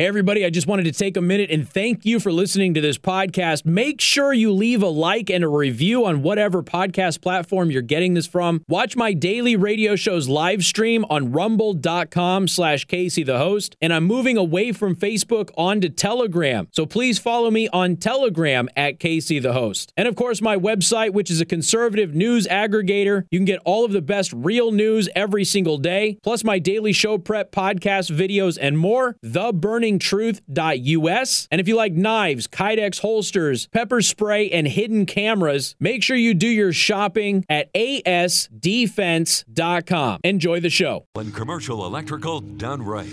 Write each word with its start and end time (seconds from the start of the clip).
Hey, 0.00 0.06
everybody, 0.06 0.46
I 0.46 0.48
just 0.48 0.66
wanted 0.66 0.84
to 0.84 0.92
take 0.92 1.18
a 1.18 1.20
minute 1.20 1.50
and 1.50 1.68
thank 1.68 2.06
you 2.06 2.20
for 2.20 2.32
listening 2.32 2.72
to 2.72 2.80
this 2.80 2.96
podcast. 2.96 3.66
Make 3.66 4.00
sure 4.00 4.32
you 4.32 4.50
leave 4.50 4.82
a 4.82 4.88
like 4.88 5.28
and 5.28 5.44
a 5.44 5.48
review 5.48 6.06
on 6.06 6.22
whatever 6.22 6.62
podcast 6.62 7.20
platform 7.20 7.70
you're 7.70 7.82
getting 7.82 8.14
this 8.14 8.26
from. 8.26 8.64
Watch 8.66 8.96
my 8.96 9.12
daily 9.12 9.56
radio 9.56 9.96
shows 9.96 10.26
live 10.26 10.64
stream 10.64 11.04
on 11.10 11.32
rumble.com 11.32 12.48
slash 12.48 12.86
Casey 12.86 13.22
the 13.22 13.36
host. 13.36 13.76
And 13.82 13.92
I'm 13.92 14.04
moving 14.04 14.38
away 14.38 14.72
from 14.72 14.96
Facebook 14.96 15.50
onto 15.54 15.90
Telegram. 15.90 16.68
So 16.72 16.86
please 16.86 17.18
follow 17.18 17.50
me 17.50 17.68
on 17.68 17.96
Telegram 17.96 18.70
at 18.78 19.00
Casey 19.00 19.38
the 19.38 19.52
host. 19.52 19.92
And 19.98 20.08
of 20.08 20.16
course, 20.16 20.40
my 20.40 20.56
website, 20.56 21.12
which 21.12 21.30
is 21.30 21.42
a 21.42 21.44
conservative 21.44 22.14
news 22.14 22.46
aggregator. 22.46 23.26
You 23.30 23.38
can 23.38 23.44
get 23.44 23.60
all 23.66 23.84
of 23.84 23.92
the 23.92 24.00
best 24.00 24.32
real 24.32 24.72
news 24.72 25.10
every 25.14 25.44
single 25.44 25.76
day, 25.76 26.18
plus 26.22 26.42
my 26.42 26.58
daily 26.58 26.94
show 26.94 27.18
prep 27.18 27.52
podcast 27.52 28.10
videos 28.10 28.56
and 28.58 28.78
more. 28.78 29.18
The 29.22 29.52
Burning 29.52 29.89
truth.us. 29.98 31.48
And 31.50 31.60
if 31.60 31.68
you 31.68 31.76
like 31.76 31.92
knives, 31.92 32.46
Kydex 32.46 33.00
holsters, 33.00 33.66
pepper 33.68 34.00
spray, 34.02 34.50
and 34.50 34.68
hidden 34.68 35.06
cameras, 35.06 35.74
make 35.80 36.02
sure 36.02 36.16
you 36.16 36.34
do 36.34 36.48
your 36.48 36.72
shopping 36.72 37.44
at 37.48 37.72
asdefense.com. 37.74 40.20
Enjoy 40.24 40.58
the 40.60 40.70
show. 40.70 41.06
And 41.16 41.34
commercial 41.34 41.86
electrical 41.86 42.40
done 42.40 42.82
right. 42.82 43.08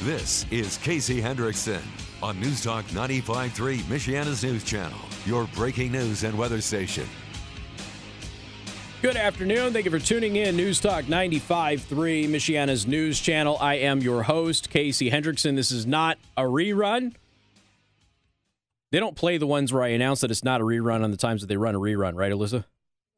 This 0.00 0.46
is 0.50 0.78
Casey 0.78 1.22
Hendrickson 1.22 1.80
on 2.22 2.40
News 2.40 2.62
Talk 2.62 2.84
95.3, 2.86 3.78
Michiana's 3.82 4.42
news 4.42 4.64
channel, 4.64 4.98
your 5.24 5.46
breaking 5.54 5.92
news 5.92 6.24
and 6.24 6.36
weather 6.36 6.60
station. 6.60 7.06
Good 9.02 9.16
afternoon. 9.16 9.72
Thank 9.72 9.84
you 9.84 9.90
for 9.90 9.98
tuning 9.98 10.36
in. 10.36 10.54
News 10.56 10.78
Talk 10.78 11.06
95.3, 11.06 12.28
Michiana's 12.28 12.86
news 12.86 13.18
channel. 13.18 13.58
I 13.60 13.74
am 13.74 13.98
your 13.98 14.22
host, 14.22 14.70
Casey 14.70 15.10
Hendrickson. 15.10 15.56
This 15.56 15.72
is 15.72 15.84
not 15.84 16.18
a 16.36 16.42
rerun. 16.42 17.12
They 18.92 19.00
don't 19.00 19.16
play 19.16 19.38
the 19.38 19.46
ones 19.48 19.72
where 19.72 19.82
I 19.82 19.88
announce 19.88 20.20
that 20.20 20.30
it's 20.30 20.44
not 20.44 20.60
a 20.60 20.64
rerun 20.64 21.02
on 21.02 21.10
the 21.10 21.16
times 21.16 21.40
that 21.40 21.48
they 21.48 21.56
run 21.56 21.74
a 21.74 21.80
rerun, 21.80 22.14
right, 22.14 22.30
Alyssa? 22.30 22.64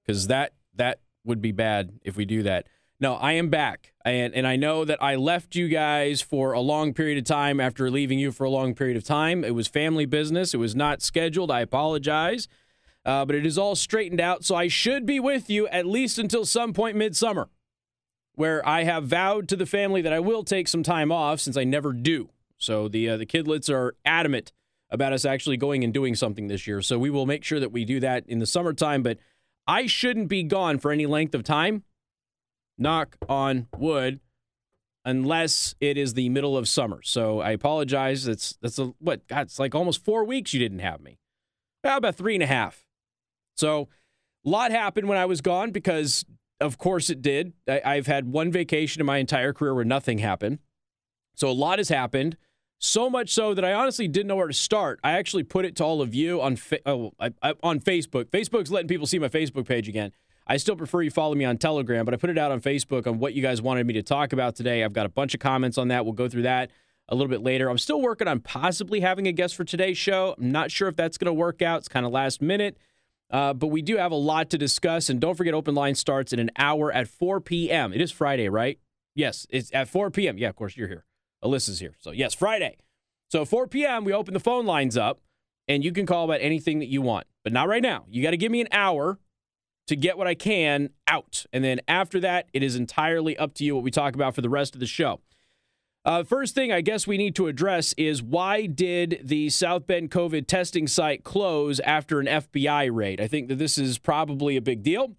Because 0.07 0.29
that 0.29 0.55
that 0.75 1.01
would 1.23 1.43
be 1.43 1.53
bad 1.53 2.01
if 2.03 2.17
we 2.17 2.25
do 2.25 2.45
that. 2.45 2.67
No, 2.99 3.17
I 3.17 3.33
am 3.33 3.51
back. 3.51 3.93
And, 4.07 4.35
and 4.35 4.47
I 4.47 4.57
know 4.57 4.87
that 4.87 5.03
I 5.03 5.17
left 5.17 5.55
you 5.55 5.69
guys 5.69 6.23
for 6.23 6.53
a 6.53 6.61
long 6.61 6.95
period 6.95 7.19
of 7.19 7.25
time 7.25 7.61
after 7.61 7.91
leaving 7.91 8.19
you 8.19 8.33
for 8.33 8.45
a 8.45 8.51
long 8.51 8.75
period 8.75 8.97
of 8.97 9.05
time. 9.05 9.45
It 9.45 9.55
was 9.55 9.69
family 9.69 10.07
business, 10.07 10.55
it 10.55 10.59
was 10.59 10.75
not 10.75 11.03
scheduled. 11.03 11.51
I 11.51 11.61
apologize. 11.61 12.49
Uh, 13.05 13.25
but 13.25 13.37
it 13.37 13.45
is 13.45 13.59
all 13.59 13.75
straightened 13.75 14.21
out. 14.21 14.45
So 14.45 14.55
I 14.55 14.69
should 14.69 15.05
be 15.05 15.21
with 15.21 15.51
you 15.51 15.69
at 15.69 15.87
least 15.87 16.19
until 16.19 16.45
some 16.45 16.73
point 16.73 16.97
midsummer, 16.97 17.51
where 18.35 18.67
I 18.67 18.85
have 18.85 19.05
vowed 19.05 19.49
to 19.49 19.57
the 19.57 19.67
family 19.67 20.01
that 20.03 20.13
I 20.13 20.21
will 20.21 20.43
take 20.43 20.69
some 20.69 20.83
time 20.83 21.13
off 21.13 21.41
since 21.41 21.57
I 21.57 21.65
never 21.65 21.93
do. 21.93 22.31
So 22.57 22.89
the 22.89 23.11
uh, 23.11 23.17
the 23.17 23.27
kidlets 23.27 23.69
are 23.69 23.95
adamant 24.05 24.53
about 24.91 25.13
us 25.13 25.25
actually 25.25 25.57
going 25.57 25.85
and 25.85 25.93
doing 25.93 26.15
something 26.15 26.47
this 26.47 26.67
year. 26.67 26.81
So 26.81 26.99
we 26.99 27.11
will 27.11 27.27
make 27.27 27.45
sure 27.45 27.61
that 27.61 27.73
we 27.73 27.85
do 27.85 28.01
that 28.01 28.25
in 28.27 28.39
the 28.39 28.47
summertime. 28.47 29.03
But 29.03 29.19
I 29.67 29.87
shouldn't 29.87 30.29
be 30.29 30.43
gone 30.43 30.79
for 30.79 30.91
any 30.91 31.07
length 31.07 31.35
of 31.35 31.43
time. 31.43 31.83
Knock 32.79 33.17
on 33.29 33.67
wood, 33.77 34.21
unless 35.05 35.75
it 35.81 35.99
is 35.99 36.15
the 36.15 36.29
middle 36.29 36.57
of 36.57 36.69
summer. 36.69 37.01
So 37.03 37.41
I 37.41 37.51
apologize. 37.51 38.27
It's 38.27 38.57
that's 38.63 38.79
a 38.79 38.95
what 38.99 39.27
God. 39.29 39.43
It's 39.43 39.59
like 39.59 39.75
almost 39.75 40.05
four 40.05 40.25
weeks 40.25 40.55
you 40.55 40.61
didn't 40.61 40.79
have 40.81 41.01
me. 41.01 41.19
How 41.83 41.99
about 41.99 42.15
three 42.15 42.35
and 42.35 42.43
a 42.43 42.47
half? 42.47 42.84
So, 43.57 43.89
a 44.45 44.49
lot 44.49 44.71
happened 44.71 45.09
when 45.09 45.19
I 45.19 45.25
was 45.25 45.41
gone 45.41 45.71
because, 45.71 46.25
of 46.61 46.79
course, 46.79 47.09
it 47.11 47.23
did. 47.23 47.53
I, 47.69 47.97
have 47.97 48.07
had 48.07 48.31
one 48.31 48.53
vacation 48.53 49.01
in 49.01 49.07
my 49.07 49.19
entire 49.19 49.53
career 49.53 49.75
where 49.75 49.85
nothing 49.85 50.19
happened. 50.19 50.59
So, 51.35 51.49
a 51.49 51.53
lot 51.53 51.79
has 51.79 51.89
happened. 51.89 52.37
So 52.81 53.09
much 53.09 53.31
so 53.31 53.55
that 53.55 53.65
I 53.65 53.73
honestly 53.73 54.09
didn't 54.09 54.27
know 54.27 54.37
where 54.37 54.49
to 54.49 54.53
start. 54.53 55.01
I 55.03 55.13
actually 55.13 55.45
put 55.45 55.65
it 55.65 55.77
to 55.77 55.85
all 55.85 56.03
of 56.03 56.15
you 56.15 56.43
on 56.43 56.59
oh, 56.85 57.13
I, 57.19 57.31
I, 57.43 57.55
on 57.63 57.81
Facebook. 57.81 58.27
Facebook's 58.27 58.71
letting 58.71 58.89
people 58.89 59.07
see 59.07 59.19
my 59.19 59.29
Facebook 59.29 59.67
page 59.67 59.89
again. 59.89 60.13
I 60.47 60.59
still 60.59 60.77
prefer 60.77 61.01
you 61.01 61.11
follow 61.11 61.35
me 61.35 61.47
on 61.47 61.57
Telegram, 61.57 62.05
but 62.05 62.13
I 62.13 62.19
put 62.19 62.29
it 62.29 62.37
out 62.37 62.53
on 62.53 62.61
Facebook 62.61 63.07
on 63.07 63.19
what 63.19 63.33
you 63.33 63.41
guys 63.41 63.63
wanted 63.63 63.87
me 63.87 63.95
to 63.95 64.03
talk 64.03 64.33
about 64.35 64.55
today. 64.55 64.85
I've 64.85 64.93
got 64.93 65.07
a 65.07 65.11
bunch 65.11 65.33
of 65.33 65.41
comments 65.41 65.79
on 65.79 65.89
that. 65.89 66.05
We'll 66.05 66.13
go 66.13 66.29
through 66.29 66.43
that 66.43 66.71
a 67.09 67.15
little 67.15 67.31
bit 67.31 67.43
later. 67.43 67.71
I'm 67.71 67.79
still 67.79 68.01
working 68.01 68.29
on 68.29 68.41
possibly 68.41 69.01
having 69.01 69.27
a 69.27 69.33
guest 69.33 69.57
for 69.57 69.65
today's 69.65 69.97
show. 69.97 70.35
I'm 70.39 70.53
not 70.53 70.71
sure 70.71 70.89
if 70.89 70.97
that's 70.97 71.17
going 71.17 71.27
to 71.27 71.33
work 71.33 71.63
out. 71.63 71.79
It's 71.79 71.89
kind 71.89 72.05
of 72.05 72.13
last 72.13 72.43
minute. 72.43 72.77
Uh, 73.31 73.53
but 73.53 73.69
we 73.69 73.83
do 73.83 73.97
have 73.97 74.13
a 74.13 74.17
lot 74.17 74.51
to 74.51 74.59
discuss. 74.59 75.09
And 75.09 75.21
don't 75.21 75.35
forget, 75.35 75.55
open 75.55 75.75
line 75.75 75.95
starts 75.95 76.33
in 76.33 76.39
an 76.39 76.51
hour 76.57 76.93
at 76.93 77.09
4 77.09 77.41
p.m. 77.41 77.93
It 77.93 78.01
is 78.01 78.13
Friday, 78.13 78.49
right? 78.49 78.79
Yes, 79.15 79.47
it's 79.51 79.73
at 79.75 79.89
4 79.89 80.11
p.m. 80.11 80.39
Yeah, 80.39 80.49
of 80.49 80.57
course, 80.57 80.77
you're 80.77 80.89
here. 80.89 81.05
Alyssa's 81.43 81.81
here. 81.81 81.95
So, 81.99 82.11
yes, 82.11 82.35
Friday. 82.35 82.77
So, 83.31 83.45
4 83.45 83.67
p.m., 83.67 84.05
we 84.05 84.13
open 84.13 84.35
the 84.35 84.41
phone 84.41 84.67
lines 84.67 84.97
up 84.97 85.21
and 85.69 85.85
you 85.85 85.93
can 85.93 86.07
call 86.07 86.25
about 86.25 86.41
anything 86.41 86.79
that 86.79 86.89
you 86.89 87.03
want, 87.03 87.27
but 87.43 87.53
not 87.53 87.69
right 87.69 87.83
now. 87.83 88.05
You 88.09 88.23
got 88.23 88.31
to 88.31 88.37
give 88.37 88.53
me 88.53 88.61
an 88.61 88.69
hour 88.73 89.19
to 89.87 89.97
get 89.97 90.17
what 90.17 90.27
I 90.27 90.35
can 90.35 90.91
out. 91.07 91.45
And 91.53 91.63
then 91.65 91.81
after 91.89 92.21
that, 92.21 92.49
it 92.53 92.63
is 92.63 92.77
entirely 92.77 93.37
up 93.37 93.55
to 93.55 93.65
you 93.65 93.75
what 93.75 93.85
we 93.85 93.91
talk 93.91 94.15
about 94.15 94.35
for 94.35 94.41
the 94.41 94.49
rest 94.49 94.75
of 94.75 94.81
the 94.81 94.87
show. 94.87 95.21
Uh, 96.05 96.23
first 96.23 96.55
thing 96.55 96.71
I 96.71 96.83
guess 96.83 97.07
we 97.07 97.17
need 97.17 97.35
to 97.37 97.47
address 97.47 97.95
is 97.95 98.23
why 98.23 98.67
did 98.67 99.21
the 99.25 99.49
South 99.49 99.87
Bend 99.87 100.11
COVID 100.11 100.47
testing 100.47 100.87
site 100.87 101.25
close 101.25 101.81
after 101.81 102.21
an 102.21 102.27
FBI 102.27 102.91
raid? 102.93 103.21
I 103.23 103.27
think 103.27 103.49
that 103.49 103.57
this 103.57 103.79
is 103.79 103.97
probably 103.97 104.57
a 104.57 104.61
big 104.61 104.83
deal 104.83 105.17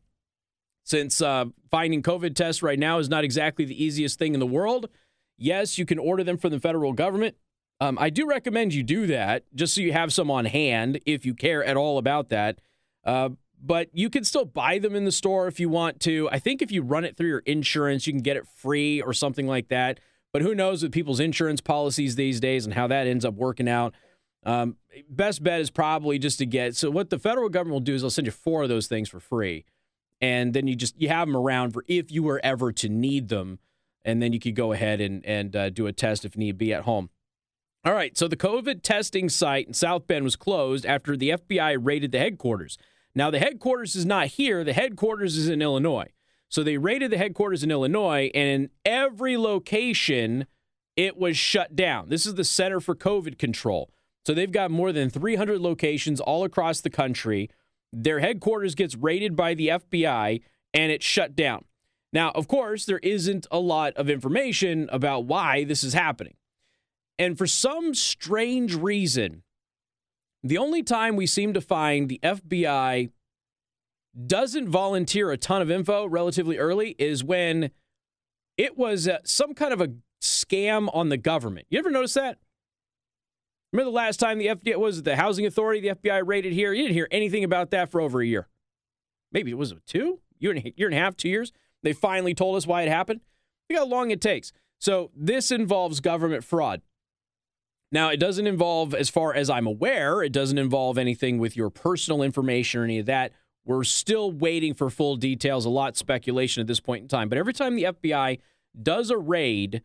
since 0.83 1.21
uh, 1.21 1.45
finding 1.71 2.03
COVID 2.03 2.35
tests 2.35 2.61
right 2.61 2.77
now 2.77 2.99
is 2.99 3.09
not 3.09 3.23
exactly 3.23 3.65
the 3.65 3.83
easiest 3.83 4.19
thing 4.19 4.35
in 4.35 4.39
the 4.39 4.45
world. 4.45 4.87
Yes, 5.37 5.79
you 5.79 5.85
can 5.85 5.97
order 5.97 6.23
them 6.23 6.37
from 6.37 6.51
the 6.51 6.59
federal 6.59 6.93
government. 6.93 7.35
Um, 7.81 7.97
I 7.99 8.11
do 8.11 8.27
recommend 8.27 8.73
you 8.73 8.83
do 8.83 9.07
that 9.07 9.43
just 9.55 9.73
so 9.73 9.81
you 9.81 9.91
have 9.91 10.13
some 10.13 10.29
on 10.29 10.45
hand 10.45 10.99
if 11.05 11.25
you 11.25 11.33
care 11.33 11.63
at 11.63 11.75
all 11.75 11.97
about 11.97 12.29
that. 12.29 12.59
Uh, 13.03 13.29
but 13.61 13.89
you 13.91 14.11
can 14.11 14.23
still 14.23 14.45
buy 14.45 14.77
them 14.77 14.95
in 14.95 15.05
the 15.05 15.11
store 15.11 15.47
if 15.47 15.59
you 15.59 15.67
want 15.67 15.99
to. 16.01 16.29
I 16.31 16.37
think 16.37 16.61
if 16.61 16.71
you 16.71 16.83
run 16.83 17.03
it 17.03 17.17
through 17.17 17.29
your 17.29 17.39
insurance, 17.39 18.05
you 18.05 18.13
can 18.13 18.21
get 18.21 18.37
it 18.37 18.47
free 18.47 19.01
or 19.01 19.11
something 19.11 19.47
like 19.47 19.69
that. 19.69 19.99
But 20.35 20.41
who 20.41 20.53
knows 20.53 20.83
with 20.83 20.91
people's 20.91 21.21
insurance 21.21 21.61
policies 21.61 22.17
these 22.17 22.41
days 22.41 22.65
and 22.65 22.73
how 22.73 22.87
that 22.87 23.07
ends 23.07 23.23
up 23.23 23.35
working 23.35 23.69
out. 23.69 23.93
Um, 24.45 24.75
best 25.09 25.41
bet 25.41 25.61
is 25.61 25.69
probably 25.69 26.19
just 26.19 26.39
to 26.39 26.45
get. 26.45 26.75
So 26.75 26.91
what 26.91 27.09
the 27.09 27.17
federal 27.17 27.47
government 27.47 27.71
will 27.71 27.79
do 27.79 27.93
is 27.93 28.01
they'll 28.01 28.09
send 28.09 28.27
you 28.27 28.33
four 28.33 28.63
of 28.63 28.67
those 28.67 28.87
things 28.87 29.07
for 29.07 29.21
free, 29.21 29.63
and 30.19 30.53
then 30.53 30.67
you 30.67 30.75
just 30.75 30.99
you 30.99 31.07
have 31.07 31.29
them 31.29 31.37
around 31.37 31.71
for 31.71 31.85
if 31.87 32.11
you 32.11 32.21
were 32.21 32.41
ever 32.43 32.73
to 32.73 32.89
need 32.89 33.29
them, 33.29 33.59
and 34.03 34.21
then 34.21 34.33
you 34.33 34.41
could 34.41 34.57
go 34.57 34.73
ahead 34.73 34.99
and 34.99 35.25
and 35.25 35.55
uh, 35.55 35.69
do 35.69 35.87
a 35.87 35.93
test 35.93 36.25
if 36.25 36.35
need 36.35 36.57
be 36.57 36.73
at 36.73 36.83
home. 36.83 37.09
All 37.85 37.93
right, 37.93 38.17
so 38.17 38.27
the 38.27 38.35
COVID 38.35 38.81
testing 38.81 39.29
site 39.29 39.67
in 39.67 39.73
South 39.73 40.05
Bend 40.05 40.25
was 40.25 40.35
closed 40.35 40.85
after 40.85 41.15
the 41.15 41.29
FBI 41.29 41.77
raided 41.79 42.11
the 42.11 42.19
headquarters. 42.19 42.77
Now 43.15 43.31
the 43.31 43.39
headquarters 43.39 43.95
is 43.95 44.05
not 44.05 44.27
here; 44.27 44.65
the 44.65 44.73
headquarters 44.73 45.37
is 45.37 45.47
in 45.47 45.61
Illinois. 45.61 46.09
So 46.49 46.63
they 46.63 46.77
raided 46.77 47.11
the 47.11 47.17
headquarters 47.17 47.63
in 47.63 47.71
Illinois, 47.71 48.31
and 48.33 48.47
in 48.47 48.69
every 48.85 49.37
location, 49.37 50.45
it 50.95 51.17
was 51.17 51.37
shut 51.37 51.75
down. 51.75 52.09
This 52.09 52.25
is 52.25 52.35
the 52.35 52.43
Center 52.43 52.79
for 52.79 52.95
COVID 52.95 53.37
Control. 53.37 53.89
So 54.25 54.33
they've 54.33 54.51
got 54.51 54.71
more 54.71 54.91
than 54.91 55.09
300 55.09 55.59
locations 55.59 56.19
all 56.19 56.43
across 56.43 56.81
the 56.81 56.89
country. 56.89 57.49
Their 57.91 58.19
headquarters 58.19 58.75
gets 58.75 58.95
raided 58.95 59.35
by 59.35 59.53
the 59.53 59.67
FBI, 59.69 60.41
and 60.73 60.91
it's 60.91 61.05
shut 61.05 61.35
down. 61.35 61.65
Now, 62.13 62.31
of 62.31 62.47
course, 62.47 62.85
there 62.85 62.99
isn't 62.99 63.45
a 63.51 63.59
lot 63.59 63.93
of 63.95 64.09
information 64.09 64.89
about 64.91 65.25
why 65.25 65.63
this 65.65 65.83
is 65.83 65.93
happening. 65.93 66.35
And 67.19 67.37
for 67.37 67.47
some 67.47 67.93
strange 67.93 68.75
reason, 68.75 69.43
the 70.43 70.57
only 70.57 70.83
time 70.83 71.15
we 71.15 71.27
seem 71.27 71.53
to 71.53 71.61
find 71.61 72.07
the 72.07 72.19
FBI 72.23 73.09
doesn't 74.15 74.69
volunteer 74.69 75.31
a 75.31 75.37
ton 75.37 75.61
of 75.61 75.69
info 75.69 76.05
relatively 76.05 76.57
early 76.57 76.95
is 76.97 77.23
when 77.23 77.71
it 78.57 78.77
was 78.77 79.07
uh, 79.07 79.17
some 79.23 79.53
kind 79.53 79.73
of 79.73 79.81
a 79.81 79.91
scam 80.21 80.89
on 80.93 81.09
the 81.09 81.17
government. 81.17 81.67
You 81.69 81.79
ever 81.79 81.91
notice 81.91 82.13
that? 82.13 82.37
Remember 83.73 83.91
the 83.91 83.95
last 83.95 84.21
time 84.21 84.37
the 84.37 84.47
FBI 84.47 84.77
was 84.77 85.03
the 85.03 85.17
housing 85.17 85.45
authority, 85.45 85.81
the 85.81 85.95
FBI 85.95 86.21
raided 86.25 86.53
here? 86.53 86.71
You 86.71 86.83
didn't 86.83 86.95
hear 86.95 87.09
anything 87.11 87.43
about 87.43 87.71
that 87.71 87.91
for 87.91 87.99
over 87.99 88.21
a 88.21 88.25
year. 88.25 88.47
Maybe 89.31 89.51
it 89.51 89.57
was 89.57 89.73
two, 89.85 90.19
year 90.39 90.51
and 90.51 90.65
a, 90.65 90.73
year 90.77 90.87
and 90.87 90.95
a 90.95 90.99
half, 90.99 91.17
two 91.17 91.27
years. 91.27 91.51
They 91.83 91.91
finally 91.91 92.33
told 92.33 92.55
us 92.55 92.65
why 92.65 92.83
it 92.83 92.87
happened. 92.87 93.19
Look 93.69 93.77
how 93.77 93.85
long 93.85 94.11
it 94.11 94.21
takes. 94.21 94.53
So 94.79 95.11
this 95.15 95.51
involves 95.51 95.99
government 95.99 96.43
fraud. 96.43 96.81
Now, 97.91 98.09
it 98.09 98.17
doesn't 98.17 98.47
involve, 98.47 98.93
as 98.93 99.09
far 99.09 99.33
as 99.33 99.49
I'm 99.49 99.67
aware, 99.67 100.23
it 100.23 100.31
doesn't 100.31 100.57
involve 100.57 100.97
anything 100.97 101.37
with 101.37 101.55
your 101.55 101.69
personal 101.69 102.21
information 102.21 102.81
or 102.81 102.83
any 102.83 102.99
of 102.99 103.05
that. 103.05 103.31
We're 103.65 103.83
still 103.83 104.31
waiting 104.31 104.73
for 104.73 104.89
full 104.89 105.15
details, 105.15 105.65
a 105.65 105.69
lot 105.69 105.97
speculation 105.97 106.61
at 106.61 106.67
this 106.67 106.79
point 106.79 107.01
in 107.01 107.07
time. 107.07 107.29
But 107.29 107.37
every 107.37 107.53
time 107.53 107.75
the 107.75 107.83
FBI 107.83 108.39
does 108.81 109.09
a 109.09 109.17
raid 109.17 109.81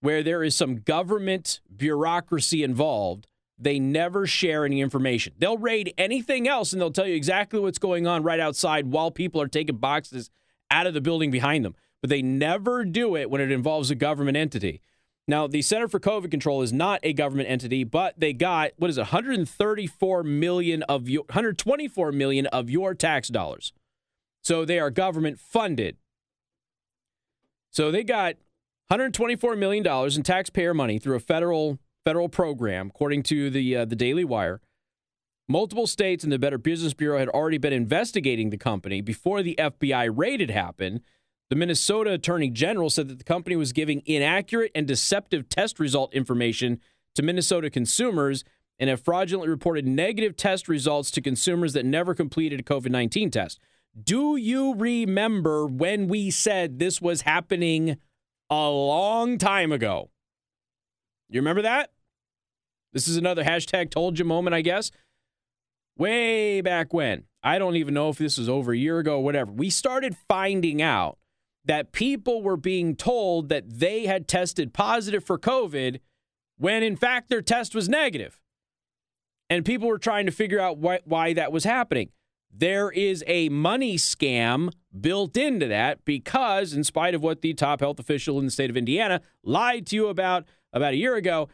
where 0.00 0.22
there 0.22 0.44
is 0.44 0.54
some 0.54 0.76
government 0.76 1.60
bureaucracy 1.74 2.62
involved, 2.62 3.26
they 3.58 3.80
never 3.80 4.26
share 4.26 4.64
any 4.64 4.80
information. 4.80 5.32
They'll 5.38 5.58
raid 5.58 5.92
anything 5.98 6.46
else 6.46 6.72
and 6.72 6.80
they'll 6.80 6.92
tell 6.92 7.08
you 7.08 7.16
exactly 7.16 7.58
what's 7.58 7.78
going 7.78 8.06
on 8.06 8.22
right 8.22 8.38
outside 8.38 8.86
while 8.92 9.10
people 9.10 9.42
are 9.42 9.48
taking 9.48 9.76
boxes 9.76 10.30
out 10.70 10.86
of 10.86 10.94
the 10.94 11.00
building 11.00 11.32
behind 11.32 11.64
them. 11.64 11.74
But 12.00 12.10
they 12.10 12.22
never 12.22 12.84
do 12.84 13.16
it 13.16 13.30
when 13.30 13.40
it 13.40 13.50
involves 13.50 13.90
a 13.90 13.96
government 13.96 14.36
entity. 14.36 14.80
Now, 15.28 15.46
the 15.46 15.60
Center 15.60 15.88
for 15.88 16.00
COVID 16.00 16.30
Control 16.30 16.62
is 16.62 16.72
not 16.72 17.00
a 17.02 17.12
government 17.12 17.50
entity, 17.50 17.84
but 17.84 18.18
they 18.18 18.32
got 18.32 18.70
what 18.78 18.88
is 18.88 18.96
it, 18.96 19.02
134 19.02 20.22
million 20.22 20.82
of 20.84 21.08
your 21.08 21.24
124 21.24 22.12
million 22.12 22.46
of 22.46 22.70
your 22.70 22.94
tax 22.94 23.28
dollars. 23.28 23.74
So 24.42 24.64
they 24.64 24.80
are 24.80 24.90
government 24.90 25.38
funded. 25.38 25.98
So 27.70 27.90
they 27.90 28.02
got 28.02 28.36
124 28.88 29.54
million 29.54 29.84
dollars 29.84 30.16
in 30.16 30.22
taxpayer 30.22 30.72
money 30.72 30.98
through 30.98 31.16
a 31.16 31.20
federal 31.20 31.78
federal 32.06 32.30
program, 32.30 32.86
according 32.88 33.22
to 33.24 33.50
the 33.50 33.76
uh, 33.76 33.84
the 33.84 33.96
Daily 33.96 34.24
Wire. 34.24 34.62
Multiple 35.46 35.86
states 35.86 36.24
and 36.24 36.32
the 36.32 36.38
Better 36.38 36.58
Business 36.58 36.94
Bureau 36.94 37.18
had 37.18 37.28
already 37.28 37.58
been 37.58 37.72
investigating 37.72 38.48
the 38.48 38.58
company 38.58 39.02
before 39.02 39.42
the 39.42 39.56
FBI 39.58 40.10
raid 40.14 40.40
had 40.40 40.50
happened. 40.50 41.02
The 41.50 41.56
Minnesota 41.56 42.12
Attorney 42.12 42.50
General 42.50 42.90
said 42.90 43.08
that 43.08 43.18
the 43.18 43.24
company 43.24 43.56
was 43.56 43.72
giving 43.72 44.02
inaccurate 44.04 44.70
and 44.74 44.86
deceptive 44.86 45.48
test 45.48 45.80
result 45.80 46.12
information 46.12 46.80
to 47.14 47.22
Minnesota 47.22 47.70
consumers 47.70 48.44
and 48.78 48.90
have 48.90 49.00
fraudulently 49.00 49.48
reported 49.48 49.86
negative 49.86 50.36
test 50.36 50.68
results 50.68 51.10
to 51.12 51.22
consumers 51.22 51.72
that 51.72 51.86
never 51.86 52.14
completed 52.14 52.60
a 52.60 52.62
COVID 52.62 52.90
19 52.90 53.30
test. 53.30 53.58
Do 54.00 54.36
you 54.36 54.74
remember 54.74 55.66
when 55.66 56.06
we 56.06 56.30
said 56.30 56.78
this 56.78 57.00
was 57.00 57.22
happening 57.22 57.96
a 58.50 58.68
long 58.68 59.38
time 59.38 59.72
ago? 59.72 60.10
You 61.30 61.40
remember 61.40 61.62
that? 61.62 61.92
This 62.92 63.08
is 63.08 63.16
another 63.16 63.44
hashtag 63.44 63.90
told 63.90 64.18
you 64.18 64.24
moment, 64.24 64.54
I 64.54 64.60
guess. 64.60 64.90
Way 65.96 66.60
back 66.60 66.92
when. 66.92 67.24
I 67.42 67.58
don't 67.58 67.76
even 67.76 67.94
know 67.94 68.10
if 68.10 68.18
this 68.18 68.38
was 68.38 68.48
over 68.48 68.72
a 68.72 68.78
year 68.78 68.98
ago 68.98 69.18
whatever. 69.18 69.50
We 69.50 69.70
started 69.70 70.16
finding 70.28 70.80
out 70.80 71.18
that 71.64 71.92
people 71.92 72.42
were 72.42 72.56
being 72.56 72.96
told 72.96 73.48
that 73.48 73.78
they 73.78 74.06
had 74.06 74.26
tested 74.26 74.72
positive 74.72 75.24
for 75.24 75.38
COVID 75.38 76.00
when 76.56 76.82
in 76.82 76.96
fact 76.96 77.28
their 77.28 77.42
test 77.42 77.74
was 77.74 77.88
negative. 77.88 78.40
And 79.50 79.64
people 79.64 79.88
were 79.88 79.98
trying 79.98 80.26
to 80.26 80.32
figure 80.32 80.60
out 80.60 80.78
why, 80.78 81.00
why 81.04 81.32
that 81.32 81.52
was 81.52 81.64
happening. 81.64 82.10
There 82.50 82.90
is 82.90 83.22
a 83.26 83.48
money 83.48 83.96
scam 83.96 84.72
built 84.98 85.36
into 85.36 85.66
that 85.68 86.04
because, 86.04 86.72
in 86.72 86.82
spite 86.82 87.14
of 87.14 87.22
what 87.22 87.42
the 87.42 87.54
top 87.54 87.80
health 87.80 87.98
official 87.98 88.38
in 88.38 88.46
the 88.46 88.50
state 88.50 88.70
of 88.70 88.76
Indiana 88.76 89.20
lied 89.42 89.86
to 89.88 89.96
you 89.96 90.08
about 90.08 90.44
about 90.72 90.94
a 90.94 90.96
year 90.96 91.14
ago, 91.14 91.48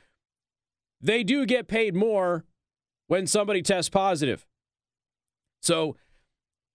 they 1.01 1.23
do 1.23 1.47
get 1.47 1.69
paid 1.69 1.95
more 1.95 2.45
when 3.07 3.27
somebody 3.27 3.63
tests 3.63 3.91
positive. 3.91 4.47
So, 5.61 5.97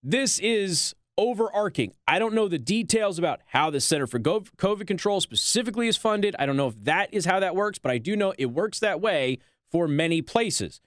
this 0.04 0.40
is 0.40 0.96
overarching. 1.20 1.92
I 2.08 2.18
don't 2.18 2.34
know 2.34 2.48
the 2.48 2.58
details 2.58 3.20
about 3.20 3.42
how 3.48 3.70
the 3.70 3.82
Center 3.82 4.08
for 4.08 4.20
COVID 4.20 4.88
Control 4.88 5.20
specifically 5.20 5.90
is 5.90 5.98
funded. 5.98 6.34
I 6.40 6.46
don't 6.46 6.56
know 6.56 6.70
if 6.70 6.84
that 6.86 7.14
is 7.14 7.26
how 7.26 7.42
that 7.42 7.58
works, 7.58 7.78
but 7.78 7.92
I 7.92 7.98
do 7.98 8.16
know 8.16 8.34
it 8.38 8.48
works 8.48 8.80
that 8.80 9.02
way 9.02 9.40
for 9.70 9.86
many 9.86 10.22
places. 10.22 10.80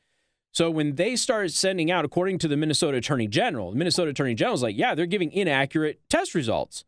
So 0.51 0.71
when 0.71 0.95
they 0.95 1.17
started 1.17 1.53
sending 1.53 1.91
out, 1.91 2.07
according 2.07 2.39
to 2.39 2.49
the 2.49 2.57
Minnesota 2.57 2.97
Attorney 2.97 3.27
General, 3.27 3.73
the 3.73 3.77
Minnesota 3.77 4.11
Attorney 4.11 4.35
General 4.35 4.55
is 4.55 4.63
like, 4.63 4.77
yeah, 4.77 4.95
they're 4.95 5.05
giving 5.05 5.31
inaccurate 5.33 6.01
test 6.09 6.35
results. 6.35 6.85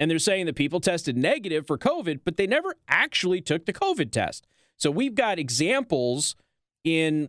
And 0.00 0.10
they're 0.10 0.18
saying 0.18 0.46
that 0.46 0.56
people 0.56 0.80
tested 0.80 1.16
negative 1.16 1.66
for 1.66 1.76
COVID, 1.76 2.20
but 2.24 2.38
they 2.38 2.46
never 2.46 2.74
actually 2.88 3.42
took 3.42 3.66
the 3.66 3.72
COVID 3.74 4.10
test. 4.10 4.46
So 4.78 4.90
we've 4.90 5.14
got 5.14 5.38
examples 5.38 6.36
in, 6.84 7.28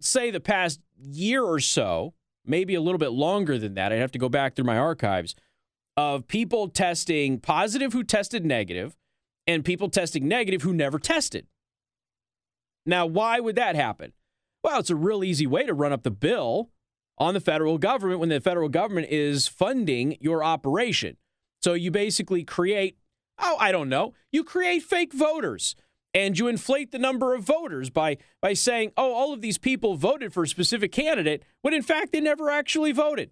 say, 0.00 0.30
the 0.30 0.40
past 0.40 0.80
year 0.98 1.44
or 1.44 1.60
so 1.60 2.14
maybe 2.46 2.74
a 2.74 2.80
little 2.80 2.98
bit 2.98 3.12
longer 3.12 3.58
than 3.58 3.74
that. 3.74 3.92
I'd 3.92 3.98
have 3.98 4.12
to 4.12 4.18
go 4.18 4.28
back 4.28 4.54
through 4.54 4.64
my 4.64 4.78
archives 4.78 5.34
of 5.96 6.28
people 6.28 6.68
testing 6.68 7.40
positive 7.40 7.92
who 7.92 8.04
tested 8.04 8.44
negative 8.44 8.96
and 9.46 9.64
people 9.64 9.88
testing 9.88 10.28
negative 10.28 10.62
who 10.62 10.74
never 10.74 10.98
tested. 10.98 11.46
Now, 12.84 13.06
why 13.06 13.40
would 13.40 13.56
that 13.56 13.76
happen? 13.76 14.12
Well, 14.62 14.80
it's 14.80 14.90
a 14.90 14.96
real 14.96 15.24
easy 15.24 15.46
way 15.46 15.64
to 15.64 15.74
run 15.74 15.92
up 15.92 16.02
the 16.02 16.10
bill 16.10 16.70
on 17.18 17.34
the 17.34 17.40
federal 17.40 17.78
government 17.78 18.20
when 18.20 18.28
the 18.28 18.40
federal 18.40 18.68
government 18.68 19.08
is 19.10 19.48
funding 19.48 20.16
your 20.20 20.44
operation. 20.44 21.16
So 21.62 21.74
you 21.74 21.90
basically 21.90 22.44
create, 22.44 22.98
oh, 23.38 23.56
I 23.58 23.72
don't 23.72 23.88
know, 23.88 24.14
you 24.30 24.44
create 24.44 24.82
fake 24.82 25.12
voters 25.12 25.74
and 26.16 26.38
you 26.38 26.48
inflate 26.48 26.92
the 26.92 26.98
number 26.98 27.34
of 27.34 27.42
voters 27.42 27.90
by 27.90 28.16
by 28.40 28.54
saying, 28.54 28.92
"Oh, 28.96 29.12
all 29.12 29.34
of 29.34 29.42
these 29.42 29.58
people 29.58 29.96
voted 29.96 30.32
for 30.32 30.44
a 30.44 30.48
specific 30.48 30.90
candidate," 30.90 31.44
when 31.60 31.74
in 31.74 31.82
fact 31.82 32.12
they 32.12 32.22
never 32.22 32.50
actually 32.50 32.92
voted. 32.92 33.30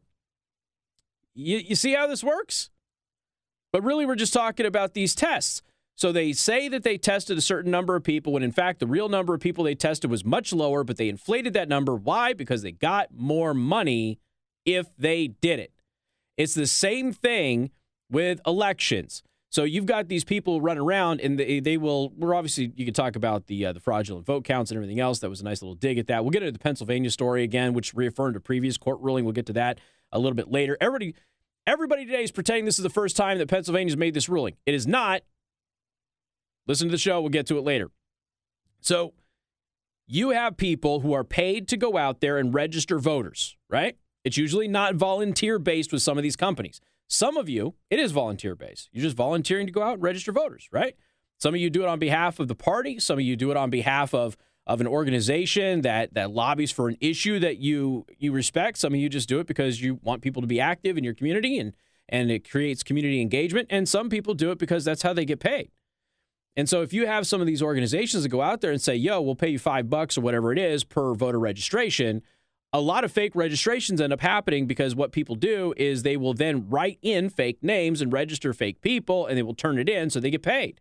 You, 1.35 1.57
you 1.57 1.77
see 1.77 1.95
how 1.95 2.07
this 2.07 2.23
works? 2.23 2.71
But 3.73 3.83
really, 3.83 4.05
we're 4.05 4.17
just 4.17 4.35
talking 4.35 4.67
about 4.67 4.93
these 4.93 5.15
tests. 5.15 5.63
So 5.97 6.13
they 6.13 6.33
say 6.33 6.69
that 6.69 6.83
they 6.83 6.99
tested 6.99 7.39
a 7.39 7.41
certain 7.41 7.71
number 7.71 7.97
of 7.97 8.05
people 8.05 8.35
when 8.35 8.43
in 8.43 8.53
fact 8.53 8.81
the 8.81 8.87
real 8.87 9.09
number 9.09 9.33
of 9.33 9.41
people 9.41 9.65
they 9.65 9.75
tested 9.75 10.11
was 10.11 10.25
much 10.25 10.53
lower, 10.53 10.85
but 10.85 10.99
they 10.99 11.09
inflated 11.09 11.55
that 11.55 11.69
number. 11.69 11.95
Why? 11.95 12.35
Because 12.35 12.63
they 12.63 12.73
got 12.73 13.15
more 13.15 13.55
money 13.55 14.19
if 14.67 14.95
they 14.99 15.29
did 15.29 15.59
it. 15.59 15.73
It's 16.37 16.55
the 16.55 16.67
same 16.67 17.13
thing 17.13 17.71
with 18.11 18.41
elections. 18.47 19.23
So 19.55 19.62
you've 19.62 19.87
got 19.87 20.09
these 20.09 20.25
people 20.25 20.61
running 20.61 20.83
around, 20.83 21.21
and 21.21 21.39
they, 21.39 21.61
they 21.61 21.77
will. 21.77 22.11
We're 22.17 22.35
obviously 22.35 22.73
you 22.75 22.85
could 22.85 22.97
talk 22.97 23.15
about 23.15 23.47
the 23.47 23.67
uh, 23.67 23.73
the 23.73 23.79
fraudulent 23.79 24.27
vote 24.27 24.43
counts 24.43 24.73
and 24.73 24.77
everything 24.77 24.99
else. 24.99 25.21
That 25.21 25.31
was 25.31 25.41
a 25.41 25.45
nice 25.45 25.62
little 25.62 25.77
dig 25.77 25.97
at 25.97 26.09
that. 26.09 26.25
We'll 26.25 26.33
get 26.33 26.43
into 26.43 26.51
the 26.51 26.59
Pennsylvania 26.59 27.09
story 27.09 27.45
again, 27.45 27.73
which 27.73 27.95
reaffirmed 27.95 28.35
a 28.35 28.41
previous 28.41 28.77
court 28.77 28.99
ruling. 29.01 29.25
We'll 29.25 29.33
get 29.33 29.47
to 29.47 29.53
that 29.53 29.79
a 30.11 30.19
little 30.19 30.35
bit 30.35 30.51
later. 30.51 30.77
Everybody, 30.81 31.15
everybody 31.69 32.05
today 32.05 32.25
is 32.25 32.33
pretending 32.33 32.65
this 32.65 32.81
is 32.81 32.83
the 32.83 32.91
first 32.91 33.17
time 33.17 33.39
that 33.39 33.47
Pennsylvania's 33.47 33.97
made 33.97 34.12
this 34.12 34.29
ruling. 34.29 34.56
It 34.67 34.75
is 34.75 34.89
not. 34.89 35.23
Listen 36.67 36.89
to 36.89 36.93
the 36.93 36.99
show. 36.99 37.21
We'll 37.21 37.31
get 37.31 37.47
to 37.47 37.57
it 37.57 37.62
later. 37.62 37.93
So 38.81 39.15
you 40.09 40.31
have 40.31 40.57
people 40.57 40.99
who 40.99 41.12
are 41.12 41.23
paid 41.23 41.69
to 41.69 41.77
go 41.77 41.97
out 41.97 42.19
there 42.21 42.39
and 42.39 42.53
register 42.53 42.99
voters, 42.99 43.57
right? 43.71 43.97
It's 44.25 44.37
usually 44.37 44.67
not 44.67 44.97
volunteer 44.97 45.61
based 45.61 45.93
with 45.93 46.03
some 46.03 46.19
of 46.19 46.25
these 46.25 46.35
companies. 46.35 46.81
Some 47.09 47.37
of 47.37 47.49
you, 47.49 47.75
it 47.91 47.99
is 47.99 48.12
volunteer 48.12 48.55
based. 48.55 48.89
You're 48.93 49.03
just 49.03 49.17
volunteering 49.17 49.67
to 49.67 49.73
go 49.73 49.83
out 49.83 49.95
and 49.95 50.03
register 50.03 50.33
voters, 50.33 50.69
right? 50.73 50.97
Some 51.39 51.55
of 51.55 51.61
you 51.61 51.71
do 51.71 51.83
it 51.83 51.89
on 51.89 51.99
behalf 51.99 52.41
of 52.41 52.49
the 52.49 52.55
party. 52.55 52.99
Some 52.99 53.19
of 53.19 53.25
you 53.25 53.37
do 53.37 53.51
it 53.51 53.56
on 53.56 53.71
behalf 53.71 54.15
of 54.15 54.37
of 54.67 54.81
an 54.81 54.87
organization 54.87 55.83
that 55.83 56.15
that 56.15 56.31
lobbies 56.31 56.73
for 56.73 56.89
an 56.89 56.97
issue 57.01 57.39
that 57.39 57.59
you 57.59 58.06
you 58.19 58.33
respect. 58.33 58.79
Some 58.79 58.95
of 58.95 59.01
you 59.01 59.09
just 59.09 59.29
do 59.29 59.39
it 59.41 59.47
because 59.47 59.83
you 59.83 60.01
want 60.03 60.23
people 60.23 60.41
to 60.41 60.49
be 60.49 60.61
active 60.61 60.97
in 60.97 61.05
your 61.05 61.15
community 61.15 61.59
and 61.59 61.75
and 62.09 62.31
it 62.31 62.49
creates 62.49 62.83
community 62.83 63.21
engagement. 63.21 63.69
And 63.71 63.89
some 63.89 64.09
people 64.09 64.35
do 64.35 64.50
it 64.50 64.59
because 64.59 64.85
that's 64.85 65.03
how 65.03 65.12
they 65.12 65.25
get 65.25 65.41
paid. 65.41 65.71
And 66.57 66.69
so 66.69 66.83
if 66.83 66.93
you 66.93 67.07
have 67.07 67.27
some 67.27 67.41
of 67.41 67.47
these 67.47 67.62
organizations 67.62 68.23
that 68.23 68.29
go 68.29 68.41
out 68.41 68.61
there 68.61 68.71
and 68.71 68.81
say, 68.81 68.95
"Yo, 68.95 69.21
we'll 69.21 69.35
pay 69.35 69.49
you 69.49 69.59
5 69.59 69.90
bucks 69.90 70.17
or 70.17 70.21
whatever 70.21 70.52
it 70.52 70.59
is 70.59 70.85
per 70.85 71.14
voter 71.14 71.40
registration," 71.40 72.23
a 72.75 72.81
lot 72.81 73.04
of 73.04 73.12
fake 73.12 73.37
registrations 73.37 74.00
end 74.00 74.12
up 74.12 74.21
happening 74.21 74.66
because 74.66 74.97
what 74.97 75.12
people 75.12 75.37
do 75.37 75.73
is 75.76 76.02
they 76.02 76.16
will 76.16 76.35
then 76.35 76.69
write 76.69 76.99
in 77.02 77.31
fake 77.31 77.62
names 77.62 78.02
and 78.02 78.12
register 78.12 78.52
fake 78.52 78.81
people 78.81 79.26
and 79.26 79.38
they 79.38 79.45
will 79.45 79.54
turn 79.54 79.78
it 79.78 79.88
in 79.88 80.11
so 80.11 80.19
they 80.19 80.31
get 80.31 80.43
paid. 80.43 80.81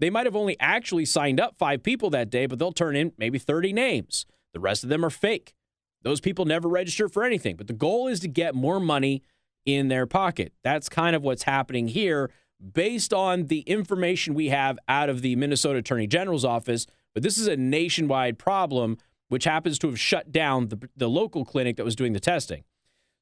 They 0.00 0.10
might 0.10 0.26
have 0.26 0.34
only 0.34 0.56
actually 0.58 1.04
signed 1.04 1.38
up 1.38 1.56
five 1.56 1.84
people 1.84 2.10
that 2.10 2.28
day, 2.28 2.46
but 2.46 2.58
they'll 2.58 2.72
turn 2.72 2.96
in 2.96 3.12
maybe 3.16 3.38
30 3.38 3.72
names. 3.72 4.26
The 4.52 4.58
rest 4.58 4.82
of 4.82 4.90
them 4.90 5.04
are 5.04 5.10
fake. 5.10 5.54
Those 6.02 6.20
people 6.20 6.44
never 6.44 6.68
register 6.68 7.08
for 7.08 7.22
anything, 7.22 7.54
but 7.54 7.68
the 7.68 7.72
goal 7.72 8.08
is 8.08 8.18
to 8.20 8.28
get 8.28 8.56
more 8.56 8.80
money 8.80 9.22
in 9.64 9.86
their 9.86 10.06
pocket. 10.06 10.52
That's 10.64 10.88
kind 10.88 11.14
of 11.14 11.22
what's 11.22 11.44
happening 11.44 11.86
here 11.86 12.32
based 12.72 13.14
on 13.14 13.46
the 13.46 13.60
information 13.60 14.34
we 14.34 14.48
have 14.48 14.76
out 14.88 15.08
of 15.08 15.22
the 15.22 15.36
Minnesota 15.36 15.78
Attorney 15.78 16.08
General's 16.08 16.44
office. 16.44 16.88
But 17.14 17.22
this 17.22 17.38
is 17.38 17.46
a 17.46 17.56
nationwide 17.56 18.40
problem 18.40 18.98
which 19.32 19.44
happens 19.44 19.78
to 19.78 19.86
have 19.86 19.98
shut 19.98 20.30
down 20.30 20.68
the, 20.68 20.90
the 20.94 21.08
local 21.08 21.42
clinic 21.42 21.78
that 21.78 21.84
was 21.84 21.96
doing 21.96 22.12
the 22.12 22.20
testing. 22.20 22.64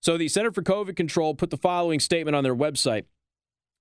So 0.00 0.16
the 0.16 0.26
Center 0.26 0.50
for 0.50 0.60
COVID 0.60 0.96
Control 0.96 1.36
put 1.36 1.50
the 1.50 1.56
following 1.56 2.00
statement 2.00 2.34
on 2.34 2.42
their 2.42 2.56
website. 2.56 3.04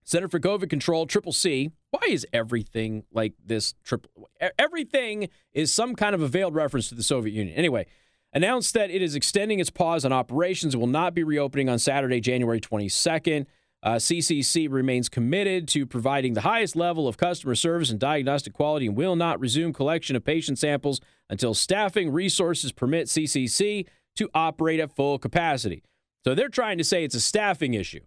Center 0.03 0.27
for 0.27 0.39
COVID 0.39 0.69
Control, 0.69 1.07
Triple 1.07 1.31
C. 1.31 1.71
Why 1.89 2.01
is 2.07 2.27
everything 2.31 3.03
like 3.11 3.33
this? 3.43 3.73
Triple 3.83 4.29
everything 4.59 5.29
is 5.53 5.73
some 5.73 5.95
kind 5.95 6.13
of 6.13 6.21
a 6.21 6.27
veiled 6.27 6.53
reference 6.53 6.87
to 6.89 6.95
the 6.95 7.01
Soviet 7.01 7.33
Union. 7.33 7.57
Anyway, 7.57 7.87
announced 8.31 8.75
that 8.75 8.91
it 8.91 9.01
is 9.01 9.15
extending 9.15 9.57
its 9.59 9.71
pause 9.71 10.05
on 10.05 10.13
operations 10.13 10.75
and 10.75 10.81
will 10.81 10.87
not 10.87 11.15
be 11.15 11.23
reopening 11.23 11.67
on 11.67 11.79
Saturday, 11.79 12.19
January 12.19 12.61
22nd. 12.61 13.47
Uh, 13.81 13.93
CCC 13.93 14.67
remains 14.69 15.09
committed 15.09 15.67
to 15.69 15.87
providing 15.87 16.35
the 16.35 16.41
highest 16.41 16.75
level 16.75 17.07
of 17.07 17.17
customer 17.17 17.55
service 17.55 17.89
and 17.89 17.99
diagnostic 17.99 18.53
quality 18.53 18.85
and 18.85 18.95
will 18.95 19.15
not 19.15 19.39
resume 19.39 19.73
collection 19.73 20.15
of 20.15 20.23
patient 20.23 20.59
samples 20.59 21.01
until 21.29 21.53
staffing 21.53 22.11
resources 22.11 22.71
permit 22.71 23.07
CCC 23.07 23.85
to 24.15 24.29
operate 24.33 24.79
at 24.79 24.95
full 24.95 25.19
capacity. 25.19 25.83
So 26.23 26.35
they're 26.35 26.49
trying 26.49 26.77
to 26.77 26.83
say 26.83 27.03
it's 27.03 27.15
a 27.15 27.21
staffing 27.21 27.73
issue. 27.73 28.01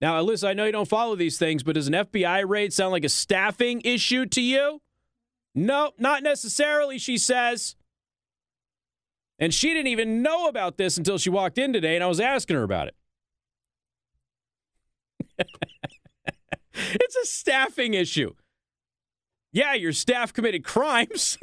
Now, 0.00 0.22
Alyssa, 0.22 0.48
I 0.48 0.52
know 0.52 0.66
you 0.66 0.72
don't 0.72 0.88
follow 0.88 1.16
these 1.16 1.38
things, 1.38 1.62
but 1.62 1.74
does 1.74 1.88
an 1.88 1.94
FBI 1.94 2.46
raid 2.46 2.72
sound 2.72 2.92
like 2.92 3.04
a 3.04 3.08
staffing 3.08 3.80
issue 3.82 4.26
to 4.26 4.42
you? 4.42 4.82
No, 5.54 5.92
not 5.98 6.22
necessarily, 6.22 6.98
she 6.98 7.16
says. 7.16 7.76
And 9.38 9.52
she 9.52 9.68
didn't 9.70 9.88
even 9.88 10.22
know 10.22 10.48
about 10.48 10.76
this 10.76 10.98
until 10.98 11.18
she 11.18 11.30
walked 11.30 11.58
in 11.58 11.72
today, 11.72 11.94
and 11.94 12.04
I 12.04 12.08
was 12.08 12.20
asking 12.20 12.56
her 12.56 12.62
about 12.62 12.88
it. 12.88 12.94
it's 16.74 17.16
a 17.16 17.24
staffing 17.24 17.94
issue. 17.94 18.34
Yeah, 19.56 19.72
your 19.72 19.94
staff 19.94 20.34
committed 20.34 20.64
crimes. 20.64 21.38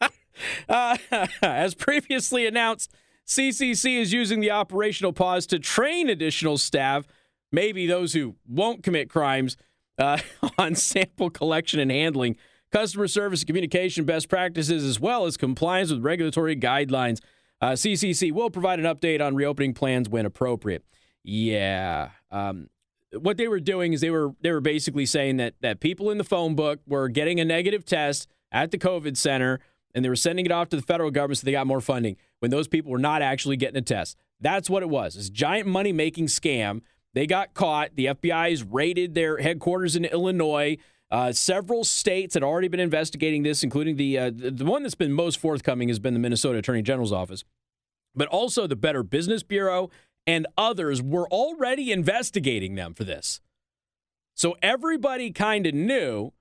uh, 0.70 0.96
as 1.42 1.74
previously 1.74 2.46
announced, 2.46 2.94
CCC 3.26 3.98
is 3.98 4.10
using 4.10 4.40
the 4.40 4.50
operational 4.50 5.12
pause 5.12 5.46
to 5.48 5.58
train 5.58 6.08
additional 6.08 6.56
staff, 6.56 7.06
maybe 7.52 7.86
those 7.86 8.14
who 8.14 8.36
won't 8.48 8.82
commit 8.82 9.10
crimes, 9.10 9.58
uh, 9.98 10.16
on 10.58 10.74
sample 10.74 11.28
collection 11.28 11.78
and 11.78 11.90
handling, 11.90 12.38
customer 12.70 13.06
service 13.06 13.42
and 13.42 13.48
communication 13.48 14.06
best 14.06 14.30
practices, 14.30 14.82
as 14.82 14.98
well 14.98 15.26
as 15.26 15.36
compliance 15.36 15.90
with 15.90 16.02
regulatory 16.02 16.56
guidelines. 16.56 17.20
Uh, 17.60 17.72
CCC 17.72 18.32
will 18.32 18.48
provide 18.48 18.80
an 18.80 18.86
update 18.86 19.20
on 19.20 19.34
reopening 19.34 19.74
plans 19.74 20.08
when 20.08 20.24
appropriate. 20.24 20.86
Yeah. 21.22 22.12
Um, 22.30 22.70
what 23.18 23.36
they 23.36 23.48
were 23.48 23.60
doing 23.60 23.92
is 23.92 24.00
they 24.00 24.10
were 24.10 24.34
they 24.40 24.50
were 24.50 24.60
basically 24.60 25.06
saying 25.06 25.36
that 25.36 25.54
that 25.60 25.80
people 25.80 26.10
in 26.10 26.18
the 26.18 26.24
phone 26.24 26.54
book 26.54 26.80
were 26.86 27.08
getting 27.08 27.40
a 27.40 27.44
negative 27.44 27.84
test 27.84 28.28
at 28.50 28.70
the 28.70 28.78
COVID 28.78 29.16
center 29.16 29.60
and 29.94 30.04
they 30.04 30.08
were 30.08 30.16
sending 30.16 30.46
it 30.46 30.52
off 30.52 30.68
to 30.70 30.76
the 30.76 30.82
federal 30.82 31.10
government 31.10 31.38
so 31.38 31.44
they 31.44 31.52
got 31.52 31.66
more 31.66 31.80
funding 31.80 32.16
when 32.40 32.50
those 32.50 32.68
people 32.68 32.90
were 32.90 32.98
not 32.98 33.22
actually 33.22 33.56
getting 33.56 33.76
a 33.76 33.82
test. 33.82 34.16
That's 34.40 34.70
what 34.70 34.82
it 34.82 34.88
was. 34.88 35.14
This 35.14 35.30
giant 35.30 35.68
money 35.68 35.92
making 35.92 36.26
scam. 36.26 36.80
They 37.14 37.26
got 37.26 37.52
caught. 37.54 37.94
The 37.94 38.06
FBI 38.06 38.50
has 38.50 38.62
raided 38.62 39.14
their 39.14 39.36
headquarters 39.38 39.96
in 39.96 40.06
Illinois. 40.06 40.78
Uh, 41.10 41.30
several 41.30 41.84
states 41.84 42.32
had 42.34 42.42
already 42.42 42.68
been 42.68 42.80
investigating 42.80 43.42
this, 43.42 43.62
including 43.62 43.96
the 43.96 44.18
uh, 44.18 44.30
the 44.34 44.64
one 44.64 44.82
that's 44.82 44.94
been 44.94 45.12
most 45.12 45.38
forthcoming 45.38 45.88
has 45.88 45.98
been 45.98 46.14
the 46.14 46.20
Minnesota 46.20 46.58
Attorney 46.58 46.80
General's 46.80 47.12
office, 47.12 47.44
but 48.14 48.28
also 48.28 48.66
the 48.66 48.76
Better 48.76 49.02
Business 49.02 49.42
Bureau 49.42 49.90
and 50.26 50.46
others 50.56 51.02
were 51.02 51.28
already 51.28 51.92
investigating 51.92 52.74
them 52.74 52.94
for 52.94 53.04
this. 53.04 53.40
So 54.34 54.56
everybody 54.62 55.30
kind 55.30 55.66
of 55.66 55.74
knew. 55.74 56.32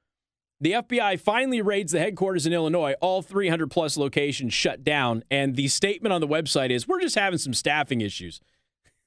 The 0.59 0.73
FBI 0.73 1.19
finally 1.19 1.59
raids 1.59 1.91
the 1.91 1.99
headquarters 1.99 2.45
in 2.45 2.53
Illinois. 2.53 2.93
All 3.01 3.23
300 3.23 3.71
plus 3.71 3.97
locations 3.97 4.53
shut 4.53 4.83
down. 4.83 5.23
And 5.31 5.55
the 5.55 5.67
statement 5.67 6.13
on 6.13 6.21
the 6.21 6.27
website 6.27 6.69
is 6.69 6.87
we're 6.87 7.01
just 7.01 7.15
having 7.15 7.39
some 7.39 7.55
staffing 7.55 7.99
issues. 8.01 8.39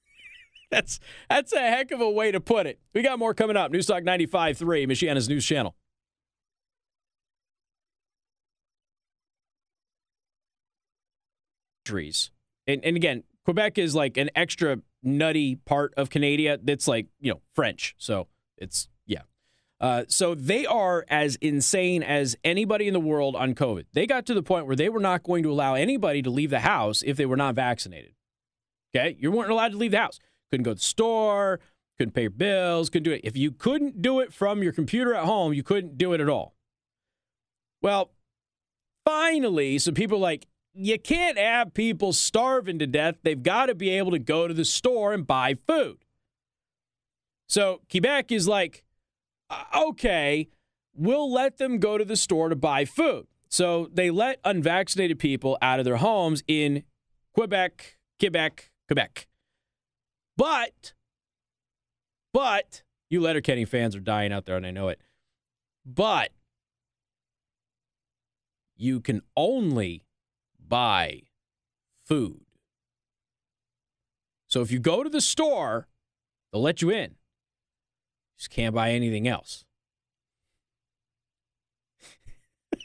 that's, 0.70 0.98
that's 1.30 1.52
a 1.52 1.60
heck 1.60 1.92
of 1.92 2.00
a 2.00 2.10
way 2.10 2.32
to 2.32 2.40
put 2.40 2.66
it. 2.66 2.80
We 2.92 3.02
got 3.02 3.20
more 3.20 3.34
coming 3.34 3.56
up. 3.56 3.72
Newstalk 3.72 4.04
95.3, 4.04 4.88
Michiana's 4.88 5.28
news 5.28 5.46
channel. 5.46 5.76
Trees. 11.84 12.32
And, 12.66 12.84
and 12.84 12.96
again, 12.96 13.22
Quebec 13.44 13.78
is 13.78 13.94
like 13.94 14.16
an 14.16 14.30
extra 14.34 14.78
nutty 15.02 15.56
part 15.56 15.92
of 15.96 16.10
Canada 16.10 16.58
that's 16.62 16.88
like, 16.88 17.06
you 17.20 17.32
know, 17.32 17.40
French. 17.54 17.94
So 17.98 18.28
it's, 18.56 18.88
yeah. 19.06 19.22
Uh, 19.80 20.04
so 20.08 20.34
they 20.34 20.64
are 20.64 21.04
as 21.08 21.36
insane 21.36 22.02
as 22.02 22.36
anybody 22.42 22.86
in 22.88 22.94
the 22.94 23.00
world 23.00 23.36
on 23.36 23.54
COVID. 23.54 23.84
They 23.92 24.06
got 24.06 24.24
to 24.26 24.34
the 24.34 24.42
point 24.42 24.66
where 24.66 24.76
they 24.76 24.88
were 24.88 25.00
not 25.00 25.22
going 25.22 25.42
to 25.42 25.52
allow 25.52 25.74
anybody 25.74 26.22
to 26.22 26.30
leave 26.30 26.50
the 26.50 26.60
house 26.60 27.02
if 27.04 27.16
they 27.16 27.26
were 27.26 27.36
not 27.36 27.54
vaccinated. 27.54 28.14
Okay? 28.96 29.16
You 29.18 29.30
weren't 29.30 29.50
allowed 29.50 29.72
to 29.72 29.78
leave 29.78 29.90
the 29.90 29.98
house. 29.98 30.18
Couldn't 30.50 30.64
go 30.64 30.70
to 30.70 30.76
the 30.76 30.80
store, 30.80 31.60
couldn't 31.98 32.12
pay 32.12 32.22
your 32.22 32.30
bills, 32.30 32.88
couldn't 32.88 33.04
do 33.04 33.12
it. 33.12 33.20
If 33.24 33.36
you 33.36 33.50
couldn't 33.50 34.00
do 34.00 34.20
it 34.20 34.32
from 34.32 34.62
your 34.62 34.72
computer 34.72 35.14
at 35.14 35.24
home, 35.24 35.52
you 35.52 35.62
couldn't 35.62 35.98
do 35.98 36.12
it 36.12 36.20
at 36.20 36.28
all. 36.28 36.54
Well, 37.82 38.12
finally, 39.04 39.78
some 39.78 39.94
people 39.94 40.18
like, 40.18 40.46
you 40.74 40.98
can't 40.98 41.38
have 41.38 41.72
people 41.72 42.12
starving 42.12 42.78
to 42.80 42.86
death. 42.86 43.16
They've 43.22 43.42
got 43.42 43.66
to 43.66 43.74
be 43.74 43.90
able 43.90 44.10
to 44.10 44.18
go 44.18 44.48
to 44.48 44.54
the 44.54 44.64
store 44.64 45.12
and 45.12 45.26
buy 45.26 45.54
food. 45.66 45.98
So 47.48 47.80
Quebec 47.90 48.32
is 48.32 48.48
like, 48.48 48.84
uh, 49.50 49.64
okay, 49.88 50.48
we'll 50.94 51.32
let 51.32 51.58
them 51.58 51.78
go 51.78 51.96
to 51.96 52.04
the 52.04 52.16
store 52.16 52.48
to 52.48 52.56
buy 52.56 52.84
food. 52.84 53.26
So 53.48 53.88
they 53.92 54.10
let 54.10 54.40
unvaccinated 54.44 55.18
people 55.18 55.56
out 55.62 55.78
of 55.78 55.84
their 55.84 55.98
homes 55.98 56.42
in 56.48 56.82
Quebec, 57.34 57.98
Quebec, 58.18 58.72
Quebec. 58.88 59.28
But, 60.36 60.94
but, 62.32 62.82
you 63.08 63.20
Letterkenny 63.20 63.64
fans 63.64 63.94
are 63.94 64.00
dying 64.00 64.32
out 64.32 64.46
there, 64.46 64.56
and 64.56 64.66
I 64.66 64.72
know 64.72 64.88
it. 64.88 65.00
But 65.86 66.30
you 68.76 69.00
can 69.00 69.22
only 69.36 70.03
buy 70.74 71.22
food. 72.04 72.40
So 74.48 74.60
if 74.60 74.72
you 74.72 74.80
go 74.80 75.04
to 75.04 75.08
the 75.08 75.20
store, 75.20 75.86
they'll 76.50 76.62
let 76.62 76.82
you 76.82 76.90
in. 76.90 77.10
You 77.10 78.38
just 78.38 78.50
can't 78.50 78.74
buy 78.74 78.90
anything 78.90 79.28
else. 79.28 79.64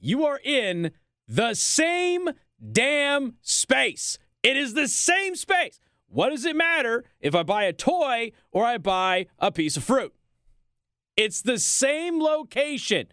you 0.00 0.24
are 0.24 0.40
in 0.42 0.92
the 1.28 1.52
same 1.52 2.30
damn 2.72 3.34
space. 3.42 4.18
It 4.42 4.56
is 4.56 4.72
the 4.72 4.88
same 4.88 5.36
space. 5.36 5.78
What 6.08 6.30
does 6.30 6.46
it 6.46 6.56
matter 6.56 7.04
if 7.20 7.34
I 7.34 7.42
buy 7.42 7.64
a 7.64 7.74
toy 7.74 8.32
or 8.52 8.64
I 8.64 8.78
buy 8.78 9.26
a 9.38 9.52
piece 9.52 9.76
of 9.76 9.84
fruit? 9.84 10.14
It's 11.14 11.42
the 11.42 11.58
same 11.58 12.22
location. 12.22 13.08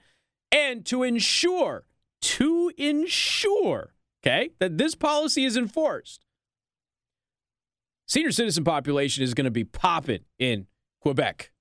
And 0.53 0.85
to 0.85 1.03
ensure 1.03 1.83
to 2.21 2.71
ensure, 2.77 3.93
okay, 4.21 4.51
that 4.59 4.77
this 4.77 4.95
policy 4.95 5.45
is 5.45 5.57
enforced. 5.57 6.25
Senior 8.07 8.31
citizen 8.31 8.63
population 8.63 9.23
is 9.23 9.33
going 9.33 9.45
to 9.45 9.51
be 9.51 9.63
popping 9.63 10.21
in 10.39 10.67
Quebec, 11.01 11.51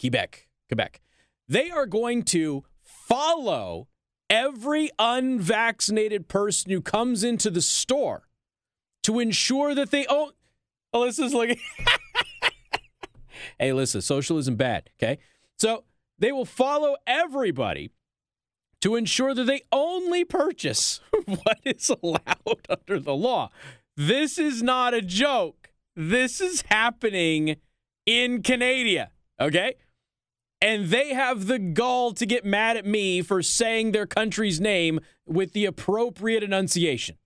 Quebec, 0.00 0.48
Quebec. 0.68 1.00
They 1.48 1.70
are 1.70 1.86
going 1.86 2.22
to 2.24 2.64
follow 2.82 3.88
every 4.30 4.90
unvaccinated 4.98 6.28
person 6.28 6.70
who 6.70 6.80
comes 6.80 7.24
into 7.24 7.50
the 7.50 7.62
store 7.62 8.28
to 9.02 9.20
ensure 9.20 9.74
that 9.74 9.90
they 9.90 10.06
own. 10.06 10.30
Oh, 10.92 11.00
Alyssa's 11.00 11.34
looking. 11.34 11.60
hey, 13.58 13.72
listen, 13.72 14.00
socialism 14.00 14.56
bad, 14.56 14.90
okay? 14.98 15.18
So 15.58 15.84
they 16.18 16.32
will 16.32 16.44
follow 16.44 16.96
everybody 17.06 17.90
to 18.86 18.94
ensure 18.94 19.34
that 19.34 19.46
they 19.46 19.62
only 19.72 20.24
purchase 20.24 21.00
what 21.24 21.58
is 21.64 21.90
allowed 22.04 22.68
under 22.70 23.00
the 23.00 23.16
law. 23.16 23.50
This 23.96 24.38
is 24.38 24.62
not 24.62 24.94
a 24.94 25.02
joke. 25.02 25.70
This 25.96 26.40
is 26.40 26.62
happening 26.68 27.56
in 28.06 28.42
Canada, 28.42 29.10
okay? 29.40 29.74
And 30.60 30.86
they 30.86 31.14
have 31.14 31.48
the 31.48 31.58
gall 31.58 32.12
to 32.12 32.24
get 32.26 32.44
mad 32.44 32.76
at 32.76 32.86
me 32.86 33.22
for 33.22 33.42
saying 33.42 33.90
their 33.90 34.06
country's 34.06 34.60
name 34.60 35.00
with 35.26 35.52
the 35.52 35.64
appropriate 35.64 36.44
enunciation. 36.44 37.16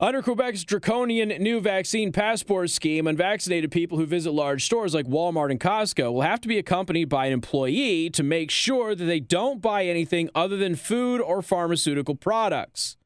Under 0.00 0.22
Quebec's 0.22 0.62
draconian 0.62 1.30
new 1.42 1.60
vaccine 1.60 2.12
passport 2.12 2.70
scheme, 2.70 3.08
unvaccinated 3.08 3.72
people 3.72 3.98
who 3.98 4.06
visit 4.06 4.30
large 4.30 4.64
stores 4.64 4.94
like 4.94 5.06
Walmart 5.06 5.50
and 5.50 5.58
Costco 5.58 6.12
will 6.12 6.22
have 6.22 6.40
to 6.42 6.46
be 6.46 6.56
accompanied 6.56 7.06
by 7.08 7.26
an 7.26 7.32
employee 7.32 8.08
to 8.10 8.22
make 8.22 8.48
sure 8.48 8.94
that 8.94 9.04
they 9.04 9.18
don't 9.18 9.60
buy 9.60 9.86
anything 9.86 10.30
other 10.36 10.56
than 10.56 10.76
food 10.76 11.20
or 11.20 11.42
pharmaceutical 11.42 12.14
products. 12.14 12.96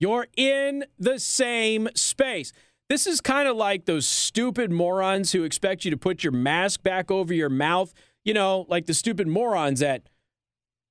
You're 0.00 0.26
in 0.36 0.86
the 0.98 1.20
same 1.20 1.88
space. 1.94 2.52
This 2.88 3.06
is 3.06 3.20
kind 3.20 3.46
of 3.46 3.56
like 3.56 3.84
those 3.84 4.08
stupid 4.08 4.72
morons 4.72 5.30
who 5.30 5.44
expect 5.44 5.84
you 5.84 5.92
to 5.92 5.96
put 5.96 6.24
your 6.24 6.32
mask 6.32 6.82
back 6.82 7.12
over 7.12 7.32
your 7.32 7.48
mouth. 7.48 7.94
You 8.24 8.34
know, 8.34 8.66
like 8.68 8.86
the 8.86 8.94
stupid 8.94 9.28
morons 9.28 9.82
at 9.82 10.08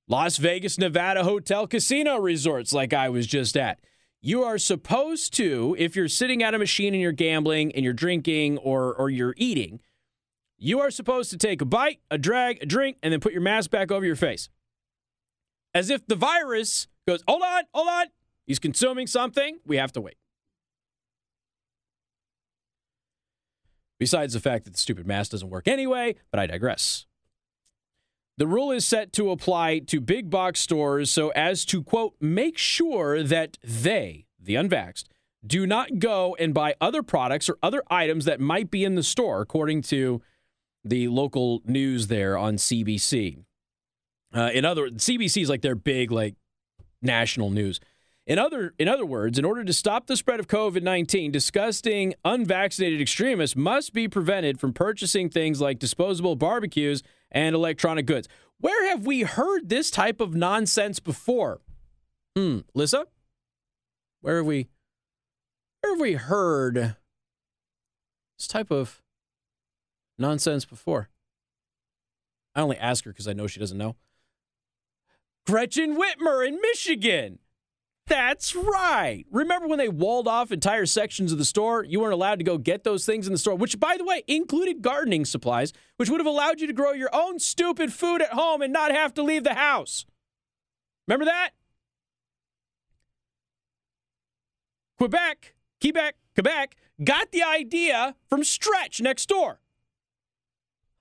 Las 0.08 0.38
Vegas, 0.38 0.78
Nevada 0.78 1.22
hotel 1.22 1.66
casino 1.66 2.16
resorts, 2.16 2.72
like 2.72 2.94
I 2.94 3.10
was 3.10 3.26
just 3.26 3.58
at. 3.58 3.78
You 4.26 4.42
are 4.42 4.56
supposed 4.56 5.34
to, 5.34 5.76
if 5.78 5.94
you're 5.94 6.08
sitting 6.08 6.42
at 6.42 6.54
a 6.54 6.58
machine 6.58 6.94
and 6.94 7.02
you're 7.02 7.12
gambling 7.12 7.72
and 7.72 7.84
you're 7.84 7.92
drinking 7.92 8.56
or, 8.56 8.94
or 8.94 9.10
you're 9.10 9.34
eating, 9.36 9.80
you 10.56 10.80
are 10.80 10.90
supposed 10.90 11.28
to 11.32 11.36
take 11.36 11.60
a 11.60 11.66
bite, 11.66 12.00
a 12.10 12.16
drag, 12.16 12.62
a 12.62 12.64
drink, 12.66 12.96
and 13.02 13.12
then 13.12 13.20
put 13.20 13.34
your 13.34 13.42
mask 13.42 13.70
back 13.70 13.92
over 13.92 14.02
your 14.02 14.16
face. 14.16 14.48
As 15.74 15.90
if 15.90 16.06
the 16.06 16.16
virus 16.16 16.88
goes, 17.06 17.22
hold 17.28 17.42
on, 17.42 17.64
hold 17.74 17.86
on. 17.86 18.06
He's 18.46 18.58
consuming 18.58 19.06
something. 19.06 19.58
We 19.66 19.76
have 19.76 19.92
to 19.92 20.00
wait. 20.00 20.16
Besides 23.98 24.32
the 24.32 24.40
fact 24.40 24.64
that 24.64 24.72
the 24.72 24.80
stupid 24.80 25.06
mask 25.06 25.32
doesn't 25.32 25.50
work 25.50 25.68
anyway, 25.68 26.14
but 26.30 26.40
I 26.40 26.46
digress. 26.46 27.04
The 28.36 28.46
rule 28.48 28.72
is 28.72 28.84
set 28.84 29.12
to 29.12 29.30
apply 29.30 29.80
to 29.80 30.00
big 30.00 30.28
box 30.28 30.60
stores 30.60 31.10
so 31.10 31.28
as 31.30 31.64
to, 31.66 31.82
quote, 31.82 32.14
make 32.20 32.58
sure 32.58 33.22
that 33.22 33.58
they, 33.62 34.26
the 34.40 34.56
unvaxxed, 34.56 35.04
do 35.46 35.66
not 35.66 35.98
go 36.00 36.34
and 36.38 36.52
buy 36.52 36.74
other 36.80 37.02
products 37.02 37.48
or 37.48 37.58
other 37.62 37.82
items 37.90 38.24
that 38.24 38.40
might 38.40 38.70
be 38.70 38.84
in 38.84 38.96
the 38.96 39.02
store, 39.02 39.40
according 39.40 39.82
to 39.82 40.20
the 40.84 41.06
local 41.08 41.62
news 41.64 42.08
there 42.08 42.36
on 42.36 42.56
CBC. 42.56 43.38
Uh, 44.34 44.50
in 44.52 44.64
other 44.64 44.82
words, 44.82 45.04
CBC 45.04 45.42
is 45.42 45.48
like 45.48 45.62
their 45.62 45.76
big, 45.76 46.10
like, 46.10 46.34
national 47.02 47.50
news. 47.50 47.78
In 48.26 48.38
other, 48.38 48.72
in 48.78 48.88
other 48.88 49.04
words, 49.04 49.38
in 49.38 49.44
order 49.44 49.62
to 49.64 49.72
stop 49.72 50.06
the 50.06 50.16
spread 50.16 50.40
of 50.40 50.48
COVID 50.48 50.82
19, 50.82 51.30
disgusting 51.30 52.14
unvaccinated 52.24 53.00
extremists 53.00 53.54
must 53.54 53.92
be 53.92 54.08
prevented 54.08 54.58
from 54.58 54.72
purchasing 54.72 55.28
things 55.28 55.60
like 55.60 55.78
disposable 55.78 56.34
barbecues 56.34 57.02
and 57.34 57.54
electronic 57.54 58.06
goods. 58.06 58.28
Where 58.60 58.88
have 58.88 59.04
we 59.04 59.22
heard 59.22 59.68
this 59.68 59.90
type 59.90 60.20
of 60.20 60.34
nonsense 60.34 61.00
before? 61.00 61.60
Hmm, 62.34 62.60
Lissa? 62.72 63.06
Where 64.22 64.38
have 64.38 64.46
we 64.46 64.68
where 65.82 65.92
have 65.92 66.00
we 66.00 66.14
heard 66.14 66.96
this 68.38 68.48
type 68.48 68.70
of 68.70 69.02
nonsense 70.18 70.64
before? 70.64 71.10
I 72.54 72.62
only 72.62 72.78
ask 72.78 73.04
her 73.04 73.10
because 73.10 73.28
I 73.28 73.34
know 73.34 73.46
she 73.46 73.60
doesn't 73.60 73.76
know. 73.76 73.96
Gretchen 75.46 75.96
Whitmer 75.96 76.46
in 76.46 76.58
Michigan. 76.62 77.40
That's 78.06 78.54
right. 78.54 79.24
Remember 79.30 79.66
when 79.66 79.78
they 79.78 79.88
walled 79.88 80.28
off 80.28 80.52
entire 80.52 80.84
sections 80.84 81.32
of 81.32 81.38
the 81.38 81.44
store? 81.44 81.84
You 81.84 82.00
weren't 82.00 82.12
allowed 82.12 82.38
to 82.38 82.44
go 82.44 82.58
get 82.58 82.84
those 82.84 83.06
things 83.06 83.26
in 83.26 83.32
the 83.32 83.38
store, 83.38 83.54
which, 83.54 83.80
by 83.80 83.96
the 83.96 84.04
way, 84.04 84.22
included 84.26 84.82
gardening 84.82 85.24
supplies, 85.24 85.72
which 85.96 86.10
would 86.10 86.20
have 86.20 86.26
allowed 86.26 86.60
you 86.60 86.66
to 86.66 86.74
grow 86.74 86.92
your 86.92 87.08
own 87.14 87.38
stupid 87.38 87.92
food 87.94 88.20
at 88.20 88.34
home 88.34 88.60
and 88.60 88.72
not 88.72 88.92
have 88.92 89.14
to 89.14 89.22
leave 89.22 89.42
the 89.42 89.54
house. 89.54 90.04
Remember 91.08 91.24
that? 91.24 91.50
Quebec, 94.98 95.54
Quebec, 95.80 96.16
Quebec 96.34 96.76
got 97.02 97.32
the 97.32 97.42
idea 97.42 98.14
from 98.28 98.44
Stretch 98.44 99.00
next 99.00 99.28
door. 99.28 99.60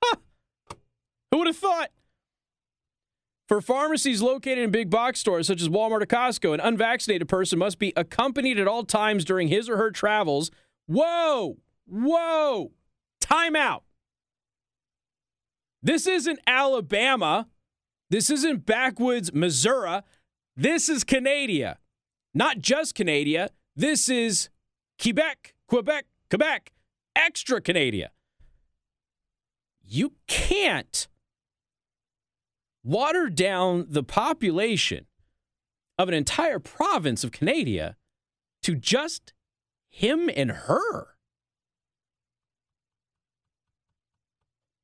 Huh. 0.04 0.16
Who 1.32 1.40
would 1.40 1.48
have 1.48 1.58
thought? 1.58 1.90
For 3.48 3.62
pharmacies 3.62 4.22
located 4.22 4.60
in 4.60 4.72
big 4.72 4.90
box 4.90 5.20
stores 5.20 5.48
such 5.48 5.62
as 5.62 5.70
Walmart 5.70 6.02
or 6.02 6.06
Costco, 6.06 6.54
an 6.54 6.60
unvaccinated 6.60 7.28
person 7.28 7.60
must 7.60 7.78
be 7.78 7.92
accompanied 7.96 8.58
at 8.58 8.68
all 8.68 8.84
times 8.84 9.26
during 9.26 9.50
his 9.50 9.70
or 9.70 9.78
her 9.78 9.92
travels. 9.92 10.50
Whoa! 10.88 11.58
Whoa! 11.86 12.72
Time 13.20 13.56
out. 13.56 13.84
This 15.82 16.08
isn't 16.08 16.40
Alabama. 16.48 17.48
This 18.10 18.30
isn't 18.30 18.66
backwoods 18.66 19.34
Missouri. 19.34 20.02
This 20.56 20.88
is 20.88 21.04
Canada. 21.04 21.78
Not 22.34 22.60
just 22.60 22.96
Canada. 22.96 23.50
This 23.76 24.08
is 24.08 24.50
Quebec, 25.02 25.56
Quebec, 25.68 26.06
Quebec, 26.30 26.72
extra 27.16 27.60
Canada. 27.60 28.12
You 29.82 30.14
can't 30.28 31.08
water 32.84 33.30
down 33.30 33.86
the 33.90 34.04
population 34.04 35.06
of 35.98 36.08
an 36.08 36.14
entire 36.14 36.60
province 36.60 37.24
of 37.24 37.32
Canada 37.32 37.96
to 38.62 38.76
just 38.76 39.34
him 39.90 40.30
and 40.36 40.52
her. 40.52 41.08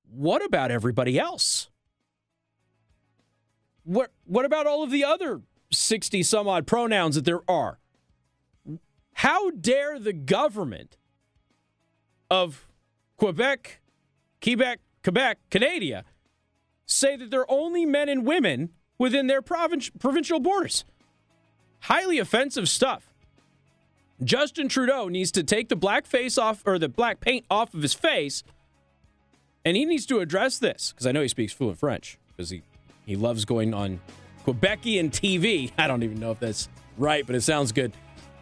What 0.10 0.44
about 0.44 0.72
everybody 0.72 1.20
else? 1.20 1.70
What 3.84 4.12
what 4.26 4.46
about 4.46 4.68
all 4.68 4.84
of 4.84 4.92
the 4.92 5.04
other 5.04 5.42
60 5.72 6.24
some 6.24 6.48
odd 6.48 6.68
pronouns 6.68 7.16
that 7.16 7.26
there 7.26 7.50
are? 7.50 7.80
How 9.14 9.52
dare 9.52 10.00
the 10.00 10.14
government 10.14 10.98
of 12.30 12.68
Quebec, 13.18 13.82
Quebec, 14.42 14.80
Quebec, 15.04 15.40
Canada 15.50 16.06
say 16.90 17.16
that 17.16 17.30
they're 17.30 17.50
only 17.50 17.86
men 17.86 18.10
and 18.10 18.26
women 18.26 18.70
within 18.98 19.28
their 19.28 19.42
province, 19.42 19.90
provincial 20.00 20.40
borders. 20.40 20.84
Highly 21.82 22.20
offensive 22.20 22.68
stuff. 22.68 23.14
Justin 24.24 24.68
Trudeau 24.68 25.08
needs 25.08 25.32
to 25.32 25.44
take 25.44 25.70
the 25.70 25.76
black 25.76 26.06
face 26.06 26.38
off 26.38 26.62
or 26.66 26.78
the 26.78 26.90
black 26.90 27.22
paint 27.22 27.46
off 27.50 27.74
of 27.74 27.82
his 27.82 27.94
face, 27.94 28.44
and 29.64 29.78
he 29.78 29.86
needs 29.86 30.06
to 30.08 30.20
address 30.20 30.60
this 30.60 30.92
because 30.92 31.08
I 31.08 31.14
know 31.14 31.22
he 31.22 31.30
speaks 31.30 31.54
fluent 31.54 31.80
French 31.80 32.18
because 32.28 32.50
he 32.50 32.62
he 33.06 33.16
loves 33.16 33.46
going 33.46 33.74
on 33.74 34.02
Quebecian 34.46 35.10
TV. 35.10 35.72
I 35.78 35.88
don't 35.88 36.04
even 36.04 36.20
know 36.20 36.32
if 36.32 36.40
that's 36.40 36.68
right, 36.98 37.26
but 37.26 37.36
it 37.36 37.42
sounds 37.42 37.72
good. 37.72 37.94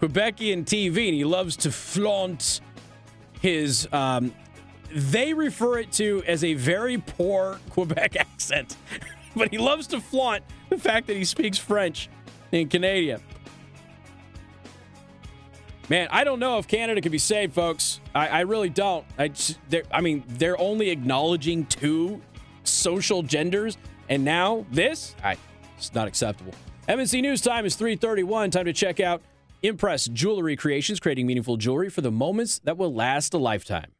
Quebecian 0.02 0.66
TV, 0.66 1.08
and 1.08 1.16
he 1.16 1.26
loves 1.26 1.56
to 1.58 1.72
flaunt 1.72 2.62
his 3.40 3.88
um, 3.92 4.34
they 4.92 5.34
refer 5.34 5.80
it 5.80 5.92
to 5.94 6.24
as 6.26 6.44
a 6.44 6.54
very 6.54 6.98
poor 6.98 7.60
Quebec 7.70 8.16
accent, 8.20 8.76
but 9.36 9.50
he 9.50 9.58
loves 9.58 9.88
to 9.88 10.00
flaunt 10.00 10.44
the 10.70 10.78
fact 10.78 11.08
that 11.08 11.18
he 11.18 11.26
speaks 11.26 11.58
French 11.58 12.10
in 12.52 12.68
Canada. 12.68 13.22
Man, 15.90 16.10
I 16.12 16.26
don't 16.26 16.40
know 16.40 16.58
if 16.58 16.68
Canada 16.68 17.00
can 17.00 17.14
be 17.14 17.18
saved, 17.18 17.54
folks. 17.54 18.02
I, 18.14 18.28
I 18.28 18.40
really 18.42 18.70
don't. 18.70 19.06
I, 19.18 19.32
I 19.92 20.02
mean, 20.02 20.24
they're 20.28 20.60
only 20.60 20.90
acknowledging 20.90 21.66
two 21.66 22.22
social 22.64 23.24
genders, 23.24 23.78
and 24.10 24.26
now 24.26 24.66
this, 24.70 25.16
I, 25.24 25.38
it's 25.78 25.94
not 25.94 26.08
acceptable. 26.08 26.54
MNC 26.90 27.22
News 27.22 27.42
Time 27.42 27.66
is 27.66 27.76
3:31. 27.78 28.52
Time 28.52 28.66
to 28.66 28.74
check 28.74 29.00
out 29.00 29.22
Impress 29.64 30.08
Jewelry 30.08 30.56
Creations, 30.56 31.00
creating 31.00 31.26
meaningful 31.26 31.56
jewelry 31.58 31.90
for 31.90 32.02
the 32.02 32.12
moments 32.12 32.60
that 32.60 32.78
will 32.78 32.94
last 32.94 33.34
a 33.34 33.38
lifetime. 33.38 33.92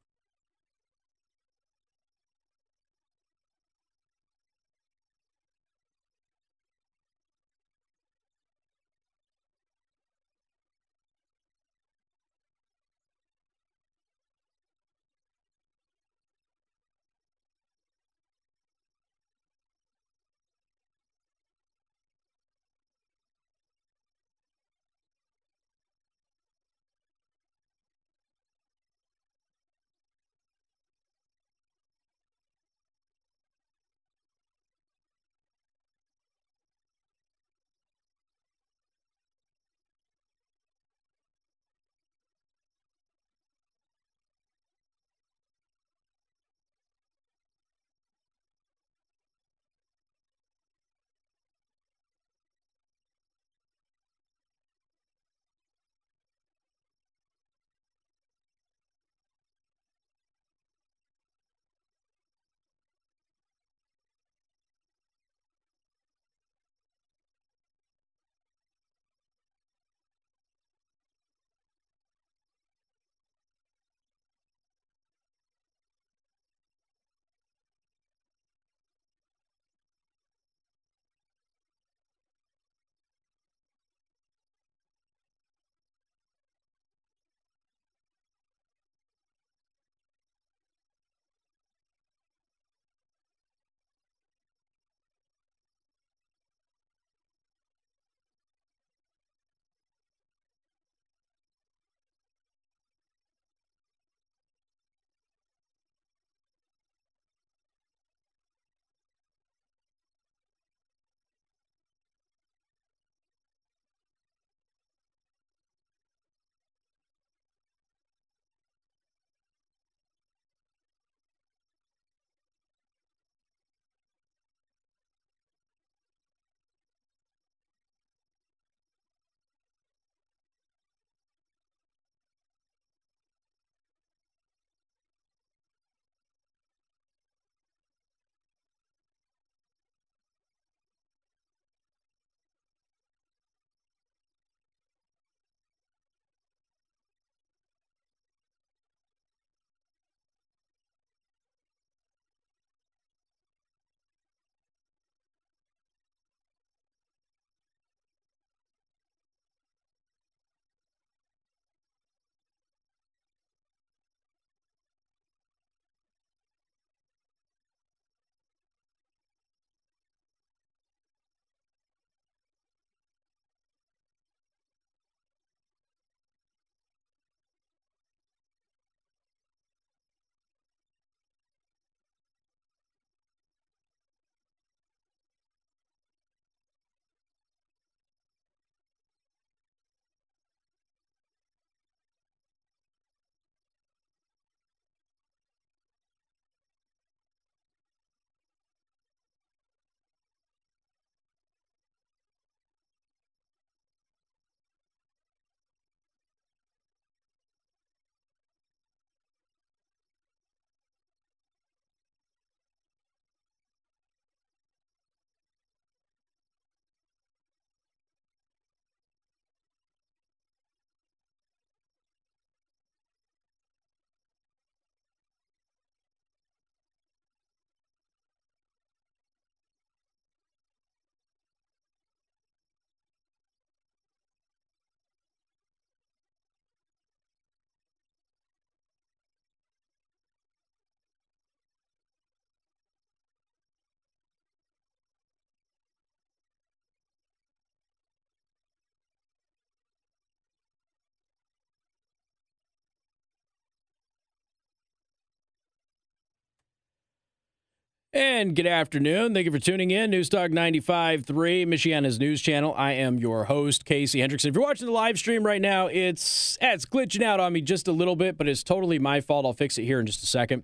And 258.18 258.56
good 258.56 258.66
afternoon. 258.66 259.36
Thank 259.36 259.46
you 259.46 259.52
for 259.52 259.60
tuning 259.60 259.92
in. 259.92 260.10
News 260.10 260.28
Talk 260.28 260.50
95.3, 260.50 261.68
Michiana's 261.68 262.18
news 262.18 262.42
channel. 262.42 262.74
I 262.76 262.94
am 262.94 263.20
your 263.20 263.44
host, 263.44 263.86
Casey 263.86 264.22
Hendrickson. 264.22 264.48
If 264.48 264.56
you're 264.56 264.64
watching 264.64 264.88
the 264.88 264.92
live 264.92 265.20
stream 265.20 265.46
right 265.46 265.62
now, 265.62 265.86
it's 265.86 266.58
eh, 266.60 266.74
it's 266.74 266.88
glitching 266.88 267.22
out 267.22 267.40
on 267.40 267.54
me 267.54 267.62
just 267.62 267.88
a 267.88 267.92
little 267.92 268.16
bit, 268.16 268.36
but 268.36 268.48
it's 268.48 268.64
totally 268.64 268.98
my 268.98 269.22
fault. 269.22 269.46
I'll 269.46 269.54
fix 269.54 269.78
it 269.78 269.84
here 269.84 270.00
in 270.00 270.08
just 270.08 270.24
a 270.24 270.26
second. 270.26 270.64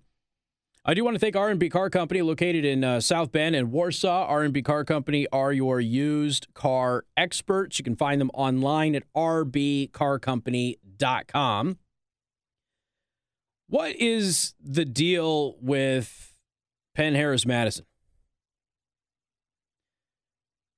I 0.83 0.95
do 0.95 1.03
want 1.03 1.13
to 1.13 1.19
thank 1.19 1.35
R&B 1.35 1.69
Car 1.69 1.91
Company, 1.91 2.23
located 2.23 2.65
in 2.65 2.83
uh, 2.83 2.99
South 2.99 3.31
Bend 3.31 3.55
and 3.55 3.71
Warsaw. 3.71 4.25
R&B 4.25 4.63
Car 4.63 4.83
Company 4.83 5.27
are 5.31 5.53
your 5.53 5.79
used 5.79 6.47
car 6.55 7.05
experts. 7.15 7.77
You 7.77 7.83
can 7.83 7.95
find 7.95 8.19
them 8.19 8.31
online 8.33 8.95
at 8.95 9.03
rbcarcompany.com. 9.15 11.77
What 13.67 13.95
is 13.95 14.55
the 14.59 14.85
deal 14.85 15.55
with 15.61 16.32
Penn 16.95 17.15
Harris 17.15 17.45
Madison. 17.45 17.85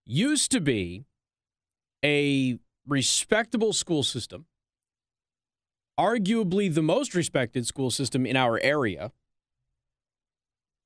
Used 0.06 0.51
to 0.51 0.62
be 0.62 1.06
a 2.04 2.60
respectable 2.88 3.73
school 3.73 4.04
system, 4.04 4.45
arguably 5.99 6.73
the 6.73 6.84
most 6.84 7.15
respected 7.15 7.65
school 7.65 7.89
system 7.89 8.25
in 8.25 8.38
our 8.38 8.60
area. 8.60 9.12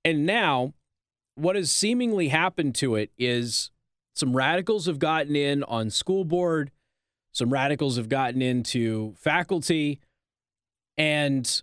And 0.06 0.26
now, 0.26 0.74
what 1.36 1.56
has 1.56 1.72
seemingly 1.72 2.30
happened 2.30 2.76
to 2.76 2.96
it 2.96 3.12
is 3.18 3.72
some 4.16 4.36
radicals 4.36 4.86
have 4.86 5.00
gotten 5.00 5.36
in 5.36 5.64
on 5.64 5.90
school 5.90 6.24
board, 6.24 6.72
some 7.34 7.52
radicals 7.52 7.98
have 7.98 8.10
gotten 8.10 8.42
into 8.42 9.14
faculty, 9.18 10.00
and 10.98 11.62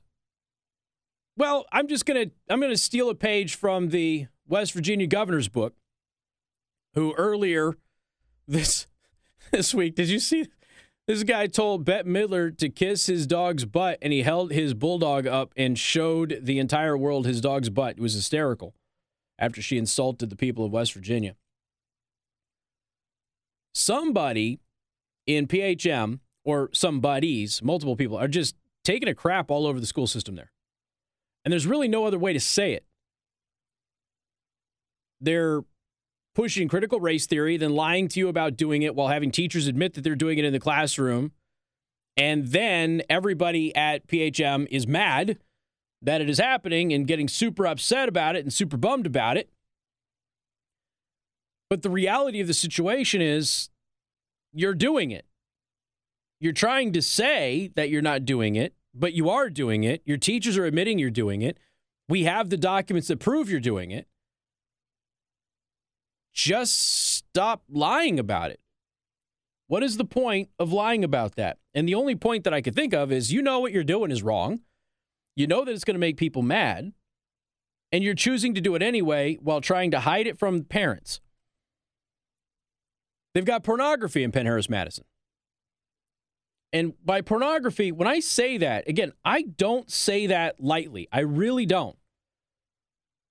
well, 1.36 1.66
I'm 1.72 1.88
just 1.88 2.06
gonna 2.06 2.26
I'm 2.48 2.60
gonna 2.60 2.76
steal 2.76 3.10
a 3.10 3.14
page 3.14 3.54
from 3.54 3.90
the 3.90 4.26
West 4.46 4.72
Virginia 4.72 5.06
governor's 5.06 5.48
book, 5.48 5.74
who 6.94 7.14
earlier 7.14 7.76
this 8.46 8.86
this 9.52 9.74
week 9.74 9.94
did 9.94 10.08
you 10.08 10.18
see 10.18 10.46
this 11.06 11.22
guy 11.22 11.46
told 11.46 11.84
Bette 11.84 12.08
Midler 12.08 12.56
to 12.58 12.68
kiss 12.68 13.06
his 13.06 13.28
dog's 13.28 13.64
butt, 13.64 13.98
and 14.02 14.12
he 14.12 14.22
held 14.22 14.52
his 14.52 14.74
bulldog 14.74 15.26
up 15.26 15.52
and 15.56 15.78
showed 15.78 16.40
the 16.42 16.58
entire 16.58 16.98
world 16.98 17.26
his 17.26 17.40
dog's 17.40 17.70
butt. 17.70 17.96
It 17.96 18.00
was 18.00 18.14
hysterical 18.14 18.74
after 19.38 19.62
she 19.62 19.78
insulted 19.78 20.30
the 20.30 20.36
people 20.36 20.64
of 20.64 20.72
West 20.72 20.94
Virginia. 20.94 21.36
Somebody 23.72 24.58
in 25.26 25.46
PHM 25.46 26.20
or 26.44 26.70
some 26.72 27.00
buddies, 27.00 27.62
multiple 27.62 27.94
people, 27.94 28.16
are 28.16 28.28
just 28.28 28.56
taking 28.82 29.08
a 29.08 29.14
crap 29.14 29.50
all 29.50 29.66
over 29.66 29.78
the 29.78 29.86
school 29.86 30.08
system 30.08 30.34
there. 30.34 30.50
And 31.46 31.52
there's 31.52 31.66
really 31.66 31.86
no 31.86 32.04
other 32.04 32.18
way 32.18 32.32
to 32.32 32.40
say 32.40 32.72
it. 32.72 32.84
They're 35.20 35.62
pushing 36.34 36.66
critical 36.66 36.98
race 36.98 37.26
theory, 37.26 37.56
then 37.56 37.70
lying 37.70 38.08
to 38.08 38.18
you 38.18 38.26
about 38.28 38.56
doing 38.56 38.82
it 38.82 38.96
while 38.96 39.06
having 39.06 39.30
teachers 39.30 39.68
admit 39.68 39.94
that 39.94 40.00
they're 40.02 40.16
doing 40.16 40.38
it 40.38 40.44
in 40.44 40.52
the 40.52 40.58
classroom. 40.58 41.30
And 42.16 42.48
then 42.48 43.02
everybody 43.08 43.74
at 43.76 44.08
PHM 44.08 44.66
is 44.72 44.88
mad 44.88 45.38
that 46.02 46.20
it 46.20 46.28
is 46.28 46.38
happening 46.38 46.92
and 46.92 47.06
getting 47.06 47.28
super 47.28 47.64
upset 47.64 48.08
about 48.08 48.34
it 48.34 48.44
and 48.44 48.52
super 48.52 48.76
bummed 48.76 49.06
about 49.06 49.36
it. 49.36 49.48
But 51.70 51.82
the 51.82 51.90
reality 51.90 52.40
of 52.40 52.48
the 52.48 52.54
situation 52.54 53.22
is 53.22 53.70
you're 54.52 54.74
doing 54.74 55.12
it. 55.12 55.24
You're 56.40 56.52
trying 56.52 56.92
to 56.94 57.02
say 57.02 57.70
that 57.76 57.88
you're 57.88 58.02
not 58.02 58.24
doing 58.24 58.56
it, 58.56 58.74
but 58.98 59.12
you 59.12 59.28
are 59.28 59.50
doing 59.50 59.84
it. 59.84 60.02
Your 60.04 60.16
teachers 60.16 60.56
are 60.56 60.64
admitting 60.64 60.98
you're 60.98 61.10
doing 61.10 61.42
it. 61.42 61.58
We 62.08 62.24
have 62.24 62.50
the 62.50 62.56
documents 62.56 63.08
that 63.08 63.18
prove 63.18 63.50
you're 63.50 63.60
doing 63.60 63.90
it. 63.90 64.06
Just 66.32 66.76
stop 67.16 67.62
lying 67.68 68.18
about 68.18 68.50
it. 68.50 68.60
What 69.68 69.82
is 69.82 69.96
the 69.96 70.04
point 70.04 70.50
of 70.58 70.72
lying 70.72 71.02
about 71.02 71.34
that? 71.36 71.58
And 71.74 71.88
the 71.88 71.94
only 71.94 72.14
point 72.14 72.44
that 72.44 72.54
I 72.54 72.60
could 72.60 72.74
think 72.74 72.94
of 72.94 73.10
is 73.10 73.32
you 73.32 73.42
know 73.42 73.58
what 73.58 73.72
you're 73.72 73.82
doing 73.82 74.10
is 74.10 74.22
wrong. 74.22 74.60
You 75.34 75.46
know 75.46 75.64
that 75.64 75.72
it's 75.72 75.84
going 75.84 75.94
to 75.94 76.00
make 76.00 76.16
people 76.16 76.42
mad. 76.42 76.92
And 77.92 78.04
you're 78.04 78.14
choosing 78.14 78.54
to 78.54 78.60
do 78.60 78.74
it 78.74 78.82
anyway 78.82 79.36
while 79.40 79.60
trying 79.60 79.90
to 79.92 80.00
hide 80.00 80.26
it 80.26 80.38
from 80.38 80.64
parents. 80.64 81.20
They've 83.34 83.44
got 83.44 83.64
pornography 83.64 84.22
in 84.22 84.32
Penn 84.32 84.46
Harris 84.46 84.68
Madison. 84.68 85.04
And 86.72 86.94
by 87.04 87.20
pornography, 87.20 87.92
when 87.92 88.08
I 88.08 88.20
say 88.20 88.58
that, 88.58 88.88
again, 88.88 89.12
I 89.24 89.42
don't 89.42 89.90
say 89.90 90.26
that 90.26 90.60
lightly. 90.60 91.08
I 91.12 91.20
really 91.20 91.64
don't. 91.64 91.96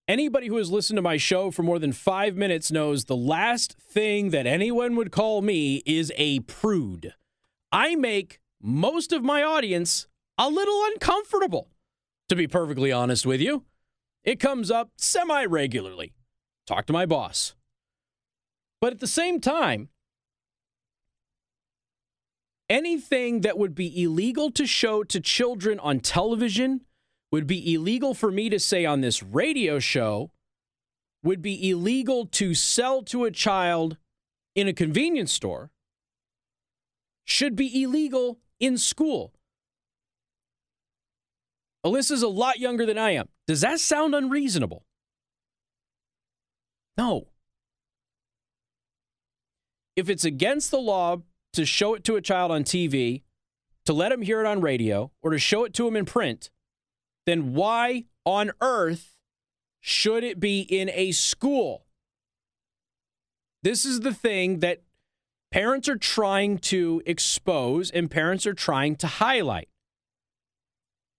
Anybody 0.08 0.48
who 0.48 0.58
has 0.58 0.70
listened 0.70 0.98
to 0.98 1.02
my 1.02 1.18
show 1.18 1.50
for 1.50 1.64
more 1.64 1.80
than 1.80 1.92
five 1.92 2.36
minutes 2.36 2.72
knows 2.72 3.06
the 3.06 3.16
last 3.16 3.76
thing 3.80 4.30
that 4.30 4.46
anyone 4.46 4.96
would 4.96 5.12
call 5.12 5.42
me 5.42 5.82
is 5.86 6.14
a 6.16 6.42
prude. 6.42 7.14
I 7.72 7.96
make 7.96 8.40
most 8.62 9.12
of 9.12 9.24
my 9.24 9.42
audience 9.42 10.08
a 10.38 10.50
little 10.50 10.84
uncomfortable, 10.92 11.70
to 12.30 12.36
be 12.36 12.48
perfectly 12.48 12.92
honest 12.92 13.26
with 13.26 13.42
you. 13.42 13.64
It 14.24 14.40
comes 14.40 14.70
up 14.70 14.92
semi 14.98 15.46
regularly. 15.46 16.14
Talk 16.68 16.86
to 16.88 16.94
my 16.94 17.06
boss. 17.06 17.56
But 18.82 18.94
at 18.94 19.00
the 19.00 19.08
same 19.08 19.40
time, 19.40 19.90
anything 22.70 23.42
that 23.42 23.58
would 23.58 23.76
be 23.76 24.04
illegal 24.04 24.52
to 24.52 24.66
show 24.66 25.04
to 25.04 25.20
children 25.20 25.80
on 25.80 26.00
television 26.00 26.82
would 27.32 27.48
be 27.48 27.74
illegal 27.74 28.14
for 28.14 28.32
me 28.32 28.50
to 28.50 28.60
say 28.60 28.86
on 28.86 29.02
this 29.02 29.22
radio 29.22 29.80
show, 29.80 30.32
would 31.24 31.42
be 31.42 31.70
illegal 31.70 32.26
to 32.28 32.54
sell 32.54 33.02
to 33.04 33.26
a 33.26 33.32
child 33.32 33.98
in 34.56 34.68
a 34.68 34.74
convenience 34.74 35.34
store, 35.34 35.72
should 37.26 37.56
be 37.56 37.84
illegal 37.84 38.40
in 38.60 38.78
school. 38.78 39.34
Alyssa's 41.86 42.24
a 42.24 42.28
lot 42.28 42.60
younger 42.60 42.86
than 42.86 42.98
I 42.98 43.12
am. 43.12 43.28
Does 43.48 43.62
that 43.62 43.80
sound 43.80 44.16
unreasonable? 44.16 44.86
No. 46.98 47.28
If 49.96 50.10
it's 50.10 50.26
against 50.26 50.72
the 50.72 50.80
law 50.80 51.18
to 51.56 51.66
show 51.66 51.94
it 51.96 52.04
to 52.06 52.16
a 52.16 52.22
child 52.22 52.52
on 52.52 52.64
TV, 52.64 53.24
to 53.86 53.94
let 53.94 54.12
him 54.12 54.22
hear 54.22 54.40
it 54.40 54.48
on 54.48 54.62
radio, 54.62 55.12
or 55.22 55.32
to 55.32 55.40
show 55.40 55.64
it 55.64 55.74
to 55.74 55.88
him 55.88 55.96
in 55.96 56.06
print, 56.06 56.50
then 57.26 57.54
why 57.54 58.06
on 58.26 58.52
earth 58.62 59.18
should 59.82 60.24
it 60.24 60.40
be 60.40 60.62
in 60.62 60.90
a 60.90 61.12
school? 61.12 61.86
This 63.64 63.86
is 63.86 64.02
the 64.02 64.14
thing 64.14 64.60
that 64.60 64.82
parents 65.52 65.90
are 65.90 65.98
trying 65.98 66.58
to 66.60 67.02
expose 67.06 67.90
and 67.90 68.12
parents 68.12 68.46
are 68.46 68.54
trying 68.54 68.96
to 68.98 69.08
highlight. 69.08 69.70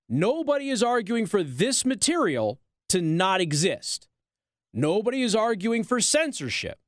Nobody 0.08 0.70
is 0.70 0.82
arguing 0.82 1.26
for 1.26 1.42
this 1.42 1.84
material 1.84 2.60
to 2.88 3.00
not 3.00 3.40
exist. 3.40 4.06
Nobody 4.72 5.22
is 5.22 5.34
arguing 5.34 5.82
for 5.82 6.00
censorship 6.00 6.78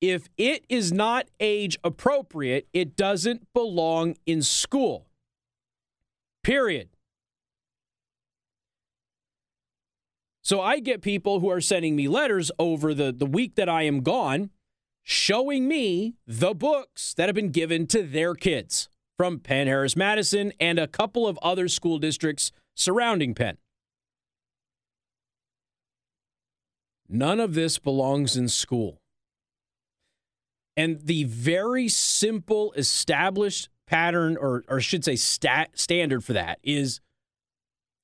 if 0.00 0.28
it 0.36 0.64
is 0.68 0.92
not 0.92 1.26
age 1.40 1.78
appropriate, 1.82 2.68
it 2.72 2.96
doesn't 2.96 3.46
belong 3.52 4.16
in 4.26 4.42
school. 4.42 5.06
Period. 6.42 6.88
So 10.42 10.60
I 10.60 10.78
get 10.78 11.02
people 11.02 11.40
who 11.40 11.50
are 11.50 11.60
sending 11.60 11.94
me 11.94 12.08
letters 12.08 12.50
over 12.58 12.94
the, 12.94 13.12
the 13.12 13.26
week 13.26 13.56
that 13.56 13.68
I 13.68 13.82
am 13.82 14.02
gone 14.02 14.50
showing 15.02 15.66
me 15.66 16.14
the 16.26 16.54
books 16.54 17.14
that 17.14 17.28
have 17.28 17.34
been 17.34 17.50
given 17.50 17.86
to 17.88 18.02
their 18.02 18.34
kids 18.34 18.88
from 19.16 19.40
Penn 19.40 19.66
Harris 19.66 19.96
Madison 19.96 20.52
and 20.60 20.78
a 20.78 20.86
couple 20.86 21.26
of 21.26 21.38
other 21.42 21.66
school 21.66 21.98
districts 21.98 22.52
surrounding 22.74 23.34
Penn. 23.34 23.58
None 27.08 27.40
of 27.40 27.54
this 27.54 27.78
belongs 27.78 28.36
in 28.36 28.48
school. 28.48 29.00
And 30.78 31.00
the 31.00 31.24
very 31.24 31.88
simple 31.88 32.72
established 32.76 33.68
pattern, 33.88 34.36
or, 34.36 34.62
or 34.68 34.80
should 34.80 35.04
say 35.04 35.16
stat, 35.16 35.70
standard 35.74 36.22
for 36.22 36.34
that, 36.34 36.60
is 36.62 37.00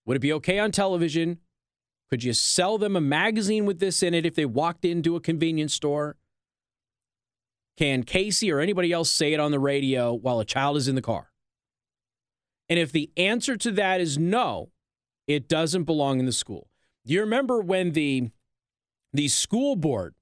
would 0.05 0.17
it 0.17 0.21
be 0.21 0.33
okay 0.33 0.59
on 0.59 0.73
television? 0.73 1.39
Could 2.11 2.25
you 2.25 2.33
sell 2.33 2.77
them 2.77 2.97
a 2.97 3.01
magazine 3.01 3.65
with 3.65 3.79
this 3.79 4.03
in 4.03 4.13
it 4.13 4.27
if 4.27 4.35
they 4.35 4.45
walked 4.45 4.85
into 4.85 5.15
a 5.15 5.21
convenience 5.21 5.73
store? 5.73 6.17
Can 7.79 8.03
Casey 8.03 8.51
or 8.51 8.59
anybody 8.59 8.91
else 8.91 9.09
say 9.09 9.33
it 9.33 9.39
on 9.39 9.53
the 9.53 9.61
radio 9.61 10.13
while 10.13 10.41
a 10.41 10.45
child 10.45 10.77
is 10.77 10.89
in 10.89 10.97
the 10.97 11.03
car? 11.03 11.31
And 12.69 12.77
if 12.77 12.91
the 12.91 13.09
answer 13.17 13.57
to 13.57 13.71
that 13.71 14.01
is 14.01 14.19
no, 14.19 14.73
it 15.29 15.47
doesn't 15.47 15.85
belong 15.85 16.19
in 16.19 16.27
the 16.27 16.33
school. 16.33 16.69
Do 17.07 17.15
you 17.15 17.21
remember 17.21 17.61
when 17.61 17.93
the 17.93 18.31
the 19.13 19.29
school 19.29 19.77
board 19.77 20.17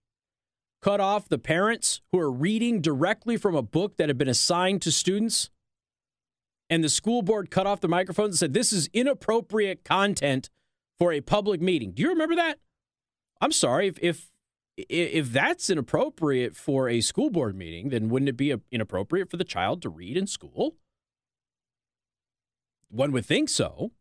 cut 0.82 1.00
off 1.00 1.28
the 1.28 1.38
parents 1.38 2.00
who 2.10 2.18
are 2.18 2.30
reading 2.30 2.80
directly 2.80 3.36
from 3.36 3.54
a 3.54 3.62
book 3.62 3.96
that 3.96 4.08
had 4.08 4.18
been 4.18 4.28
assigned 4.28 4.82
to 4.82 4.92
students. 4.92 5.48
And 6.68 6.82
the 6.82 6.88
school 6.88 7.22
board 7.22 7.50
cut 7.50 7.66
off 7.66 7.80
the 7.80 7.88
microphones 7.88 8.32
and 8.32 8.38
said, 8.38 8.52
This 8.52 8.72
is 8.72 8.90
inappropriate 8.92 9.84
content 9.84 10.50
for 10.98 11.12
a 11.12 11.20
public 11.20 11.60
meeting. 11.60 11.92
Do 11.92 12.02
you 12.02 12.08
remember 12.08 12.34
that? 12.34 12.58
I'm 13.40 13.52
sorry 13.52 13.88
if 13.88 13.98
if 14.00 14.28
if 14.76 15.32
that's 15.32 15.68
inappropriate 15.68 16.56
for 16.56 16.88
a 16.88 17.00
school 17.02 17.30
board 17.30 17.54
meeting, 17.54 17.90
then 17.90 18.08
wouldn't 18.08 18.28
it 18.28 18.36
be 18.36 18.54
inappropriate 18.70 19.30
for 19.30 19.36
the 19.36 19.44
child 19.44 19.82
to 19.82 19.90
read 19.90 20.16
in 20.16 20.26
school? 20.26 20.76
One 22.88 23.12
would 23.12 23.26
think 23.26 23.48
so. 23.48 23.92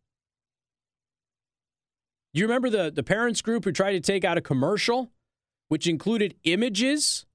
You 2.33 2.45
remember 2.45 2.69
the, 2.69 2.89
the 2.89 3.03
parents 3.03 3.41
group 3.41 3.65
who 3.65 3.73
tried 3.73 3.93
to 3.93 3.99
take 3.99 4.23
out 4.23 4.37
a 4.37 4.41
commercial 4.41 5.11
which 5.71 5.87
included 5.87 6.35
images 6.43 7.25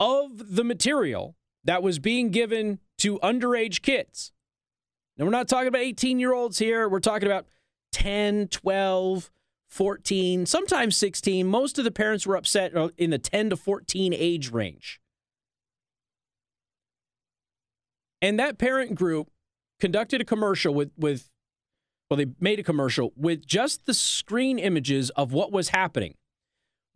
of 0.00 0.56
the 0.56 0.64
material 0.64 1.36
that 1.62 1.82
was 1.82 1.98
being 1.98 2.30
given 2.30 2.78
to 2.96 3.18
underage 3.18 3.82
kids? 3.82 4.32
Now, 5.18 5.26
we're 5.26 5.30
not 5.30 5.46
talking 5.46 5.68
about 5.68 5.82
18 5.82 6.18
year 6.18 6.32
olds 6.32 6.58
here. 6.58 6.88
We're 6.88 7.00
talking 7.00 7.28
about 7.28 7.44
10, 7.92 8.48
12, 8.48 9.30
14, 9.68 10.46
sometimes 10.46 10.96
16. 10.96 11.46
Most 11.46 11.78
of 11.78 11.84
the 11.84 11.90
parents 11.90 12.26
were 12.26 12.36
upset 12.36 12.74
uh, 12.74 12.88
in 12.96 13.10
the 13.10 13.18
10 13.18 13.50
to 13.50 13.56
14 13.56 14.14
age 14.14 14.50
range. 14.50 14.98
And 18.22 18.40
that 18.40 18.56
parent 18.56 18.94
group 18.94 19.28
conducted 19.80 20.22
a 20.22 20.24
commercial 20.24 20.72
with, 20.72 20.92
with 20.96 21.28
well, 22.08 22.16
they 22.16 22.28
made 22.40 22.58
a 22.58 22.62
commercial 22.62 23.12
with 23.16 23.44
just 23.44 23.84
the 23.84 23.92
screen 23.92 24.58
images 24.58 25.10
of 25.10 25.34
what 25.34 25.52
was 25.52 25.68
happening, 25.68 26.14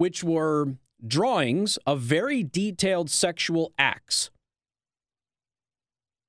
which 0.01 0.25
were 0.25 0.77
drawings 1.07 1.77
of 1.87 2.01
very 2.01 2.43
detailed 2.43 3.11
sexual 3.11 3.71
acts. 3.79 4.31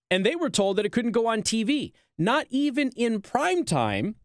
And 0.10 0.26
they 0.26 0.36
were 0.36 0.50
told 0.50 0.76
that 0.76 0.86
it 0.86 0.92
couldn't 0.92 1.14
go 1.14 1.26
on 1.26 1.42
TV, 1.42 1.94
not 2.18 2.48
even 2.50 2.90
in 2.98 3.22
prime 3.22 3.64
time 3.64 4.16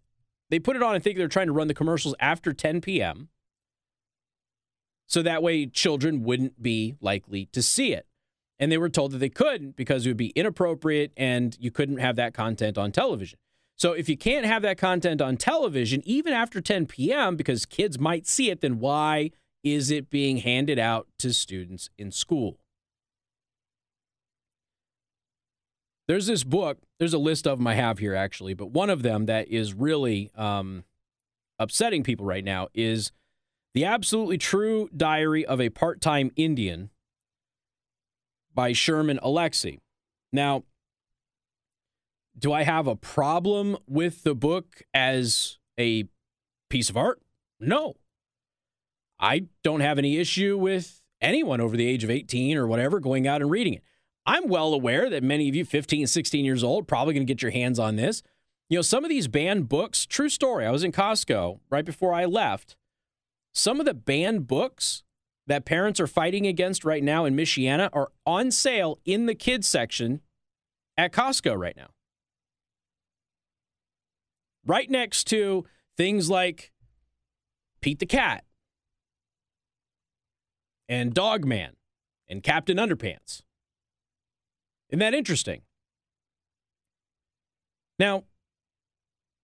they 0.51 0.59
put 0.59 0.75
it 0.75 0.83
on, 0.83 0.97
I 0.97 0.99
think 0.99 1.17
they're 1.17 1.29
trying 1.29 1.47
to 1.47 1.53
run 1.53 1.69
the 1.69 1.75
commercials 1.75 2.17
after 2.19 2.53
10 2.53 2.81
p.m. 2.81 3.29
So 5.07 5.23
that 5.23 5.45
way 5.45 5.67
children 5.67 6.25
wouldn't 6.25 6.61
be 6.61 6.97
likely 7.01 7.47
to 7.53 7.63
see 7.63 7.93
it. 7.93 8.07
And 8.59 8.73
they 8.73 8.79
were 8.79 8.89
told 8.89 9.13
that 9.13 9.19
they 9.19 9.29
couldn't 9.29 9.77
because 9.77 10.07
it 10.07 10.11
would 10.11 10.17
be 10.17 10.31
inappropriate 10.31 11.13
and 11.17 11.57
you 11.61 11.71
couldn't 11.71 11.99
have 11.99 12.17
that 12.17 12.35
content 12.35 12.77
on 12.77 12.91
television. 12.91 13.39
So 13.77 13.93
if 13.93 14.09
you 14.09 14.17
can't 14.17 14.47
have 14.47 14.62
that 14.62 14.79
content 14.79 15.21
on 15.21 15.37
television, 15.37 16.03
even 16.07 16.33
after 16.33 16.61
10 16.61 16.87
p.m., 16.87 17.37
because 17.37 17.67
kids 17.67 17.99
might 17.99 18.27
see 18.27 18.51
it, 18.51 18.62
then 18.62 18.79
why 18.79 19.33
is 19.62 19.91
it 19.91 20.09
being 20.09 20.39
handed 20.39 20.79
out 20.79 21.09
to 21.19 21.33
students 21.33 21.91
in 21.99 22.11
school? 22.11 22.59
There's 26.09 26.27
this 26.27 26.45
book. 26.45 26.79
There's 26.99 27.15
a 27.15 27.19
list 27.19 27.47
of 27.47 27.59
them 27.59 27.67
I 27.67 27.75
have 27.75 27.99
here 27.99 28.15
actually, 28.15 28.55
but 28.55 28.71
one 28.71 28.91
of 28.91 29.03
them 29.03 29.27
that 29.27 29.49
is 29.49 29.75
really 29.75 30.31
um, 30.37 30.85
upsetting 31.59 32.03
people 32.03 32.25
right 32.25 32.45
now 32.45 32.69
is 32.75 33.12
the 33.75 33.85
absolutely 33.85 34.39
true 34.39 34.89
diary 34.97 35.45
of 35.45 35.61
a 35.61 35.69
part-time 35.69 36.31
Indian 36.37 36.91
by 38.55 38.73
Sherman 38.73 39.19
Alexie. 39.23 39.81
Now, 40.33 40.62
do 42.38 42.53
I 42.53 42.62
have 42.62 42.87
a 42.87 42.96
problem 42.96 43.77
with 43.87 44.22
the 44.22 44.35
book 44.35 44.83
as 44.92 45.59
a 45.79 46.05
piece 46.68 46.90
of 46.90 46.96
art? 46.96 47.20
No. 47.59 47.94
I 49.18 49.46
don't 49.62 49.81
have 49.81 49.99
any 49.99 50.18
issue 50.18 50.59
with 50.59 51.03
anyone 51.20 51.61
over 51.61 51.77
the 51.77 51.87
age 51.87 52.05
of 52.05 52.11
18 52.11 52.57
or 52.57 52.66
whatever 52.66 53.01
going 53.01 53.27
out 53.27 53.40
and 53.40 53.51
reading 53.51 53.75
it. 53.75 53.83
I'm 54.27 54.49
well 54.49 54.75
aware 54.75 55.09
that 55.09 55.22
many 55.22 55.49
of 55.49 55.55
you, 55.55 55.64
15, 55.64 56.07
16 56.07 56.44
years 56.44 56.64
old, 56.64 56.88
probably 56.88 57.14
going 57.14 57.27
to 57.27 57.33
get 57.33 57.42
your 57.42 57.53
hands 57.53 57.79
on 57.79 57.96
this. 57.96 58.22
You 58.68 58.79
know, 58.79 58.83
some 58.83 59.05
of 59.05 59.09
these 59.09 59.29
banned 59.29 59.68
books, 59.68 60.05
true 60.05 60.29
story. 60.29 60.66
I 60.66 60.72
was 60.72 60.83
in 60.83 60.92
Costco 60.92 61.61
right 61.70 61.85
before 61.85 62.12
I 62.12 62.25
left. 62.25 62.77
Some 63.55 63.79
of 63.79 63.87
the 63.87 63.94
banned 63.94 64.46
books 64.46 65.05
that 65.46 65.64
parents 65.64 66.01
are 66.01 66.09
fighting 66.09 66.46
against 66.46 66.85
right 66.85 67.03
now 67.03 67.25
in 67.25 67.37
Michiana 67.37 67.88
are 67.92 68.11
on 68.27 68.51
sale 68.51 68.99
in 69.05 69.27
the 69.27 69.35
kids 69.35 69.68
section 69.68 70.20
at 70.99 71.12
Costco 71.12 71.57
right 71.57 71.77
now. 71.77 71.88
Right 74.66 74.90
next 74.90 75.24
to 75.29 75.64
things 75.96 76.29
like 76.29 76.72
Pete 77.81 78.00
the 78.00 78.07
Cat 78.07 78.44
and 80.88 81.14
Dogman 81.14 81.76
and 82.29 82.42
Captain 82.42 82.76
Underpants. 82.76 83.42
Isn't 84.90 84.98
that 84.98 85.14
interesting? 85.14 85.62
Now, 87.98 88.24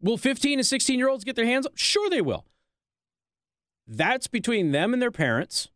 will 0.00 0.18
15 0.18 0.58
and 0.58 0.66
16 0.66 0.98
year 0.98 1.08
olds 1.08 1.24
get 1.24 1.37
their 1.37 1.46
hands 1.46 1.66
up? 1.66 1.72
Sure, 1.76 2.11
they 2.11 2.20
will. 2.20 2.44
That's 3.87 4.26
between 4.26 4.72
them 4.72 4.92
and 4.92 5.00
their 5.00 5.11
parents, 5.11 5.68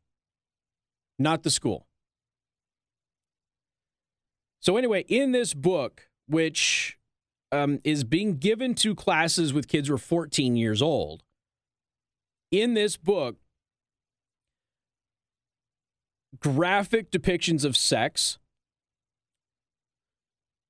not 1.19 1.43
the 1.43 1.51
school. 1.51 1.87
So, 4.61 4.77
anyway, 4.77 5.05
in 5.09 5.33
this 5.33 5.55
book, 5.55 6.09
which 6.27 6.96
um, 7.57 7.81
is 7.85 8.05
being 8.05 8.37
given 8.39 8.75
to 8.77 8.95
classes 8.95 9.53
with 9.53 9.69
kids 9.69 9.89
who 9.89 9.95
are 9.95 9.99
14 9.99 10.57
years 10.57 10.83
old, 10.83 11.23
in 12.51 12.75
this 12.75 12.97
book, 12.97 13.37
graphic 16.39 17.11
depictions 17.11 17.65
of 17.65 17.77
sex 17.77 18.39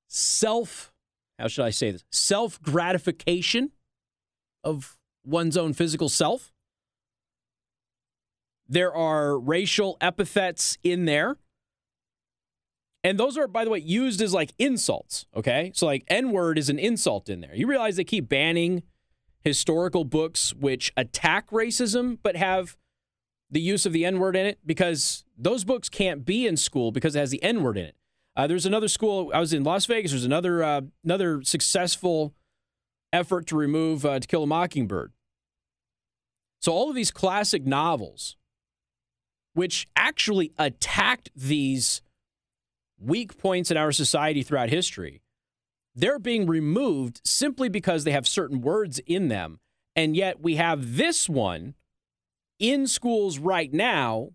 self, 0.08 0.92
how 1.38 1.48
should 1.48 1.64
I 1.64 1.70
say 1.70 1.90
this? 1.90 2.04
Self 2.10 2.60
gratification 2.62 3.72
of 4.64 4.98
one's 5.24 5.56
own 5.56 5.72
physical 5.72 6.08
self. 6.08 6.52
There 8.68 8.94
are 8.94 9.38
racial 9.38 9.96
epithets 10.00 10.76
in 10.82 11.04
there. 11.04 11.36
And 13.06 13.20
those 13.20 13.38
are, 13.38 13.46
by 13.46 13.62
the 13.62 13.70
way, 13.70 13.78
used 13.78 14.20
as 14.20 14.34
like 14.34 14.52
insults. 14.58 15.26
Okay. 15.36 15.70
So, 15.76 15.86
like, 15.86 16.02
N 16.08 16.32
word 16.32 16.58
is 16.58 16.68
an 16.68 16.80
insult 16.80 17.28
in 17.28 17.40
there. 17.40 17.54
You 17.54 17.68
realize 17.68 17.94
they 17.94 18.02
keep 18.02 18.28
banning 18.28 18.82
historical 19.42 20.02
books 20.04 20.52
which 20.54 20.92
attack 20.96 21.50
racism 21.50 22.18
but 22.20 22.34
have 22.34 22.76
the 23.48 23.60
use 23.60 23.86
of 23.86 23.92
the 23.92 24.04
N 24.04 24.18
word 24.18 24.34
in 24.34 24.44
it 24.44 24.58
because 24.66 25.24
those 25.38 25.62
books 25.62 25.88
can't 25.88 26.24
be 26.24 26.48
in 26.48 26.56
school 26.56 26.90
because 26.90 27.14
it 27.14 27.20
has 27.20 27.30
the 27.30 27.40
N 27.44 27.62
word 27.62 27.78
in 27.78 27.84
it. 27.84 27.94
Uh, 28.34 28.48
there's 28.48 28.66
another 28.66 28.88
school. 28.88 29.30
I 29.32 29.38
was 29.38 29.52
in 29.52 29.62
Las 29.62 29.86
Vegas. 29.86 30.10
There's 30.10 30.24
another 30.24 30.64
uh, 30.64 30.80
another 31.04 31.44
successful 31.44 32.34
effort 33.12 33.46
to 33.46 33.56
remove 33.56 34.04
uh, 34.04 34.18
To 34.18 34.26
Kill 34.26 34.42
a 34.42 34.46
Mockingbird. 34.48 35.12
So 36.60 36.72
all 36.72 36.90
of 36.90 36.96
these 36.96 37.12
classic 37.12 37.64
novels, 37.64 38.34
which 39.54 39.86
actually 39.94 40.50
attacked 40.58 41.30
these 41.36 42.02
weak 42.98 43.38
points 43.38 43.70
in 43.70 43.76
our 43.76 43.92
society 43.92 44.42
throughout 44.42 44.70
history, 44.70 45.22
they're 45.94 46.18
being 46.18 46.46
removed 46.46 47.20
simply 47.24 47.68
because 47.68 48.04
they 48.04 48.10
have 48.12 48.28
certain 48.28 48.60
words 48.60 48.98
in 49.06 49.28
them. 49.28 49.60
And 49.94 50.14
yet 50.14 50.40
we 50.40 50.56
have 50.56 50.96
this 50.96 51.28
one 51.28 51.74
in 52.58 52.86
schools 52.86 53.38
right 53.38 53.72
now 53.72 54.30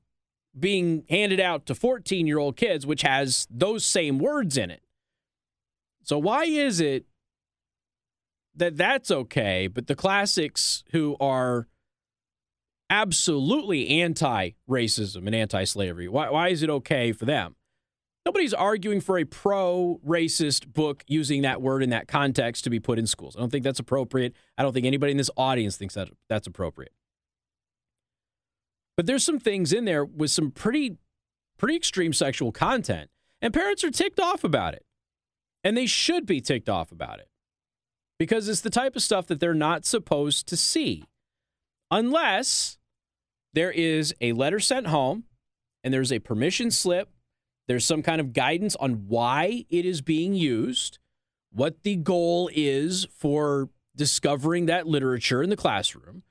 being 0.57 1.03
handed 1.09 1.39
out 1.39 1.65
to 1.67 1.75
14 1.75 2.27
year 2.27 2.39
old 2.39 2.57
kids, 2.57 2.85
which 2.85 3.03
has 3.03 3.47
those 3.49 3.85
same 3.85 4.17
words 4.17 4.57
in 4.57 4.71
it. 4.71 4.81
So, 6.03 6.17
why 6.17 6.45
is 6.45 6.79
it 6.79 7.05
that 8.55 8.75
that's 8.75 9.11
okay, 9.11 9.67
but 9.67 9.87
the 9.87 9.95
classics 9.95 10.83
who 10.91 11.15
are 11.19 11.67
absolutely 12.89 14.01
anti 14.01 14.51
racism 14.69 15.25
and 15.27 15.35
anti 15.35 15.63
slavery, 15.63 16.07
why, 16.07 16.29
why 16.29 16.49
is 16.49 16.63
it 16.63 16.69
okay 16.69 17.11
for 17.11 17.25
them? 17.25 17.55
Nobody's 18.25 18.53
arguing 18.53 19.01
for 19.01 19.17
a 19.17 19.23
pro 19.23 19.99
racist 20.05 20.71
book 20.71 21.03
using 21.07 21.41
that 21.41 21.61
word 21.61 21.81
in 21.81 21.89
that 21.89 22.07
context 22.07 22.63
to 22.65 22.69
be 22.69 22.79
put 22.79 22.99
in 22.99 23.07
schools. 23.07 23.35
I 23.35 23.39
don't 23.39 23.49
think 23.49 23.63
that's 23.63 23.79
appropriate. 23.79 24.35
I 24.57 24.63
don't 24.63 24.73
think 24.73 24.85
anybody 24.85 25.11
in 25.11 25.17
this 25.17 25.31
audience 25.35 25.75
thinks 25.75 25.95
that 25.95 26.09
that's 26.29 26.45
appropriate. 26.45 26.93
But 28.95 29.07
there's 29.07 29.23
some 29.23 29.39
things 29.39 29.73
in 29.73 29.85
there 29.85 30.05
with 30.05 30.29
some 30.29 30.51
pretty 30.51 30.97
pretty 31.57 31.75
extreme 31.75 32.11
sexual 32.13 32.51
content. 32.51 33.09
And 33.41 33.53
parents 33.53 33.83
are 33.83 33.91
ticked 33.91 34.19
off 34.19 34.43
about 34.43 34.73
it. 34.73 34.83
And 35.63 35.77
they 35.77 35.85
should 35.85 36.25
be 36.25 36.41
ticked 36.41 36.69
off 36.69 36.91
about 36.91 37.19
it. 37.19 37.27
Because 38.17 38.47
it's 38.47 38.61
the 38.61 38.69
type 38.69 38.95
of 38.95 39.03
stuff 39.03 39.27
that 39.27 39.39
they're 39.39 39.53
not 39.53 39.85
supposed 39.85 40.47
to 40.47 40.57
see. 40.57 41.05
Unless 41.89 42.77
there 43.53 43.71
is 43.71 44.13
a 44.21 44.33
letter 44.33 44.59
sent 44.59 44.87
home 44.87 45.25
and 45.83 45.93
there's 45.93 46.11
a 46.11 46.19
permission 46.19 46.71
slip, 46.71 47.09
there's 47.71 47.85
some 47.85 48.03
kind 48.03 48.19
of 48.19 48.33
guidance 48.33 48.75
on 48.75 49.07
why 49.07 49.63
it 49.69 49.85
is 49.85 50.01
being 50.01 50.33
used, 50.33 50.99
what 51.53 51.83
the 51.83 51.95
goal 51.95 52.49
is 52.53 53.07
for 53.17 53.69
discovering 53.95 54.65
that 54.65 54.87
literature 54.87 55.41
in 55.41 55.49
the 55.49 55.55
classroom, 55.55 56.23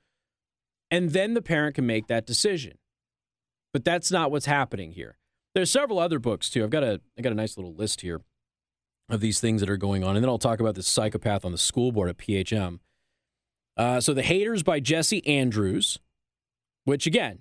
and 0.91 1.13
then 1.13 1.33
the 1.33 1.41
parent 1.41 1.73
can 1.73 1.87
make 1.87 2.05
that 2.05 2.27
decision. 2.27 2.77
But 3.73 3.83
that's 3.83 4.11
not 4.11 4.29
what's 4.29 4.45
happening 4.45 4.91
here. 4.91 5.17
There's 5.55 5.71
several 5.71 5.97
other 5.97 6.19
books 6.19 6.47
too. 6.47 6.63
I've 6.63 6.69
got 6.69 6.83
a 6.83 7.01
I 7.17 7.23
got 7.23 7.31
a 7.31 7.35
nice 7.35 7.57
little 7.57 7.73
list 7.73 8.01
here 8.01 8.21
of 9.09 9.19
these 9.19 9.39
things 9.39 9.61
that 9.61 9.69
are 9.69 9.77
going 9.77 10.03
on, 10.03 10.15
and 10.15 10.23
then 10.23 10.29
I'll 10.29 10.37
talk 10.37 10.59
about 10.59 10.75
this 10.75 10.87
psychopath 10.87 11.43
on 11.43 11.51
the 11.51 11.57
school 11.57 11.91
board 11.91 12.09
at 12.09 12.19
PHM. 12.19 12.81
Uh, 13.77 13.99
so 13.99 14.13
the 14.13 14.21
Haters 14.21 14.61
by 14.61 14.79
Jesse 14.79 15.25
Andrews, 15.25 15.97
which 16.83 17.07
again 17.07 17.39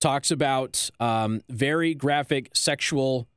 talks 0.00 0.32
about 0.32 0.90
um, 0.98 1.42
very 1.48 1.94
graphic 1.94 2.50
sexual 2.54 3.28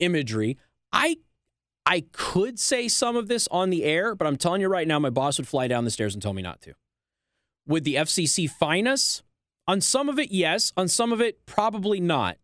imagery. 0.00 0.58
I 0.92 1.18
I 1.86 2.04
could 2.12 2.58
say 2.58 2.88
some 2.88 3.16
of 3.16 3.28
this 3.28 3.48
on 3.50 3.70
the 3.70 3.84
air, 3.84 4.14
but 4.14 4.26
I'm 4.26 4.36
telling 4.36 4.60
you 4.60 4.68
right 4.68 4.86
now, 4.86 4.98
my 4.98 5.10
boss 5.10 5.38
would 5.38 5.48
fly 5.48 5.66
down 5.66 5.84
the 5.84 5.90
stairs 5.90 6.14
and 6.14 6.22
tell 6.22 6.34
me 6.34 6.42
not 6.42 6.60
to. 6.62 6.74
Would 7.66 7.84
the 7.84 7.96
FCC 7.96 8.48
fine 8.48 8.86
us? 8.86 9.22
On 9.66 9.80
some 9.80 10.08
of 10.08 10.18
it, 10.18 10.30
yes. 10.30 10.72
On 10.76 10.88
some 10.88 11.12
of 11.12 11.20
it, 11.20 11.46
probably 11.46 12.00
not. 12.00 12.38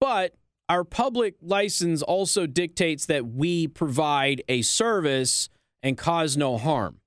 But 0.00 0.34
our 0.68 0.84
public 0.84 1.36
license 1.40 2.02
also 2.02 2.46
dictates 2.46 3.06
that 3.06 3.26
we 3.26 3.66
provide 3.66 4.42
a 4.48 4.62
service 4.62 5.48
and 5.82 5.98
cause 5.98 6.36
no 6.36 6.56
harm. 6.56 7.00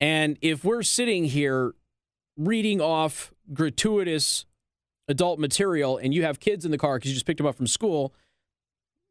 And 0.00 0.36
if 0.40 0.64
we're 0.64 0.82
sitting 0.82 1.24
here 1.24 1.74
reading 2.36 2.80
off 2.80 3.32
gratuitous 3.52 4.46
adult 5.08 5.38
material 5.38 5.98
and 5.98 6.14
you 6.14 6.22
have 6.22 6.40
kids 6.40 6.64
in 6.64 6.70
the 6.70 6.78
car 6.78 6.96
because 6.96 7.10
you 7.10 7.14
just 7.14 7.26
picked 7.26 7.38
them 7.38 7.46
up 7.46 7.56
from 7.56 7.66
school, 7.66 8.14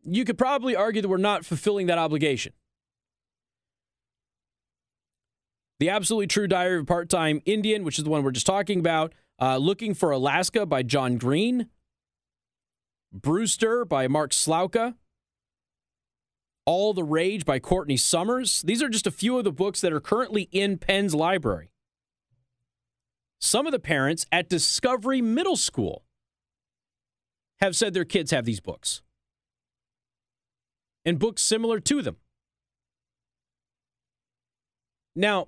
you 0.03 0.25
could 0.25 0.37
probably 0.37 0.75
argue 0.75 1.01
that 1.01 1.07
we're 1.07 1.17
not 1.17 1.45
fulfilling 1.45 1.87
that 1.87 1.97
obligation. 1.97 2.53
The 5.79 5.89
Absolutely 5.89 6.27
True 6.27 6.47
Diary 6.47 6.77
of 6.77 6.83
a 6.83 6.85
Part 6.85 7.09
Time 7.09 7.41
Indian, 7.45 7.83
which 7.83 7.97
is 7.97 8.03
the 8.03 8.09
one 8.09 8.23
we're 8.23 8.31
just 8.31 8.45
talking 8.45 8.79
about. 8.79 9.13
Uh, 9.41 9.57
Looking 9.57 9.95
for 9.95 10.11
Alaska 10.11 10.65
by 10.65 10.83
John 10.83 11.17
Green. 11.17 11.67
Brewster 13.11 13.83
by 13.83 14.07
Mark 14.07 14.31
Slouka. 14.31 14.95
All 16.65 16.93
the 16.93 17.03
Rage 17.03 17.45
by 17.45 17.57
Courtney 17.57 17.97
Summers. 17.97 18.61
These 18.61 18.83
are 18.83 18.89
just 18.89 19.07
a 19.07 19.11
few 19.11 19.39
of 19.39 19.43
the 19.43 19.51
books 19.51 19.81
that 19.81 19.91
are 19.91 19.99
currently 19.99 20.43
in 20.51 20.77
Penn's 20.77 21.15
library. 21.15 21.70
Some 23.41 23.65
of 23.65 23.71
the 23.71 23.79
parents 23.79 24.25
at 24.31 24.49
Discovery 24.49 25.21
Middle 25.21 25.57
School 25.57 26.03
have 27.59 27.75
said 27.75 27.93
their 27.93 28.05
kids 28.05 28.31
have 28.31 28.45
these 28.45 28.59
books 28.59 29.01
and 31.03 31.17
books 31.17 31.41
similar 31.41 31.79
to 31.79 32.01
them. 32.01 32.17
Now, 35.15 35.47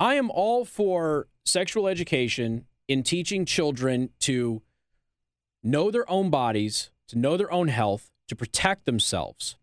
I 0.00 0.16
am 0.16 0.30
all 0.30 0.64
for 0.64 1.28
sexual 1.44 1.86
education 1.86 2.66
in 2.88 3.02
teaching 3.02 3.44
children 3.44 4.10
to 4.20 4.62
know 5.62 5.90
their 5.90 6.08
own 6.10 6.28
bodies, 6.28 6.90
to 7.08 7.18
know 7.18 7.36
their 7.36 7.52
own 7.52 7.68
health, 7.68 8.10
to 8.28 8.36
protect 8.36 8.84
themselves. 8.84 9.56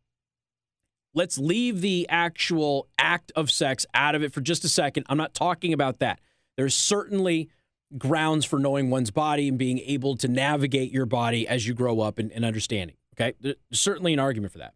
Let's 1.14 1.38
leave 1.38 1.82
the 1.82 2.08
actual 2.10 2.88
act 2.98 3.32
of 3.36 3.52
sex 3.52 3.86
out 3.94 4.16
of 4.16 4.24
it 4.24 4.34
for 4.34 4.42
just 4.42 4.64
a 4.64 4.70
second. 4.70 5.06
I'm 5.10 5.18
not 5.18 5.34
talking 5.34 5.74
about 5.74 6.00
that. 6.00 6.20
There's 6.56 6.74
certainly 6.74 7.50
grounds 7.98 8.46
for 8.46 8.60
knowing 8.60 8.90
one's 8.90 9.12
body 9.12 9.50
and 9.50 9.58
being 9.58 9.80
able 9.80 10.16
to 10.18 10.28
navigate 10.28 10.92
your 10.92 11.06
body 11.06 11.48
as 11.48 11.68
you 11.68 11.74
grow 11.74 12.00
up 12.00 12.18
and, 12.18 12.32
and 12.32 12.46
understanding. 12.46 12.96
Okay. 13.16 13.34
There's 13.42 13.56
certainly 13.74 14.14
an 14.14 14.20
argument 14.20 14.54
for 14.54 14.60
that. 14.60 14.74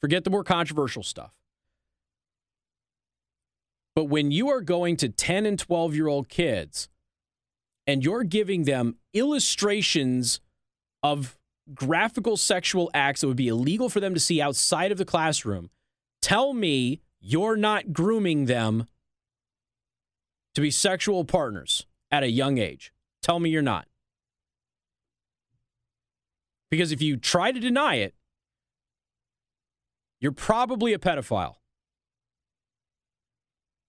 Forget 0.00 0.24
the 0.24 0.30
more 0.30 0.44
controversial 0.44 1.02
stuff. 1.02 1.32
But 3.94 4.04
when 4.04 4.30
you 4.30 4.48
are 4.48 4.60
going 4.60 4.96
to 4.98 5.08
10 5.08 5.46
and 5.46 5.58
12 5.58 5.94
year 5.94 6.08
old 6.08 6.28
kids 6.28 6.88
and 7.86 8.04
you're 8.04 8.24
giving 8.24 8.64
them 8.64 8.96
illustrations 9.12 10.40
of 11.02 11.36
graphical 11.74 12.36
sexual 12.36 12.90
acts 12.94 13.20
that 13.20 13.28
would 13.28 13.36
be 13.36 13.48
illegal 13.48 13.88
for 13.88 14.00
them 14.00 14.14
to 14.14 14.20
see 14.20 14.40
outside 14.40 14.92
of 14.92 14.98
the 14.98 15.04
classroom, 15.04 15.70
tell 16.20 16.52
me 16.52 17.00
you're 17.20 17.56
not 17.56 17.92
grooming 17.92 18.46
them 18.46 18.86
to 20.54 20.60
be 20.60 20.70
sexual 20.70 21.24
partners 21.24 21.86
at 22.10 22.22
a 22.22 22.30
young 22.30 22.58
age. 22.58 22.92
Tell 23.22 23.38
me 23.38 23.50
you're 23.50 23.62
not. 23.62 23.86
Because 26.70 26.90
if 26.90 27.00
you 27.02 27.16
try 27.16 27.52
to 27.52 27.60
deny 27.60 27.96
it, 27.96 28.14
you're 30.20 30.32
probably 30.32 30.92
a 30.92 30.98
pedophile. 30.98 31.56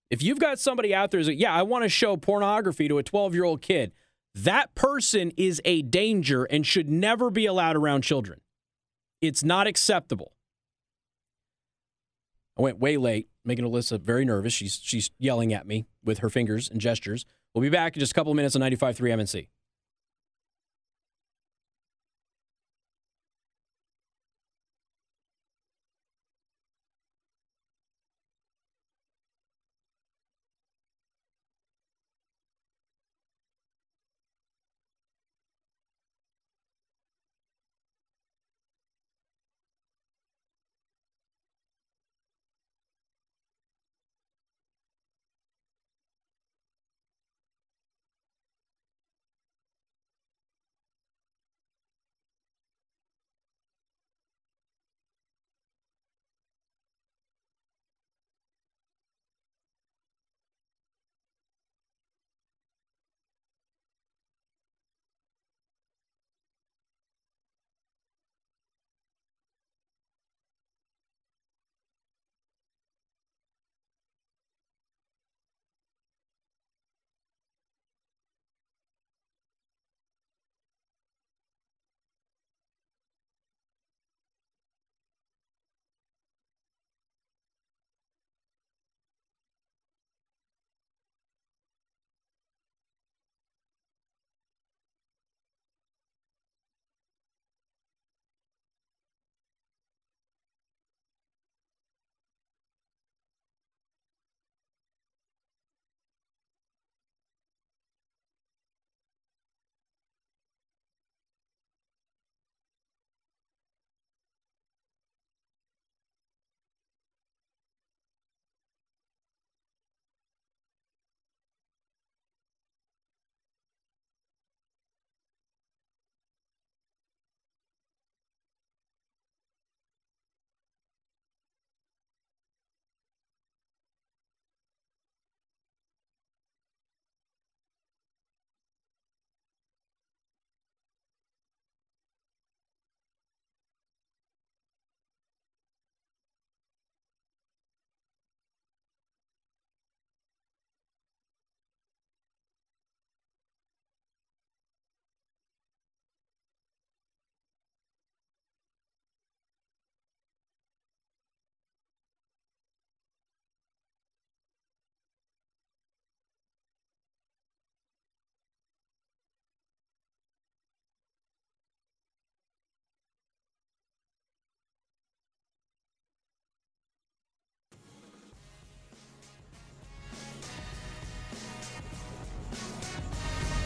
If 0.09 0.21
you've 0.21 0.39
got 0.39 0.59
somebody 0.59 0.93
out 0.93 1.09
there 1.09 1.19
who's 1.19 1.27
like, 1.27 1.39
yeah, 1.39 1.53
I 1.53 1.63
want 1.63 1.83
to 1.83 1.89
show 1.89 2.17
pornography 2.17 2.87
to 2.87 2.97
a 2.97 3.03
12 3.03 3.33
year 3.33 3.43
old 3.43 3.61
kid, 3.61 3.93
that 4.35 4.73
person 4.75 5.31
is 5.37 5.61
a 5.65 5.81
danger 5.81 6.43
and 6.45 6.65
should 6.65 6.89
never 6.89 7.29
be 7.29 7.45
allowed 7.45 7.75
around 7.75 8.01
children. 8.03 8.41
It's 9.21 9.43
not 9.43 9.67
acceptable. 9.67 10.33
I 12.57 12.61
went 12.61 12.79
way 12.79 12.97
late, 12.97 13.29
making 13.45 13.65
Alyssa 13.65 13.99
very 13.99 14.25
nervous. 14.25 14.53
She's 14.53 14.79
she's 14.83 15.11
yelling 15.17 15.53
at 15.53 15.65
me 15.65 15.85
with 16.03 16.19
her 16.19 16.29
fingers 16.29 16.69
and 16.69 16.79
gestures. 16.79 17.25
We'll 17.53 17.61
be 17.61 17.69
back 17.69 17.95
in 17.95 17.99
just 17.99 18.11
a 18.11 18.15
couple 18.15 18.31
of 18.31 18.35
minutes 18.35 18.55
on 18.55 18.61
95.3 18.61 18.95
MNC. 18.95 19.47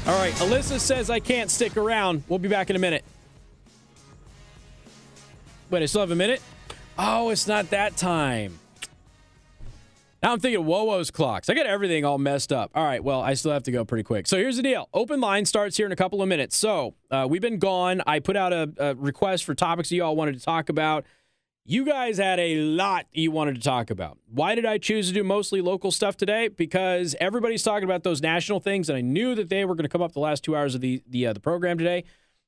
All 0.08 0.18
right, 0.18 0.32
Alyssa 0.36 0.80
says 0.80 1.10
I 1.10 1.20
can't 1.20 1.51
stick 1.51 1.76
around. 1.76 2.24
We'll 2.30 2.39
be 2.39 2.47
back 2.47 2.70
in 2.70 2.78
a 2.78 2.80
minute. 2.80 3.03
Wait, 5.70 5.84
I 5.84 5.86
still 5.86 5.99
have 5.99 6.12
a 6.12 6.16
minute? 6.16 6.41
Oh, 6.97 7.30
it's 7.30 7.45
not 7.45 7.72
that 7.72 7.97
time. 7.97 8.58
Now 10.24 10.32
I'm 10.32 10.39
thinking 10.39 10.64
WoWo's 10.64 11.12
clocks. 11.12 11.49
I 11.49 11.53
got 11.55 11.66
everything 11.66 12.05
all 12.05 12.18
messed 12.18 12.53
up. 12.53 12.72
All 12.74 12.86
right, 12.86 13.03
well, 13.03 13.20
I 13.20 13.34
still 13.34 13.51
have 13.51 13.64
to 13.64 13.72
go 13.72 13.84
pretty 13.84 14.03
quick. 14.03 14.28
So 14.28 14.38
here's 14.38 14.55
the 14.55 14.64
deal. 14.64 14.88
Open 14.93 15.20
line 15.20 15.43
starts 15.43 15.76
here 15.76 15.86
in 15.86 15.91
a 15.91 15.97
couple 15.97 16.22
of 16.22 16.30
minutes. 16.30 16.55
So 16.55 16.95
uh, 17.12 17.28
we've 17.30 17.41
been 17.41 17.60
gone. 17.60 18.01
I 18.08 18.20
put 18.20 18.38
out 18.38 18.53
a, 18.53 18.72
a 18.78 18.95
request 18.95 19.43
for 19.43 19.55
topics 19.55 19.91
you 19.91 20.05
all 20.05 20.16
wanted 20.16 20.36
to 20.36 20.41
talk 20.41 20.70
about. 20.70 21.03
You 21.70 21.84
guys 21.84 22.18
had 22.18 22.39
a 22.39 22.55
lot 22.55 23.07
you 23.11 23.30
wanted 23.30 23.55
to 23.55 23.61
talk 23.61 23.89
about. 23.89 24.18
Why 24.32 24.55
did 24.55 24.65
I 24.65 24.78
choose 24.78 25.09
to 25.09 25.13
do 25.13 25.22
mostly 25.22 25.59
local 25.59 25.91
stuff 25.91 26.15
today? 26.15 26.47
Because 26.47 27.13
everybody's 27.20 27.61
talking 27.61 27.84
about 27.84 28.03
those 28.03 28.22
national 28.22 28.61
things, 28.61 28.88
and 28.88 28.97
I 28.97 29.01
knew 29.01 29.36
that 29.36 29.49
they 29.49 29.65
were 29.65 29.76
going 29.76 29.84
to 29.84 29.89
come 29.89 30.01
up 30.01 30.13
the 30.13 30.22
last 30.22 30.45
two 30.45 30.55
hours 30.55 30.76
of 30.76 30.80
the 30.82 31.03
the, 31.09 31.28
uh, 31.28 31.34
the 31.34 31.41
program 31.41 31.78
today. 31.78 32.05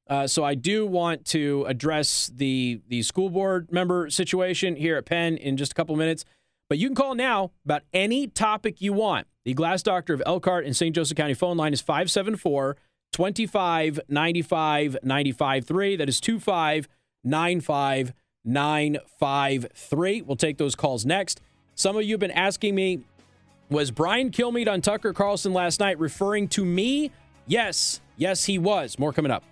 Uh, 0.09 0.26
so 0.26 0.45
I 0.45 0.55
do 0.55 0.88
want 0.88 1.26
to 1.26 1.65
address 1.67 2.32
the 2.34 2.80
the 2.88 3.01
school 3.01 3.30
board 3.30 3.70
member 3.74 4.09
situation 4.09 4.78
here 4.78 4.95
at 4.95 5.03
Penn 5.03 5.36
in 5.36 5.57
just 5.57 5.74
a 5.74 5.76
couple 5.76 5.97
minutes. 5.97 6.24
But 6.70 6.78
you 6.78 6.88
can 6.88 6.95
call 6.95 7.13
now 7.13 7.51
about 7.65 7.82
any 7.91 8.26
topic 8.26 8.80
you 8.80 8.93
want. 8.93 9.28
The 9.43 9.53
Glass 9.53 9.84
Doctor 9.84 10.13
of 10.13 10.24
Elkhart 10.26 10.65
and 10.65 10.74
St. 10.74 10.95
Joseph 10.95 11.17
County 11.17 11.34
phone 11.34 11.57
line 11.57 11.74
is 11.74 11.82
574 11.82 12.78
25 13.11 13.99
95 14.07 14.97
95 15.03 15.65
3. 15.65 15.95
That 15.97 16.07
is 16.07 16.22
25 16.22 16.88
95 17.26 18.13
953. 18.49 20.23
We'll 20.23 20.35
take 20.35 20.57
those 20.57 20.75
calls 20.75 21.05
next. 21.05 21.41
Some 21.75 21.95
of 21.95 22.03
you 22.03 22.13
have 22.13 22.19
been 22.19 22.31
asking 22.31 22.75
me, 22.75 22.99
was 23.69 23.91
Brian 23.91 24.31
Kilmeade 24.31 24.67
on 24.67 24.81
Tucker 24.81 25.13
Carlson 25.13 25.53
last 25.53 25.79
night 25.79 25.99
referring 25.99 26.47
to 26.49 26.65
me? 26.65 27.11
Yes, 27.47 28.01
yes, 28.17 28.45
he 28.45 28.57
was. 28.57 28.99
More 28.99 29.13
coming 29.13 29.31
up. 29.31 29.43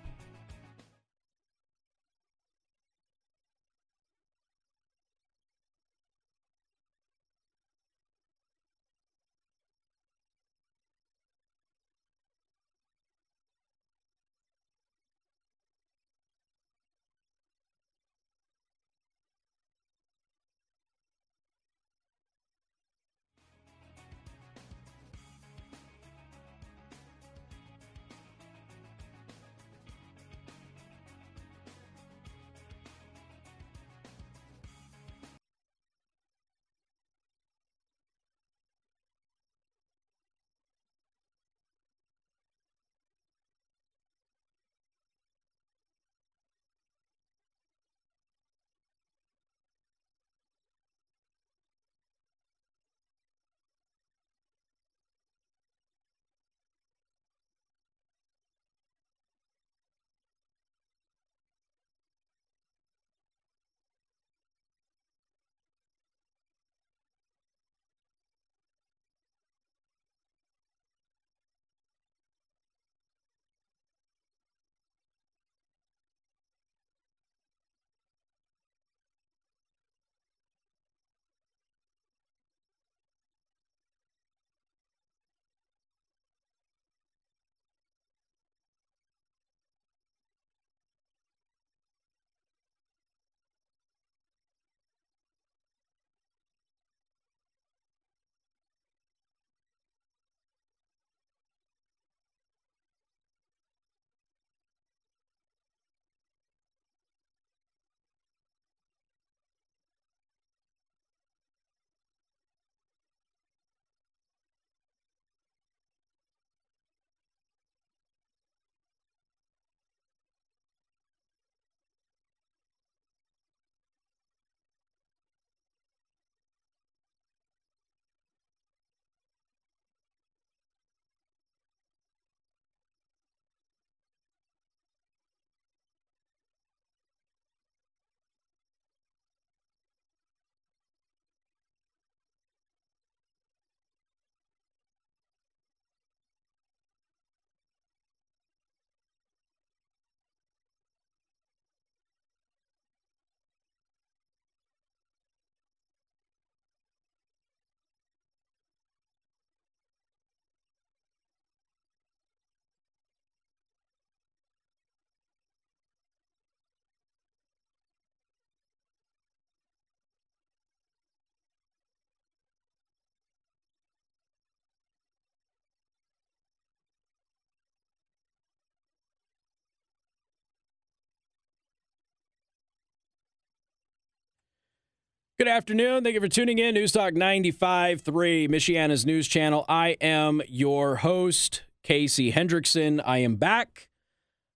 Good 185.40 185.48
afternoon. 185.48 186.04
Thank 186.04 186.16
you 186.16 186.20
for 186.20 186.28
tuning 186.28 186.58
in. 186.58 186.74
News 186.74 186.92
Talk 186.92 187.14
95.3, 187.14 188.50
Michiana's 188.50 189.06
news 189.06 189.28
channel. 189.28 189.66
I 189.70 189.90
am 190.02 190.42
your 190.48 190.96
host, 190.96 191.62
Casey 191.84 192.32
Hendrickson. 192.32 193.04
I 193.06 193.20
am 193.20 193.36
back. 193.36 193.88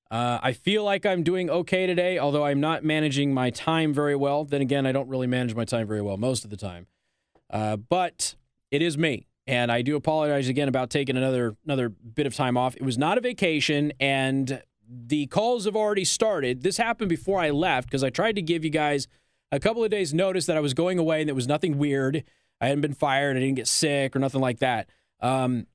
Uh, 0.10 0.40
I 0.42 0.54
feel 0.54 0.84
like 0.84 1.06
I'm 1.06 1.22
doing 1.22 1.52
okay 1.52 1.86
today, 1.86 2.18
although 2.18 2.46
I'm 2.46 2.60
not 2.60 2.84
managing 2.84 3.32
my 3.32 3.52
time 3.52 3.94
very 3.94 4.16
well. 4.16 4.44
Then 4.44 4.62
again, 4.62 4.88
I 4.88 4.92
don't 4.92 5.08
really 5.08 5.28
manage 5.28 5.54
my 5.54 5.66
time 5.66 5.86
very 5.86 6.02
well 6.02 6.18
most 6.18 6.46
of 6.46 6.50
the 6.50 6.58
time. 6.58 6.88
Uh, 7.52 7.78
but 7.78 8.34
it 8.72 8.82
is 8.82 8.98
me, 8.98 9.28
and 9.46 9.72
I 9.72 9.84
do 9.84 9.96
apologize 9.96 10.50
again 10.50 10.68
about 10.68 10.90
taking 10.90 11.16
another 11.16 11.56
another 11.64 11.90
bit 11.90 12.26
of 12.26 12.34
time 12.34 12.58
off. 12.58 12.76
It 12.76 12.82
was 12.82 12.98
not 12.98 13.20
a 13.20 13.22
vacation, 13.22 13.94
and 14.00 14.64
the 14.90 15.28
calls 15.28 15.66
have 15.66 15.76
already 15.76 16.06
started. 16.06 16.64
This 16.64 16.78
happened 16.78 17.10
before 17.10 17.40
I 17.40 17.52
left 17.52 17.88
because 17.88 18.04
I 18.04 18.10
tried 18.10 18.34
to 18.38 18.42
give 18.42 18.66
you 18.66 18.72
guys– 18.72 19.08
a 19.52 19.60
couple 19.60 19.84
of 19.84 19.92
days' 19.92 20.14
notice 20.14 20.46
that 20.46 20.58
I 20.58 20.62
was 20.62 20.74
going 20.74 20.98
away 20.98 21.22
and 21.22 21.28
there 21.28 21.36
was 21.36 21.48
nothing 21.48 21.78
weird. 21.78 22.24
I 22.60 22.68
hadn't 22.68 22.82
been 22.82 22.94
fired. 22.94 23.38
I 23.38 23.40
didn't 23.40 23.56
get 23.56 23.68
sick 23.68 24.16
or 24.16 24.20
nothing 24.20 24.42
like 24.42 24.60
that. 24.60 24.90
Um, 25.20 25.68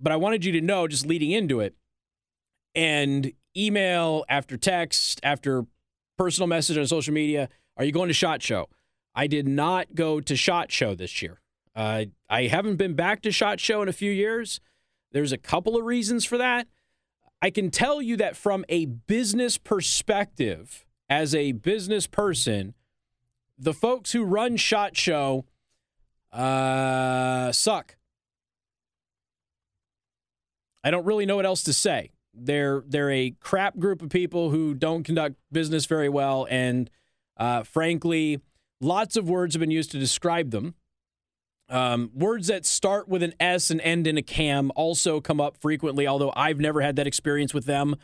but 0.00 0.12
I 0.12 0.16
wanted 0.16 0.44
you 0.44 0.52
to 0.52 0.60
know 0.60 0.86
just 0.86 1.06
leading 1.06 1.30
into 1.30 1.60
it. 1.60 1.74
And 2.74 3.32
email 3.56 4.24
after 4.28 4.56
text, 4.56 5.20
after 5.22 5.66
personal 6.16 6.46
message 6.46 6.78
on 6.78 6.86
social 6.86 7.12
media, 7.12 7.48
are 7.76 7.84
you 7.84 7.92
going 7.92 8.08
to 8.08 8.14
SHOT 8.14 8.42
Show? 8.42 8.68
I 9.14 9.26
did 9.26 9.48
not 9.48 9.94
go 9.94 10.20
to 10.20 10.36
SHOT 10.36 10.70
Show 10.70 10.94
this 10.94 11.22
year. 11.22 11.40
Uh, 11.74 12.06
I 12.28 12.46
haven't 12.46 12.76
been 12.76 12.94
back 12.94 13.22
to 13.22 13.32
SHOT 13.32 13.60
Show 13.60 13.82
in 13.82 13.88
a 13.88 13.92
few 13.92 14.10
years. 14.10 14.60
There's 15.12 15.32
a 15.32 15.38
couple 15.38 15.76
of 15.76 15.84
reasons 15.84 16.24
for 16.24 16.38
that. 16.38 16.68
I 17.40 17.50
can 17.50 17.70
tell 17.70 18.02
you 18.02 18.16
that 18.16 18.36
from 18.36 18.64
a 18.68 18.86
business 18.86 19.58
perspective, 19.58 20.84
as 21.08 21.34
a 21.34 21.52
business 21.52 22.06
person, 22.06 22.74
the 23.58 23.74
folks 23.74 24.12
who 24.12 24.24
run 24.24 24.56
Shot 24.56 24.96
Show 24.96 25.44
uh, 26.32 27.52
suck. 27.52 27.96
I 30.84 30.90
don't 30.90 31.04
really 31.04 31.26
know 31.26 31.36
what 31.36 31.46
else 31.46 31.64
to 31.64 31.72
say. 31.72 32.12
They're 32.32 32.84
they're 32.86 33.10
a 33.10 33.32
crap 33.40 33.78
group 33.78 34.00
of 34.00 34.10
people 34.10 34.50
who 34.50 34.74
don't 34.74 35.02
conduct 35.02 35.36
business 35.50 35.86
very 35.86 36.08
well, 36.08 36.46
and 36.48 36.88
uh, 37.36 37.64
frankly, 37.64 38.40
lots 38.80 39.16
of 39.16 39.28
words 39.28 39.54
have 39.54 39.60
been 39.60 39.70
used 39.70 39.90
to 39.92 39.98
describe 39.98 40.50
them. 40.50 40.74
Um, 41.68 42.10
words 42.14 42.46
that 42.46 42.64
start 42.64 43.08
with 43.08 43.22
an 43.22 43.34
S 43.38 43.70
and 43.70 43.80
end 43.80 44.06
in 44.06 44.16
a 44.16 44.22
cam 44.22 44.70
also 44.74 45.20
come 45.20 45.40
up 45.40 45.58
frequently, 45.58 46.06
although 46.06 46.32
I've 46.34 46.60
never 46.60 46.80
had 46.80 46.96
that 46.96 47.06
experience 47.06 47.52
with 47.52 47.66
them. 47.66 47.96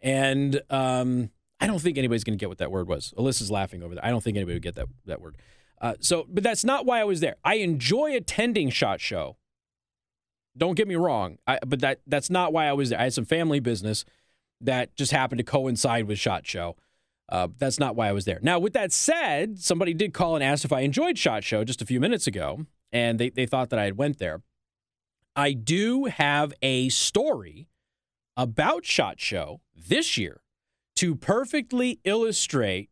And 0.00 0.62
um, 0.70 1.30
I 1.60 1.66
don't 1.66 1.80
think 1.80 1.98
anybody's 1.98 2.24
going 2.24 2.38
to 2.38 2.42
get 2.42 2.48
what 2.48 2.58
that 2.58 2.70
word 2.70 2.88
was. 2.88 3.12
Alyssa's 3.18 3.50
laughing 3.50 3.82
over 3.82 3.94
there. 3.94 4.04
I 4.04 4.10
don't 4.10 4.22
think 4.22 4.36
anybody 4.36 4.54
would 4.54 4.62
get 4.62 4.76
that, 4.76 4.88
that 5.06 5.20
word. 5.20 5.36
Uh, 5.80 5.94
so, 6.00 6.26
but 6.28 6.42
that's 6.42 6.64
not 6.64 6.86
why 6.86 7.00
I 7.00 7.04
was 7.04 7.20
there. 7.20 7.36
I 7.44 7.56
enjoy 7.56 8.14
attending 8.14 8.70
SHOT 8.70 9.00
Show. 9.00 9.36
Don't 10.56 10.74
get 10.74 10.88
me 10.88 10.96
wrong, 10.96 11.38
I, 11.46 11.58
but 11.64 11.80
that 11.80 12.00
that's 12.06 12.28
not 12.28 12.52
why 12.52 12.66
I 12.66 12.72
was 12.72 12.90
there. 12.90 12.98
I 12.98 13.04
had 13.04 13.14
some 13.14 13.24
family 13.24 13.60
business 13.60 14.04
that 14.60 14.94
just 14.96 15.12
happened 15.12 15.38
to 15.38 15.44
coincide 15.44 16.06
with 16.06 16.18
SHOT 16.18 16.46
Show. 16.46 16.76
Uh, 17.28 17.48
that's 17.58 17.78
not 17.78 17.94
why 17.94 18.08
I 18.08 18.12
was 18.12 18.24
there. 18.24 18.40
Now, 18.42 18.58
with 18.58 18.72
that 18.72 18.92
said, 18.92 19.60
somebody 19.60 19.94
did 19.94 20.12
call 20.12 20.34
and 20.34 20.42
asked 20.42 20.64
if 20.64 20.72
I 20.72 20.80
enjoyed 20.80 21.16
SHOT 21.16 21.44
Show 21.44 21.64
just 21.64 21.80
a 21.80 21.86
few 21.86 22.00
minutes 22.00 22.26
ago, 22.26 22.66
and 22.92 23.18
they, 23.18 23.30
they 23.30 23.46
thought 23.46 23.70
that 23.70 23.78
I 23.78 23.84
had 23.84 23.96
went 23.96 24.18
there. 24.18 24.42
I 25.36 25.52
do 25.52 26.06
have 26.06 26.52
a 26.60 26.88
story 26.88 27.68
about 28.36 28.84
SHOT 28.84 29.20
Show 29.20 29.60
this 29.74 30.18
year 30.18 30.40
to 31.00 31.14
perfectly 31.14 31.98
illustrate 32.04 32.90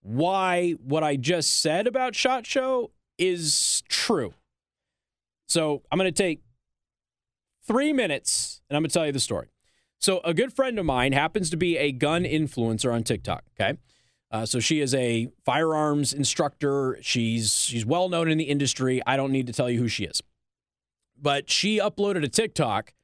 why 0.00 0.70
what 0.82 1.04
I 1.04 1.16
just 1.16 1.60
said 1.60 1.86
about 1.86 2.14
SHOT 2.14 2.46
Show 2.46 2.92
is 3.18 3.82
true. 3.90 4.32
So 5.46 5.82
I'm 5.92 5.98
going 5.98 6.10
to 6.10 6.22
take 6.22 6.40
three 7.66 7.92
minutes 7.92 8.62
and 8.70 8.76
I'm 8.76 8.82
going 8.82 8.88
to 8.88 8.94
tell 8.94 9.04
you 9.04 9.12
the 9.12 9.20
story. 9.20 9.48
So, 9.98 10.22
a 10.24 10.32
good 10.32 10.50
friend 10.54 10.78
of 10.78 10.86
mine 10.86 11.12
happens 11.12 11.50
to 11.50 11.58
be 11.58 11.76
a 11.76 11.92
gun 11.92 12.24
influencer 12.24 12.90
on 12.90 13.02
TikTok. 13.02 13.44
Okay. 13.60 13.76
Uh, 14.30 14.46
so 14.46 14.58
she 14.58 14.80
is 14.80 14.94
a 14.94 15.28
firearms 15.44 16.14
instructor. 16.14 16.96
She's 17.02 17.52
she's 17.52 17.84
well 17.84 18.08
known 18.08 18.30
in 18.30 18.38
the 18.38 18.44
industry. 18.44 19.02
I 19.06 19.18
don't 19.18 19.30
need 19.30 19.46
to 19.48 19.52
tell 19.52 19.68
you 19.68 19.78
who 19.78 19.88
she 19.88 20.04
is. 20.04 20.22
But 21.20 21.50
she 21.50 21.78
uploaded 21.78 22.24
a 22.24 22.28
TikTok 22.28 22.94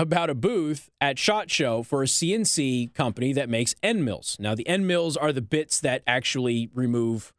about 0.00 0.30
a 0.30 0.34
booth 0.34 0.88
at 1.00 1.18
Shot 1.18 1.50
Show 1.50 1.82
for 1.82 2.02
a 2.02 2.06
CNC 2.06 2.94
company 2.94 3.34
that 3.34 3.50
makes 3.50 3.74
end 3.82 4.04
mills. 4.04 4.36
Now, 4.40 4.54
the 4.54 4.66
end 4.66 4.86
mills 4.86 5.16
are 5.16 5.32
the 5.32 5.42
bits 5.42 5.78
that 5.80 6.02
actually 6.06 6.70
remove 6.74 7.34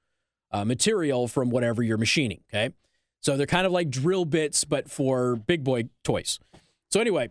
uh, 0.51 0.63
material 0.63 1.27
from 1.27 1.49
whatever 1.49 1.81
you're 1.81 1.97
machining. 1.97 2.41
Okay, 2.49 2.73
so 3.21 3.35
they're 3.35 3.47
kind 3.47 3.65
of 3.65 3.71
like 3.71 3.89
drill 3.89 4.25
bits, 4.25 4.63
but 4.63 4.91
for 4.91 5.35
big 5.35 5.63
boy 5.63 5.89
toys. 6.03 6.39
So 6.91 7.01
anyway, 7.01 7.29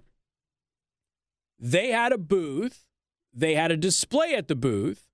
they 1.59 1.91
had 1.93 2.13
a 2.13 2.19
booth. 2.19 2.85
They 3.33 3.55
had 3.55 3.71
a 3.71 3.77
display 3.77 4.35
at 4.35 4.49
the 4.49 4.57
booth 4.57 5.07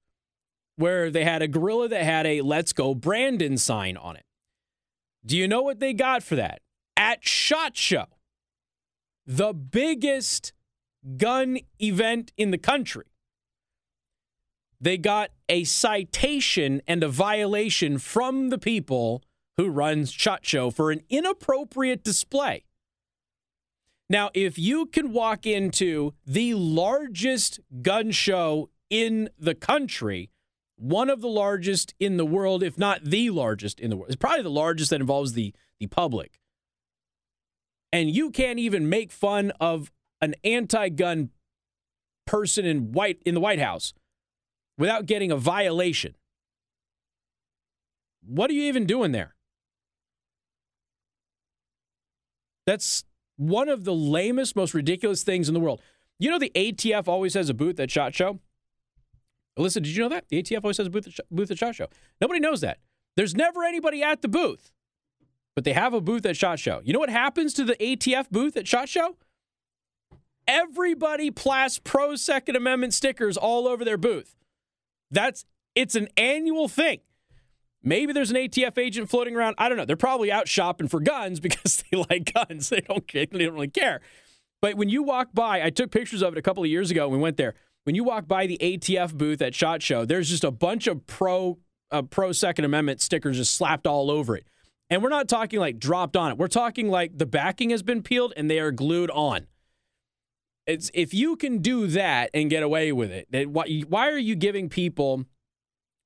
where 0.76 1.10
they 1.10 1.24
had 1.24 1.42
a 1.42 1.48
gorilla 1.48 1.88
that 1.88 2.04
had 2.04 2.26
a 2.26 2.40
Let's 2.40 2.72
Go 2.72 2.94
Brandon 2.94 3.58
sign 3.58 3.96
on 3.98 4.16
it. 4.16 4.24
Do 5.24 5.36
you 5.36 5.46
know 5.46 5.60
what 5.62 5.80
they 5.80 5.92
got 5.92 6.22
for 6.22 6.36
that? 6.36 6.60
At 6.96 7.26
SHOT 7.26 7.76
Show, 7.76 8.06
the 9.26 9.52
biggest 9.52 10.52
gun 11.16 11.58
event 11.80 12.32
in 12.36 12.50
the 12.50 12.58
country. 12.58 13.06
They 14.80 14.98
got 14.98 15.30
a 15.48 15.64
citation 15.64 16.82
and 16.86 17.02
a 17.02 17.08
violation 17.08 17.98
from 17.98 18.50
the 18.50 18.58
people 18.58 19.22
who 19.56 19.68
runs 19.68 20.12
SHOT 20.12 20.44
Show 20.44 20.70
for 20.70 20.90
an 20.90 21.00
inappropriate 21.08 22.04
display. 22.04 22.64
Now, 24.08 24.30
if 24.34 24.58
you 24.58 24.86
can 24.86 25.12
walk 25.12 25.46
into 25.46 26.14
the 26.26 26.54
largest 26.54 27.58
gun 27.82 28.12
show 28.12 28.70
in 28.90 29.30
the 29.38 29.54
country, 29.54 30.30
one 30.76 31.10
of 31.10 31.22
the 31.22 31.28
largest 31.28 31.94
in 31.98 32.16
the 32.16 32.26
world, 32.26 32.62
if 32.62 32.78
not 32.78 33.02
the 33.02 33.30
largest 33.30 33.80
in 33.80 33.90
the 33.90 33.96
world, 33.96 34.10
it's 34.10 34.16
probably 34.16 34.42
the 34.42 34.50
largest 34.50 34.90
that 34.90 35.00
involves 35.00 35.32
the, 35.32 35.54
the 35.80 35.86
public. 35.86 36.38
And 37.92 38.10
you 38.10 38.30
can't 38.30 38.58
even 38.58 38.88
make 38.88 39.12
fun 39.12 39.52
of 39.60 39.90
an 40.20 40.34
anti-gun 40.44 41.30
person 42.26 42.64
in 42.64 42.92
white 42.92 43.22
in 43.24 43.34
the 43.34 43.40
White 43.40 43.60
House 43.60 43.92
without 44.76 45.06
getting 45.06 45.30
a 45.30 45.36
violation. 45.36 46.16
What 48.26 48.50
are 48.50 48.54
you 48.54 48.64
even 48.64 48.86
doing 48.86 49.12
there? 49.12 49.34
That's 52.66 53.04
one 53.36 53.68
of 53.68 53.84
the 53.84 53.94
lamest, 53.94 54.56
most 54.56 54.74
ridiculous 54.74 55.22
things 55.22 55.48
in 55.48 55.54
the 55.54 55.60
world. 55.60 55.80
You 56.18 56.30
know, 56.30 56.38
the 56.38 56.50
ATF 56.54 57.06
always 57.06 57.34
has 57.34 57.48
a 57.48 57.54
booth 57.54 57.78
at 57.78 57.90
SHOT 57.90 58.14
Show? 58.14 58.40
Alyssa, 59.58 59.74
did 59.74 59.88
you 59.88 60.02
know 60.02 60.08
that? 60.08 60.28
The 60.28 60.42
ATF 60.42 60.64
always 60.64 60.78
has 60.78 60.86
a 60.86 60.90
booth 60.90 61.06
at, 61.06 61.14
booth 61.30 61.50
at 61.50 61.58
SHOT 61.58 61.74
Show. 61.74 61.86
Nobody 62.20 62.40
knows 62.40 62.60
that. 62.62 62.78
There's 63.16 63.34
never 63.34 63.64
anybody 63.64 64.02
at 64.02 64.22
the 64.22 64.28
booth, 64.28 64.72
but 65.56 65.64
they 65.64 65.72
have 65.72 65.94
a 65.94 66.00
booth 66.00 66.24
at 66.26 66.36
SHOT 66.36 66.60
Show. 66.60 66.82
You 66.84 66.92
know 66.92 67.00
what 67.00 67.10
happens 67.10 67.54
to 67.54 67.64
the 67.64 67.74
ATF 67.76 68.30
booth 68.30 68.56
at 68.56 68.68
SHOT 68.68 68.88
Show? 68.88 69.16
Everybody 70.46 71.30
plasts 71.32 71.80
pro 71.82 72.14
Second 72.14 72.54
Amendment 72.54 72.94
stickers 72.94 73.36
all 73.36 73.66
over 73.66 73.84
their 73.84 73.96
booth. 73.96 74.36
That's 75.10 75.46
it's 75.74 75.96
an 75.96 76.08
annual 76.16 76.68
thing. 76.68 77.00
Maybe 77.82 78.12
there's 78.12 78.30
an 78.30 78.36
ATF 78.36 78.78
agent 78.78 79.08
floating 79.08 79.34
around. 79.34 79.54
I 79.58 79.68
don't 79.68 79.78
know. 79.78 79.84
They're 79.84 79.96
probably 79.96 80.30
out 80.30 80.46
shopping 80.46 80.88
for 80.88 81.00
guns 81.00 81.40
because 81.40 81.82
they 81.90 82.04
like 82.10 82.32
guns. 82.32 82.68
They 82.68 82.80
don't 82.82 83.10
they 83.10 83.24
don't 83.24 83.54
really 83.54 83.68
care. 83.68 84.02
But 84.60 84.76
when 84.76 84.88
you 84.90 85.02
walk 85.02 85.28
by, 85.32 85.62
I 85.62 85.70
took 85.70 85.90
pictures 85.90 86.22
of 86.22 86.34
it 86.34 86.38
a 86.38 86.42
couple 86.42 86.62
of 86.62 86.68
years 86.68 86.90
ago. 86.90 87.08
When 87.08 87.18
we 87.18 87.22
went 87.22 87.38
there. 87.38 87.54
When 87.84 87.94
you 87.94 88.02
walk 88.02 88.26
by 88.26 88.48
the 88.48 88.58
ATF 88.60 89.14
booth 89.14 89.40
at 89.40 89.54
Shot 89.54 89.80
Show, 89.80 90.04
there's 90.04 90.28
just 90.28 90.42
a 90.42 90.50
bunch 90.50 90.88
of 90.88 91.06
pro 91.06 91.58
uh, 91.92 92.02
pro 92.02 92.32
Second 92.32 92.64
Amendment 92.64 93.00
stickers 93.00 93.36
just 93.36 93.54
slapped 93.54 93.86
all 93.86 94.10
over 94.10 94.36
it. 94.36 94.44
And 94.88 95.02
we're 95.02 95.08
not 95.08 95.28
talking 95.28 95.58
like 95.58 95.78
dropped 95.78 96.16
on 96.16 96.32
it. 96.32 96.38
We're 96.38 96.48
talking 96.48 96.88
like 96.88 97.18
the 97.18 97.26
backing 97.26 97.70
has 97.70 97.82
been 97.82 98.02
peeled 98.02 98.32
and 98.36 98.50
they 98.50 98.60
are 98.60 98.70
glued 98.70 99.10
on. 99.10 99.46
It's 100.66 100.90
if 100.94 101.14
you 101.14 101.36
can 101.36 101.58
do 101.58 101.86
that 101.88 102.30
and 102.34 102.50
get 102.50 102.62
away 102.62 102.92
with 102.92 103.10
it, 103.10 103.50
why, 103.50 103.82
why 103.88 104.10
are 104.10 104.18
you 104.18 104.34
giving 104.34 104.68
people 104.68 105.24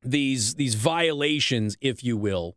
these 0.02 0.54
these 0.54 0.74
violations, 0.74 1.76
if 1.80 2.02
you 2.04 2.16
will, 2.16 2.56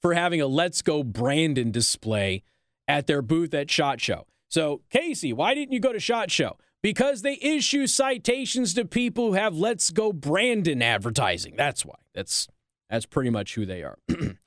for 0.00 0.14
having 0.14 0.40
a 0.40 0.46
Let's 0.46 0.82
Go 0.82 1.02
Brandon 1.02 1.70
display 1.70 2.42
at 2.86 3.06
their 3.06 3.22
booth 3.22 3.54
at 3.54 3.70
Shot 3.70 4.00
Show. 4.00 4.26
So, 4.48 4.82
Casey, 4.90 5.32
why 5.32 5.54
didn't 5.54 5.72
you 5.72 5.80
go 5.80 5.92
to 5.92 6.00
Shot 6.00 6.30
Show? 6.30 6.56
Because 6.82 7.22
they 7.22 7.38
issue 7.40 7.86
citations 7.86 8.74
to 8.74 8.84
people 8.84 9.28
who 9.28 9.32
have 9.34 9.56
Let's 9.56 9.90
Go 9.90 10.12
Brandon 10.12 10.82
advertising. 10.82 11.54
That's 11.56 11.84
why. 11.84 11.96
That's 12.14 12.48
that's 12.90 13.06
pretty 13.06 13.30
much 13.30 13.54
who 13.54 13.66
they 13.66 13.82
are. 13.82 13.98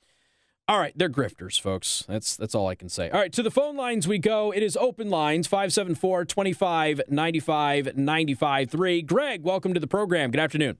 all 0.68 0.78
right, 0.78 0.92
they're 0.94 1.08
grifters, 1.08 1.58
folks. 1.58 2.04
That's 2.06 2.36
that's 2.36 2.54
all 2.54 2.68
I 2.68 2.74
can 2.74 2.90
say. 2.90 3.08
All 3.08 3.18
right, 3.18 3.32
to 3.32 3.42
the 3.42 3.50
phone 3.50 3.74
lines 3.74 4.06
we 4.06 4.18
go. 4.18 4.52
It 4.52 4.62
is 4.62 4.76
open 4.76 5.08
lines 5.08 5.46
574 5.46 6.26
25 6.26 7.00
95 7.08 7.96
95 7.96 8.70
3. 8.70 9.02
Greg, 9.02 9.42
welcome 9.42 9.72
to 9.72 9.80
the 9.80 9.86
program. 9.86 10.30
Good 10.30 10.40
afternoon. 10.40 10.76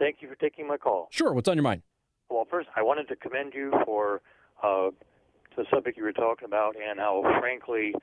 Thank 0.00 0.16
you 0.20 0.28
for 0.28 0.34
taking 0.34 0.66
my 0.66 0.76
call. 0.76 1.06
Sure. 1.12 1.32
What's 1.32 1.48
on 1.48 1.56
your 1.56 1.62
mind? 1.62 1.82
Well, 2.30 2.48
first, 2.50 2.68
I 2.74 2.82
wanted 2.82 3.06
to 3.08 3.16
commend 3.16 3.54
you 3.54 3.72
for 3.84 4.22
uh, 4.62 4.90
the 5.56 5.64
subject 5.72 5.96
you 5.96 6.02
were 6.02 6.12
talking 6.12 6.46
about 6.46 6.74
and 6.76 6.98
how 6.98 7.22
frankly 7.38 7.94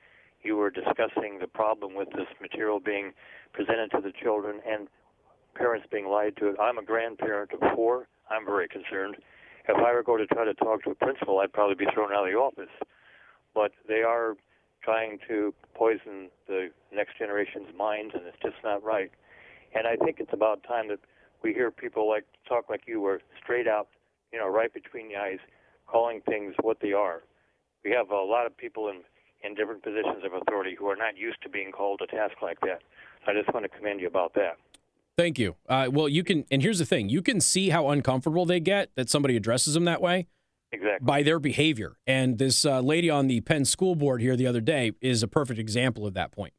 you 0.42 0.56
were 0.56 0.70
discussing 0.70 1.38
the 1.38 1.48
problem 1.48 1.94
with 1.94 2.08
this 2.10 2.28
material 2.40 2.80
being 2.80 3.12
presented 3.52 3.90
to 3.90 4.00
the 4.00 4.12
children 4.22 4.60
and 4.66 4.88
parents 5.54 5.86
being 5.90 6.08
lied 6.08 6.36
to. 6.38 6.54
I'm 6.58 6.78
a 6.78 6.84
grandparent 6.84 7.50
of 7.52 7.60
four. 7.74 8.08
I'm 8.30 8.46
very 8.46 8.68
concerned. 8.68 9.16
If 9.68 9.76
I 9.76 9.92
were 9.92 10.02
going 10.02 10.26
to 10.26 10.34
try 10.34 10.44
to 10.44 10.54
talk 10.54 10.82
to 10.84 10.90
a 10.90 10.94
principal, 10.94 11.40
I'd 11.40 11.52
probably 11.52 11.74
be 11.74 11.90
thrown 11.92 12.12
out 12.12 12.26
of 12.26 12.32
the 12.32 12.38
office. 12.38 12.72
But 13.54 13.72
they 13.86 14.02
are 14.02 14.34
trying 14.82 15.18
to 15.28 15.52
poison 15.74 16.30
the 16.46 16.70
next 16.92 17.18
generation's 17.18 17.68
minds, 17.76 18.14
and 18.14 18.26
it's 18.26 18.38
just 18.42 18.56
not 18.64 18.82
right. 18.82 19.10
And 19.74 19.86
I 19.86 19.96
think 19.96 20.20
it's 20.20 20.32
about 20.32 20.62
time 20.62 20.88
that 20.88 21.00
we 21.42 21.52
hear 21.52 21.70
people 21.70 22.08
like 22.08 22.24
talk 22.48 22.70
like 22.70 22.82
you 22.86 23.00
were 23.00 23.20
straight 23.42 23.68
out, 23.68 23.88
you 24.32 24.38
know, 24.38 24.48
right 24.48 24.72
between 24.72 25.08
the 25.08 25.16
eyes, 25.16 25.38
calling 25.86 26.20
things 26.26 26.54
what 26.62 26.78
they 26.80 26.92
are. 26.92 27.22
We 27.84 27.90
have 27.92 28.10
a 28.10 28.22
lot 28.22 28.46
of 28.46 28.56
people 28.56 28.88
in 28.88 29.02
in 29.44 29.54
different 29.54 29.82
positions 29.82 30.24
of 30.24 30.32
authority 30.34 30.74
who 30.76 30.88
are 30.88 30.96
not 30.96 31.16
used 31.16 31.40
to 31.42 31.48
being 31.48 31.70
called 31.70 32.00
a 32.02 32.06
task 32.08 32.42
like 32.42 32.60
that. 32.60 32.82
I 33.26 33.32
just 33.32 33.52
want 33.54 33.64
to 33.64 33.68
commend 33.68 34.00
you 34.00 34.08
about 34.08 34.34
that. 34.34 34.58
Thank 35.18 35.36
you. 35.36 35.56
Uh, 35.68 35.88
well, 35.90 36.08
you 36.08 36.22
can, 36.22 36.44
and 36.48 36.62
here's 36.62 36.78
the 36.78 36.86
thing: 36.86 37.08
you 37.08 37.22
can 37.22 37.40
see 37.40 37.70
how 37.70 37.88
uncomfortable 37.90 38.46
they 38.46 38.60
get 38.60 38.90
that 38.94 39.10
somebody 39.10 39.36
addresses 39.36 39.74
them 39.74 39.84
that 39.84 40.00
way. 40.00 40.28
Exactly. 40.70 41.04
By 41.04 41.22
their 41.22 41.40
behavior. 41.40 41.96
And 42.06 42.38
this 42.38 42.64
uh, 42.64 42.80
lady 42.80 43.10
on 43.10 43.26
the 43.26 43.40
Penn 43.40 43.64
School 43.64 43.96
Board 43.96 44.20
here 44.20 44.36
the 44.36 44.46
other 44.46 44.60
day 44.60 44.92
is 45.00 45.22
a 45.22 45.28
perfect 45.28 45.58
example 45.58 46.06
of 46.06 46.14
that 46.14 46.30
point. 46.30 46.52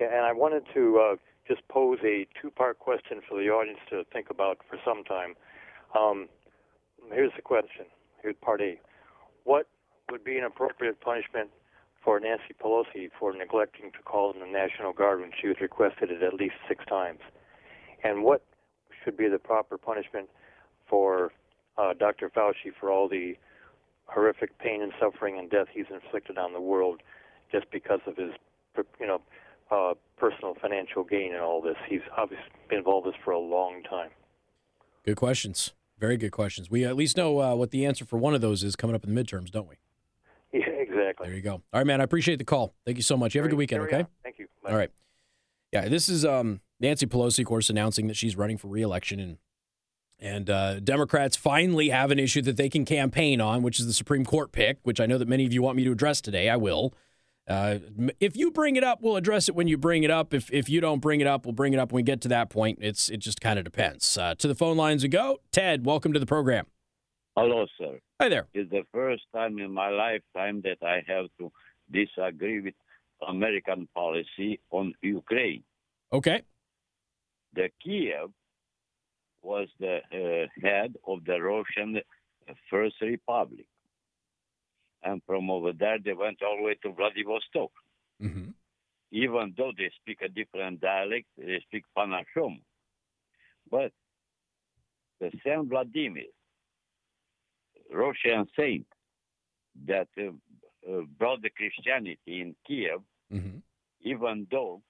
Yeah, 0.00 0.06
and 0.06 0.24
I 0.24 0.32
wanted 0.32 0.62
to 0.74 0.98
uh, 0.98 1.16
just 1.46 1.66
pose 1.68 1.98
a 2.04 2.26
two-part 2.40 2.78
question 2.78 3.20
for 3.28 3.38
the 3.38 3.50
audience 3.50 3.80
to 3.90 4.04
think 4.12 4.30
about 4.30 4.58
for 4.70 4.78
some 4.84 5.02
time. 5.04 5.34
Um, 5.98 6.28
here's 7.12 7.32
the 7.34 7.42
question. 7.42 7.84
Here's 8.22 8.36
part 8.40 8.62
A. 8.62 8.78
What 9.44 9.66
would 10.10 10.24
be 10.24 10.38
an 10.38 10.44
appropriate 10.44 11.00
punishment 11.00 11.50
for 12.02 12.18
Nancy 12.18 12.54
Pelosi 12.62 13.10
for 13.18 13.32
neglecting 13.32 13.92
to 13.92 13.98
call 14.04 14.32
in 14.32 14.40
the 14.40 14.46
National 14.46 14.92
Guard 14.92 15.20
when 15.20 15.30
she 15.40 15.48
was 15.48 15.56
requested 15.60 16.10
it 16.10 16.22
at 16.22 16.34
least 16.34 16.54
six 16.68 16.84
times? 16.86 17.20
And 18.02 18.24
what 18.24 18.42
should 19.04 19.16
be 19.16 19.28
the 19.28 19.38
proper 19.38 19.78
punishment 19.78 20.28
for 20.88 21.32
uh, 21.78 21.94
Dr. 21.94 22.30
Fauci 22.30 22.72
for 22.78 22.90
all 22.90 23.08
the 23.08 23.34
horrific 24.06 24.58
pain 24.58 24.82
and 24.82 24.92
suffering 25.00 25.38
and 25.38 25.50
death 25.50 25.68
he's 25.72 25.86
inflicted 25.90 26.36
on 26.36 26.52
the 26.52 26.60
world 26.60 27.00
just 27.52 27.70
because 27.70 28.00
of 28.06 28.16
his, 28.16 28.32
you 28.98 29.06
know, 29.06 29.20
uh, 29.70 29.94
personal 30.16 30.56
financial 30.60 31.04
gain 31.04 31.32
in 31.32 31.40
all 31.40 31.62
this. 31.62 31.76
He's 31.88 32.00
obviously 32.16 32.46
been 32.68 32.78
involved 32.78 33.06
in 33.06 33.12
this 33.12 33.20
for 33.24 33.30
a 33.30 33.38
long 33.38 33.82
time. 33.88 34.10
Good 35.04 35.16
questions. 35.16 35.72
Very 35.98 36.16
good 36.16 36.32
questions. 36.32 36.70
We 36.70 36.84
at 36.84 36.96
least 36.96 37.16
know 37.16 37.40
uh, 37.40 37.54
what 37.54 37.70
the 37.70 37.86
answer 37.86 38.04
for 38.04 38.16
one 38.16 38.34
of 38.34 38.40
those 38.40 38.64
is 38.64 38.74
coming 38.74 38.96
up 38.96 39.04
in 39.04 39.14
the 39.14 39.22
midterms, 39.22 39.50
don't 39.50 39.68
we? 39.68 39.76
Exactly. 41.00 41.28
There 41.28 41.36
you 41.36 41.42
go. 41.42 41.54
All 41.54 41.62
right, 41.74 41.86
man. 41.86 42.00
I 42.00 42.04
appreciate 42.04 42.36
the 42.36 42.44
call. 42.44 42.74
Thank 42.84 42.96
you 42.96 43.02
so 43.02 43.16
much. 43.16 43.34
You 43.34 43.40
have 43.40 43.46
a 43.46 43.50
good 43.50 43.58
weekend, 43.58 43.82
okay? 43.82 44.06
Thank 44.22 44.38
you. 44.38 44.46
Bye. 44.62 44.70
All 44.70 44.76
right. 44.76 44.90
Yeah, 45.72 45.88
this 45.88 46.08
is 46.08 46.24
um, 46.24 46.60
Nancy 46.80 47.06
Pelosi, 47.06 47.40
of 47.40 47.46
course, 47.46 47.70
announcing 47.70 48.08
that 48.08 48.16
she's 48.16 48.36
running 48.36 48.58
for 48.58 48.68
reelection, 48.68 49.20
and 49.20 49.38
and 50.18 50.50
uh, 50.50 50.80
Democrats 50.80 51.36
finally 51.36 51.88
have 51.88 52.10
an 52.10 52.18
issue 52.18 52.42
that 52.42 52.56
they 52.56 52.68
can 52.68 52.84
campaign 52.84 53.40
on, 53.40 53.62
which 53.62 53.80
is 53.80 53.86
the 53.86 53.92
Supreme 53.92 54.24
Court 54.24 54.52
pick, 54.52 54.78
which 54.82 55.00
I 55.00 55.06
know 55.06 55.16
that 55.16 55.28
many 55.28 55.46
of 55.46 55.52
you 55.52 55.62
want 55.62 55.76
me 55.76 55.84
to 55.84 55.92
address 55.92 56.20
today. 56.20 56.50
I 56.50 56.56
will. 56.56 56.92
Uh, 57.48 57.78
if 58.20 58.36
you 58.36 58.50
bring 58.50 58.76
it 58.76 58.84
up, 58.84 59.00
we'll 59.00 59.16
address 59.16 59.48
it 59.48 59.54
when 59.54 59.66
you 59.66 59.78
bring 59.78 60.02
it 60.02 60.10
up. 60.10 60.34
If 60.34 60.52
if 60.52 60.68
you 60.68 60.80
don't 60.80 61.00
bring 61.00 61.20
it 61.20 61.26
up, 61.26 61.46
we'll 61.46 61.52
bring 61.52 61.72
it 61.72 61.78
up 61.78 61.92
when 61.92 62.00
we 62.00 62.02
get 62.02 62.20
to 62.22 62.28
that 62.28 62.50
point. 62.50 62.78
It's 62.82 63.08
it 63.08 63.18
just 63.18 63.40
kind 63.40 63.58
of 63.58 63.64
depends. 63.64 64.18
Uh, 64.18 64.34
to 64.36 64.48
the 64.48 64.54
phone 64.54 64.76
lines 64.76 65.02
we 65.02 65.08
go. 65.08 65.38
Ted, 65.52 65.86
welcome 65.86 66.12
to 66.12 66.18
the 66.18 66.26
program. 66.26 66.66
Hello, 67.40 67.64
sir. 67.78 67.98
Hi 68.20 68.28
there. 68.28 68.48
It's 68.52 68.70
the 68.70 68.84
first 68.92 69.22
time 69.34 69.58
in 69.60 69.72
my 69.72 69.88
lifetime 69.88 70.60
that 70.64 70.76
I 70.86 71.02
have 71.10 71.28
to 71.38 71.50
disagree 71.90 72.60
with 72.60 72.74
American 73.26 73.88
policy 73.94 74.60
on 74.70 74.92
Ukraine. 75.00 75.62
Okay. 76.12 76.42
The 77.54 77.70
Kiev 77.82 78.28
was 79.42 79.68
the 79.78 80.00
uh, 80.12 80.48
head 80.62 80.96
of 81.06 81.24
the 81.24 81.40
Russian 81.40 82.02
First 82.70 82.96
Republic. 83.00 83.64
And 85.02 85.22
from 85.26 85.50
over 85.50 85.72
there, 85.72 85.96
they 85.98 86.12
went 86.12 86.42
all 86.42 86.58
the 86.58 86.64
way 86.64 86.76
to 86.82 86.92
Vladivostok. 86.92 87.70
Mm-hmm. 88.22 88.50
Even 89.12 89.54
though 89.56 89.72
they 89.78 89.90
speak 90.02 90.18
a 90.22 90.28
different 90.28 90.82
dialect, 90.82 91.26
they 91.38 91.58
speak 91.66 91.84
Panashom. 91.96 92.60
But 93.70 93.92
the 95.20 95.30
Saint 95.42 95.70
Vladimir, 95.70 96.24
Russian 97.92 98.46
saint 98.56 98.86
that 99.86 100.08
uh, 100.18 100.30
uh, 100.88 101.02
brought 101.18 101.42
the 101.42 101.50
Christianity 101.50 102.18
in 102.26 102.54
Kiev, 102.66 103.00
mm-hmm. 103.32 103.58
even 104.02 104.46
though 104.50 104.82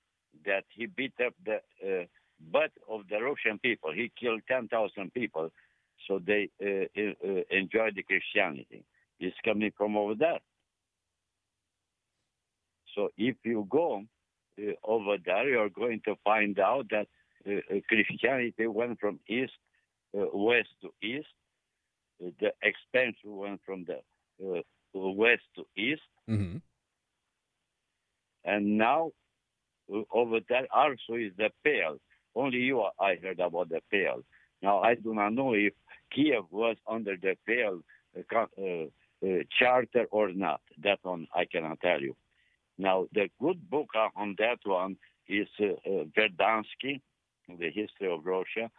that 0.44 0.64
he 0.70 0.86
beat 0.86 1.12
up 1.24 1.34
the 1.44 1.56
uh, 1.84 2.04
butt 2.52 2.70
of 2.88 3.02
the 3.10 3.20
Russian 3.20 3.58
people. 3.58 3.92
He 3.92 4.10
killed 4.18 4.42
10,000 4.48 5.12
people, 5.12 5.50
so 6.06 6.20
they 6.24 6.48
uh, 6.62 6.86
uh, 6.96 7.42
enjoyed 7.50 7.96
the 7.96 8.02
Christianity. 8.02 8.84
It's 9.18 9.36
coming 9.44 9.72
from 9.76 9.96
over 9.96 10.14
there. 10.14 10.38
So 12.94 13.08
if 13.16 13.36
you 13.44 13.66
go 13.68 14.04
uh, 14.58 14.72
over 14.84 15.16
there, 15.24 15.48
you're 15.48 15.70
going 15.70 16.00
to 16.06 16.16
find 16.24 16.58
out 16.58 16.86
that 16.90 17.06
Christianity 17.88 18.66
went 18.66 19.00
from 19.00 19.18
east, 19.26 19.52
west 20.12 20.68
to 20.82 20.90
east. 21.02 21.28
The 22.20 22.52
expansion 22.62 23.36
went 23.36 23.60
from 23.64 23.86
the 23.86 24.00
west 24.92 25.42
to 25.56 25.66
east. 25.76 26.02
Mm-hmm. 26.28 26.58
And 28.44 28.78
now 28.78 29.12
over 30.12 30.40
there 30.48 30.66
also 30.74 31.14
is 31.14 31.32
the 31.36 31.50
Pale. 31.64 31.98
Only 32.34 32.58
you 32.58 32.84
I 32.98 33.16
heard 33.22 33.40
about 33.40 33.70
the 33.70 33.80
Pale. 33.90 34.22
Now 34.62 34.80
I 34.80 34.94
do 34.94 35.14
not 35.14 35.32
know 35.32 35.54
if 35.54 35.72
Kiev 36.14 36.44
was 36.50 36.76
under 36.86 37.16
the 37.16 37.36
Pale 37.46 37.82
uh, 38.16 38.46
uh, 38.58 38.64
uh, 39.24 39.42
charter 39.58 40.06
or 40.10 40.32
not. 40.32 40.60
That 40.82 40.98
one 41.02 41.26
I 41.34 41.44
cannot 41.44 41.80
tell 41.80 42.00
you. 42.00 42.16
Now 42.78 43.06
the 43.12 43.28
good 43.40 43.68
book 43.68 43.88
on 44.16 44.36
that 44.38 44.58
one 44.64 44.96
is 45.28 45.48
uh, 45.60 45.64
uh, 45.88 46.04
Vernadsky, 46.16 47.00
the 47.48 47.70
history 47.70 48.10
of 48.10 48.24
Russia, 48.24 48.70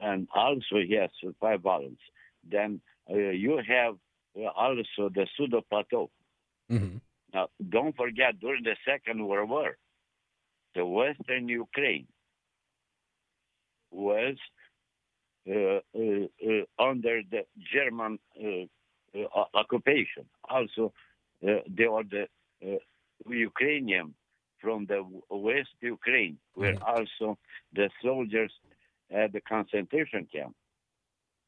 and 0.00 0.28
also 0.34 0.76
he 0.86 0.94
has 0.94 1.10
five 1.40 1.60
volumes. 1.60 1.98
Then 2.48 2.80
uh, 3.10 3.14
you 3.16 3.60
have 3.66 3.96
also 4.56 5.08
the 5.14 5.26
Pseudo 5.36 5.62
Plateau. 5.68 6.10
Mm-hmm. 6.70 6.98
Now 7.34 7.48
don't 7.68 7.96
forget 7.96 8.38
during 8.40 8.62
the 8.62 8.76
Second 8.86 9.26
World 9.26 9.50
War 9.50 9.76
the 10.74 10.84
Western 10.84 11.48
Ukraine 11.48 12.06
was 13.90 14.36
uh, 15.48 15.54
uh, 15.54 15.80
uh, 15.98 16.64
under 16.78 17.20
the 17.30 17.42
German 17.72 18.18
occupation. 19.54 20.24
Also, 20.48 20.92
they 21.40 21.86
were 21.88 22.04
the 22.04 22.26
Ukrainian 23.28 24.14
from 24.60 24.86
the 24.86 25.04
West 25.28 25.74
Ukraine 25.80 26.38
were 26.54 26.74
Mhm. 26.74 26.82
also 26.94 27.38
the 27.72 27.90
soldiers 28.00 28.52
at 29.10 29.32
the 29.32 29.40
concentration 29.40 30.26
camp. 30.26 30.54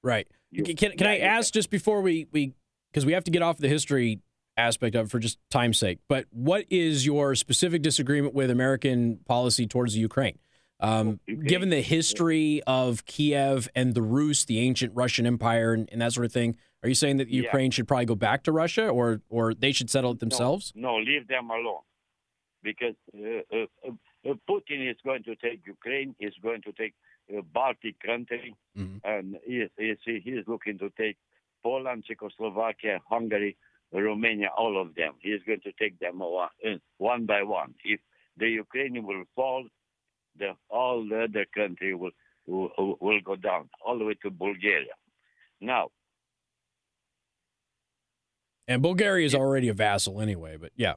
Right. 0.03 0.29
You- 0.55 0.75
can 0.75 0.93
can 0.93 1.07
I 1.07 1.17
yeah, 1.17 1.25
yeah. 1.25 1.37
ask 1.39 1.53
just 1.53 1.71
before 1.71 2.01
we 2.01 2.27
we 2.33 2.55
because 2.93 3.05
we 3.05 3.13
have 3.13 3.25
to 3.25 3.31
get 3.31 3.43
off 3.43 3.59
the 3.59 3.69
history 3.69 4.21
aspect 4.57 4.95
of 4.95 5.07
it 5.07 5.11
for 5.11 5.19
just 5.19 5.39
time's 5.51 5.79
sake. 5.79 5.99
But 6.09 6.27
what 6.31 6.65
is 6.71 7.05
your 7.05 7.35
specific 7.35 7.83
disagreement 7.83 8.35
with 8.35 8.51
American 8.51 9.19
policy 9.27 9.67
towards 9.67 9.95
the 9.95 10.01
Ukraine? 10.01 10.39
Um. 10.81 11.21
Given 11.27 11.71
the 11.71 11.81
history 11.83 12.63
of 12.67 13.05
Kiev 13.05 13.69
and 13.75 13.95
the 13.95 14.03
Rus, 14.03 14.45
the 14.45 14.59
ancient 14.61 14.93
Russian 14.95 15.27
Empire, 15.27 15.73
and, 15.73 15.89
and 15.91 16.01
that 16.03 16.13
sort 16.13 16.27
of 16.27 16.33
thing, 16.33 16.57
are 16.83 16.89
you 16.89 16.95
saying 16.95 17.17
that 17.19 17.29
Yeah. 17.29 17.43
Ukraine 17.43 17.71
should 17.71 17.89
probably 17.89 18.07
go 18.07 18.15
back 18.15 18.43
to 18.45 18.53
Russia, 18.53 18.89
or 18.89 19.21
or 19.29 19.55
they 19.55 19.73
should 19.73 19.91
settle 19.91 20.13
it 20.13 20.21
themselves? 20.21 20.73
No, 20.75 20.97
leave 20.97 21.27
them 21.29 21.51
alone. 21.51 21.83
Because 22.63 22.95
uh, 23.15 23.57
uh, 23.57 23.67
uh, 23.87 24.31
uh, 24.31 24.35
Putin 24.49 24.91
is 24.91 24.97
going 25.05 25.23
to 25.25 25.37
take 25.37 25.61
Ukraine, 25.67 26.15
is 26.19 26.35
going 26.43 26.63
to 26.63 26.73
take 26.73 26.95
uh, 27.33 27.41
Baltic 27.53 27.99
country, 28.01 28.55
Mhm. 28.77 29.01
and 29.05 29.37
he, 29.47 29.67
he, 29.79 29.95
he 30.25 30.31
is 30.33 30.47
looking 30.49 30.79
to 30.79 30.91
take 30.91 31.17
Poland, 31.63 32.05
Czechoslovakia, 32.05 33.01
Hungary, 33.09 33.57
Romania, 33.93 34.49
all 34.57 34.77
of 34.81 34.95
them. 34.95 35.15
He 35.21 35.31
is 35.31 35.43
going 35.45 35.61
to 35.61 35.73
take 35.73 35.99
them 35.99 36.19
one, 36.19 36.51
uh, 36.67 37.19
by 37.27 37.43
one. 37.43 37.75
If 37.85 38.01
the 38.37 38.49
Ukraine 38.49 39.03
will 39.07 39.25
fall, 39.35 39.67
the 40.37 40.57
all 40.69 41.07
the 41.09 41.25
other 41.25 41.47
country 41.55 41.95
will, 41.95 42.11
will 42.47 42.97
will 43.01 43.21
go 43.21 43.37
down 43.37 43.71
all 43.85 43.97
the 43.99 44.05
way 44.05 44.15
to 44.23 44.31
Bulgaria. 44.31 44.95
Now, 45.61 45.91
And 48.67 48.83
Bulgaria 48.83 49.27
is 49.27 49.35
already 49.35 49.69
a 49.69 49.75
vassal 49.75 50.21
anyway. 50.21 50.57
But 50.57 50.73
yeah, 50.77 50.95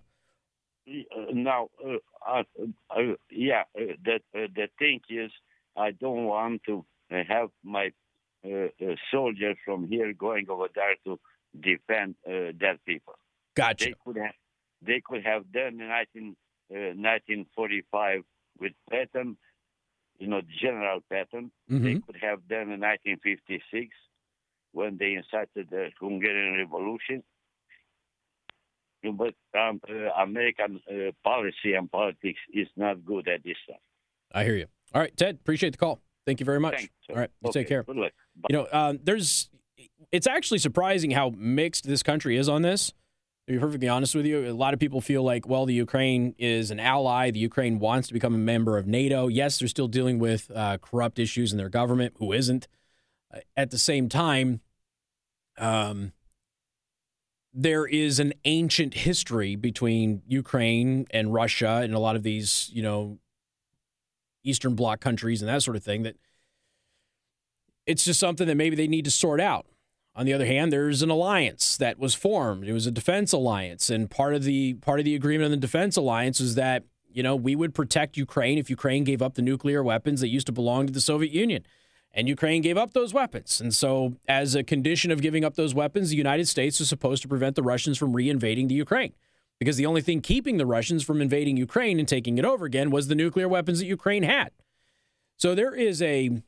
Uh, 0.88 1.32
now, 1.34 1.70
uh, 1.86 2.00
uh, 2.26 2.44
uh, 2.90 3.16
yeah, 3.30 3.64
uh, 3.78 3.94
the 4.08 4.16
uh, 4.34 4.48
the 4.56 4.68
thing 4.80 5.02
is, 5.10 5.32
I 5.78 5.92
don't 5.92 6.26
want 6.26 6.64
to 6.66 6.86
uh, 7.12 7.24
have 7.28 7.50
my 7.64 7.92
uh, 8.46 8.50
uh, 8.50 8.96
soldiers 9.12 9.58
from 9.64 9.88
here 9.88 10.14
going 10.14 10.50
over 10.50 10.68
there 10.74 10.96
to 11.06 11.20
defend 11.60 12.16
uh, 12.28 12.52
their 12.60 12.78
people. 12.86 13.14
gotcha. 13.56 13.86
They 13.86 13.96
could 14.04 14.18
have 14.18 14.36
they 14.82 15.02
could 15.04 15.24
have 15.26 15.52
done 15.52 15.82
in 15.82 15.88
19, 15.88 16.36
uh, 16.72 16.94
1945 16.94 18.22
with 18.60 18.74
Patton, 18.92 19.38
you 20.20 20.28
know, 20.28 20.42
General 20.62 21.00
Patton. 21.10 21.52
They 21.68 21.96
Mhm. 21.96 22.06
could 22.06 22.18
have 22.18 22.48
done 22.48 22.72
in 22.72 22.80
1956 22.80 23.96
when 24.74 24.98
they 24.98 25.14
incited 25.16 25.70
the 25.70 25.92
Hungarian 26.00 26.58
Revolution. 26.58 27.24
But 29.04 29.36
um, 29.58 29.80
uh, 29.90 29.94
American 30.18 30.82
uh, 30.90 31.12
policy 31.24 31.74
and 31.74 31.90
politics 31.90 32.40
is 32.54 32.68
not 32.76 33.06
good 33.06 33.28
at 33.28 33.44
this 33.44 33.58
time. 33.68 33.80
I 34.34 34.44
hear 34.44 34.58
you. 34.58 34.68
All 34.94 35.02
right, 35.02 35.16
Ted, 35.16 35.36
appreciate 35.36 35.72
the 35.72 35.78
call. 35.78 36.00
Thank 36.26 36.40
you 36.40 36.46
very 36.46 36.60
much. 36.60 36.76
Thanks. 36.76 36.94
All 37.10 37.16
right, 37.16 37.30
you 37.42 37.50
Okay, 37.50 37.62
take 37.62 37.68
care. 37.68 37.84
Bye. 37.84 38.12
You 38.50 38.58
know, 38.58 38.68
um, 38.72 39.00
there's. 39.04 39.50
It's 40.12 40.28
actually 40.28 40.60
surprising 40.60 41.12
how 41.12 41.34
mixed 41.36 41.86
this 41.86 42.02
country 42.04 42.38
is 42.38 42.48
on 42.48 42.62
this. 42.62 42.94
To 43.48 43.54
be 43.54 43.60
perfectly 43.60 43.88
honest 43.88 44.14
with 44.14 44.26
you, 44.26 44.50
a 44.50 44.52
lot 44.52 44.74
of 44.74 44.80
people 44.80 45.00
feel 45.00 45.24
like, 45.24 45.48
well, 45.48 45.66
the 45.66 45.74
Ukraine 45.74 46.36
is 46.38 46.70
an 46.70 46.80
ally. 46.80 47.32
The 47.32 47.40
Ukraine 47.40 47.80
wants 47.80 48.10
to 48.10 48.14
become 48.14 48.36
a 48.36 48.38
member 48.38 48.78
of 48.78 48.88
NATO. 48.88 49.28
Yes, 49.30 49.60
they're 49.60 49.70
still 49.70 49.88
dealing 49.88 50.20
with 50.20 50.52
uh, 50.54 50.78
corrupt 50.80 51.18
issues 51.18 51.54
in 51.54 51.58
their 51.58 51.70
government. 51.70 52.16
Who 52.20 52.34
isn't? 52.34 52.68
Uh, 53.34 53.40
At 53.56 53.72
the 53.72 53.78
same 53.78 54.10
time, 54.10 54.60
um, 55.58 56.12
there 57.54 57.86
is 57.86 58.20
an 58.20 58.34
ancient 58.44 58.94
history 58.94 59.56
between 59.56 60.22
Ukraine 60.28 61.08
and 61.12 61.34
Russia 61.34 61.80
and 61.84 61.94
a 61.94 62.00
lot 62.00 62.16
of 62.18 62.24
these, 62.24 62.70
you 62.74 62.84
know, 62.84 63.18
Eastern 64.48 64.76
Bloc 64.76 65.00
countries 65.00 65.42
and 65.42 65.50
that 65.50 65.64
sort 65.64 65.78
of 65.78 65.84
thing. 65.84 66.04
That 66.04 66.16
it's 67.86 68.04
just 68.04 68.20
something 68.20 68.48
that 68.48 68.56
maybe 68.56 68.76
they 68.76 68.88
need 68.88 69.06
to 69.06 69.12
sort 69.12 69.40
out. 69.40 69.66
On 70.16 70.26
the 70.26 70.34
other 70.34 70.46
hand, 70.46 70.74
there's 70.74 71.04
an 71.04 71.12
alliance 71.12 71.78
that 71.78 72.00
was 72.00 72.16
formed. 72.16 72.68
It 72.68 72.74
was 72.74 72.88
a 72.88 72.92
defense 72.92 73.34
alliance, 73.34 73.90
and 73.90 74.10
part 74.10 74.34
of 74.34 74.44
the 74.44 74.74
part 74.76 75.00
of 75.00 75.06
the 75.06 75.16
agreement 75.16 75.46
on 75.46 75.52
the 75.52 75.58
defense 75.58 75.96
alliance 75.96 76.40
is 76.40 76.56
that 76.56 76.84
you 77.12 77.22
know 77.22 77.36
we 77.36 77.56
would 77.56 77.76
protect 77.76 78.18
Ukraine 78.18 78.58
if 78.58 78.70
Ukraine 78.70 79.04
gave 79.04 79.22
up 79.22 79.36
the 79.36 79.44
nuclear 79.44 79.84
weapons 79.84 80.22
that 80.22 80.30
used 80.30 80.48
to 80.48 80.54
belong 80.54 80.88
to 80.88 80.94
the 80.94 81.02
Soviet 81.02 81.32
Union. 81.32 81.64
And 82.14 82.28
Ukraine 82.28 82.64
gave 82.64 82.78
up 82.78 82.94
those 82.94 83.14
weapons. 83.14 83.62
And 83.62 83.76
so, 83.76 84.16
as 84.28 84.56
a 84.56 84.64
condition 84.64 85.12
of 85.12 85.22
giving 85.22 85.46
up 85.46 85.54
those 85.54 85.76
weapons, 85.76 86.10
the 86.10 86.16
United 86.16 86.48
States 86.48 86.80
was 86.80 86.90
supposed 86.90 87.22
to 87.22 87.28
prevent 87.28 87.56
the 87.56 87.62
Russians 87.62 88.00
from 88.00 88.14
reinvading 88.14 88.70
the 88.70 88.74
Ukraine. 88.74 89.14
Because 89.60 89.78
the 89.78 89.86
only 89.86 90.02
thing 90.02 90.22
keeping 90.22 90.58
the 90.58 90.66
Russians 90.66 91.04
from 91.04 91.22
invading 91.22 91.58
Ukraine 91.58 92.00
and 92.00 92.08
taking 92.08 92.38
it 92.38 92.46
over 92.46 92.66
again 92.66 92.92
was 92.92 93.08
the 93.08 93.16
nuclear 93.16 93.48
weapons 93.48 93.80
that 93.80 93.86
Ukraine 93.86 94.24
had. 94.24 94.52
So, 95.38 95.56
there 95.56 95.74
is 95.74 96.02
a 96.02 96.42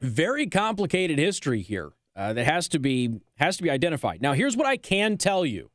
very 0.00 0.46
complicated 0.46 1.18
history 1.18 1.62
here 1.62 1.92
uh, 2.14 2.32
that 2.32 2.44
has 2.44 2.68
to 2.68 2.78
be 2.78 3.20
has 3.36 3.56
to 3.58 3.62
be 3.62 3.70
identified. 3.70 4.20
Now, 4.22 4.32
here's 4.32 4.56
what 4.56 4.66
I 4.66 4.76
can 4.76 5.16
tell 5.16 5.44
you. 5.46 5.70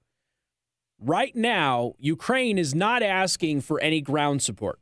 Right 1.00 1.36
now, 1.36 1.94
Ukraine 1.98 2.58
is 2.58 2.76
not 2.76 3.02
asking 3.02 3.62
for 3.62 3.80
any 3.80 4.02
ground 4.02 4.44
support. 4.44 4.80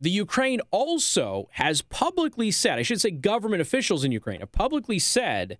The 0.00 0.10
Ukraine 0.10 0.60
also 0.70 1.48
has 1.52 1.80
publicly 1.80 2.50
said, 2.50 2.78
I 2.78 2.82
should 2.82 3.00
say 3.00 3.10
government 3.10 3.62
officials 3.62 4.04
in 4.04 4.12
Ukraine 4.12 4.40
have 4.40 4.52
publicly 4.52 4.98
said 4.98 5.58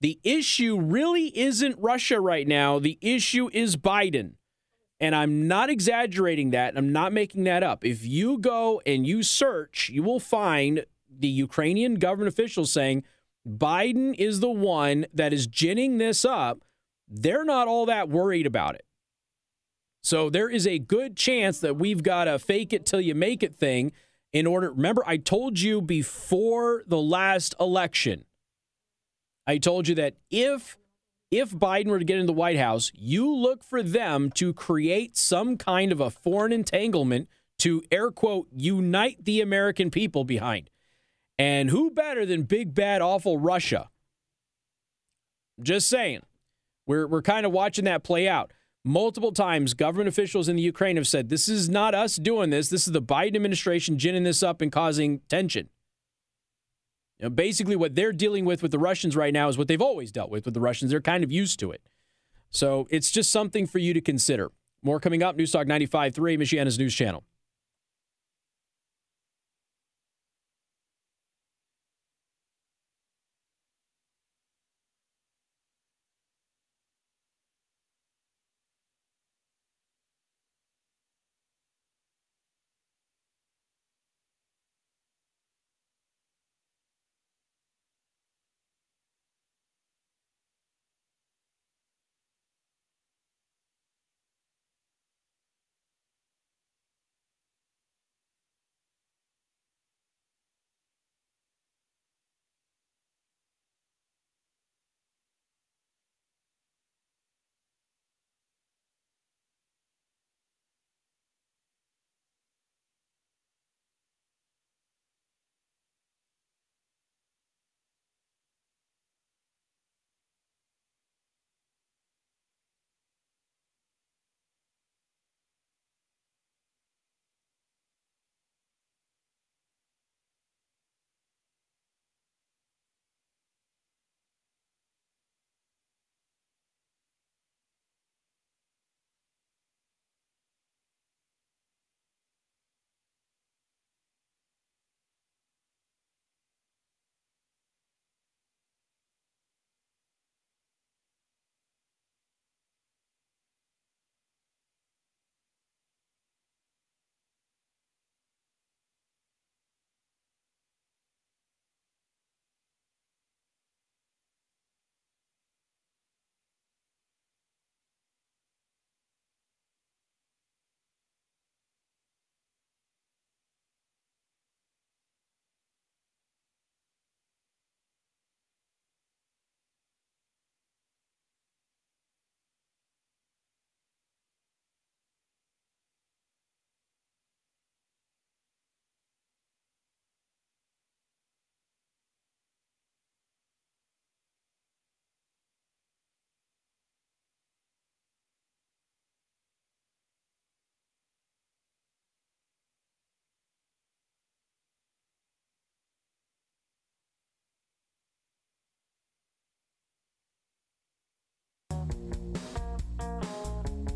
the 0.00 0.18
issue 0.22 0.78
really 0.78 1.36
isn't 1.38 1.78
Russia 1.78 2.20
right 2.20 2.46
now. 2.46 2.78
The 2.78 2.98
issue 3.00 3.48
is 3.52 3.76
Biden. 3.76 4.32
And 4.98 5.14
I'm 5.14 5.46
not 5.46 5.68
exaggerating 5.68 6.50
that. 6.50 6.76
I'm 6.76 6.92
not 6.92 7.12
making 7.12 7.44
that 7.44 7.62
up. 7.62 7.84
If 7.84 8.04
you 8.04 8.38
go 8.38 8.80
and 8.86 9.06
you 9.06 9.22
search, 9.22 9.90
you 9.90 10.02
will 10.02 10.20
find 10.20 10.86
the 11.08 11.28
Ukrainian 11.28 11.96
government 11.96 12.28
officials 12.28 12.72
saying 12.72 13.04
Biden 13.46 14.14
is 14.14 14.40
the 14.40 14.50
one 14.50 15.06
that 15.12 15.32
is 15.32 15.46
ginning 15.46 15.98
this 15.98 16.24
up. 16.24 16.62
They're 17.08 17.44
not 17.44 17.68
all 17.68 17.86
that 17.86 18.08
worried 18.08 18.46
about 18.46 18.74
it. 18.74 18.84
So 20.02 20.30
there 20.30 20.48
is 20.48 20.66
a 20.66 20.78
good 20.78 21.16
chance 21.16 21.60
that 21.60 21.76
we've 21.76 22.02
got 22.02 22.28
a 22.28 22.38
fake 22.38 22.72
it 22.72 22.86
till 22.86 23.00
you 23.00 23.14
make 23.14 23.42
it 23.42 23.54
thing 23.54 23.92
in 24.32 24.46
order. 24.46 24.70
Remember, 24.70 25.02
I 25.06 25.16
told 25.16 25.58
you 25.58 25.80
before 25.80 26.84
the 26.86 27.00
last 27.00 27.54
election, 27.58 28.24
I 29.46 29.58
told 29.58 29.88
you 29.88 29.94
that 29.96 30.14
if 30.30 30.76
if 31.30 31.50
Biden 31.50 31.86
were 31.86 31.98
to 31.98 32.04
get 32.04 32.18
into 32.18 32.26
the 32.26 32.32
White 32.32 32.58
House, 32.58 32.92
you 32.94 33.34
look 33.34 33.64
for 33.64 33.82
them 33.82 34.30
to 34.32 34.52
create 34.52 35.16
some 35.16 35.56
kind 35.56 35.90
of 35.90 36.00
a 36.00 36.10
foreign 36.10 36.52
entanglement 36.52 37.28
to 37.58 37.82
air 37.90 38.10
quote 38.10 38.46
unite 38.54 39.24
the 39.24 39.40
American 39.40 39.90
people 39.90 40.24
behind. 40.24 40.70
And 41.38 41.70
who 41.70 41.90
better 41.90 42.24
than 42.24 42.44
big 42.44 42.74
bad 42.74 43.02
awful 43.02 43.38
Russia? 43.38 43.90
Just 45.60 45.88
saying. 45.88 46.22
We're 46.86 47.06
we're 47.06 47.22
kind 47.22 47.44
of 47.44 47.52
watching 47.52 47.84
that 47.86 48.04
play 48.04 48.28
out. 48.28 48.52
Multiple 48.84 49.32
times, 49.32 49.74
government 49.74 50.08
officials 50.08 50.48
in 50.48 50.54
the 50.54 50.62
Ukraine 50.62 50.96
have 50.96 51.08
said, 51.08 51.28
this 51.28 51.48
is 51.48 51.68
not 51.68 51.92
us 51.92 52.14
doing 52.14 52.50
this. 52.50 52.68
This 52.68 52.86
is 52.86 52.92
the 52.92 53.02
Biden 53.02 53.34
administration 53.34 53.98
ginning 53.98 54.22
this 54.22 54.44
up 54.44 54.60
and 54.60 54.70
causing 54.70 55.18
tension. 55.28 55.70
You 57.18 57.24
know, 57.24 57.30
basically, 57.30 57.76
what 57.76 57.94
they're 57.94 58.12
dealing 58.12 58.44
with 58.44 58.62
with 58.62 58.72
the 58.72 58.78
Russians 58.78 59.16
right 59.16 59.32
now 59.32 59.48
is 59.48 59.56
what 59.56 59.68
they've 59.68 59.80
always 59.80 60.12
dealt 60.12 60.30
with 60.30 60.44
with 60.44 60.54
the 60.54 60.60
Russians. 60.60 60.90
They're 60.90 61.00
kind 61.00 61.24
of 61.24 61.32
used 61.32 61.58
to 61.60 61.70
it. 61.70 61.82
So 62.50 62.86
it's 62.90 63.10
just 63.10 63.30
something 63.30 63.66
for 63.66 63.78
you 63.78 63.94
to 63.94 64.00
consider. 64.00 64.50
More 64.82 65.00
coming 65.00 65.22
up. 65.22 65.36
Newstalk 65.36 65.66
95.3, 65.66 66.38
Michiana's 66.38 66.78
news 66.78 66.94
channel. 66.94 67.24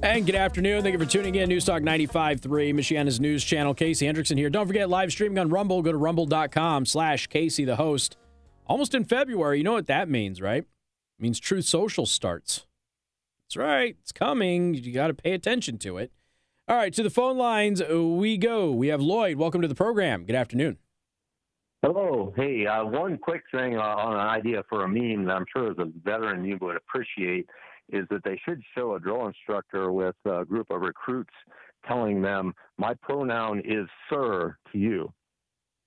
And 0.02 0.24
good 0.24 0.34
afternoon. 0.34 0.82
Thank 0.82 0.94
you 0.94 0.98
for 0.98 1.04
tuning 1.04 1.34
in. 1.34 1.50
Newstalk 1.50 1.82
95.3, 1.82 2.40
Michiana's 2.72 3.20
news 3.20 3.44
channel. 3.44 3.74
Casey 3.74 4.06
Hendrickson 4.06 4.38
here. 4.38 4.48
Don't 4.48 4.66
forget, 4.66 4.88
live 4.88 5.12
streaming 5.12 5.38
on 5.38 5.50
Rumble. 5.50 5.82
Go 5.82 5.92
to 5.92 5.98
rumble.com 5.98 6.86
slash 6.86 7.26
Casey, 7.26 7.66
the 7.66 7.76
host. 7.76 8.16
Almost 8.66 8.94
in 8.94 9.04
February. 9.04 9.58
You 9.58 9.64
know 9.64 9.74
what 9.74 9.88
that 9.88 10.08
means, 10.08 10.40
right? 10.40 10.62
It 10.62 11.22
means 11.22 11.38
Truth 11.38 11.66
Social 11.66 12.06
starts. 12.06 12.66
That's 13.44 13.58
right. 13.58 13.96
It's 14.00 14.10
coming. 14.10 14.72
You 14.72 14.90
got 14.90 15.08
to 15.08 15.14
pay 15.14 15.32
attention 15.32 15.76
to 15.78 15.98
it. 15.98 16.12
All 16.66 16.76
right, 16.76 16.94
to 16.94 17.02
the 17.02 17.10
phone 17.10 17.36
lines 17.36 17.82
we 17.82 18.38
go. 18.38 18.70
We 18.70 18.88
have 18.88 19.02
Lloyd. 19.02 19.36
Welcome 19.36 19.60
to 19.60 19.68
the 19.68 19.74
program. 19.74 20.24
Good 20.24 20.36
afternoon. 20.36 20.78
Hello. 21.82 22.32
Hey, 22.36 22.64
uh, 22.64 22.84
one 22.84 23.18
quick 23.18 23.42
thing 23.52 23.76
uh, 23.76 23.80
on 23.80 24.14
an 24.14 24.20
idea 24.20 24.62
for 24.68 24.84
a 24.84 24.88
meme 24.88 25.26
that 25.26 25.32
I'm 25.32 25.46
sure 25.54 25.72
as 25.72 25.78
a 25.78 25.86
veteran 26.04 26.44
you 26.44 26.56
would 26.60 26.76
appreciate 26.76 27.48
is 27.92 28.06
that 28.10 28.22
they 28.24 28.40
should 28.44 28.62
show 28.76 28.94
a 28.94 29.00
drill 29.00 29.26
instructor 29.26 29.92
with 29.92 30.16
a 30.24 30.44
group 30.44 30.70
of 30.70 30.80
recruits 30.80 31.34
telling 31.86 32.20
them 32.22 32.52
my 32.78 32.94
pronoun 33.02 33.60
is 33.64 33.86
sir 34.08 34.56
to 34.72 34.78
you. 34.78 35.12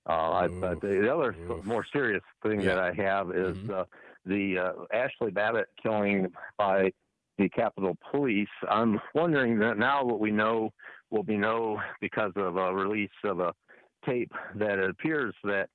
Uh, 0.08 0.12
I, 0.32 0.48
but 0.48 0.80
the 0.80 1.12
other 1.12 1.34
Oof. 1.50 1.64
more 1.64 1.84
serious 1.90 2.22
thing 2.42 2.60
Yeah. 2.60 2.74
that 2.74 2.78
I 2.78 2.92
have 2.92 3.30
is 3.30 3.56
Mhm. 3.56 3.70
uh, 3.70 3.84
the 4.26 4.58
uh, 4.58 4.72
Ashli 4.94 5.32
Babbitt 5.32 5.68
killing 5.82 6.32
by 6.58 6.92
the 7.38 7.48
Capitol 7.48 7.96
Police. 8.10 8.48
I'm 8.68 9.00
wondering 9.14 9.58
that 9.60 9.78
now 9.78 10.04
what 10.04 10.20
we 10.20 10.30
know 10.30 10.72
will 11.10 11.22
be 11.22 11.36
know 11.36 11.80
because 12.00 12.32
of 12.36 12.56
a 12.56 12.74
release 12.74 13.10
of 13.24 13.40
a 13.40 13.54
tape 14.04 14.32
that 14.56 14.78
it 14.78 14.90
appears 14.90 15.34
that 15.44 15.70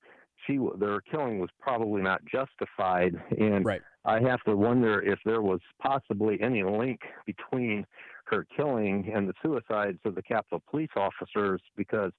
she 0.45 0.59
their 0.77 1.01
killing 1.01 1.39
was 1.39 1.49
probably 1.59 2.01
not 2.01 2.23
justified, 2.25 3.15
and 3.39 3.65
Right. 3.65 3.81
I 4.05 4.21
have 4.21 4.41
to 4.43 4.55
wonder 4.55 5.01
if 5.01 5.19
there 5.25 5.41
was 5.41 5.59
possibly 5.81 6.39
any 6.41 6.63
link 6.63 7.01
between 7.25 7.85
her 8.25 8.45
killing 8.55 9.11
and 9.13 9.27
the 9.27 9.33
suicides 9.41 9.99
of 10.05 10.15
the 10.15 10.21
Capitol 10.21 10.61
Police 10.69 10.91
officers 10.95 11.61
because 11.75 12.11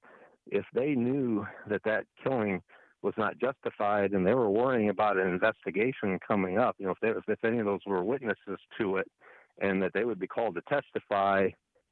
if 0.47 0.65
they 0.75 0.95
knew 0.95 1.47
that 1.69 1.83
that 1.85 2.05
killing 2.23 2.61
was 3.03 3.15
not 3.17 3.39
justified 3.39 4.13
and 4.13 4.27
they 4.27 4.35
were 4.35 4.51
worrying 4.51 4.91
about 4.91 5.17
an 5.17 5.29
investigation 5.29 6.19
coming 6.27 6.59
up, 6.59 6.77
you 6.79 6.87
know, 6.87 6.93
if, 6.93 6.99
they, 7.01 7.33
if 7.33 7.45
any 7.45 7.59
of 7.59 7.67
those 7.67 7.81
were 7.87 8.05
witnesses 8.05 8.59
to 8.79 8.97
it 8.97 9.07
and 9.61 9.83
that 9.83 9.93
they 9.95 10.05
would 10.05 10.19
be 10.19 10.27
called 10.27 10.57
to 10.57 10.63
testify, 10.63 11.49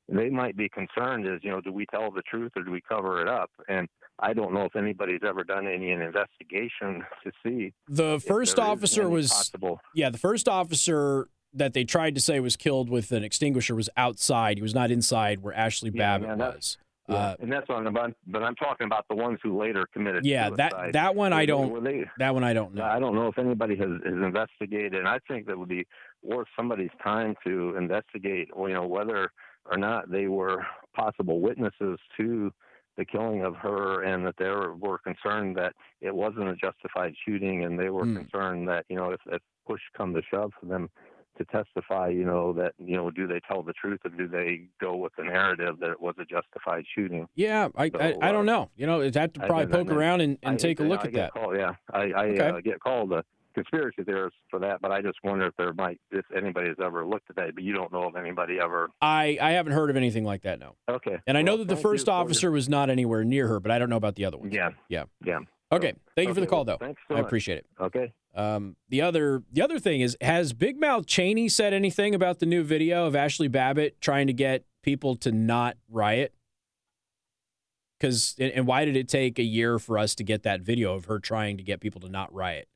they 0.09 0.29
might 0.29 0.57
be 0.57 0.69
concerned 0.69 1.27
as, 1.27 1.41
you 1.43 1.51
know, 1.51 1.61
do 1.61 1.73
we 1.73 1.87
tell 1.87 2.11
the 2.11 2.23
truth 2.23 2.53
or 2.57 2.63
do 2.63 2.71
we 2.71 2.83
cover 2.87 3.23
it 3.23 3.29
up? 3.29 3.51
And 3.69 3.89
I 4.21 4.33
don't 4.33 4.53
know 4.53 4.65
if 4.65 4.75
anybody's 4.77 5.21
ever 5.27 5.45
done 5.45 5.67
any 5.67 5.91
investigation 5.91 7.05
to 7.25 7.31
see. 7.45 7.73
The 7.89 8.21
first 8.21 8.59
officer 8.59 9.09
was 9.09 9.31
possible. 9.31 9.81
yeah, 9.95 10.11
the 10.11 10.19
first 10.19 10.49
officer 10.49 11.29
that 11.55 11.73
they 11.73 11.85
tried 11.85 12.15
to 12.15 12.21
say 12.21 12.41
was 12.41 12.57
killed 12.57 12.91
with 12.91 13.13
an 13.13 13.25
extinguisher 13.25 13.75
was 13.75 13.89
outside. 13.97 14.59
He 14.59 14.63
was 14.63 14.75
not 14.75 14.91
inside 14.91 15.41
where 15.43 15.55
Ashli 15.55 15.91
Yeah, 15.95 16.19
Babbitt 16.19 16.39
that- 16.39 16.55
was. 16.57 16.79
Yeah, 17.11 17.15
Uh, 17.17 17.37
and 17.41 17.51
that's 17.51 17.71
on 17.71 17.85
the 17.85 18.13
but 18.27 18.43
I'm 18.43 18.55
talking 18.57 18.85
about 18.85 19.07
the 19.09 19.15
ones 19.17 19.39
who 19.43 19.59
later 19.59 19.87
committed 19.95 20.27
yeah, 20.27 20.49
suicide. 20.49 20.73
that 20.73 20.93
that 20.93 21.15
one 21.15 21.33
I 21.33 21.47
don't 21.47 21.83
they- 21.83 22.05
that 22.19 22.35
one 22.35 22.45
I 22.45 22.53
don't 22.53 22.75
know. 22.75 22.85
I 22.85 22.99
don't 22.99 23.15
know 23.15 23.29
if 23.29 23.39
anybody 23.39 23.77
has, 23.77 23.89
has 24.05 24.13
investigated, 24.13 24.95
and 24.95 25.09
I 25.09 25.19
think 25.27 25.47
that 25.47 25.57
would 25.59 25.71
be 25.71 25.87
worth 26.23 26.49
somebody's 26.55 26.91
time 27.03 27.35
to 27.47 27.77
investigate, 27.79 28.51
you 28.55 28.75
know, 28.75 28.87
whether 28.87 29.33
or 29.71 29.79
not 29.79 30.11
they 30.11 30.27
were 30.27 30.67
possible 30.95 31.41
witnesses 31.41 31.99
to 32.19 32.53
the 32.99 33.05
killing 33.07 33.43
of 33.45 33.55
her, 33.57 34.03
and 34.03 34.27
that 34.27 34.35
they 34.39 34.51
were, 34.51 34.99
concerned 34.99 35.57
that 35.57 35.73
it 36.03 36.15
wasn't 36.15 36.49
a 36.49 36.57
justified 36.57 37.15
shooting, 37.25 37.65
and 37.65 37.79
they 37.79 37.89
were 37.89 38.05
Hmm. 38.05 38.17
concerned 38.17 38.69
that 38.69 38.85
you 38.91 38.97
know 38.97 39.13
if, 39.13 39.21
if 39.27 39.41
push 39.67 39.81
come 39.97 40.13
to 40.15 40.23
shove 40.31 40.53
for 40.61 40.67
them 40.67 40.91
to 41.39 41.45
testify, 41.45 42.09
you 42.09 42.25
know, 42.25 42.53
that 42.53 42.75
you 42.85 42.97
know, 42.97 43.11
do 43.13 43.29
they 43.29 43.39
tell 43.47 43.63
the 43.63 43.73
truth 43.73 44.01
or 44.05 44.11
do 44.11 44.27
they 44.27 44.63
go 44.81 44.97
with 44.97 45.13
the 45.17 45.23
narrative 45.23 45.79
that 45.79 45.91
it 45.91 46.01
was 46.01 46.17
a 46.19 46.25
justified 46.25 46.85
shooting? 46.95 47.29
Yeah, 47.37 47.69
I, 47.77 47.85
I 47.85 47.91
So, 47.91 47.99
I 48.01 48.29
uh, 48.29 48.33
don't 48.33 48.47
know. 48.47 48.71
You 48.77 48.87
know, 48.89 49.01
I'd 49.01 49.15
have 49.15 49.33
to 49.35 49.41
probably 49.41 49.67
poke 49.67 49.91
around 49.91 50.21
and, 50.21 50.37
and 50.43 50.55
I- 50.55 50.59
take 50.59 50.81
a 50.81 50.83
look 50.85 51.03
I 51.05 51.07
at 51.09 51.13
that. 51.13 51.33
Called, 51.33 51.57
yeah, 51.57 51.75
I, 51.93 52.01
I 52.11 52.27
Okay. 52.31 52.41
uh, 52.49 52.61
get 52.61 52.81
called 52.81 53.13
a 53.13 53.23
conspiracy 53.55 54.03
theorists 54.05 54.39
for 54.51 54.59
that, 54.61 54.81
but 54.81 54.93
I 54.93 55.03
just 55.03 55.19
wonder 55.25 55.47
if 55.47 55.57
there 55.57 55.73
might, 55.73 56.01
if 56.11 56.25
anybody 56.37 56.69
has 56.69 56.77
ever 56.85 57.05
looked 57.07 57.31
at 57.31 57.37
that. 57.37 57.55
But 57.55 57.65
you 57.65 57.73
don't 57.73 57.93
know 57.93 58.05
if 58.09 58.17
anybody 58.17 58.59
ever. 58.63 58.89
I 59.01 59.39
I 59.41 59.53
haven't 59.53 59.73
heard 59.73 59.91
of 59.91 59.97
anything 59.97 60.25
like 60.25 60.43
that. 60.43 60.59
No, 60.59 60.77
Okay. 60.89 61.17
and 61.27 61.37
I 61.39 61.43
know 61.43 61.57
that 61.57 61.69
the 61.69 61.77
first 61.77 62.09
officer 62.09 62.51
was 62.51 62.69
not 62.69 62.91
anywhere 62.91 63.25
near 63.25 63.49
her, 63.49 63.61
but 63.61 63.71
I 63.71 63.79
don't 63.79 63.91
know 63.91 63.97
about 63.97 64.15
the 64.17 64.25
other 64.25 64.37
ones. 64.39 64.55
Yeah. 64.55 64.71
Yeah. 64.89 65.05
Yeah. 65.25 65.41
Okay. 65.71 65.93
Thank 66.17 66.29
you 66.29 66.35
for 66.35 66.41
the 66.41 66.47
call, 66.47 66.65
though. 66.65 66.79
thanks 66.79 67.01
so 67.09 67.17
I 67.17 67.21
appreciate 67.21 67.59
it. 67.59 67.67
Okay. 67.81 68.13
Um, 68.35 68.77
the 68.89 69.03
other 69.03 69.43
the 69.53 69.63
other 69.63 69.79
thing 69.79 70.01
is, 70.01 70.17
has 70.21 70.53
Big 70.53 70.79
Mouth 70.79 71.07
Cheney 71.07 71.49
said 71.49 71.73
anything 71.75 72.15
about 72.15 72.39
the 72.39 72.47
new 72.47 72.63
video 72.63 73.07
of 73.07 73.15
Ashli 73.15 73.51
Babbitt 73.51 74.01
trying 74.01 74.27
to 74.29 74.33
get 74.33 74.65
people 74.83 75.17
to 75.17 75.33
not 75.33 75.77
riot? 75.91 76.33
Because 77.99 78.37
and 78.39 78.67
why 78.67 78.85
did 78.85 78.97
it 78.97 79.09
take 79.09 79.39
a 79.39 79.43
year 79.43 79.79
for 79.79 79.99
us 79.99 80.15
to 80.17 80.25
get 80.25 80.45
that 80.45 80.61
video 80.61 80.95
of 80.95 81.07
her 81.07 81.19
trying 81.19 81.57
to 81.57 81.65
get 81.65 81.81
people 81.81 82.01
to 82.03 82.09
not 82.09 82.33
riot? 82.33 82.69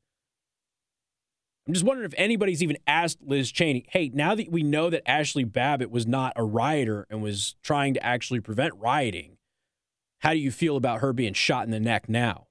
I'm 1.65 1.73
just 1.73 1.85
wondering 1.85 2.05
if 2.05 2.13
anybody's 2.17 2.61
even 2.61 2.77
asked 2.87 3.19
Liz 3.25 3.49
Cheney, 3.49 3.85
hey, 3.89 4.11
now 4.13 4.35
that 4.35 4.51
we 4.51 4.63
know 4.63 4.89
that 4.89 5.05
Ashli 5.05 5.49
Babbitt 5.49 5.89
was 5.89 6.05
not 6.05 6.33
a 6.35 6.43
rioter 6.43 7.07
and 7.09 7.23
was 7.23 7.55
trying 7.63 7.93
to 7.93 8.05
actually 8.05 8.41
prevent 8.41 8.73
rioting, 8.75 9.37
how 10.19 10.31
do 10.31 10.39
you 10.39 10.51
feel 10.51 10.75
about 10.75 10.99
her 10.99 11.13
being 11.13 11.33
shot 11.33 11.63
in 11.63 11.71
the 11.71 11.79
neck 11.79 12.09
now? 12.09 12.47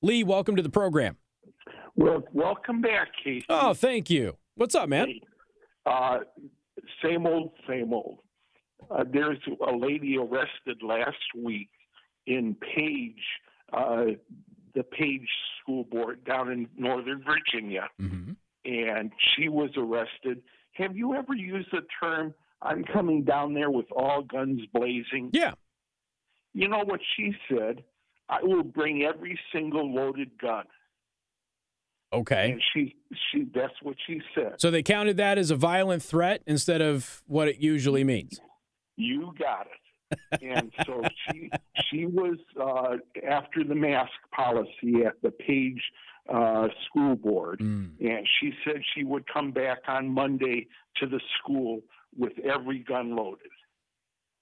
Lee, 0.00 0.24
welcome 0.24 0.56
to 0.56 0.62
the 0.62 0.70
program. 0.70 1.18
Well, 1.96 2.24
welcome 2.32 2.80
back, 2.80 3.08
Keith. 3.22 3.44
Oh, 3.50 3.74
thank 3.74 4.08
you. 4.08 4.38
What's 4.54 4.74
up, 4.74 4.88
man? 4.88 5.20
Uh, 5.84 6.20
same 7.04 7.26
old, 7.26 7.52
same 7.68 7.92
old. 7.92 8.20
Uh, 8.90 9.04
there's 9.12 9.38
a 9.68 9.76
lady 9.76 10.16
arrested 10.16 10.82
last 10.82 11.18
week 11.36 11.68
in 12.26 12.56
Page, 12.74 13.22
uh, 13.74 14.04
the 14.74 14.82
Page 14.82 15.28
School 15.70 15.84
Board 15.84 16.24
down 16.24 16.50
in 16.50 16.68
Northern 16.76 17.22
Virginia, 17.24 17.88
Mm-hmm. 18.00 18.32
and 18.64 19.12
she 19.34 19.48
was 19.48 19.70
arrested. 19.76 20.42
Have 20.72 20.96
you 20.96 21.14
ever 21.14 21.34
used 21.34 21.68
the 21.72 21.82
term, 22.02 22.34
I'm 22.62 22.84
coming 22.84 23.24
down 23.24 23.54
there 23.54 23.70
with 23.70 23.86
all 23.94 24.22
guns 24.22 24.60
blazing? 24.72 25.30
Yeah. 25.32 25.52
You 26.54 26.68
know 26.68 26.82
what 26.84 27.00
she 27.16 27.32
said? 27.48 27.84
I 28.28 28.38
will 28.42 28.62
bring 28.64 29.02
every 29.02 29.38
single 29.52 29.92
loaded 29.92 30.30
gun. 30.40 30.64
Okay. 32.12 32.52
And 32.52 32.62
she, 32.74 32.96
she, 33.30 33.46
that's 33.54 33.74
what 33.82 33.96
she 34.06 34.20
said. 34.34 34.54
So 34.58 34.70
they 34.70 34.82
counted 34.82 35.16
that 35.18 35.38
as 35.38 35.50
a 35.50 35.56
violent 35.56 36.02
threat 36.02 36.42
instead 36.46 36.80
of 36.80 37.22
what 37.26 37.46
it 37.48 37.58
usually 37.58 38.02
means. 38.04 38.40
You 38.96 39.32
got 39.38 39.62
it. 39.66 39.79
And 40.42 40.72
so 40.86 41.02
she 41.26 41.50
she 41.90 42.06
was 42.06 42.36
uh, 42.60 42.96
after 43.28 43.64
the 43.64 43.74
mask 43.74 44.12
policy 44.34 45.04
at 45.06 45.14
the 45.22 45.30
Page 45.30 45.82
uh, 46.32 46.68
School 46.86 47.16
Board, 47.16 47.60
Mm. 47.60 47.90
and 48.00 48.26
she 48.40 48.52
said 48.64 48.76
she 48.94 49.04
would 49.04 49.24
come 49.32 49.50
back 49.52 49.78
on 49.88 50.08
Monday 50.08 50.68
to 50.96 51.06
the 51.06 51.20
school 51.38 51.80
with 52.16 52.32
every 52.44 52.80
gun 52.80 53.16
loaded. 53.16 53.50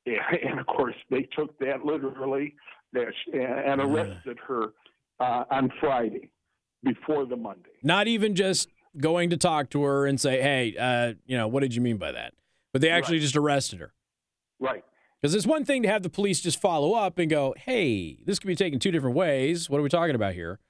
Yeah, 0.04 0.20
and 0.48 0.58
of 0.60 0.66
course, 0.66 0.94
they 1.10 1.22
took 1.36 1.58
that 1.58 1.84
literally, 1.84 2.54
that 2.92 3.08
and 3.32 3.80
arrested 3.80 4.38
her 4.46 4.72
uh, 5.20 5.44
on 5.50 5.70
Friday 5.80 6.30
before 6.82 7.26
the 7.26 7.36
Monday. 7.36 7.70
Not 7.82 8.08
even 8.08 8.34
just 8.34 8.68
going 8.98 9.30
to 9.30 9.36
talk 9.36 9.68
to 9.70 9.82
her 9.82 10.06
and 10.06 10.20
say, 10.20 10.40
hey, 10.40 10.74
uh, 10.78 11.14
you 11.26 11.36
know, 11.36 11.46
what 11.48 11.60
did 11.60 11.74
you 11.74 11.82
mean 11.82 11.98
by 11.98 12.12
that? 12.12 12.32
But 12.72 12.80
they 12.82 12.90
actually 12.90 13.16
Right. 13.16 13.22
just 13.22 13.36
arrested 13.36 13.80
her. 13.80 13.92
Right. 14.60 14.84
Because 15.20 15.34
it's 15.34 15.46
one 15.46 15.64
thing 15.64 15.82
to 15.82 15.88
have 15.88 16.02
the 16.02 16.08
police 16.10 16.40
just 16.40 16.60
follow 16.60 16.94
up 16.94 17.18
and 17.18 17.28
go, 17.28 17.54
hey, 17.58 18.18
this 18.24 18.38
could 18.38 18.46
be 18.48 18.54
taken 18.54 18.78
two 18.78 18.90
different 18.92 19.16
ways. 19.16 19.68
What 19.68 19.78
are 19.78 19.82
we 19.82 19.88
talking 19.88 20.14
about 20.14 20.34
here? 20.34 20.60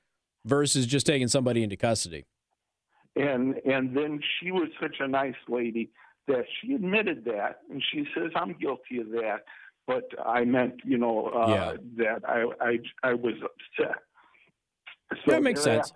Versus 0.46 0.86
just 0.86 1.04
taking 1.06 1.28
somebody 1.28 1.62
into 1.62 1.76
custody. 1.76 2.24
and 3.16 3.56
and 3.66 3.96
then 3.96 4.20
she 4.40 4.50
was 4.52 4.68
such 4.80 4.96
a 5.00 5.08
nice 5.08 5.34
lady 5.48 5.90
that 6.28 6.44
she 6.60 6.74
admitted 6.74 7.24
that 7.24 7.60
and 7.70 7.82
she 7.90 8.04
says 8.14 8.30
i'm 8.36 8.52
guilty 8.60 8.98
of 9.00 9.08
that 9.10 9.38
but 9.86 10.04
i 10.26 10.44
meant 10.44 10.74
you 10.84 10.98
know 10.98 11.26
uh, 11.28 11.48
Yeah. 11.48 11.76
that 12.04 12.22
i 12.28 12.44
i 12.60 12.78
i 13.02 13.14
was 13.14 13.34
upset 13.42 13.96
so 15.24 15.30
That 15.30 15.42
makes 15.42 15.62
sense. 15.62 15.92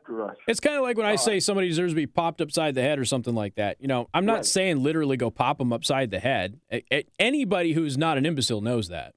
It's 0.49 0.61
kind 0.61 0.77
of 0.77 0.83
like 0.83 0.97
when 0.97 1.07
I 1.07 1.15
Uh, 1.15 1.17
say 1.19 1.41
somebody 1.41 1.69
deserves 1.69 1.93
to 1.93 1.97
be 1.97 2.07
popped 2.07 2.41
upside 2.41 2.75
the 2.75 2.83
head 2.83 2.99
or 2.99 3.05
something 3.05 3.35
like 3.35 3.57
that. 3.57 3.81
You 3.81 3.89
know, 3.89 4.09
I'm 4.15 4.25
not 4.25 4.37
Right. 4.37 4.45
saying 4.47 4.83
literally 4.83 5.17
go 5.17 5.31
pop 5.31 5.59
them 5.59 5.73
upside 5.73 6.11
the 6.11 6.19
head. 6.21 6.61
A- 6.73 6.83
a- 6.93 7.07
anybody 7.19 7.73
who's 7.73 7.99
not 7.99 8.17
an 8.19 8.25
imbecile 8.27 8.61
knows 8.61 8.89
that. 8.89 9.15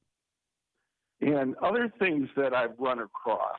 and 1.22 1.56
other 1.64 1.92
things 1.98 2.28
that 2.36 2.54
i've 2.54 2.78
run 2.78 3.00
across 3.00 3.58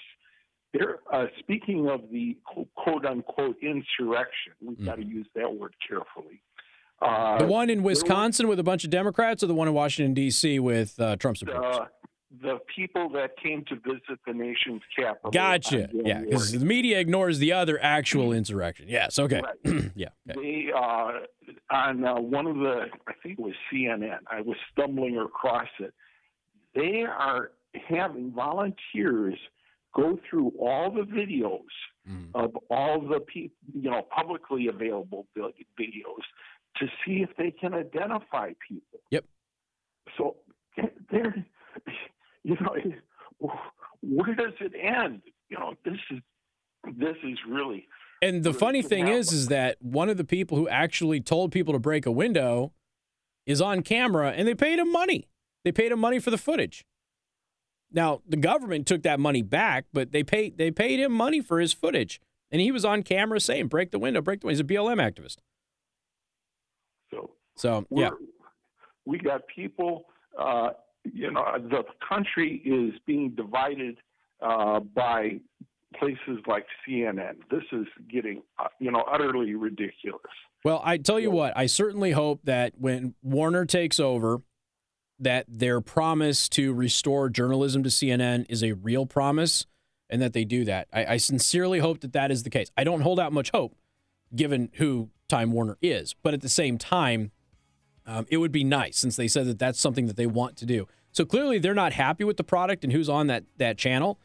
there 0.74 0.98
uh, 1.10 1.24
speaking 1.38 1.88
of 1.88 2.02
the 2.12 2.36
quote 2.76 3.06
unquote 3.06 3.56
insurrection 3.62 4.52
we've 4.60 4.84
got 4.84 4.96
to 4.96 5.04
use 5.06 5.26
that 5.34 5.52
word 5.56 5.74
carefully 5.88 6.42
uh, 7.00 7.38
The 7.38 7.46
one 7.46 7.70
in 7.70 7.82
were- 7.82 7.90
Wisconsin 7.90 8.46
with 8.48 8.58
a 8.58 8.62
bunch 8.62 8.82
of 8.84 8.88
Democrats, 8.90 9.42
or 9.42 9.48
the 9.48 9.54
one 9.54 9.68
in 9.68 9.74
Washington 9.74 10.14
D.C. 10.14 10.58
with 10.60 10.98
uh, 10.98 11.16
Trump 11.16 11.36
supporters? 11.36 11.88
The, 12.42 12.58
people 12.74 13.08
that 13.10 13.36
came 13.42 13.64
to 13.66 13.76
visit 13.76 14.18
the 14.26 14.32
nation's 14.32 14.82
capital 14.96 15.30
Gotcha. 15.30 15.88
Yeah, 15.92 16.20
because 16.20 16.52
the 16.52 16.64
media 16.64 16.98
ignores 16.98 17.38
the 17.38 17.52
other 17.52 17.78
actual 17.82 18.32
insurrection. 18.32 18.86
Yes. 18.88 19.18
Okay. 19.18 19.40
Right. 19.40 19.90
yeah. 19.94 20.08
okay. 20.30 20.40
they 20.40 20.72
uh, 20.72 21.12
on 21.70 22.04
uh, 22.04 22.20
one 22.20 22.46
of 22.46 22.56
the 22.56 22.86
I 23.06 23.12
think 23.22 23.38
it 23.38 23.42
was 23.42 23.54
CNN. 23.72 24.18
I 24.30 24.40
was 24.40 24.56
stumbling 24.72 25.18
across 25.18 25.68
it. 25.80 25.94
They 26.74 27.04
are 27.08 27.52
having 27.88 28.32
volunteers 28.32 29.38
go 29.94 30.18
through 30.28 30.52
all 30.60 30.90
the 30.90 31.02
videos 31.02 31.62
Mm. 32.08 32.28
of 32.34 32.56
all 32.70 33.00
the 33.00 33.18
people, 33.18 33.56
you 33.74 33.90
know, 33.90 34.02
publicly 34.14 34.68
available 34.68 35.26
videos 35.36 36.22
to 36.76 36.86
see 37.04 37.22
if 37.22 37.30
they 37.36 37.50
can 37.50 37.74
identify 37.74 38.52
people. 38.68 39.00
Yep. 39.10 39.24
So 40.16 40.36
there, 41.10 41.44
you 42.46 42.56
know, 42.60 43.50
where 44.02 44.34
does 44.34 44.54
it 44.60 44.72
end? 44.80 45.22
You 45.48 45.58
know, 45.58 45.74
this 45.84 45.98
is 46.10 46.20
this 46.96 47.16
is 47.24 47.38
really 47.48 47.86
And 48.22 48.44
the 48.44 48.50
Really 48.50 48.58
funny 48.60 48.82
thing 48.82 49.06
happen. 49.06 49.18
is, 49.18 49.32
is 49.32 49.48
that 49.48 49.76
one 49.82 50.08
of 50.08 50.16
the 50.16 50.24
people 50.24 50.56
who 50.56 50.68
actually 50.68 51.20
told 51.20 51.50
people 51.50 51.72
to 51.74 51.80
break 51.80 52.06
a 52.06 52.10
window 52.12 52.72
is 53.46 53.60
on 53.60 53.82
camera, 53.82 54.30
and 54.30 54.46
they 54.46 54.54
paid 54.54 54.78
him 54.78 54.90
money. 54.92 55.28
They 55.64 55.72
paid 55.72 55.90
him 55.92 55.98
money 55.98 56.18
for 56.20 56.30
the 56.30 56.38
footage. 56.38 56.84
Now 57.92 58.22
the 58.28 58.36
government 58.36 58.86
took 58.86 59.02
that 59.02 59.18
money 59.20 59.42
back, 59.42 59.86
but 59.92 60.12
they 60.12 60.22
paid 60.22 60.56
they 60.58 60.70
paid 60.70 61.00
him 61.00 61.12
money 61.12 61.40
for 61.40 61.58
his 61.60 61.72
footage, 61.72 62.20
and 62.50 62.60
he 62.60 62.70
was 62.70 62.84
on 62.84 63.02
camera 63.02 63.40
saying, 63.40 63.68
"Break 63.68 63.90
the 63.90 63.98
window, 63.98 64.20
break 64.20 64.40
the 64.40 64.46
window." 64.46 64.54
He's 64.56 64.60
a 64.60 64.64
BLM 64.74 64.98
activist. 65.00 65.36
So 67.10 67.30
So 67.56 67.86
yeah, 67.90 68.10
we 69.04 69.18
got 69.18 69.42
people. 69.54 70.06
Uh, 70.38 70.70
you 71.14 71.30
know, 71.30 71.44
the 71.58 71.84
country 72.06 72.62
is 72.64 72.98
being 73.06 73.30
divided 73.30 73.98
uh, 74.40 74.80
by 74.80 75.40
places 75.98 76.38
like 76.46 76.66
CNN. 76.86 77.36
This 77.50 77.62
is 77.72 77.86
getting, 78.10 78.42
uh, 78.58 78.68
you 78.78 78.90
know, 78.90 79.04
utterly 79.10 79.54
ridiculous. 79.54 80.20
Well, 80.64 80.80
I 80.84 80.98
tell 80.98 81.20
you 81.20 81.30
what, 81.30 81.56
I 81.56 81.66
certainly 81.66 82.12
hope 82.12 82.40
that 82.44 82.74
when 82.76 83.14
Warner 83.22 83.64
takes 83.64 84.00
over, 84.00 84.42
that 85.18 85.46
their 85.48 85.80
promise 85.80 86.48
to 86.50 86.74
restore 86.74 87.30
journalism 87.30 87.82
to 87.82 87.88
CNN 87.88 88.44
is 88.48 88.62
a 88.62 88.72
real 88.72 89.06
promise 89.06 89.66
and 90.10 90.20
that 90.20 90.32
they 90.32 90.44
do 90.44 90.64
that. 90.64 90.88
I, 90.92 91.06
I 91.06 91.16
sincerely 91.16 91.78
hope 91.78 92.00
that 92.00 92.12
that 92.12 92.30
is 92.30 92.42
the 92.42 92.50
case. 92.50 92.70
I 92.76 92.84
don't 92.84 93.00
hold 93.00 93.18
out 93.18 93.32
much 93.32 93.50
hope 93.50 93.74
given 94.34 94.70
who 94.74 95.10
Time 95.28 95.52
Warner 95.52 95.78
is, 95.80 96.14
but 96.22 96.34
at 96.34 96.42
the 96.42 96.48
same 96.48 96.78
time, 96.78 97.30
um, 98.06 98.26
it 98.30 98.36
would 98.38 98.52
be 98.52 98.64
nice 98.64 98.96
since 98.98 99.16
they 99.16 99.28
said 99.28 99.46
that 99.46 99.58
that's 99.58 99.80
something 99.80 100.06
that 100.06 100.16
they 100.16 100.26
want 100.26 100.56
to 100.58 100.66
do. 100.66 100.86
So 101.12 101.24
clearly, 101.24 101.58
they're 101.58 101.74
not 101.74 101.92
happy 101.94 102.24
with 102.24 102.36
the 102.36 102.44
product 102.44 102.84
and 102.84 102.92
who's 102.92 103.08
on 103.08 103.26
that 103.28 103.44
that 103.56 103.78
channel. 103.78 104.18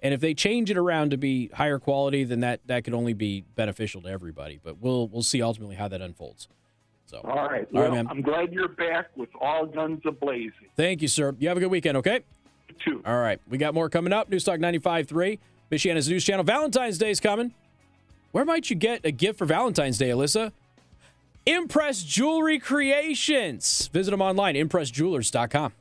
And 0.00 0.14
if 0.14 0.20
they 0.20 0.32
change 0.32 0.70
it 0.70 0.76
around 0.76 1.10
to 1.10 1.16
be 1.16 1.48
higher 1.54 1.78
quality, 1.78 2.24
then 2.24 2.40
that 2.40 2.60
that 2.66 2.84
could 2.84 2.94
only 2.94 3.12
be 3.14 3.44
beneficial 3.54 4.00
to 4.02 4.08
everybody. 4.08 4.60
But 4.62 4.78
we'll 4.80 5.08
we'll 5.08 5.22
see 5.22 5.42
ultimately 5.42 5.76
how 5.76 5.88
that 5.88 6.00
unfolds. 6.00 6.48
So, 7.06 7.18
All 7.24 7.30
right. 7.30 7.36
All 7.36 7.46
right, 7.48 7.72
Well, 7.72 7.90
man. 7.90 8.06
I'm 8.08 8.20
glad 8.20 8.52
you're 8.52 8.68
back 8.68 9.16
with 9.16 9.30
all 9.40 9.64
guns 9.66 10.00
a 10.06 10.12
blazing. 10.12 10.52
thank 10.76 11.00
you, 11.00 11.08
sir. 11.08 11.34
You 11.38 11.48
have 11.48 11.56
a 11.56 11.60
good 11.60 11.70
weekend. 11.70 11.96
Okay. 11.96 12.20
Too. 12.84 13.02
All 13.06 13.18
right. 13.18 13.40
We 13.48 13.56
got 13.56 13.72
more 13.72 13.88
coming 13.88 14.12
up. 14.12 14.30
Newstalk 14.30 14.58
95.3, 14.60 15.38
Michiana's 15.72 16.08
news 16.08 16.22
channel. 16.24 16.44
Valentine's 16.44 16.98
Day 16.98 17.10
is 17.10 17.18
coming. 17.18 17.54
Where 18.32 18.44
might 18.44 18.68
you 18.68 18.76
get 18.76 19.06
a 19.06 19.10
gift 19.10 19.38
for 19.38 19.46
Valentine's 19.46 19.96
Day, 19.96 20.10
Alyssa? 20.10 20.52
Impress 21.48 22.02
Jewelry 22.02 22.58
Creations. 22.58 23.88
Visit 23.88 24.10
them 24.10 24.20
online, 24.20 24.54
impressjewelers.com. 24.54 25.72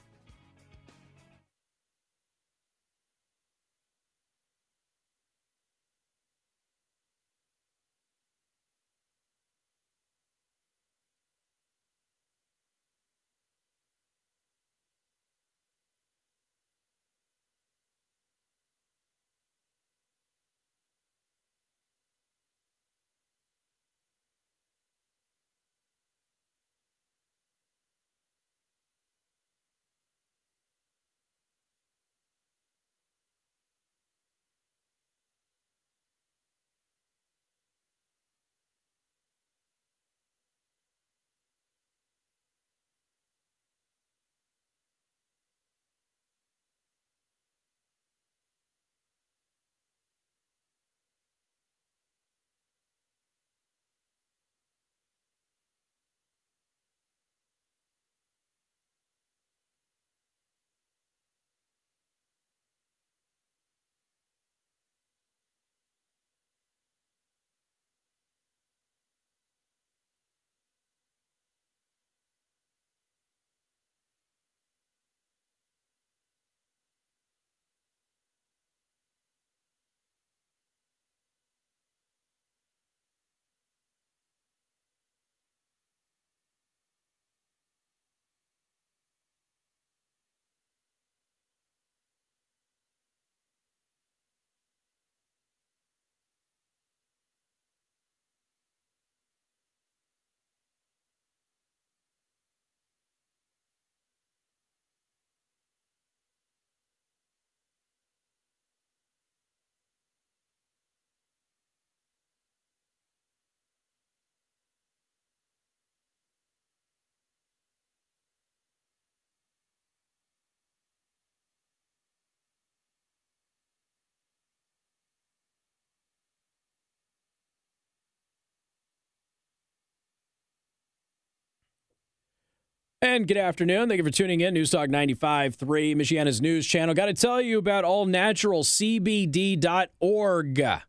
And 133.00 133.28
good 133.28 133.38
afternoon. 133.38 133.90
Thank 133.90 134.00
you 134.00 134.04
for 134.04 134.10
tuning 134.10 134.42
in. 134.42 134.56
News 134.56 134.72
Talk 134.72 134.90
95.3, 134.90 135.96
Michiana's 135.96 136.42
news 136.42 136.66
channel. 136.66 136.96
Got 136.96 137.06
to 137.06 137.14
tell 137.14 137.40
you 137.40 137.60
about 137.60 137.84
allnaturalcbd.org. 137.84 140.82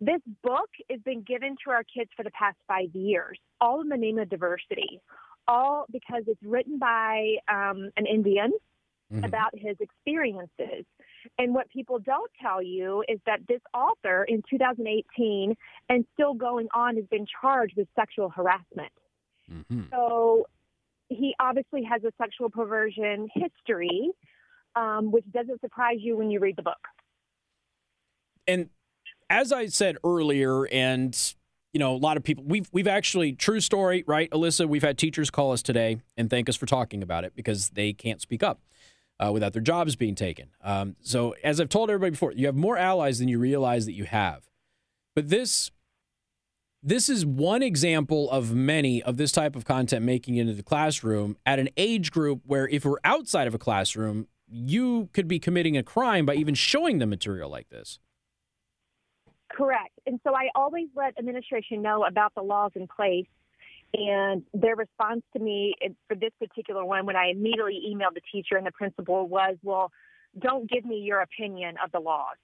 this 0.00 0.20
book 0.42 0.70
has 0.90 1.00
been 1.00 1.22
given 1.22 1.56
to 1.64 1.70
our 1.70 1.82
kids 1.84 2.10
for 2.16 2.22
the 2.22 2.30
past 2.30 2.56
five 2.66 2.94
years, 2.94 3.38
all 3.60 3.80
in 3.80 3.88
the 3.88 3.96
name 3.96 4.18
of 4.18 4.28
diversity, 4.28 5.00
all 5.46 5.86
because 5.90 6.24
it's 6.26 6.42
written 6.42 6.78
by 6.78 7.36
um, 7.48 7.90
an 7.96 8.06
Indian 8.06 8.52
Mhm. 9.10 9.24
about 9.24 9.56
his 9.56 9.74
experiences. 9.80 10.84
And 11.38 11.54
what 11.54 11.70
people 11.70 11.98
don't 11.98 12.30
tell 12.42 12.62
you 12.62 13.02
is 13.08 13.18
that 13.24 13.40
this 13.48 13.62
author 13.72 14.24
in 14.24 14.42
2018 14.50 15.56
and 15.88 16.04
still 16.12 16.34
going 16.34 16.68
on 16.74 16.96
has 16.96 17.06
been 17.06 17.24
charged 17.40 17.74
with 17.74 17.88
sexual 17.96 18.28
harassment. 18.28 18.92
Mhm. 19.50 19.88
So 19.90 20.46
he 21.08 21.34
obviously 21.40 21.82
has 21.84 22.04
a 22.04 22.12
sexual 22.18 22.50
perversion 22.50 23.30
history, 23.32 24.10
um, 24.74 25.10
which 25.10 25.24
doesn't 25.30 25.62
surprise 25.62 26.02
you 26.02 26.14
when 26.18 26.30
you 26.30 26.38
read 26.38 26.56
the 26.56 26.62
book. 26.62 26.86
and 28.46 28.70
as 29.30 29.52
I 29.52 29.66
said 29.66 29.96
earlier, 30.04 30.64
and 30.66 31.16
you 31.72 31.78
know, 31.78 31.94
a 31.94 31.98
lot 31.98 32.16
of 32.16 32.24
people 32.24 32.44
we've 32.46 32.68
we've 32.72 32.88
actually 32.88 33.32
true 33.32 33.60
story, 33.60 34.04
right, 34.06 34.30
Alyssa? 34.30 34.68
We've 34.68 34.82
had 34.82 34.98
teachers 34.98 35.30
call 35.30 35.52
us 35.52 35.62
today 35.62 35.98
and 36.16 36.30
thank 36.30 36.48
us 36.48 36.56
for 36.56 36.66
talking 36.66 37.02
about 37.02 37.24
it 37.24 37.34
because 37.34 37.70
they 37.70 37.92
can't 37.92 38.20
speak 38.20 38.42
up 38.42 38.60
uh, 39.20 39.30
without 39.32 39.52
their 39.52 39.62
jobs 39.62 39.96
being 39.96 40.14
taken. 40.14 40.48
Um, 40.62 40.96
so, 41.00 41.34
as 41.44 41.60
I've 41.60 41.68
told 41.68 41.90
everybody 41.90 42.12
before, 42.12 42.32
you 42.32 42.46
have 42.46 42.56
more 42.56 42.76
allies 42.76 43.18
than 43.18 43.28
you 43.28 43.38
realize 43.38 43.86
that 43.86 43.94
you 43.94 44.04
have. 44.04 44.48
But 45.14 45.28
this 45.28 45.70
this 46.82 47.08
is 47.08 47.26
one 47.26 47.62
example 47.62 48.30
of 48.30 48.54
many 48.54 49.02
of 49.02 49.16
this 49.16 49.32
type 49.32 49.56
of 49.56 49.64
content 49.64 50.04
making 50.04 50.36
into 50.36 50.54
the 50.54 50.62
classroom 50.62 51.36
at 51.44 51.58
an 51.58 51.68
age 51.76 52.12
group 52.12 52.40
where 52.46 52.68
if 52.68 52.84
we're 52.84 53.00
outside 53.02 53.48
of 53.48 53.54
a 53.54 53.58
classroom, 53.58 54.28
you 54.46 55.08
could 55.12 55.26
be 55.26 55.40
committing 55.40 55.76
a 55.76 55.82
crime 55.82 56.24
by 56.24 56.34
even 56.34 56.54
showing 56.54 56.98
them 56.98 57.10
material 57.10 57.50
like 57.50 57.68
this. 57.68 57.98
Correct. 59.58 59.98
And 60.06 60.20
so 60.22 60.34
I 60.34 60.50
always 60.54 60.86
let 60.94 61.18
administration 61.18 61.82
know 61.82 62.04
about 62.04 62.32
the 62.36 62.42
laws 62.42 62.70
in 62.76 62.86
place. 62.86 63.26
And 63.92 64.44
their 64.54 64.76
response 64.76 65.22
to 65.32 65.42
me 65.42 65.74
for 66.06 66.14
this 66.14 66.30
particular 66.38 66.84
one, 66.84 67.06
when 67.06 67.16
I 67.16 67.30
immediately 67.30 67.80
emailed 67.88 68.14
the 68.14 68.20
teacher 68.30 68.56
and 68.56 68.66
the 68.66 68.70
principal, 68.70 69.26
was, 69.26 69.56
"Well, 69.62 69.90
don't 70.38 70.70
give 70.70 70.84
me 70.84 70.98
your 70.98 71.20
opinion 71.20 71.76
of 71.82 71.90
the 71.90 71.98
laws." 71.98 72.36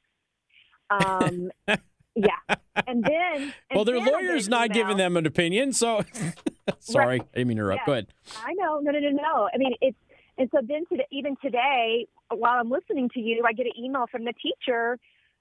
Um, 0.88 1.52
yeah. 2.16 2.56
And 2.86 3.04
then, 3.04 3.52
and 3.70 3.76
well, 3.76 3.84
their 3.84 4.00
lawyer's 4.00 4.48
not 4.48 4.70
email- 4.70 4.74
giving 4.74 4.96
them 4.96 5.16
an 5.18 5.26
opinion, 5.26 5.74
so 5.74 6.02
sorry, 6.80 7.20
I 7.20 7.24
didn't 7.36 7.48
mean 7.48 7.58
to 7.58 7.62
interrupt. 7.62 7.82
Yeah. 7.82 7.86
Go 7.86 7.92
ahead. 7.92 8.06
I 8.42 8.54
know. 8.54 8.80
No, 8.80 8.90
no, 8.90 8.98
no, 8.98 9.10
no. 9.10 9.48
I 9.54 9.58
mean, 9.58 9.74
it's 9.82 9.98
and 10.38 10.48
so 10.50 10.60
then 10.66 10.84
to 10.86 11.04
even 11.12 11.36
today, 11.42 12.06
while 12.30 12.58
I'm 12.58 12.70
listening 12.70 13.10
to 13.14 13.20
you, 13.20 13.44
I 13.46 13.52
get 13.52 13.66
an 13.66 13.72
email 13.78 14.06
from 14.10 14.24
the 14.24 14.32
teacher, 14.32 14.98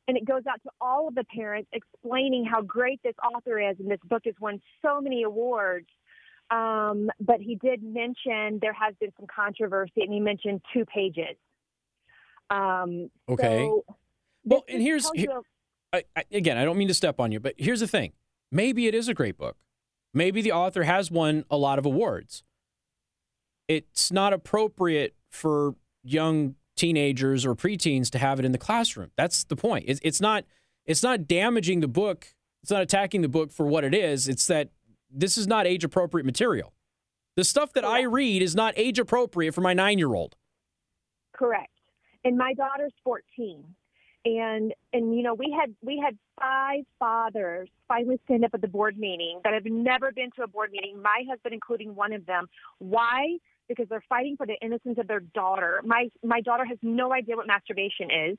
and 0.08 0.18
it 0.18 0.26
goes 0.26 0.42
out 0.50 0.62
to 0.64 0.70
all 0.82 1.08
of 1.08 1.16
the 1.16 1.24
parents 1.36 1.70
explaining 1.74 2.46
how 2.46 2.62
great 2.62 3.02
this 3.04 3.16
author 3.34 3.60
is, 3.60 3.78
and 3.80 3.90
this 3.90 4.00
book 4.06 4.24
has 4.26 4.36
won 4.40 4.62
so 4.82 5.00
many 5.02 5.24
awards. 5.24 5.88
Um, 6.52 7.10
but 7.20 7.40
he 7.40 7.56
did 7.56 7.82
mention 7.82 8.60
there 8.62 8.74
has 8.74 8.94
been 9.00 9.12
some 9.18 9.28
controversy, 9.34 10.02
and 10.02 10.12
he 10.14 10.20
mentioned 10.20 10.62
two 10.74 10.86
pages. 10.86 11.36
Um, 12.50 13.10
Okay. 13.30 13.66
So 13.66 13.86
Well, 14.44 14.64
and 14.68 14.82
here's 14.82 15.10
here- 15.12 15.32
you- 15.32 15.44
I, 15.94 16.04
I, 16.16 16.24
again, 16.32 16.58
I 16.58 16.66
don't 16.66 16.78
mean 16.78 16.88
to 16.88 16.94
step 16.94 17.20
on 17.20 17.32
you, 17.32 17.40
but 17.40 17.54
here's 17.58 17.80
the 17.80 17.88
thing. 17.88 18.14
Maybe 18.52 18.88
it 18.88 18.96
is 18.96 19.08
a 19.08 19.14
great 19.14 19.38
book. 19.38 19.58
Maybe 20.14 20.42
the 20.42 20.52
author 20.52 20.84
has 20.84 21.10
won 21.12 21.46
a 21.50 21.58
lot 21.58 21.78
of 21.80 21.86
awards. 21.86 22.44
It's 23.68 24.12
not 24.12 24.34
appropriate 24.34 25.16
for 25.30 25.76
young 26.04 26.56
teenagers 26.76 27.45
or 27.45 27.56
preteens 27.56 28.10
to 28.12 28.20
have 28.20 28.40
it 28.40 28.45
in 28.45 28.52
the 28.52 28.58
classroom. 28.58 29.12
That's 29.16 29.44
the 29.44 29.56
point. 29.56 29.86
It's, 29.88 30.00
it's 30.04 30.22
not. 30.22 30.45
It's 30.86 31.02
not 31.02 31.28
damaging 31.28 31.80
the 31.80 31.88
book. 31.88 32.34
It's 32.62 32.72
not 32.72 32.82
attacking 32.82 33.22
the 33.22 33.30
book 33.30 33.52
for 33.52 33.66
what 33.66 33.86
it 33.86 33.94
is. 33.94 34.28
It's 34.28 34.48
that 34.48 34.70
this 35.10 35.38
is 35.38 35.48
not 35.48 35.66
age 35.66 35.84
appropriate 35.84 36.26
material. 36.26 36.74
The 37.36 37.44
stuff 37.44 37.74
that 37.74 37.86
I 37.86 38.02
read 38.04 38.41
is 38.41 38.56
not 38.56 38.74
age 38.78 39.00
appropriate 39.00 39.54
for 39.54 39.62
my 39.62 39.74
nine 39.74 39.98
year 39.98 40.14
old. 40.14 40.36
Correct. 41.34 41.72
And 42.24 42.38
my 42.38 42.54
daughter's 42.54 42.94
14. 43.04 43.64
And 44.26 44.74
and 44.94 45.16
you 45.16 45.24
know, 45.24 45.34
we 45.34 45.54
had 45.58 45.76
we 45.82 46.02
had 46.04 46.18
five 46.40 46.86
fathers 46.98 47.68
finally 47.90 48.20
stand 48.24 48.45
up 48.45 48.54
at 48.54 48.62
the 48.62 48.68
board 48.68 48.98
meeting 48.98 49.41
that 49.44 49.54
have 49.54 49.66
never 49.66 50.14
been 50.14 50.30
to 50.38 50.44
a 50.44 50.48
board 50.48 50.72
meeting, 50.72 51.02
my 51.02 51.24
husband 51.30 51.54
including 51.54 51.94
one 51.94 52.14
of 52.14 52.26
them. 52.26 52.48
Why? 52.80 53.38
Because 53.68 53.88
they're 53.90 54.03
fighting 54.10 54.35
for 54.38 54.45
the 54.45 54.56
innocence 54.61 54.98
of 54.99 55.07
their 55.07 55.22
daughter. 55.22 55.81
My 55.85 56.10
my 56.23 56.41
daughter 56.41 56.65
has 56.65 56.77
no 56.81 57.14
idea 57.14 57.35
what 57.35 57.48
masturbation 57.48 58.10
is. 58.30 58.38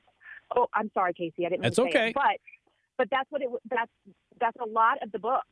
Oh, 0.55 0.67
I'm 0.73 0.91
sorry, 0.93 1.13
Casey. 1.13 1.45
I 1.45 1.49
didn't 1.49 1.61
mean 1.61 1.61
That's 1.63 1.75
to 1.77 1.81
say 1.83 1.89
okay. 1.89 2.09
it. 2.09 2.13
But 2.15 2.39
but 2.97 3.07
that's 3.09 3.29
what 3.31 3.41
it 3.41 3.49
that's 3.69 3.91
that's 4.39 4.57
a 4.61 4.69
lot 4.69 5.01
of 5.01 5.11
the 5.11 5.19
book. 5.19 5.45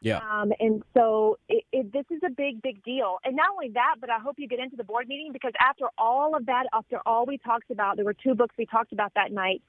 Yeah. 0.00 0.18
Um, 0.18 0.52
and 0.58 0.82
so 0.96 1.38
it, 1.48 1.64
it, 1.72 1.92
this 1.92 2.04
is 2.10 2.20
a 2.24 2.30
big, 2.30 2.62
big 2.62 2.82
deal. 2.82 3.18
And 3.22 3.36
not 3.36 3.48
only 3.52 3.70
that, 3.74 3.96
but 4.00 4.08
I 4.08 4.18
hope 4.18 4.36
you 4.38 4.48
get 4.48 4.58
into 4.58 4.76
the 4.76 4.84
board 4.84 5.08
meeting 5.08 5.30
because 5.32 5.52
after 5.60 5.86
all 5.98 6.34
of 6.34 6.46
that, 6.46 6.64
after 6.72 7.00
all 7.04 7.26
we 7.26 7.36
talked 7.36 7.70
about, 7.70 7.96
there 7.96 8.04
were 8.04 8.14
two 8.14 8.34
books 8.34 8.54
we 8.56 8.64
talked 8.64 8.92
about 8.92 9.12
that 9.14 9.30
night. 9.30 9.62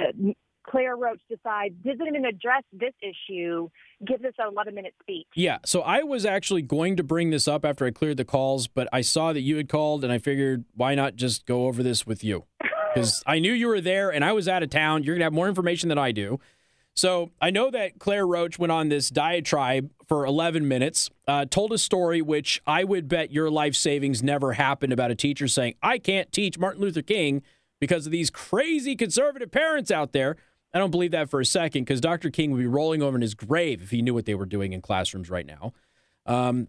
Uh, 0.00 0.32
Claire 0.66 0.96
Roach 0.96 1.20
decides 1.28 1.74
doesn't 1.84 2.06
even 2.06 2.24
address 2.24 2.62
this 2.72 2.92
issue, 3.02 3.68
gives 4.06 4.24
us 4.24 4.32
an 4.38 4.48
11 4.48 4.74
minute 4.74 4.94
speech. 5.00 5.26
Yeah. 5.34 5.58
So 5.64 5.82
I 5.82 6.02
was 6.02 6.24
actually 6.24 6.62
going 6.62 6.96
to 6.96 7.02
bring 7.02 7.30
this 7.30 7.46
up 7.46 7.64
after 7.64 7.84
I 7.86 7.90
cleared 7.90 8.16
the 8.16 8.24
calls, 8.24 8.66
but 8.66 8.88
I 8.92 9.02
saw 9.02 9.32
that 9.32 9.40
you 9.40 9.56
had 9.56 9.68
called 9.68 10.04
and 10.04 10.12
I 10.12 10.18
figured 10.18 10.64
why 10.74 10.94
not 10.94 11.16
just 11.16 11.46
go 11.46 11.66
over 11.66 11.82
this 11.82 12.06
with 12.06 12.24
you? 12.24 12.44
Because 12.94 13.24
I 13.26 13.40
knew 13.40 13.52
you 13.52 13.66
were 13.66 13.80
there 13.80 14.12
and 14.12 14.24
I 14.24 14.30
was 14.30 14.46
out 14.46 14.62
of 14.62 14.70
town. 14.70 15.02
You're 15.02 15.16
going 15.16 15.22
to 15.22 15.24
have 15.24 15.32
more 15.32 15.48
information 15.48 15.88
than 15.88 15.98
I 15.98 16.12
do. 16.12 16.38
So 16.94 17.32
I 17.42 17.50
know 17.50 17.68
that 17.72 17.98
Claire 17.98 18.24
Roach 18.24 18.56
went 18.56 18.70
on 18.70 18.88
this 18.88 19.10
diatribe 19.10 19.90
for 20.06 20.24
11 20.24 20.68
minutes, 20.68 21.10
uh, 21.26 21.44
told 21.44 21.72
a 21.72 21.78
story 21.78 22.22
which 22.22 22.62
I 22.68 22.84
would 22.84 23.08
bet 23.08 23.32
your 23.32 23.50
life 23.50 23.74
savings 23.74 24.22
never 24.22 24.52
happened 24.52 24.92
about 24.92 25.10
a 25.10 25.16
teacher 25.16 25.48
saying, 25.48 25.74
I 25.82 25.98
can't 25.98 26.30
teach 26.30 26.56
Martin 26.56 26.82
Luther 26.82 27.02
King 27.02 27.42
because 27.80 28.06
of 28.06 28.12
these 28.12 28.30
crazy 28.30 28.94
conservative 28.94 29.50
parents 29.50 29.90
out 29.90 30.12
there. 30.12 30.36
I 30.74 30.78
don't 30.78 30.90
believe 30.90 31.12
that 31.12 31.30
for 31.30 31.40
a 31.40 31.46
second 31.46 31.84
because 31.84 32.00
Dr. 32.00 32.30
King 32.30 32.50
would 32.50 32.58
be 32.58 32.66
rolling 32.66 33.00
over 33.00 33.16
in 33.16 33.22
his 33.22 33.34
grave 33.34 33.80
if 33.80 33.90
he 33.90 34.02
knew 34.02 34.12
what 34.12 34.26
they 34.26 34.34
were 34.34 34.44
doing 34.44 34.72
in 34.72 34.82
classrooms 34.82 35.30
right 35.30 35.46
now. 35.46 35.72
Um, 36.26 36.66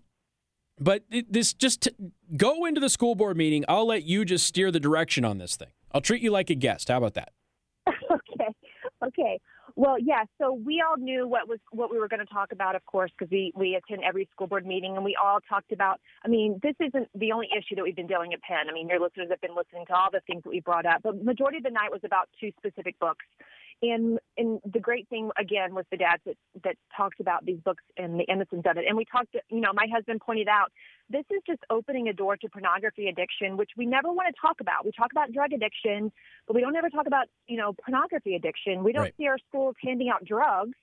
but 0.79 1.03
this 1.09 1.53
just 1.53 1.81
t- 1.81 1.91
go 2.37 2.65
into 2.65 2.79
the 2.79 2.89
school 2.89 3.15
board 3.15 3.35
meeting. 3.35 3.65
I'll 3.67 3.87
let 3.87 4.03
you 4.03 4.23
just 4.23 4.45
steer 4.45 4.71
the 4.71 4.79
direction 4.79 5.25
on 5.25 5.39
this 5.39 5.55
thing. 5.55 5.69
I'll 5.91 6.01
treat 6.01 6.21
you 6.21 6.31
like 6.31 6.49
a 6.49 6.55
guest. 6.55 6.89
How 6.89 6.97
about 6.97 7.15
that? 7.15 7.31
okay. 7.87 8.53
Okay. 9.05 9.39
Well, 9.77 9.97
yeah. 9.99 10.23
So 10.39 10.53
we 10.53 10.81
all 10.87 10.97
knew 10.97 11.27
what 11.27 11.49
was 11.49 11.59
what 11.71 11.91
we 11.91 11.99
were 11.99 12.07
going 12.07 12.25
to 12.25 12.33
talk 12.33 12.51
about, 12.51 12.75
of 12.75 12.85
course, 12.85 13.11
because 13.17 13.31
we 13.31 13.51
we 13.55 13.75
attend 13.75 14.03
every 14.03 14.27
school 14.31 14.47
board 14.47 14.65
meeting, 14.65 14.95
and 14.95 15.03
we 15.03 15.17
all 15.21 15.39
talked 15.47 15.71
about. 15.71 15.99
I 16.23 16.29
mean, 16.29 16.59
this 16.63 16.75
isn't 16.79 17.09
the 17.13 17.31
only 17.31 17.47
issue 17.57 17.75
that 17.75 17.83
we've 17.83 17.95
been 17.95 18.07
dealing 18.07 18.33
at 18.33 18.41
Penn. 18.41 18.69
I 18.69 18.73
mean, 18.73 18.87
your 18.87 18.99
listeners 18.99 19.27
have 19.29 19.41
been 19.41 19.55
listening 19.55 19.85
to 19.87 19.93
all 19.93 20.09
the 20.11 20.21
things 20.27 20.43
that 20.43 20.49
we 20.49 20.61
brought 20.61 20.85
up, 20.85 21.03
but 21.03 21.23
majority 21.23 21.57
of 21.57 21.63
the 21.63 21.71
night 21.71 21.91
was 21.91 22.01
about 22.03 22.29
two 22.39 22.51
specific 22.57 22.97
books. 22.99 23.25
And 23.81 24.19
and 24.37 24.59
the 24.65 24.79
great 24.79 25.07
thing 25.09 25.29
again 25.37 25.75
was 25.75 25.85
the 25.91 25.97
dads 25.97 26.21
that 26.25 26.37
that 26.63 26.75
talked 26.95 27.19
about 27.19 27.45
these 27.45 27.59
books 27.59 27.83
and 27.97 28.19
the 28.19 28.23
innocence 28.23 28.63
of 28.65 28.77
it. 28.77 28.85
And 28.87 28.95
we 28.95 29.05
talked, 29.05 29.35
you 29.49 29.59
know, 29.59 29.71
my 29.73 29.85
husband 29.93 30.21
pointed 30.21 30.47
out 30.47 30.71
this 31.09 31.25
is 31.29 31.41
just 31.45 31.59
opening 31.69 32.07
a 32.07 32.13
door 32.13 32.37
to 32.37 32.49
pornography 32.49 33.07
addiction, 33.09 33.57
which 33.57 33.71
we 33.77 33.85
never 33.85 34.11
want 34.11 34.33
to 34.33 34.41
talk 34.41 34.61
about. 34.61 34.85
We 34.85 34.91
talk 34.91 35.11
about 35.11 35.33
drug 35.33 35.51
addiction, 35.53 36.11
but 36.47 36.55
we 36.55 36.61
don't 36.61 36.75
ever 36.75 36.89
talk 36.89 37.05
about, 37.05 37.27
you 37.47 37.57
know, 37.57 37.73
pornography 37.73 38.35
addiction. 38.35 38.83
We 38.83 38.93
don't 38.93 39.03
Right. 39.03 39.15
see 39.17 39.27
our 39.27 39.37
schools 39.49 39.75
handing 39.83 40.09
out 40.09 40.23
drugs. 40.23 40.77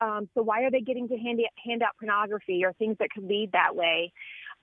Um, 0.00 0.28
so 0.34 0.42
why 0.42 0.62
are 0.62 0.70
they 0.70 0.80
getting 0.80 1.06
to 1.08 1.16
hand, 1.16 1.40
hand 1.64 1.82
out 1.82 1.92
pornography 1.98 2.64
or 2.64 2.72
things 2.72 2.96
that 2.98 3.10
could 3.10 3.24
lead 3.24 3.52
that 3.52 3.76
way? 3.76 4.12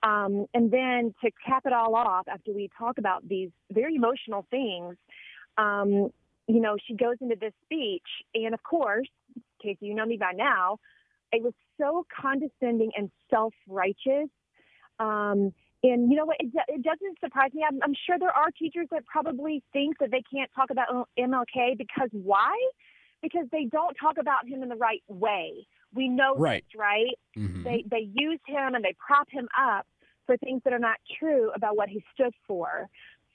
Um, 0.02 0.46
and 0.52 0.70
then 0.70 1.14
to 1.24 1.30
cap 1.46 1.64
it 1.64 1.72
all 1.72 1.94
off, 1.94 2.26
after 2.28 2.52
we 2.52 2.68
talk 2.76 2.98
about 2.98 3.26
these 3.26 3.50
very 3.70 3.94
emotional 3.94 4.46
things, 4.50 4.96
um, 5.56 6.10
you 6.48 6.60
know, 6.60 6.76
she 6.86 6.94
goes 6.94 7.16
into 7.20 7.36
this 7.40 7.52
speech, 7.64 8.02
and 8.34 8.54
of 8.54 8.62
course, 8.62 9.08
Casey, 9.62 9.86
you 9.86 9.94
know 9.94 10.06
me 10.06 10.16
by 10.16 10.32
now, 10.34 10.78
it 11.32 11.42
was 11.42 11.54
so 11.80 12.04
condescending 12.20 12.90
and 12.96 13.10
self 13.30 13.54
righteous. 13.68 14.28
Um, 14.98 15.52
and 15.84 16.10
you 16.10 16.16
know 16.16 16.24
what? 16.26 16.36
It, 16.40 16.50
it 16.68 16.82
doesn't 16.82 17.18
surprise 17.20 17.50
me. 17.54 17.64
I'm, 17.68 17.78
I'm 17.82 17.94
sure 18.06 18.18
there 18.18 18.30
are 18.30 18.50
teachers 18.56 18.86
that 18.92 19.04
probably 19.06 19.62
think 19.72 19.98
that 19.98 20.10
they 20.10 20.22
can't 20.32 20.50
talk 20.54 20.70
about 20.70 21.08
MLK 21.18 21.76
because 21.78 22.08
why? 22.12 22.52
Because 23.22 23.46
they 23.50 23.64
don't 23.64 23.94
talk 24.00 24.16
about 24.18 24.46
him 24.46 24.62
in 24.62 24.68
the 24.68 24.76
right 24.76 25.02
way. 25.08 25.66
We 25.94 26.08
know 26.08 26.34
Right. 26.36 26.64
this, 26.72 26.78
right? 26.78 27.18
Mhm. 27.36 27.64
They 27.64 27.84
they 27.90 28.08
use 28.14 28.40
him 28.46 28.74
and 28.74 28.84
they 28.84 28.94
prop 29.04 29.28
him 29.30 29.48
up. 29.58 29.86
for 30.24 30.36
things 30.36 30.62
that 30.64 30.72
are 30.72 30.78
not 30.78 30.98
true 31.18 31.50
about 31.52 31.76
what 31.76 31.88
he 31.88 32.00
stood 32.14 32.32
for. 32.46 32.88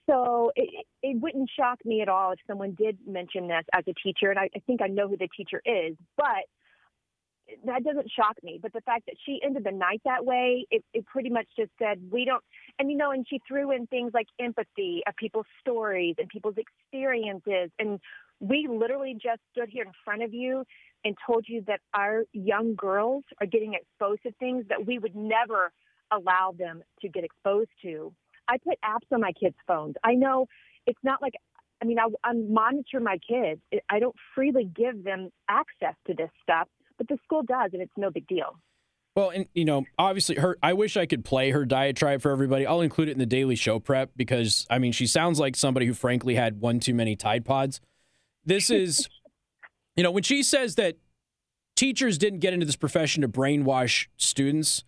So 0.10 0.52
it, 0.56 0.86
it 1.04 1.22
wouldn't 1.22 1.50
shock 1.58 1.80
me 1.86 2.02
at 2.02 2.10
all 2.10 2.32
if 2.32 2.40
someone 2.48 2.76
did 2.78 2.98
mention 3.06 3.48
this 3.48 3.64
as 3.74 3.84
a 3.88 3.94
teacher, 3.94 4.30
and 4.30 4.40
I, 4.40 4.50
I 4.56 4.60
think 4.66 4.82
I 4.82 4.88
know 4.88 5.08
who 5.08 5.18
the 5.18 5.28
teacher 5.36 5.62
is, 5.66 5.96
but 6.16 6.46
that 7.66 7.84
doesn't 7.84 8.10
shock 8.12 8.36
me. 8.44 8.60
But 8.62 8.74
the 8.74 8.82
fact 8.82 9.06
that 9.08 9.16
she 9.26 9.40
ended 9.44 9.64
the 9.64 9.72
night 9.72 10.02
that 10.06 10.26
way, 10.26 10.66
it, 10.72 10.84
it 10.94 11.06
pretty 11.06 11.30
much 11.30 11.48
just 11.58 11.72
said, 11.80 12.00
we 12.12 12.26
don't, 12.26 12.44
and 12.80 12.90
you 12.90 12.98
know, 12.98 13.12
and 13.12 13.26
she 13.28 13.42
threw 13.48 13.72
in 13.72 13.88
things 13.88 14.12
like 14.14 14.28
empathy 14.40 15.02
of 15.08 15.16
people's 15.16 15.46
stories 15.60 16.16
and 16.18 16.28
people's 16.30 16.58
experiences. 16.58 17.70
And 17.80 18.00
we 18.40 18.68
literally 18.70 19.14
just 19.14 19.42
stood 19.52 19.70
here 19.70 19.84
in 19.84 19.92
front 20.04 20.24
of 20.24 20.34
you 20.34 20.64
and 21.04 21.16
told 21.26 21.46
you 21.48 21.64
that 21.68 21.80
our 21.94 22.24
young 22.34 22.76
girls 22.76 23.24
are 23.40 23.48
getting 23.48 23.74
exposed 23.74 24.24
to 24.24 24.32
things 24.34 24.66
that 24.70 24.86
we 24.86 25.00
would 25.00 25.16
never 25.16 25.72
allow 26.12 26.54
them 26.58 26.84
to 27.02 27.10
get 27.10 27.24
exposed 27.24 27.70
to. 27.82 28.14
I 28.48 28.58
put 28.58 28.78
apps 28.84 29.14
on 29.14 29.22
my 29.22 29.32
kids' 29.32 29.56
phones. 29.66 29.96
I 30.04 30.14
know 30.14 30.48
it's 30.86 31.00
not 31.04 31.22
like 31.22 31.34
I 31.82 31.86
mean, 31.86 32.00
I, 32.00 32.08
I 32.24 32.34
monitor 32.34 33.00
my 33.00 33.20
kids. 33.28 33.62
I 33.90 34.00
don't 34.00 34.16
freely 34.34 34.64
give 34.76 35.04
them 35.04 35.30
access 35.48 35.94
to 36.08 36.16
this 36.16 36.30
stuff 36.42 36.68
but 36.98 37.08
the 37.08 37.18
school 37.24 37.44
does, 37.44 37.72
and 37.74 37.82
it's 37.82 37.92
no 37.96 38.12
big 38.12 38.28
deal. 38.28 38.60
Well, 39.16 39.30
and 39.30 39.48
you 39.54 39.66
know, 39.66 39.86
obviously, 39.98 40.36
her. 40.36 40.58
I 40.62 40.74
wish 40.74 40.98
I 40.98 41.06
could 41.06 41.26
play 41.26 41.52
her 41.52 41.66
diatribe 41.66 42.22
for 42.22 42.32
everybody. 42.32 42.66
I'll 42.66 42.82
include 42.82 43.10
it 43.10 43.14
in 43.14 43.20
the 43.20 43.26
daily 43.26 43.56
show 43.56 43.80
prep 43.80 44.12
because 44.16 44.68
I 44.70 44.80
mean, 44.80 44.92
she 44.92 45.08
sounds 45.08 45.40
like 45.40 45.56
somebody 45.56 45.86
who, 45.86 45.94
frankly, 45.94 46.36
had 46.36 46.60
one 46.60 46.80
too 46.80 46.94
many 46.94 47.16
Tide 47.16 47.46
Pods. 47.46 47.82
This 48.46 48.70
is, 48.70 49.08
you 49.96 50.04
know, 50.04 50.12
when 50.12 50.24
she 50.24 50.44
says 50.44 50.76
that 50.76 50.98
teachers 51.76 52.18
didn't 52.18 52.40
get 52.40 52.54
into 52.54 52.66
this 52.66 52.76
profession 52.76 53.22
to 53.22 53.28
brainwash 53.28 54.08
students. 54.18 54.84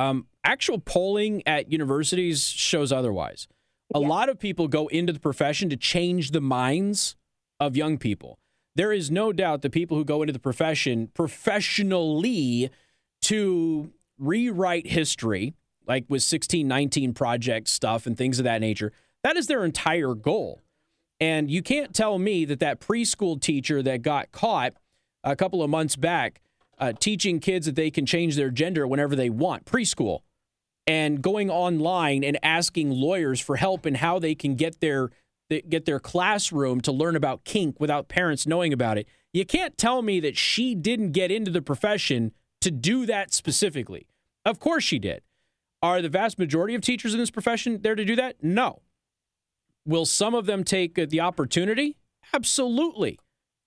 Um, 0.00 0.26
actual 0.44 0.78
polling 0.78 1.42
at 1.46 1.70
universities 1.70 2.44
shows 2.44 2.92
otherwise. 2.92 3.48
A 3.94 4.00
yeah. 4.00 4.08
lot 4.08 4.28
of 4.28 4.38
people 4.38 4.68
go 4.68 4.86
into 4.88 5.12
the 5.12 5.20
profession 5.20 5.68
to 5.70 5.76
change 5.76 6.30
the 6.30 6.40
minds 6.40 7.16
of 7.58 7.76
young 7.76 7.98
people 7.98 8.38
there 8.76 8.92
is 8.92 9.10
no 9.10 9.32
doubt 9.32 9.62
that 9.62 9.72
people 9.72 9.96
who 9.96 10.04
go 10.04 10.22
into 10.22 10.32
the 10.32 10.38
profession 10.38 11.08
professionally 11.08 12.70
to 13.22 13.90
rewrite 14.18 14.86
history, 14.86 15.54
like 15.86 16.04
with 16.04 16.22
1619 16.22 17.12
project 17.12 17.68
stuff 17.68 18.06
and 18.06 18.16
things 18.16 18.38
of 18.38 18.44
that 18.44 18.60
nature, 18.60 18.92
that 19.22 19.36
is 19.36 19.48
their 19.48 19.64
entire 19.64 20.14
goal. 20.14 20.62
And 21.18 21.50
you 21.50 21.62
can't 21.62 21.94
tell 21.94 22.18
me 22.18 22.44
that 22.46 22.60
that 22.60 22.80
preschool 22.80 23.40
teacher 23.40 23.82
that 23.82 24.02
got 24.02 24.32
caught 24.32 24.74
a 25.22 25.36
couple 25.36 25.62
of 25.62 25.68
months 25.68 25.96
back 25.96 26.40
uh, 26.80 26.92
teaching 26.98 27.38
kids 27.38 27.66
that 27.66 27.76
they 27.76 27.90
can 27.90 28.06
change 28.06 28.36
their 28.36 28.50
gender 28.50 28.86
whenever 28.86 29.14
they 29.14 29.30
want, 29.30 29.66
preschool, 29.66 30.20
and 30.86 31.22
going 31.22 31.50
online 31.50 32.24
and 32.24 32.38
asking 32.42 32.90
lawyers 32.90 33.38
for 33.40 33.56
help 33.56 33.86
in 33.86 33.96
how 33.96 34.18
they 34.18 34.34
can 34.34 34.54
get 34.54 34.80
their 34.80 35.10
get 35.68 35.84
their 35.84 35.98
classroom 35.98 36.80
to 36.80 36.92
learn 36.92 37.16
about 37.16 37.44
kink 37.44 37.80
without 37.80 38.08
parents 38.08 38.46
knowing 38.46 38.72
about 38.72 38.96
it. 38.96 39.08
You 39.32 39.44
can't 39.44 39.76
tell 39.76 40.00
me 40.00 40.20
that 40.20 40.36
she 40.36 40.76
didn't 40.76 41.10
get 41.10 41.32
into 41.32 41.50
the 41.50 41.60
profession 41.60 42.32
to 42.60 42.70
do 42.70 43.04
that 43.06 43.34
specifically. 43.34 44.06
Of 44.44 44.60
course 44.60 44.84
she 44.84 45.00
did. 45.00 45.22
Are 45.82 46.00
the 46.00 46.08
vast 46.08 46.38
majority 46.38 46.74
of 46.74 46.82
teachers 46.82 47.14
in 47.14 47.18
this 47.18 47.30
profession 47.32 47.82
there 47.82 47.96
to 47.96 48.04
do 48.04 48.14
that? 48.16 48.42
No. 48.42 48.82
Will 49.84 50.06
some 50.06 50.34
of 50.34 50.46
them 50.46 50.62
take 50.62 50.94
the 50.94 51.20
opportunity? 51.20 51.96
Absolutely. 52.32 53.18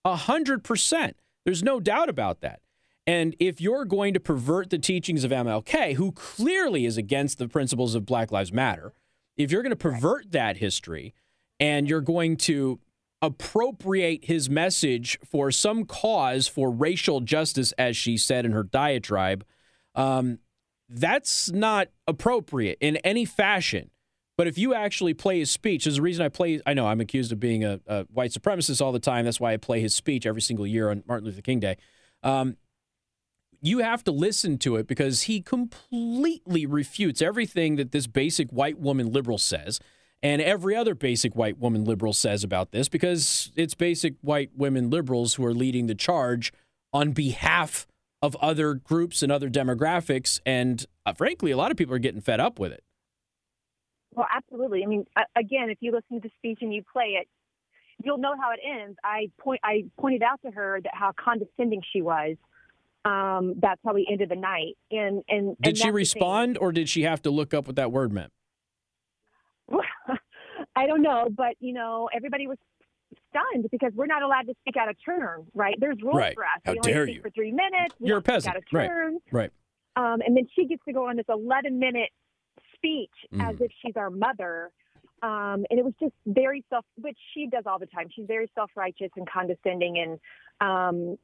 A 0.06 0.16
hundred 0.16 0.64
percent. 0.64 1.18
There's 1.44 1.64
no 1.64 1.80
doubt 1.82 2.08
about 2.08 2.42
that. 2.42 2.62
And 3.06 3.36
if 3.40 3.60
you're 3.60 3.86
going 3.86 4.14
to 4.14 4.20
pervert 4.20 4.70
the 4.70 4.78
teachings 4.78 5.24
of 5.24 5.32
MLK, 5.32 5.96
who 5.96 6.12
clearly 6.14 6.86
is 6.86 6.98
against 6.98 7.38
the 7.38 7.48
principles 7.48 7.96
of 7.96 8.06
Black 8.06 8.32
Lives 8.32 8.54
Matter, 8.54 8.94
if 9.36 9.52
you're 9.52 9.62
going 9.62 9.72
to 9.72 9.76
pervert 9.76 10.32
that 10.32 10.58
history, 10.58 11.14
and 11.60 11.88
you're 11.88 12.02
going 12.02 12.38
to 12.38 12.80
appropriate 13.22 14.26
his 14.26 14.50
message 14.50 15.18
for 15.24 15.50
some 15.50 15.86
cause 15.86 16.48
for 16.48 16.70
racial 16.70 17.22
justice, 17.22 17.72
as 17.78 17.96
she 17.96 18.18
said 18.18 18.46
in 18.46 18.52
her 18.52 18.64
diatribe, 18.64 19.46
um, 19.96 20.40
that's 20.90 21.52
not 21.52 21.88
appropriate 22.08 22.78
in 22.82 22.98
any 22.98 23.26
fashion. 23.26 23.90
But 24.38 24.48
if 24.48 24.58
you 24.58 24.74
actually 24.74 25.14
play 25.14 25.40
his 25.40 25.52
speech, 25.52 25.86
there's 25.86 26.00
a 26.00 26.02
reason 26.02 26.26
I 26.26 26.30
play. 26.30 26.60
I 26.66 26.74
know 26.74 26.88
I'm 26.88 27.00
accused 27.00 27.32
of 27.32 27.40
being 27.40 27.64
a, 27.64 27.80
a 27.88 28.04
white 28.06 28.32
supremacist 28.32 28.82
all 28.82 28.92
the 28.92 29.00
time. 29.00 29.26
That's 29.26 29.40
why 29.40 29.54
I 29.54 29.58
play 29.58 29.80
his 29.80 29.96
speech 29.96 30.26
every 30.26 30.42
single 30.42 30.66
year 30.66 30.90
on 30.90 31.04
Martin 31.08 31.28
Luther 31.28 31.42
King 31.42 31.60
Day. 31.60 31.78
Um, 32.24 32.58
you 33.64 33.80
have 33.80 34.04
to 34.04 34.12
listen 34.12 34.58
to 34.60 34.76
it 34.76 34.86
because 34.86 35.24
he 35.24 35.42
completely 35.42 36.66
refutes 36.66 37.22
everything 37.22 37.78
that 37.78 37.92
this 37.92 38.06
basic 38.06 38.50
white 38.52 38.78
woman 38.78 39.12
liberal 39.12 39.38
says 39.38 39.80
and 40.22 40.42
every 40.42 40.76
other 40.76 40.96
basic 40.96 41.36
white 41.36 41.58
woman 41.58 41.86
liberal 41.86 42.14
says 42.14 42.44
about 42.44 42.72
this 42.72 42.88
because 42.90 43.52
it's 43.56 43.74
basic 43.74 44.16
white 44.22 44.52
women 44.56 44.90
liberals 44.90 45.36
who 45.36 45.46
are 45.46 45.54
leading 45.54 45.88
the 45.88 45.96
charge 45.96 46.54
on 46.94 47.12
behalf 47.12 47.88
of 48.22 48.36
other 48.38 48.74
groups 48.74 49.22
and 49.22 49.32
other 49.32 49.50
demographics. 49.50 50.40
And 50.46 50.86
uh, 51.06 51.14
frankly, 51.14 51.52
a 51.52 51.58
lot 51.58 51.72
of 51.72 51.78
people 51.78 51.94
are 51.94 52.00
getting 52.00 52.22
fed 52.22 52.40
up 52.40 52.58
with 52.58 52.72
it. 52.72 52.84
Well, 54.14 54.28
absolutely. 54.34 54.84
I 54.84 54.88
mean, 54.88 55.06
again, 55.36 55.70
if 55.70 55.80
you 55.82 55.92
listen 55.92 56.22
to 56.22 56.28
the 56.28 56.32
speech 56.38 56.60
and 56.62 56.74
you 56.74 56.84
play 56.94 57.18
it, 57.20 57.28
you'll 58.02 58.18
know 58.18 58.36
how 58.40 58.52
it 58.52 58.60
ends. 58.64 58.98
I 59.04 59.30
point 59.40 59.60
I 59.64 59.86
pointed 60.00 60.24
out 60.24 60.40
to 60.46 60.52
her 60.52 60.80
that 60.82 60.94
how 60.94 61.12
condescending 61.22 61.82
she 61.92 62.02
was. 62.02 62.38
Um, 63.06 63.56
that's 63.62 63.82
how 63.86 63.94
we 63.94 64.08
ended 64.10 64.30
the 64.30 64.36
night. 64.36 64.78
And 64.92 65.24
and 65.28 65.58
did 65.62 65.70
and 65.70 65.78
she 65.78 65.92
respond, 65.92 66.58
or 66.58 66.72
did 66.72 66.90
she 66.90 67.04
have 67.04 67.22
to 67.24 67.32
look 67.32 67.54
up 67.54 67.68
what 67.68 67.76
that 67.76 67.92
word 67.92 68.14
meant? 68.14 68.32
I 70.76 70.88
don't 70.88 71.02
know, 71.02 71.28
but 71.36 71.56
you 71.60 71.74
know, 71.74 72.10
everybody 72.16 72.48
was 72.48 72.58
stunned 73.30 73.68
because 73.72 73.92
we're 73.96 74.08
not 74.08 74.22
allowed 74.22 74.48
to 74.48 74.54
speak 74.62 74.76
out 74.78 74.90
of 74.90 74.96
turn, 75.04 75.46
right? 75.54 75.76
There's 75.80 75.98
rules 76.02 76.16
right. 76.16 76.34
for 76.34 76.44
us. 76.44 76.62
How 76.66 76.74
we 76.74 76.80
dare 76.80 77.06
speak 77.06 77.16
you? 77.18 77.22
For 77.22 77.30
three 77.32 77.52
minutes, 77.52 77.96
you're 78.00 78.18
a 78.18 78.22
peasant, 78.22 78.56
right? 78.72 78.90
Right. 79.32 79.52
Um, 79.96 80.22
and 80.26 80.36
then 80.36 80.48
she 80.56 80.66
gets 80.66 80.82
to 80.88 80.94
go 80.94 81.08
on 81.08 81.18
this 81.18 81.26
11 81.30 81.78
minute 81.78 82.10
speech 82.76 83.12
mm. 83.34 83.48
as 83.48 83.56
if 83.60 83.72
she's 83.84 83.96
our 83.96 84.10
mother. 84.10 84.72
Um, 85.22 85.66
and 85.70 85.80
it 85.80 85.86
was 85.86 85.94
just 86.00 86.14
very 86.26 86.66
self, 86.70 86.86
which 87.00 87.18
she 87.34 87.48
does 87.48 87.64
all 87.66 87.80
the 87.80 87.86
time. 87.86 88.08
She's 88.14 88.26
very 88.28 88.50
self 88.56 88.72
righteous 88.76 89.10
and 89.16 89.30
condescending. 89.30 89.98
And 90.00 90.20
um, 90.60 91.18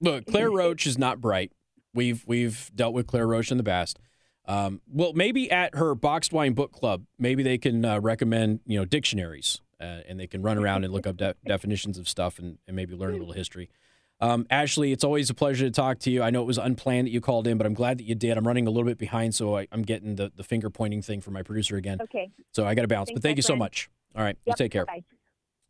look, 0.00 0.26
Claire 0.30 0.50
Roach 0.50 0.86
is 0.86 0.98
not 0.98 1.20
bright. 1.20 1.52
We've 1.92 2.24
we've 2.26 2.70
dealt 2.74 2.94
with 2.94 3.06
Claire 3.06 3.26
Roach 3.26 3.50
in 3.50 3.56
the 3.56 3.64
past. 3.64 3.98
Um, 4.46 4.82
well, 4.86 5.12
maybe 5.14 5.50
at 5.50 5.74
her 5.74 5.94
boxed 5.94 6.32
wine 6.32 6.52
book 6.52 6.72
club, 6.72 7.04
maybe 7.18 7.42
they 7.42 7.56
can 7.56 7.84
uh, 7.84 8.00
recommend 8.00 8.60
you 8.66 8.78
know 8.78 8.84
dictionaries, 8.84 9.60
uh, 9.80 10.00
and 10.08 10.20
they 10.20 10.26
can 10.26 10.42
run 10.42 10.58
around 10.58 10.84
and 10.84 10.92
look 10.92 11.06
up 11.06 11.16
de- 11.16 11.34
definitions 11.46 11.98
of 11.98 12.08
stuff 12.08 12.38
and, 12.38 12.58
and, 12.66 12.76
maybe 12.76 12.94
learn 12.94 13.14
a 13.14 13.16
little 13.16 13.32
history. 13.32 13.70
Um, 14.20 14.46
Ashley, 14.50 14.92
it's 14.92 15.04
always 15.04 15.28
a 15.30 15.34
pleasure 15.34 15.64
to 15.66 15.70
talk 15.70 15.98
to 16.00 16.10
you. 16.10 16.22
I 16.22 16.30
know 16.30 16.42
it 16.42 16.46
was 16.46 16.58
unplanned 16.58 17.06
that 17.06 17.10
you 17.10 17.20
called 17.20 17.46
in, 17.46 17.58
but 17.58 17.66
I'm 17.66 17.74
glad 17.74 17.98
that 17.98 18.04
you 18.04 18.14
did. 18.14 18.36
I'm 18.36 18.46
running 18.46 18.66
a 18.66 18.70
little 18.70 18.86
bit 18.86 18.98
behind, 18.98 19.34
so 19.34 19.56
I, 19.56 19.66
am 19.72 19.82
getting 19.82 20.16
the, 20.16 20.30
the 20.34 20.44
finger 20.44 20.70
pointing 20.70 21.02
thing 21.02 21.20
from 21.20 21.34
my 21.34 21.42
producer 21.42 21.76
again. 21.76 21.98
Okay. 22.00 22.30
So 22.52 22.66
I 22.66 22.74
got 22.74 22.82
to 22.82 22.88
bounce, 22.88 23.08
Thanks, 23.08 23.18
but 23.18 23.22
thank 23.22 23.36
you 23.36 23.42
friend. 23.42 23.58
so 23.58 23.58
much. 23.58 23.90
All 24.14 24.22
right, 24.22 24.36
yep, 24.46 24.54
you 24.58 24.64
take 24.64 24.72
care. 24.72 24.86
Bye. 24.86 25.02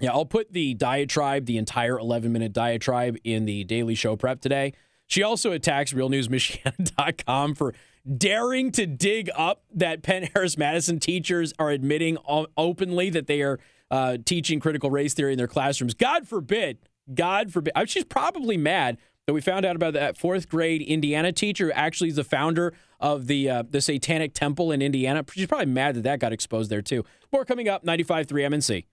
Yeah, 0.00 0.12
I'll 0.12 0.26
put 0.26 0.52
the 0.52 0.74
diatribe, 0.74 1.46
the 1.46 1.56
entire 1.56 1.98
11 1.98 2.32
minute 2.32 2.52
diatribe, 2.52 3.16
in 3.24 3.44
the 3.44 3.64
daily 3.64 3.94
show 3.94 4.16
prep 4.16 4.40
today. 4.40 4.72
She 5.06 5.22
also 5.22 5.52
attacks 5.52 5.92
realnewsmichigan.com 5.92 7.54
for 7.54 7.74
daring 8.16 8.72
to 8.72 8.86
dig 8.86 9.30
up 9.36 9.64
that 9.74 10.02
Penn 10.02 10.28
Harris 10.34 10.58
Madison 10.58 10.98
teachers 10.98 11.52
are 11.58 11.70
admitting 11.70 12.18
openly 12.56 13.10
that 13.10 13.26
they 13.26 13.42
are 13.42 13.58
uh, 13.90 14.18
teaching 14.24 14.60
critical 14.60 14.90
race 14.90 15.14
theory 15.14 15.32
in 15.32 15.38
their 15.38 15.46
classrooms. 15.46 15.94
God 15.94 16.26
forbid. 16.26 16.78
God 17.12 17.52
forbid. 17.52 17.72
She's 17.86 18.04
probably 18.04 18.56
mad 18.56 18.98
that 19.26 19.32
we 19.32 19.40
found 19.40 19.64
out 19.64 19.76
about 19.76 19.94
that 19.94 20.16
fourth 20.16 20.48
grade 20.48 20.82
Indiana 20.82 21.32
teacher 21.32 21.66
who 21.66 21.72
actually 21.72 22.10
is 22.10 22.16
the 22.16 22.24
founder 22.24 22.74
of 23.00 23.26
the 23.26 23.48
uh, 23.48 23.62
the 23.68 23.80
Satanic 23.80 24.34
Temple 24.34 24.72
in 24.72 24.82
Indiana. 24.82 25.24
She's 25.32 25.46
probably 25.46 25.66
mad 25.66 25.94
that 25.96 26.02
that 26.02 26.18
got 26.18 26.32
exposed 26.32 26.70
there 26.70 26.82
too. 26.82 27.04
More 27.32 27.44
coming 27.44 27.68
up. 27.68 27.84
95.3 27.84 28.26
MNC. 28.26 28.84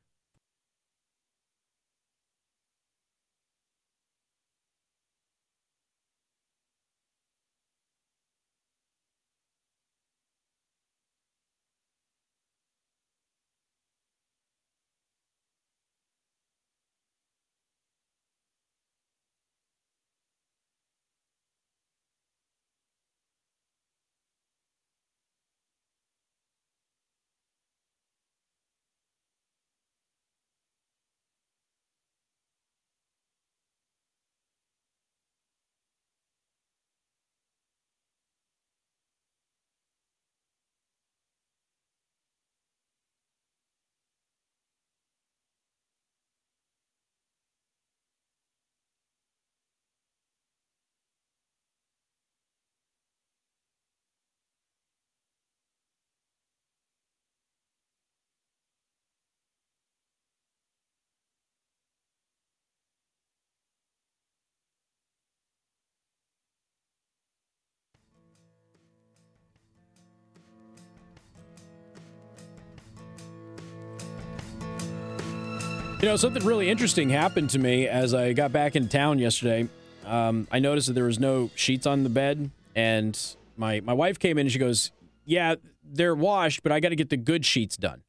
You 76.02 76.08
know, 76.08 76.16
something 76.16 76.44
really 76.44 76.68
interesting 76.68 77.12
happened 77.12 77.52
to 77.52 77.60
me 77.60 77.88
as 77.88 78.16
I 78.16 78.34
got 78.34 78.52
back 78.52 78.76
in 78.76 78.88
town 78.88 79.20
yesterday. 79.20 79.70
Um, 80.04 80.48
I 80.52 80.58
noticed 80.58 80.88
that 80.88 80.94
there 80.94 81.06
was 81.06 81.20
no 81.20 81.52
sheets 81.54 81.86
on 81.86 82.02
the 82.02 82.10
bed, 82.10 82.50
and 82.76 83.16
my 83.56 83.82
my 83.82 83.94
wife 83.94 84.18
came 84.18 84.40
in 84.40 84.48
and 84.48 84.52
she 84.52 84.58
goes, 84.58 84.90
"Yeah, 85.26 85.56
they're 85.84 86.16
washed, 86.16 86.64
but 86.64 86.72
I 86.72 86.80
got 86.80 86.90
to 86.90 86.96
get 86.96 87.12
the 87.12 87.18
good 87.18 87.46
sheets 87.46 87.78
done." 87.78 88.02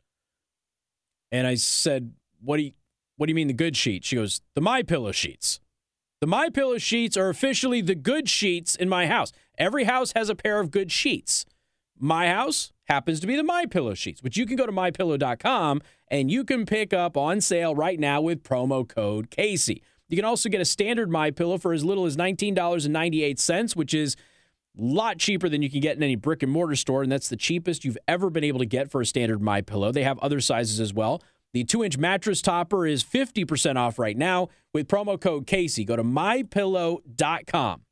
And 1.30 1.46
I 1.46 1.56
said, 1.56 2.14
"What 2.40 2.56
do 2.56 2.62
you 2.62 2.72
What 3.18 3.26
do 3.26 3.30
you 3.30 3.34
mean 3.34 3.48
the 3.48 3.52
good 3.52 3.76
sheets?" 3.76 4.08
She 4.08 4.16
goes, 4.16 4.40
"The 4.54 4.62
My 4.62 4.82
Pillow 4.82 5.12
sheets." 5.12 5.60
The 6.22 6.26
My 6.26 6.48
Pillow 6.48 6.78
sheets 6.78 7.18
are 7.18 7.28
officially 7.28 7.82
the 7.82 7.94
good 7.94 8.26
sheets 8.26 8.74
in 8.74 8.88
my 8.88 9.06
house. 9.06 9.32
Every 9.58 9.84
house 9.84 10.12
has 10.16 10.30
a 10.30 10.34
pair 10.34 10.60
of 10.60 10.70
good 10.70 10.90
sheets. 10.90 11.44
My 11.98 12.28
house 12.28 12.72
happens 12.92 13.20
to 13.20 13.26
be 13.26 13.36
the 13.36 13.42
My 13.42 13.64
Pillow 13.64 13.94
sheets, 13.94 14.22
which 14.22 14.36
you 14.36 14.44
can 14.44 14.56
go 14.56 14.66
to 14.66 14.72
mypillow.com 14.72 15.80
and 16.08 16.30
you 16.30 16.44
can 16.44 16.66
pick 16.66 16.92
up 16.92 17.16
on 17.16 17.40
sale 17.40 17.74
right 17.74 17.98
now 17.98 18.20
with 18.20 18.42
promo 18.42 18.86
code 18.86 19.30
Casey. 19.30 19.82
You 20.08 20.16
can 20.16 20.26
also 20.26 20.50
get 20.50 20.60
a 20.60 20.66
standard 20.66 21.10
My 21.10 21.30
Pillow 21.30 21.56
for 21.56 21.72
as 21.72 21.86
little 21.86 22.04
as 22.04 22.18
$19.98, 22.18 23.74
which 23.74 23.94
is 23.94 24.14
a 24.78 24.82
lot 24.82 25.18
cheaper 25.18 25.48
than 25.48 25.62
you 25.62 25.70
can 25.70 25.80
get 25.80 25.96
in 25.96 26.02
any 26.02 26.16
brick 26.16 26.42
and 26.42 26.52
mortar 26.52 26.76
store, 26.76 27.02
and 27.02 27.10
that's 27.10 27.30
the 27.30 27.36
cheapest 27.36 27.82
you've 27.82 27.96
ever 28.06 28.28
been 28.28 28.44
able 28.44 28.58
to 28.58 28.66
get 28.66 28.90
for 28.90 29.00
a 29.00 29.06
standard 29.06 29.40
My 29.40 29.62
Pillow. 29.62 29.90
They 29.90 30.04
have 30.04 30.18
other 30.18 30.42
sizes 30.42 30.78
as 30.78 30.92
well. 30.92 31.22
The 31.54 31.64
two 31.64 31.82
inch 31.82 31.96
mattress 31.96 32.42
topper 32.42 32.86
is 32.86 33.02
50% 33.02 33.76
off 33.76 33.98
right 33.98 34.16
now 34.18 34.48
with 34.74 34.86
promo 34.86 35.18
code 35.18 35.46
Casey. 35.46 35.86
Go 35.86 35.96
to 35.96 36.04
mypillow.com. 36.04 37.82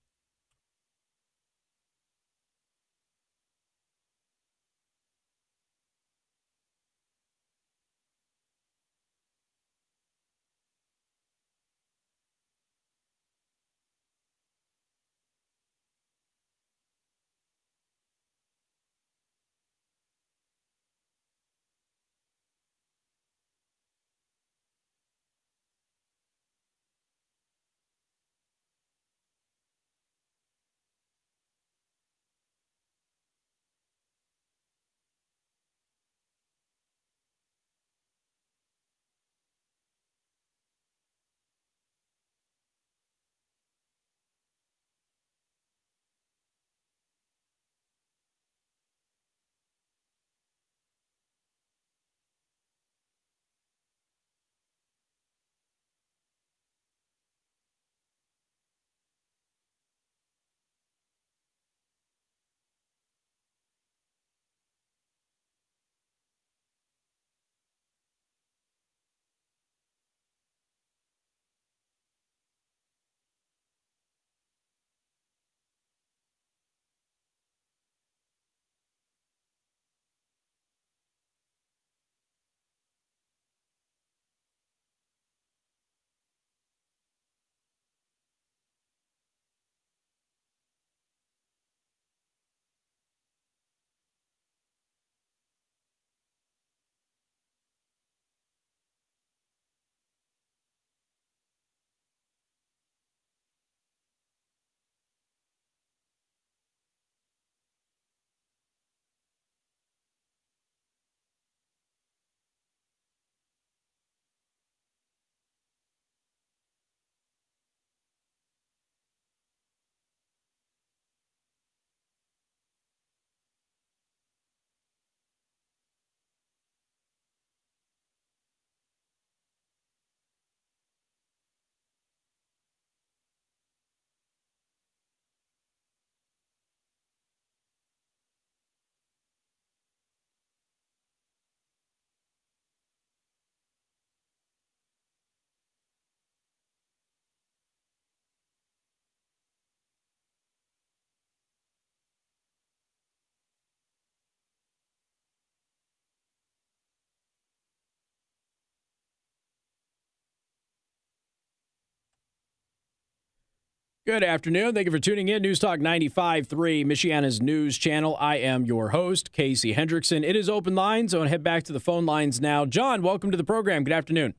Good 164.06 164.24
afternoon. 164.24 164.74
Thank 164.74 164.86
you 164.86 164.90
for 164.90 164.98
tuning 164.98 165.28
in. 165.28 165.42
News 165.42 165.58
Talk 165.58 165.78
95.3, 165.78 166.86
Michiana's 166.86 167.42
news 167.42 167.76
channel. 167.76 168.16
I 168.18 168.36
am 168.36 168.64
your 168.64 168.88
host, 168.88 169.30
Casey 169.30 169.74
Hendrickson. 169.74 170.24
It 170.24 170.34
is 170.36 170.48
open 170.48 170.74
lines. 170.74 171.12
I 171.12 171.18
want 171.18 171.26
to 171.26 171.32
head 171.32 171.42
back 171.42 171.64
to 171.64 171.72
the 171.74 171.80
phone 171.80 172.06
lines 172.06 172.40
now. 172.40 172.64
John, 172.64 173.02
welcome 173.02 173.30
to 173.30 173.36
the 173.36 173.44
program. 173.44 173.84
Good 173.84 173.92
afternoon. 173.92 174.34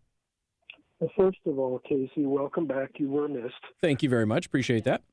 First 1.16 1.38
of 1.46 1.60
all, 1.60 1.80
Casey, 1.88 2.26
welcome 2.26 2.66
back. 2.66 2.90
You 2.98 3.10
were 3.10 3.28
missed. 3.28 3.54
Thank 3.82 4.02
you 4.02 4.10
very 4.10 4.26
much. 4.26 4.48
Appreciate 4.48 4.84
that. 4.86 5.04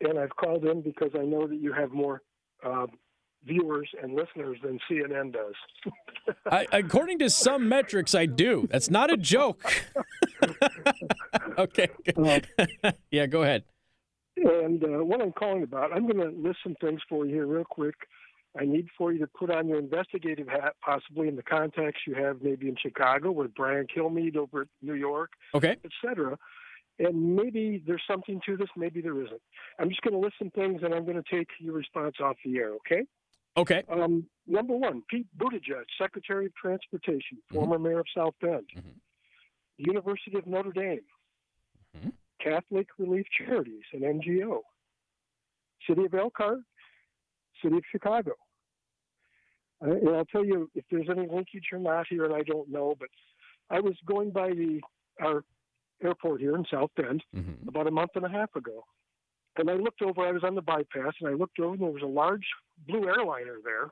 And 0.00 0.18
I've 0.18 0.34
called 0.34 0.64
in 0.64 0.80
because 0.80 1.10
I 1.14 1.24
know 1.24 1.46
that 1.46 1.60
you 1.60 1.74
have 1.74 1.92
more 1.92 2.22
uh, 2.64 2.86
viewers 3.44 3.90
and 4.02 4.14
listeners 4.14 4.56
than 4.62 4.78
CNN 4.90 5.34
does. 5.34 6.34
I, 6.50 6.66
according 6.72 7.18
to 7.18 7.28
some 7.28 7.68
metrics, 7.68 8.14
I 8.14 8.24
do. 8.24 8.66
That's 8.70 8.88
not 8.88 9.12
a 9.12 9.18
joke. 9.18 9.62
okay. 11.58 11.88
Yeah, 13.10 13.26
go 13.26 13.42
ahead. 13.42 13.64
And 14.36 14.82
uh, 14.84 15.04
what 15.04 15.20
I'm 15.20 15.32
calling 15.32 15.62
about, 15.62 15.92
I'm 15.92 16.06
going 16.06 16.18
to 16.18 16.36
list 16.36 16.58
some 16.62 16.76
things 16.80 17.00
for 17.08 17.26
you 17.26 17.34
here 17.34 17.46
real 17.46 17.64
quick. 17.64 17.94
I 18.58 18.64
need 18.64 18.88
for 18.98 19.12
you 19.12 19.20
to 19.20 19.26
put 19.28 19.50
on 19.50 19.68
your 19.68 19.78
investigative 19.78 20.48
hat, 20.48 20.74
possibly 20.84 21.28
in 21.28 21.36
the 21.36 21.42
contacts 21.42 22.00
you 22.06 22.14
have, 22.14 22.42
maybe 22.42 22.68
in 22.68 22.76
Chicago 22.80 23.30
with 23.30 23.54
Brian 23.54 23.86
Kilmeade 23.86 24.36
over 24.36 24.62
at 24.62 24.68
New 24.82 24.94
York, 24.94 25.30
okay, 25.54 25.76
etc. 25.84 26.36
And 26.98 27.36
maybe 27.36 27.82
there's 27.86 28.02
something 28.10 28.40
to 28.46 28.56
this, 28.56 28.68
maybe 28.76 29.00
there 29.00 29.20
isn't. 29.22 29.40
I'm 29.78 29.88
just 29.88 30.02
going 30.02 30.14
to 30.14 30.18
list 30.18 30.34
some 30.38 30.50
things, 30.50 30.82
and 30.82 30.92
I'm 30.92 31.04
going 31.04 31.22
to 31.22 31.36
take 31.36 31.48
your 31.60 31.74
response 31.74 32.16
off 32.20 32.36
the 32.44 32.58
air. 32.58 32.72
Okay? 32.74 33.02
Okay. 33.56 33.82
Um, 33.88 34.26
number 34.46 34.76
one, 34.76 35.02
Pete 35.08 35.26
Buttigieg, 35.38 35.84
Secretary 36.00 36.46
of 36.46 36.54
Transportation, 36.54 37.38
mm-hmm. 37.38 37.54
former 37.54 37.78
mayor 37.78 38.00
of 38.00 38.06
South 38.14 38.34
Bend, 38.40 38.66
mm-hmm. 38.76 38.90
University 39.78 40.36
of 40.36 40.46
Notre 40.46 40.72
Dame. 40.72 41.00
Mm-hmm. 41.96 42.10
Catholic 42.42 42.88
Relief 42.98 43.26
Charities, 43.36 43.82
an 43.92 44.00
NGO, 44.00 44.58
City 45.88 46.04
of 46.04 46.14
Elkhart, 46.14 46.60
City 47.62 47.76
of 47.76 47.82
Chicago. 47.90 48.32
Uh, 49.84 49.92
and 49.92 50.10
I'll 50.10 50.26
tell 50.26 50.44
you 50.44 50.70
if 50.74 50.84
there's 50.90 51.08
any 51.10 51.26
linkage 51.26 51.68
or 51.72 51.78
not 51.78 52.06
here, 52.08 52.24
and 52.24 52.34
I 52.34 52.42
don't 52.42 52.70
know, 52.70 52.94
but 52.98 53.08
I 53.70 53.80
was 53.80 53.94
going 54.06 54.30
by 54.30 54.50
the 54.50 54.80
our 55.22 55.44
airport 56.02 56.40
here 56.40 56.56
in 56.56 56.64
South 56.72 56.90
Bend 56.96 57.22
mm-hmm. 57.34 57.68
about 57.68 57.86
a 57.86 57.90
month 57.90 58.10
and 58.14 58.24
a 58.24 58.28
half 58.28 58.54
ago, 58.56 58.84
and 59.56 59.70
I 59.70 59.74
looked 59.74 60.02
over. 60.02 60.26
I 60.26 60.32
was 60.32 60.44
on 60.44 60.54
the 60.54 60.62
bypass, 60.62 61.12
and 61.20 61.28
I 61.28 61.34
looked 61.34 61.58
over, 61.58 61.72
and 61.72 61.80
there 61.80 61.90
was 61.90 62.02
a 62.02 62.06
large 62.06 62.46
blue 62.86 63.06
airliner 63.06 63.56
there. 63.64 63.90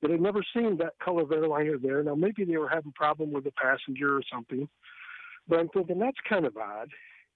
But 0.00 0.12
I'd 0.12 0.20
never 0.20 0.44
seen 0.54 0.76
that 0.78 0.94
color 1.02 1.22
of 1.22 1.32
airliner 1.32 1.76
there. 1.76 2.02
Now 2.02 2.14
maybe 2.14 2.44
they 2.44 2.56
were 2.56 2.68
having 2.68 2.92
a 2.94 2.98
problem 2.98 3.32
with 3.32 3.46
a 3.46 3.52
passenger 3.52 4.16
or 4.16 4.22
something. 4.32 4.68
But 5.48 5.58
I'm 5.60 5.68
thinking 5.70 5.98
that's 5.98 6.18
kind 6.28 6.46
of 6.46 6.56
odd. 6.56 6.90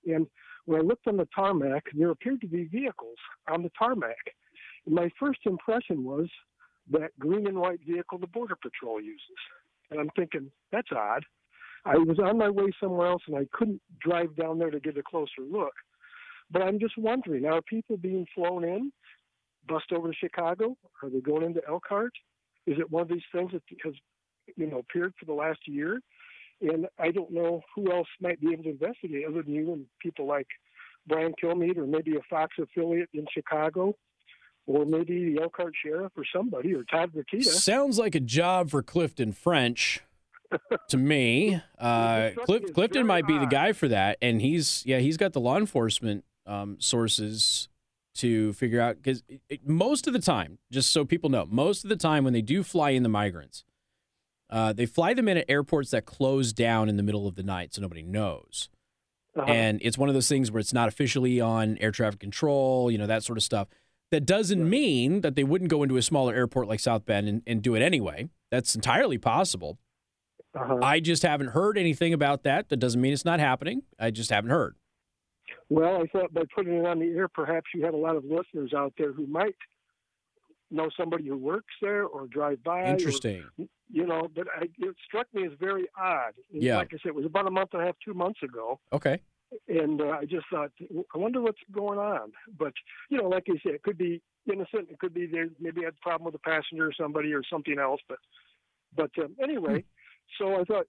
And 0.06 0.26
when 0.64 0.80
I 0.80 0.84
looked 0.84 1.06
on 1.06 1.16
the 1.16 1.28
tarmac, 1.34 1.84
there 1.94 2.10
appeared 2.10 2.40
to 2.42 2.48
be 2.48 2.64
vehicles 2.64 3.16
on 3.50 3.62
the 3.62 3.70
tarmac. 3.78 4.16
And 4.86 4.94
my 4.94 5.08
first 5.18 5.40
impression 5.44 6.04
was 6.04 6.28
that 6.90 7.16
green 7.18 7.46
and 7.46 7.58
white 7.58 7.80
vehicle 7.86 8.18
the 8.18 8.26
Border 8.26 8.56
Patrol 8.60 9.00
uses. 9.00 9.20
And 9.90 10.00
I'm 10.00 10.10
thinking, 10.16 10.50
that's 10.70 10.88
odd. 10.92 11.24
I 11.84 11.96
was 11.96 12.18
on 12.18 12.38
my 12.38 12.48
way 12.48 12.70
somewhere 12.80 13.08
else 13.08 13.22
and 13.26 13.36
I 13.36 13.46
couldn't 13.52 13.80
drive 14.00 14.36
down 14.36 14.58
there 14.58 14.70
to 14.70 14.80
get 14.80 14.96
a 14.96 15.02
closer 15.02 15.42
look. 15.50 15.72
But 16.50 16.62
I'm 16.62 16.78
just 16.78 16.96
wondering, 16.96 17.46
are 17.46 17.62
people 17.62 17.96
being 17.96 18.26
flown 18.34 18.64
in, 18.64 18.92
bust 19.68 19.86
over 19.92 20.08
to 20.08 20.16
Chicago? 20.16 20.76
Are 21.02 21.10
they 21.10 21.20
going 21.20 21.44
into 21.44 21.60
Elkhart? 21.66 22.12
Is 22.66 22.78
it 22.78 22.90
one 22.90 23.02
of 23.02 23.08
these 23.08 23.22
things 23.34 23.52
that 23.52 23.62
has, 23.84 23.94
you 24.56 24.66
know, 24.66 24.78
appeared 24.78 25.14
for 25.18 25.24
the 25.24 25.32
last 25.32 25.60
year? 25.66 26.00
And 26.62 26.86
I 26.98 27.10
don't 27.10 27.32
know 27.32 27.60
who 27.74 27.92
else 27.92 28.08
might 28.20 28.40
be 28.40 28.52
able 28.52 28.64
to 28.64 28.70
investigate 28.70 29.24
other 29.28 29.42
than 29.42 29.54
you 29.54 29.72
and 29.72 29.86
people 30.00 30.26
like 30.26 30.46
Brian 31.06 31.34
Kilmeade 31.42 31.76
or 31.76 31.86
maybe 31.86 32.16
a 32.16 32.22
Fox 32.30 32.54
affiliate 32.60 33.08
in 33.12 33.26
Chicago 33.32 33.94
or 34.66 34.84
maybe 34.84 35.34
the 35.34 35.42
Elkhart 35.42 35.74
Sheriff 35.82 36.12
or 36.16 36.24
somebody 36.34 36.74
or 36.74 36.84
Todd 36.84 37.12
Rokita. 37.14 37.44
Sounds 37.44 37.98
like 37.98 38.14
a 38.14 38.20
job 38.20 38.70
for 38.70 38.82
Clifton 38.82 39.32
French 39.32 40.02
to 40.88 40.96
me. 40.96 41.60
Uh, 41.78 42.30
Clif, 42.44 42.72
Clifton 42.72 43.06
might 43.06 43.26
be 43.26 43.38
the 43.38 43.46
guy 43.46 43.72
for 43.72 43.88
that, 43.88 44.18
and 44.22 44.40
he's 44.40 44.84
yeah 44.86 44.98
he's 44.98 45.16
got 45.16 45.32
the 45.32 45.40
law 45.40 45.56
enforcement 45.56 46.24
um, 46.46 46.76
sources 46.78 47.68
to 48.14 48.52
figure 48.52 48.80
out 48.80 48.96
because 48.96 49.22
most 49.64 50.06
of 50.06 50.12
the 50.12 50.18
time, 50.18 50.58
just 50.70 50.92
so 50.92 51.04
people 51.04 51.30
know, 51.30 51.46
most 51.50 51.84
of 51.84 51.88
the 51.88 51.96
time 51.96 52.24
when 52.24 52.32
they 52.32 52.42
do 52.42 52.62
fly 52.62 52.90
in 52.90 53.02
the 53.02 53.08
migrants, 53.08 53.64
uh, 54.52 54.72
they 54.72 54.84
fly 54.84 55.14
them 55.14 55.28
in 55.28 55.38
at 55.38 55.46
airports 55.48 55.90
that 55.90 56.04
close 56.04 56.52
down 56.52 56.90
in 56.90 56.98
the 56.98 57.02
middle 57.02 57.26
of 57.26 57.36
the 57.36 57.42
night, 57.42 57.72
so 57.72 57.80
nobody 57.80 58.02
knows. 58.02 58.68
Uh-huh. 59.34 59.50
And 59.50 59.80
it's 59.82 59.96
one 59.96 60.10
of 60.10 60.14
those 60.14 60.28
things 60.28 60.52
where 60.52 60.60
it's 60.60 60.74
not 60.74 60.88
officially 60.88 61.40
on 61.40 61.78
air 61.80 61.90
traffic 61.90 62.20
control, 62.20 62.90
you 62.90 62.98
know, 62.98 63.06
that 63.06 63.24
sort 63.24 63.38
of 63.38 63.42
stuff. 63.42 63.68
That 64.10 64.26
doesn't 64.26 64.68
mean 64.68 65.22
that 65.22 65.36
they 65.36 65.42
wouldn't 65.42 65.70
go 65.70 65.82
into 65.82 65.96
a 65.96 66.02
smaller 66.02 66.34
airport 66.34 66.68
like 66.68 66.80
South 66.80 67.06
Bend 67.06 67.28
and, 67.28 67.42
and 67.46 67.62
do 67.62 67.74
it 67.74 67.80
anyway. 67.80 68.28
That's 68.50 68.74
entirely 68.74 69.16
possible. 69.16 69.78
Uh-huh. 70.54 70.80
I 70.82 71.00
just 71.00 71.22
haven't 71.22 71.48
heard 71.48 71.78
anything 71.78 72.12
about 72.12 72.42
that. 72.42 72.68
That 72.68 72.76
doesn't 72.76 73.00
mean 73.00 73.14
it's 73.14 73.24
not 73.24 73.40
happening. 73.40 73.84
I 73.98 74.10
just 74.10 74.28
haven't 74.28 74.50
heard. 74.50 74.76
Well, 75.70 76.02
I 76.02 76.06
thought 76.08 76.34
by 76.34 76.42
putting 76.54 76.74
it 76.74 76.86
on 76.86 76.98
the 76.98 77.06
air, 77.06 77.28
perhaps 77.28 77.68
you 77.74 77.82
had 77.82 77.94
a 77.94 77.96
lot 77.96 78.16
of 78.16 78.24
listeners 78.26 78.74
out 78.76 78.92
there 78.98 79.14
who 79.14 79.26
might 79.26 79.56
know 80.72 80.88
somebody 80.98 81.26
who 81.28 81.36
works 81.36 81.74
there 81.80 82.04
or 82.04 82.26
drive 82.26 82.62
by. 82.64 82.84
Interesting. 82.84 83.44
Or, 83.58 83.66
you 83.90 84.06
know, 84.06 84.28
but 84.34 84.46
I, 84.56 84.64
it 84.78 84.96
struck 85.06 85.26
me 85.34 85.44
as 85.46 85.52
very 85.60 85.86
odd. 86.00 86.32
Yeah. 86.50 86.78
Like 86.78 86.92
I 86.92 86.96
said, 87.02 87.10
it 87.10 87.14
was 87.14 87.26
about 87.26 87.46
a 87.46 87.50
month 87.50 87.70
and 87.72 87.82
a 87.82 87.86
half, 87.86 87.96
two 88.04 88.14
months 88.14 88.40
ago. 88.42 88.80
Okay 88.92 89.20
and 89.68 90.00
uh, 90.00 90.18
I 90.20 90.24
just 90.24 90.46
thought, 90.50 90.70
I 91.14 91.18
wonder 91.18 91.40
what's 91.40 91.58
going 91.70 91.98
on. 91.98 92.32
But 92.58 92.72
you 93.10 93.18
know, 93.18 93.28
like 93.28 93.44
you 93.46 93.58
said, 93.62 93.74
it 93.74 93.82
could 93.82 93.98
be 93.98 94.22
innocent. 94.50 94.88
It 94.90 94.98
could 94.98 95.14
be 95.14 95.26
there 95.26 95.48
maybe 95.60 95.82
had 95.82 95.94
a 95.94 96.02
problem 96.02 96.26
with 96.26 96.34
a 96.34 96.38
passenger 96.38 96.86
or 96.86 96.92
somebody 96.98 97.32
or 97.32 97.42
something 97.50 97.78
else. 97.78 98.00
But 98.08 98.18
but 98.94 99.10
um, 99.22 99.36
anyway, 99.42 99.80
hmm. 99.80 100.44
so 100.44 100.60
I 100.60 100.64
thought, 100.64 100.86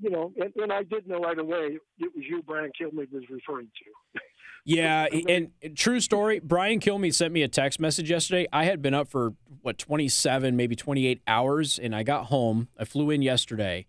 you 0.00 0.10
know, 0.10 0.32
and, 0.36 0.52
and 0.56 0.72
I 0.72 0.82
did 0.82 1.06
know 1.06 1.20
right 1.20 1.38
away 1.38 1.78
it 1.98 2.12
was 2.14 2.24
you 2.28 2.42
Brian 2.42 2.70
Kilmeade 2.80 3.12
was 3.12 3.24
referring 3.30 3.66
to. 3.66 4.20
Yeah, 4.66 5.08
and, 5.28 5.50
and, 5.62 5.76
true 5.76 6.00
story. 6.00 6.40
Brian 6.42 6.80
Kilmeade 6.80 7.12
sent 7.12 7.34
me 7.34 7.42
a 7.42 7.48
text 7.48 7.78
message 7.78 8.08
yesterday. 8.08 8.46
I 8.50 8.64
had 8.64 8.80
been 8.80 8.94
up 8.94 9.08
for 9.08 9.34
what 9.60 9.76
27, 9.76 10.56
maybe 10.56 10.74
28 10.74 11.20
hours, 11.26 11.78
and 11.78 11.94
I 11.94 12.02
got 12.02 12.28
home. 12.28 12.68
I 12.78 12.86
flew 12.86 13.10
in 13.10 13.20
yesterday, 13.20 13.84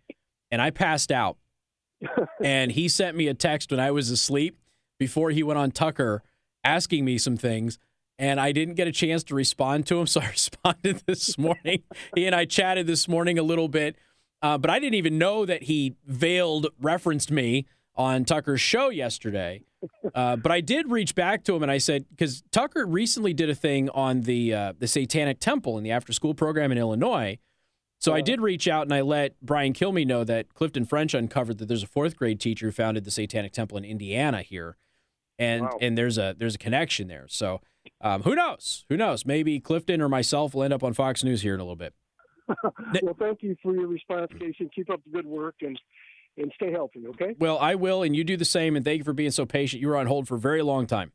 and 0.51 0.61
I 0.61 0.71
passed 0.71 1.13
out 1.13 1.37
and 2.43 2.71
he 2.71 2.87
sent 2.87 3.15
me 3.15 3.27
a 3.27 3.33
text 3.33 3.71
when 3.71 3.79
I 3.79 3.91
was 3.91 4.09
asleep 4.09 4.57
before 4.99 5.31
he 5.31 5.43
went 5.43 5.59
on 5.59 5.71
Tucker 5.71 6.23
asking 6.63 7.05
me 7.05 7.17
some 7.17 7.37
things. 7.37 7.79
And 8.17 8.39
I 8.39 8.53
didn't 8.53 8.75
get 8.75 8.87
a 8.87 8.93
chance 8.93 9.23
to 9.25 9.35
respond 9.35 9.87
to 9.87 9.99
him, 9.99 10.07
so 10.07 10.21
I 10.21 10.27
responded 10.29 11.03
this 11.05 11.37
morning. 11.37 11.83
he 12.15 12.25
and 12.25 12.35
I 12.35 12.45
chatted 12.45 12.87
this 12.87 13.07
morning 13.07 13.37
a 13.37 13.43
little 13.43 13.67
bit, 13.67 13.97
uh, 14.41 14.57
but 14.57 14.69
I 14.69 14.79
didn't 14.79 14.95
even 14.95 15.17
know 15.17 15.45
that 15.45 15.63
he 15.63 15.95
veiled 16.05 16.67
referenced 16.79 17.31
me 17.31 17.65
on 17.95 18.25
Tucker's 18.25 18.61
show 18.61 18.89
yesterday. 18.89 19.61
Uh, 20.15 20.35
but 20.35 20.51
I 20.51 20.61
did 20.61 20.89
reach 20.89 21.13
back 21.13 21.43
to 21.43 21.55
him 21.55 21.61
and 21.61 21.71
I 21.71 21.77
said 21.77 22.05
because 22.09 22.41
Tucker 22.49 22.87
recently 22.87 23.35
did 23.35 23.51
a 23.51 23.55
thing 23.55 23.87
on 23.89 24.21
the 24.21 24.51
uh, 24.51 24.73
the 24.79 24.87
Satanic 24.87 25.39
Temple 25.39 25.77
in 25.77 25.83
the 25.83 25.91
after 25.91 26.11
school 26.11 26.33
program 26.33 26.71
in 26.71 26.79
Illinois, 26.79 27.37
so 27.99 28.13
I 28.13 28.21
did 28.21 28.41
reach 28.41 28.67
out 28.67 28.83
and 28.83 28.93
I 28.93 29.01
let 29.01 29.39
Brian 29.41 29.73
Kilmeade 29.73 30.07
know 30.07 30.23
that 30.23 30.53
Clifton 30.53 30.85
French 30.85 31.13
uncovered 31.13 31.57
that 31.57 31.67
there's 31.67 31.83
a 31.83 31.87
fourth 31.87 32.15
grade 32.15 32.39
teacher 32.39 32.67
who 32.67 32.71
founded 32.71 33.03
the 33.03 33.11
Satanic 33.11 33.51
Temple 33.51 33.77
in 33.77 33.85
Indiana 33.85 34.41
here, 34.41 34.77
and 35.39 35.63
wow. 35.63 35.77
and 35.81 35.97
there's 35.97 36.17
a 36.17 36.35
there's 36.37 36.55
a 36.55 36.59
connection 36.59 37.07
there. 37.07 37.25
So 37.27 37.61
um, 38.01 38.23
who 38.23 38.35
knows? 38.35 38.85
Who 38.89 38.97
knows? 38.97 39.25
Maybe 39.25 39.59
Clifton 39.59 40.01
or 40.01 40.09
myself 40.09 40.53
will 40.53 40.63
end 40.63 40.73
up 40.73 40.83
on 40.83 40.93
Fox 40.93 41.23
News 41.23 41.41
here 41.41 41.55
in 41.55 41.59
a 41.59 41.63
little 41.63 41.75
bit. 41.75 41.93
Well, 42.47 43.15
thank 43.19 43.41
you 43.41 43.55
for 43.61 43.73
your 43.73 43.87
response, 43.87 44.31
Casey. 44.39 44.69
Keep 44.73 44.89
up 44.89 45.01
the 45.03 45.11
good 45.11 45.25
work 45.25 45.55
and 45.61 45.79
and 46.37 46.51
stay 46.55 46.71
healthy. 46.71 47.05
Okay. 47.07 47.35
Well, 47.39 47.57
I 47.57 47.75
will, 47.75 48.03
and 48.03 48.15
you 48.15 48.23
do 48.23 48.35
the 48.35 48.45
same. 48.45 48.75
And 48.75 48.83
thank 48.83 48.97
you 48.97 49.03
for 49.03 49.13
being 49.13 49.31
so 49.31 49.45
patient. 49.45 49.81
You 49.81 49.87
were 49.87 49.97
on 49.97 50.07
hold 50.07 50.27
for 50.27 50.35
a 50.35 50.39
very 50.39 50.61
long 50.61 50.85
time. 50.85 51.11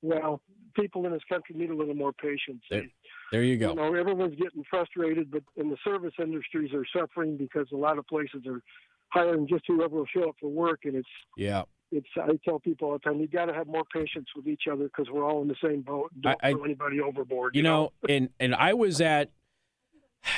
Well, 0.00 0.40
people 0.74 1.04
in 1.06 1.12
this 1.12 1.22
country 1.28 1.54
need 1.56 1.70
a 1.70 1.76
little 1.76 1.94
more 1.94 2.12
patience. 2.12 2.62
There, 2.70 2.84
there 3.32 3.42
you 3.42 3.56
go. 3.56 3.70
You 3.70 3.74
know, 3.76 3.94
everyone's 3.94 4.36
getting 4.36 4.64
frustrated, 4.70 5.30
but 5.30 5.42
in 5.56 5.70
the 5.70 5.76
service 5.84 6.14
industries 6.18 6.72
are 6.72 6.84
suffering 6.96 7.36
because 7.36 7.66
a 7.72 7.76
lot 7.76 7.98
of 7.98 8.06
places 8.06 8.46
are 8.46 8.62
hiring 9.08 9.46
just 9.48 9.64
whoever 9.66 9.96
will 9.96 10.06
show 10.06 10.28
up 10.28 10.36
for 10.40 10.48
work, 10.48 10.80
and 10.84 10.94
it's 10.94 11.08
yeah. 11.36 11.62
It's 11.90 12.06
I 12.16 12.38
tell 12.44 12.58
people 12.58 12.88
all 12.88 12.94
the 12.94 12.98
time 12.98 13.18
you 13.18 13.26
got 13.28 13.46
to 13.46 13.54
have 13.54 13.66
more 13.66 13.84
patience 13.92 14.26
with 14.36 14.46
each 14.46 14.64
other 14.70 14.84
because 14.84 15.06
we're 15.10 15.24
all 15.24 15.40
in 15.40 15.48
the 15.48 15.56
same 15.62 15.80
boat. 15.80 16.10
Don't 16.20 16.38
I, 16.42 16.52
throw 16.52 16.64
anybody 16.64 17.00
overboard. 17.00 17.54
You, 17.54 17.60
you 17.60 17.62
know, 17.62 17.92
know, 18.02 18.14
and 18.14 18.28
and 18.38 18.54
I 18.54 18.74
was 18.74 19.00
at, 19.00 19.30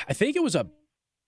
I 0.09 0.13
think 0.13 0.37
it 0.37 0.43
was 0.43 0.55
a 0.55 0.67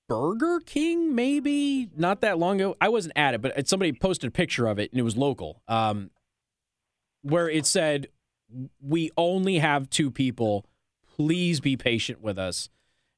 Burger 0.09 0.61
King, 0.61 1.15
maybe 1.15 1.89
not 1.97 2.21
that 2.21 2.39
long 2.39 2.61
ago. 2.61 2.77
I 2.81 2.89
wasn't 2.89 3.17
at 3.17 3.35
it, 3.35 3.41
but 3.41 3.69
somebody 3.69 3.93
posted 3.93 4.29
a 4.29 4.31
picture 4.31 4.67
of 4.67 4.79
it, 4.79 4.91
and 4.91 4.99
it 4.99 5.05
was 5.05 5.17
local, 5.17 5.63
um, 5.69 6.11
where 7.23 7.49
it 7.49 7.67
said, 7.67 8.09
"We 8.81 9.11
only 9.17 9.59
have 9.59 9.89
two 9.89 10.11
people 10.11 10.67
please 11.17 11.61
be 11.61 11.77
patient 11.77 12.21
with 12.21 12.39
us. 12.39 12.69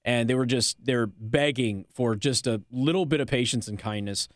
And 0.05 0.29
they 0.29 0.35
were 0.35 0.47
just, 0.47 0.85
they're 0.85 1.07
begging 1.07 1.87
for 1.95 2.15
just 2.15 2.47
a 2.47 2.63
little 2.71 3.07
bit 3.07 3.21
of 3.21 3.29
patience 3.29 3.69
and 3.69 3.79
kindness. 3.79 4.29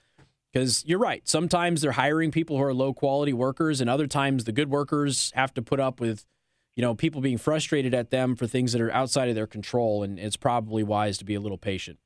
Because 0.52 0.84
you're 0.86 0.98
right. 0.98 1.28
Sometimes 1.28 1.82
they're 1.82 1.92
hiring 1.92 2.30
people 2.30 2.56
who 2.56 2.62
are 2.62 2.72
low 2.72 2.94
quality 2.94 3.34
workers, 3.34 3.82
and 3.82 3.90
other 3.90 4.06
times 4.06 4.44
the 4.44 4.52
good 4.52 4.70
workers 4.70 5.30
have 5.34 5.52
to 5.54 5.62
put 5.62 5.78
up 5.78 6.00
with, 6.00 6.24
you 6.78 6.82
know, 6.82 6.94
people 6.94 7.20
being 7.20 7.38
frustrated 7.38 7.92
at 7.92 8.10
them 8.10 8.36
for 8.36 8.46
things 8.46 8.70
that 8.70 8.80
are 8.80 8.92
outside 8.92 9.28
of 9.28 9.34
their 9.34 9.48
control. 9.48 10.04
And 10.04 10.16
it's 10.16 10.36
probably 10.36 10.84
wise 10.84 11.18
to 11.18 11.24
be 11.24 11.34
a 11.34 11.40
little 11.40 11.58
patient. 11.58 11.98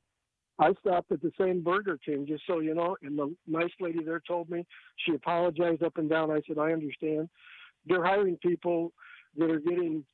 I 0.58 0.72
stopped 0.80 1.12
at 1.12 1.20
the 1.20 1.30
same 1.38 1.62
Burger 1.62 1.98
King, 2.02 2.24
just 2.26 2.44
so 2.46 2.60
you 2.60 2.74
know, 2.74 2.96
and 3.02 3.18
the 3.18 3.34
nice 3.46 3.70
lady 3.80 4.02
there 4.02 4.22
told 4.26 4.48
me 4.48 4.64
she 5.04 5.14
apologized 5.14 5.82
up 5.82 5.98
and 5.98 6.08
down. 6.08 6.30
I 6.30 6.40
said, 6.48 6.56
I 6.56 6.72
understand. 6.72 7.28
They're 7.84 8.02
hiring 8.02 8.38
people 8.38 8.94
that 9.36 9.50
are 9.50 9.60
getting 9.60 10.06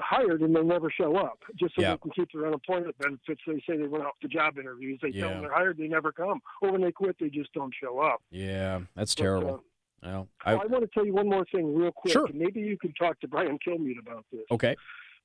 hired 0.00 0.40
and 0.40 0.54
they 0.54 0.62
never 0.62 0.88
show 0.88 1.16
up 1.16 1.40
just 1.58 1.74
so 1.74 1.82
they 1.82 1.96
can 1.96 2.10
keep 2.12 2.28
their 2.32 2.46
unemployment 2.46 2.96
benefits. 2.98 3.40
They 3.44 3.60
say 3.68 3.76
they 3.76 3.88
went 3.88 4.04
out 4.04 4.14
to 4.22 4.28
job 4.28 4.56
interviews. 4.56 5.00
They 5.02 5.08
yeah. 5.08 5.22
tell 5.22 5.30
them 5.30 5.40
they're 5.40 5.52
hired, 5.52 5.78
they 5.78 5.88
never 5.88 6.12
come. 6.12 6.40
Or 6.62 6.70
when 6.70 6.80
they 6.80 6.92
quit, 6.92 7.16
they 7.18 7.28
just 7.28 7.52
don't 7.54 7.74
show 7.82 7.98
up. 7.98 8.22
Yeah, 8.30 8.82
that's 8.94 9.16
but, 9.16 9.22
terrible. 9.22 9.54
Uh, 9.54 9.58
well, 10.02 10.28
I, 10.44 10.52
I, 10.52 10.66
want 10.66 10.82
to 10.84 10.90
tell 10.92 11.04
you 11.04 11.14
one 11.14 11.28
more 11.28 11.44
thing 11.52 11.74
real 11.74 11.92
quick. 11.92 12.12
Sure. 12.12 12.28
Maybe 12.32 12.60
you 12.60 12.78
can 12.78 12.92
talk 12.94 13.18
to 13.20 13.28
Brian 13.28 13.58
Kilmeade 13.66 13.98
about 14.00 14.24
this. 14.30 14.42
Okay. 14.50 14.76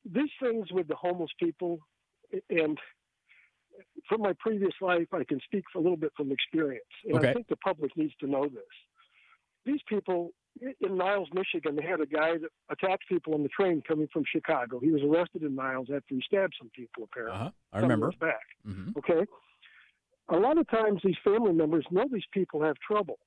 These 0.06 0.32
things 0.42 0.68
with 0.72 0.88
the 0.88 0.96
homeless 0.96 1.30
people, 1.40 1.80
and 2.50 2.78
from 4.10 4.22
my 4.22 4.34
previous 4.40 4.74
life, 4.82 5.08
I 5.14 5.24
can 5.24 5.40
speak 5.46 5.64
a 5.76 5.80
little 5.80 5.98
bit 5.98 6.12
from 6.16 6.32
experience. 6.32 6.84
And 7.06 7.18
okay. 7.18 7.30
I 7.30 7.34
think 7.34 7.48
the 7.48 7.58
public 7.58 7.96
needs 7.96 8.14
to 8.22 8.28
know 8.28 8.46
this. 8.46 8.64
These 9.66 9.82
people 9.88 10.32
in 10.60 10.98
Niles, 10.98 11.30
Michigan, 11.34 11.76
they 11.76 11.86
had 11.86 12.02
a 12.02 12.06
guy 12.06 12.38
that 12.38 12.50
attacked 12.70 13.08
people 13.08 13.34
on 13.34 13.44
the 13.44 13.50
train 13.50 13.82
coming 13.88 14.08
from 14.12 14.24
Chicago. 14.32 14.80
He 14.80 14.92
was 14.92 15.02
arrested 15.02 15.44
in 15.44 15.56
Niles 15.56 15.88
after 15.94 16.16
he 16.16 16.22
stabbed 16.26 16.56
some 16.60 16.70
people, 16.76 17.04
apparently. 17.04 17.40
Uh-huh. 17.40 17.52
I 17.74 17.80
remember. 17.80 18.12
Back. 18.20 18.42
Mm-hmm. 18.68 18.98
Okay. 18.98 19.26
A 20.30 20.38
lot 20.38 20.58
of 20.58 20.70
times, 20.70 21.02
these 21.04 21.16
family 21.24 21.54
members 21.54 21.86
know 21.92 22.06
these 22.12 22.24
people 22.34 22.64
have 22.64 22.76
trouble. 22.86 23.20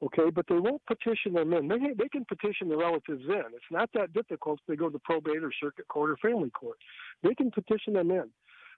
Okay, 0.00 0.30
but 0.32 0.46
they 0.48 0.58
won't 0.58 0.82
petition 0.86 1.32
them 1.32 1.52
in. 1.52 1.66
They 1.66 1.78
they 1.98 2.08
can 2.08 2.24
petition 2.24 2.68
the 2.68 2.76
relatives 2.76 3.24
in. 3.26 3.42
It's 3.52 3.70
not 3.70 3.90
that 3.94 4.12
difficult. 4.12 4.60
They 4.68 4.76
go 4.76 4.88
to 4.88 4.98
probate 5.00 5.42
or 5.42 5.50
circuit 5.60 5.88
court 5.88 6.10
or 6.10 6.16
family 6.18 6.50
court. 6.50 6.78
They 7.22 7.34
can 7.34 7.50
petition 7.50 7.94
them 7.94 8.12
in. 8.12 8.30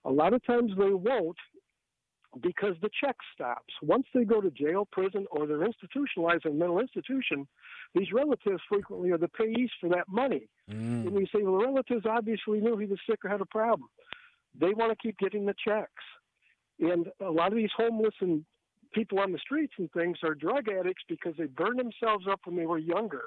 A 0.06 0.10
lot 0.10 0.32
of 0.32 0.44
times 0.47 0.72
they 0.78 0.92
won't 0.92 1.36
because 2.42 2.74
the 2.80 2.90
check 3.02 3.16
stops. 3.34 3.74
Once 3.82 4.06
they 4.14 4.24
go 4.24 4.40
to 4.40 4.51
jail, 4.51 4.86
prison, 4.92 5.26
or 5.30 5.47
they're 5.47 5.64
institutionalized 5.64 6.47
in 6.47 6.52
a 6.52 6.55
mental 6.55 6.78
institution, 6.78 7.47
these 7.94 8.12
relatives 8.12 8.62
frequently 8.68 9.10
are 9.10 9.18
the 9.18 9.28
payees 9.28 9.68
for 9.80 9.88
that 9.90 10.09
money. 10.09 10.48
Mm. 10.70 11.06
And 11.06 11.10
we 11.10 11.26
say, 11.34 11.42
well, 11.42 11.59
the 11.59 11.66
relatives 11.66 12.06
obviously 12.09 12.60
knew 12.60 12.76
he 12.76 12.86
was 12.86 13.01
sick 13.09 13.24
or 13.24 13.30
had 13.30 13.40
a 13.40 13.47
problem. 13.47 13.88
They 14.59 14.72
want 14.74 14.90
to 14.92 14.97
keep 14.97 15.18
getting 15.18 15.44
the 15.44 15.55
checks. 15.66 16.05
And 16.78 17.09
a 17.20 17.30
lot 17.30 17.48
of 17.48 17.56
these 17.56 17.70
homeless 17.76 18.14
and 18.20 18.44
people 18.92 19.20
on 19.20 19.32
the 19.32 19.38
streets 19.38 19.74
and 19.78 19.90
things 19.92 20.18
are 20.22 20.34
drug 20.34 20.68
addicts 20.68 21.02
because 21.08 21.34
they 21.38 21.46
burned 21.46 21.78
themselves 21.78 22.26
up 22.30 22.40
when 22.44 22.56
they 22.56 22.66
were 22.66 22.78
younger, 22.78 23.24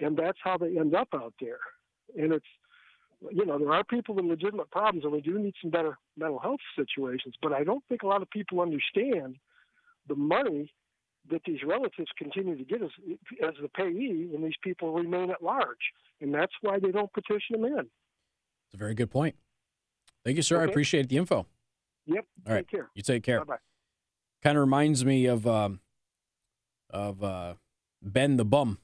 and 0.00 0.16
that's 0.16 0.38
how 0.42 0.58
they 0.58 0.78
end 0.78 0.94
up 0.94 1.08
out 1.14 1.34
there. 1.40 1.60
And 2.16 2.32
it's 2.32 2.46
you 3.32 3.44
know, 3.44 3.58
there 3.58 3.72
are 3.72 3.84
people 3.84 4.14
with 4.14 4.24
legitimate 4.24 4.70
problems, 4.70 5.04
and 5.04 5.12
we 5.12 5.20
do 5.20 5.38
need 5.38 5.54
some 5.60 5.70
better 5.70 5.98
mental 6.16 6.38
health 6.38 6.60
situations. 6.76 7.34
But 7.42 7.52
I 7.52 7.64
don't 7.64 7.82
think 7.88 8.02
a 8.02 8.06
lot 8.06 8.22
of 8.22 8.30
people 8.30 8.60
understand 8.60 9.36
the 10.08 10.14
money 10.14 10.72
that 11.30 11.42
these 11.44 11.58
relatives 11.66 12.08
continue 12.16 12.56
to 12.56 12.64
get 12.64 12.82
as, 12.82 12.90
as 13.46 13.54
the 13.60 13.68
payee 13.68 14.28
when 14.30 14.42
these 14.42 14.56
people 14.62 14.92
remain 14.92 15.30
at 15.30 15.42
large. 15.42 15.92
And 16.20 16.32
that's 16.32 16.52
why 16.62 16.78
they 16.78 16.90
don't 16.90 17.12
petition 17.12 17.60
them 17.60 17.64
in. 17.64 17.78
It's 17.80 18.74
a 18.74 18.76
very 18.76 18.94
good 18.94 19.10
point. 19.10 19.34
Thank 20.24 20.36
you, 20.36 20.42
sir. 20.42 20.56
Okay. 20.56 20.66
I 20.66 20.70
appreciate 20.70 21.08
the 21.08 21.16
info. 21.16 21.46
Yep. 22.06 22.24
All 22.46 22.54
right. 22.54 22.60
Take 22.60 22.70
care. 22.70 22.90
You 22.94 23.02
take 23.02 23.22
care. 23.22 23.40
Bye 23.40 23.54
bye. 23.54 23.77
Kind 24.42 24.56
of 24.56 24.60
reminds 24.60 25.04
me 25.04 25.26
of 25.26 25.46
um, 25.46 25.80
of 26.90 27.22
uh, 27.22 27.54
Ben 28.02 28.36
the 28.36 28.44
Bum 28.44 28.78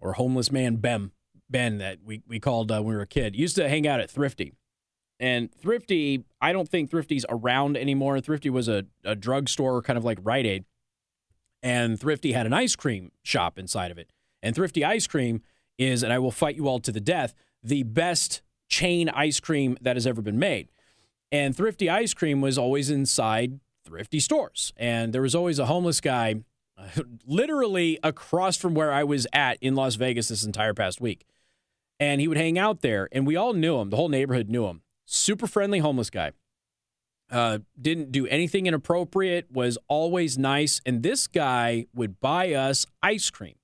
or 0.00 0.14
homeless 0.14 0.50
man 0.50 0.76
Ben 0.76 1.12
Ben 1.52 1.78
that 1.78 1.98
we, 2.04 2.22
we 2.26 2.40
called 2.40 2.72
uh, 2.72 2.76
when 2.76 2.86
we 2.86 2.94
were 2.96 3.02
a 3.02 3.06
kid. 3.06 3.36
Used 3.36 3.56
to 3.56 3.68
hang 3.68 3.86
out 3.86 4.00
at 4.00 4.10
Thrifty. 4.10 4.54
And 5.20 5.54
Thrifty, 5.54 6.24
I 6.40 6.52
don't 6.52 6.68
think 6.68 6.90
Thrifty's 6.90 7.24
around 7.28 7.76
anymore. 7.76 8.20
Thrifty 8.20 8.50
was 8.50 8.68
a, 8.68 8.86
a 9.04 9.14
drugstore, 9.14 9.80
kind 9.82 9.96
of 9.96 10.04
like 10.04 10.18
Rite 10.22 10.46
Aid. 10.46 10.64
And 11.62 12.00
Thrifty 12.00 12.32
had 12.32 12.46
an 12.46 12.52
ice 12.52 12.74
cream 12.74 13.12
shop 13.22 13.56
inside 13.58 13.92
of 13.92 13.98
it. 13.98 14.10
And 14.42 14.56
Thrifty 14.56 14.84
ice 14.84 15.06
cream 15.06 15.42
is, 15.78 16.02
and 16.02 16.12
I 16.12 16.18
will 16.18 16.32
fight 16.32 16.56
you 16.56 16.66
all 16.66 16.80
to 16.80 16.90
the 16.90 17.00
death, 17.00 17.34
the 17.62 17.84
best 17.84 18.42
chain 18.68 19.08
ice 19.10 19.38
cream 19.38 19.76
that 19.80 19.94
has 19.94 20.06
ever 20.06 20.22
been 20.22 20.40
made. 20.40 20.70
And 21.30 21.56
Thrifty 21.56 21.88
ice 21.88 22.14
cream 22.14 22.40
was 22.40 22.58
always 22.58 22.90
inside 22.90 23.60
Thrifty 23.84 24.20
stores. 24.20 24.72
And 24.76 25.12
there 25.12 25.22
was 25.22 25.34
always 25.34 25.58
a 25.58 25.66
homeless 25.66 26.00
guy 26.00 26.36
literally 27.26 27.98
across 28.02 28.56
from 28.56 28.74
where 28.74 28.92
I 28.92 29.04
was 29.04 29.26
at 29.32 29.58
in 29.60 29.74
Las 29.74 29.96
Vegas 29.96 30.28
this 30.28 30.44
entire 30.44 30.74
past 30.74 31.00
week 31.00 31.24
and 32.02 32.20
he 32.20 32.26
would 32.26 32.36
hang 32.36 32.58
out 32.58 32.80
there, 32.80 33.08
and 33.12 33.24
we 33.28 33.36
all 33.36 33.52
knew 33.52 33.78
him. 33.78 33.90
The 33.90 33.96
whole 33.96 34.08
neighborhood 34.08 34.48
knew 34.48 34.66
him. 34.66 34.82
Super 35.06 35.46
friendly 35.46 35.78
homeless 35.78 36.10
guy. 36.10 36.32
Uh, 37.30 37.58
didn't 37.80 38.10
do 38.10 38.26
anything 38.26 38.66
inappropriate. 38.66 39.46
Was 39.52 39.78
always 39.86 40.36
nice, 40.36 40.80
and 40.84 41.04
this 41.04 41.28
guy 41.28 41.86
would 41.94 42.18
buy 42.18 42.54
us 42.54 42.86
ice 43.04 43.30
cream. 43.30 43.54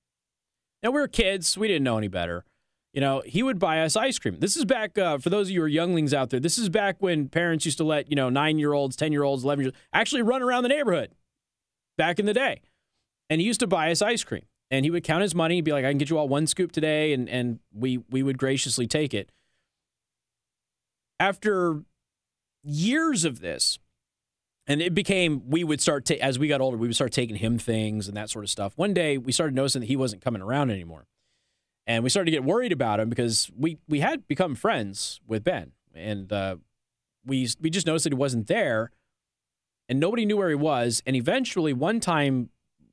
Now 0.81 0.91
we 0.91 1.01
were 1.01 1.09
kids; 1.09 1.57
we 1.57 1.67
didn't 1.67 1.83
know 1.83 1.97
any 1.97 2.07
better. 2.07 2.45
You 2.93 3.01
know, 3.01 3.21
he 3.25 3.43
would 3.43 3.59
buy 3.59 3.81
us 3.81 3.95
ice 3.95 4.17
cream. 4.17 4.39
This 4.39 4.57
is 4.57 4.65
back 4.65 4.97
uh, 4.97 5.19
for 5.19 5.29
those 5.29 5.47
of 5.47 5.51
you 5.51 5.59
who 5.59 5.65
are 5.65 5.69
younglings 5.69 6.13
out 6.13 6.31
there. 6.31 6.39
This 6.39 6.57
is 6.57 6.69
back 6.69 6.95
when 6.99 7.29
parents 7.29 7.65
used 7.65 7.77
to 7.77 7.83
let 7.83 8.09
you 8.09 8.15
know 8.15 8.29
nine 8.29 8.57
year 8.57 8.73
olds, 8.73 8.95
ten 8.95 9.11
year 9.11 9.23
olds, 9.23 9.43
eleven 9.43 9.65
years 9.65 9.73
actually 9.93 10.23
run 10.23 10.41
around 10.41 10.63
the 10.63 10.69
neighborhood. 10.69 11.13
Back 11.97 12.17
in 12.17 12.25
the 12.25 12.33
day, 12.33 12.61
and 13.29 13.41
he 13.41 13.47
used 13.47 13.59
to 13.59 13.67
buy 13.67 13.91
us 13.91 14.01
ice 14.01 14.23
cream 14.23 14.43
and 14.71 14.85
he 14.85 14.91
would 14.91 15.03
count 15.03 15.21
his 15.21 15.33
money, 15.33 15.61
be 15.61 15.71
like, 15.71 15.85
"I 15.85 15.91
can 15.91 15.97
get 15.97 16.09
you 16.09 16.17
all 16.17 16.27
one 16.27 16.47
scoop 16.47 16.71
today," 16.71 17.13
and 17.13 17.29
and 17.29 17.59
we 17.73 17.97
we 18.09 18.23
would 18.23 18.37
graciously 18.37 18.87
take 18.87 19.13
it. 19.13 19.31
After 21.19 21.83
years 22.63 23.25
of 23.25 23.39
this, 23.39 23.79
and 24.67 24.81
it 24.81 24.93
became 24.93 25.49
we 25.49 25.63
would 25.63 25.81
start 25.81 26.05
to 26.05 26.19
as 26.19 26.37
we 26.37 26.47
got 26.47 26.61
older, 26.61 26.77
we 26.77 26.87
would 26.87 26.95
start 26.95 27.11
taking 27.11 27.37
him 27.37 27.57
things 27.57 28.07
and 28.07 28.15
that 28.15 28.29
sort 28.29 28.45
of 28.45 28.49
stuff. 28.49 28.73
One 28.75 28.93
day, 28.93 29.17
we 29.17 29.31
started 29.31 29.55
noticing 29.55 29.81
that 29.81 29.87
he 29.87 29.95
wasn't 29.95 30.21
coming 30.21 30.41
around 30.41 30.69
anymore, 30.69 31.07
and 31.89 32.03
we 32.03 32.09
started 32.11 32.25
to 32.25 32.31
get 32.31 32.43
worried 32.43 32.71
about 32.71 32.99
him 32.99 33.09
because 33.09 33.49
we 33.57 33.79
we 33.89 33.99
had 33.99 34.27
become 34.27 34.53
friends 34.53 35.19
with 35.27 35.43
Ben, 35.43 35.71
and 35.93 36.31
uh, 36.31 36.57
we 37.25 37.49
we 37.59 37.71
just 37.71 37.87
noticed 37.87 38.03
that 38.03 38.13
he 38.13 38.17
wasn't 38.17 38.45
there, 38.45 38.91
and 39.89 39.99
nobody 39.99 40.23
knew 40.23 40.37
where 40.37 40.49
he 40.49 40.55
was. 40.55 41.01
And 41.07 41.15
eventually, 41.15 41.73
one 41.73 41.99
time, 41.99 42.51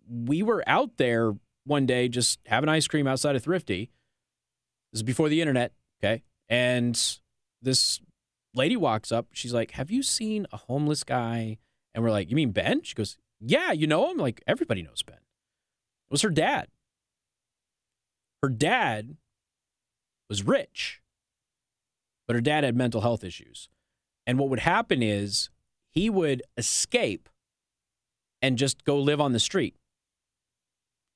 we 0.08 0.42
were 0.42 0.64
out 0.66 0.96
there 0.96 1.34
one 1.66 1.84
day 1.84 2.08
just 2.08 2.40
having 2.46 2.70
ice 2.70 2.88
cream 2.88 3.06
outside 3.06 3.36
of 3.36 3.44
Thrifty. 3.44 3.90
This 4.92 5.00
is 5.00 5.02
before 5.02 5.28
the 5.28 5.42
internet, 5.42 5.72
okay? 6.02 6.22
And 6.48 6.98
this 7.60 8.00
lady 8.54 8.78
walks 8.78 9.12
up. 9.12 9.26
She's 9.32 9.52
like, 9.52 9.72
Have 9.72 9.90
you 9.90 10.02
seen 10.02 10.46
a 10.52 10.56
homeless 10.56 11.04
guy? 11.04 11.58
And 11.94 12.02
we're 12.02 12.10
like, 12.10 12.30
You 12.30 12.36
mean 12.36 12.52
Ben? 12.52 12.82
She 12.82 12.94
goes, 12.94 13.18
Yeah, 13.40 13.72
you 13.72 13.86
know 13.86 14.10
him? 14.10 14.16
Like, 14.16 14.42
everybody 14.46 14.82
knows 14.82 15.02
Ben. 15.02 15.16
It 15.16 16.12
was 16.12 16.22
her 16.22 16.30
dad. 16.30 16.68
Her 18.42 18.48
dad 18.48 19.16
was 20.28 20.42
rich, 20.42 21.00
but 22.26 22.34
her 22.34 22.42
dad 22.42 22.64
had 22.64 22.76
mental 22.76 23.00
health 23.00 23.24
issues. 23.24 23.68
And 24.26 24.38
what 24.38 24.48
would 24.48 24.60
happen 24.60 25.02
is 25.02 25.50
he 25.90 26.10
would 26.10 26.42
escape 26.56 27.28
and 28.42 28.58
just 28.58 28.84
go 28.84 28.98
live 28.98 29.20
on 29.20 29.32
the 29.32 29.38
street. 29.38 29.76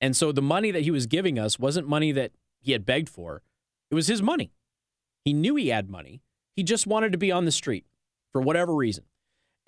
And 0.00 0.16
so 0.16 0.32
the 0.32 0.42
money 0.42 0.70
that 0.70 0.82
he 0.82 0.90
was 0.90 1.06
giving 1.06 1.38
us 1.38 1.58
wasn't 1.58 1.88
money 1.88 2.12
that 2.12 2.32
he 2.60 2.72
had 2.72 2.86
begged 2.86 3.08
for, 3.08 3.42
it 3.90 3.94
was 3.94 4.06
his 4.06 4.22
money. 4.22 4.52
He 5.24 5.32
knew 5.32 5.56
he 5.56 5.68
had 5.68 5.90
money. 5.90 6.22
He 6.56 6.62
just 6.62 6.86
wanted 6.86 7.12
to 7.12 7.18
be 7.18 7.30
on 7.30 7.44
the 7.44 7.52
street 7.52 7.84
for 8.32 8.40
whatever 8.40 8.74
reason. 8.74 9.04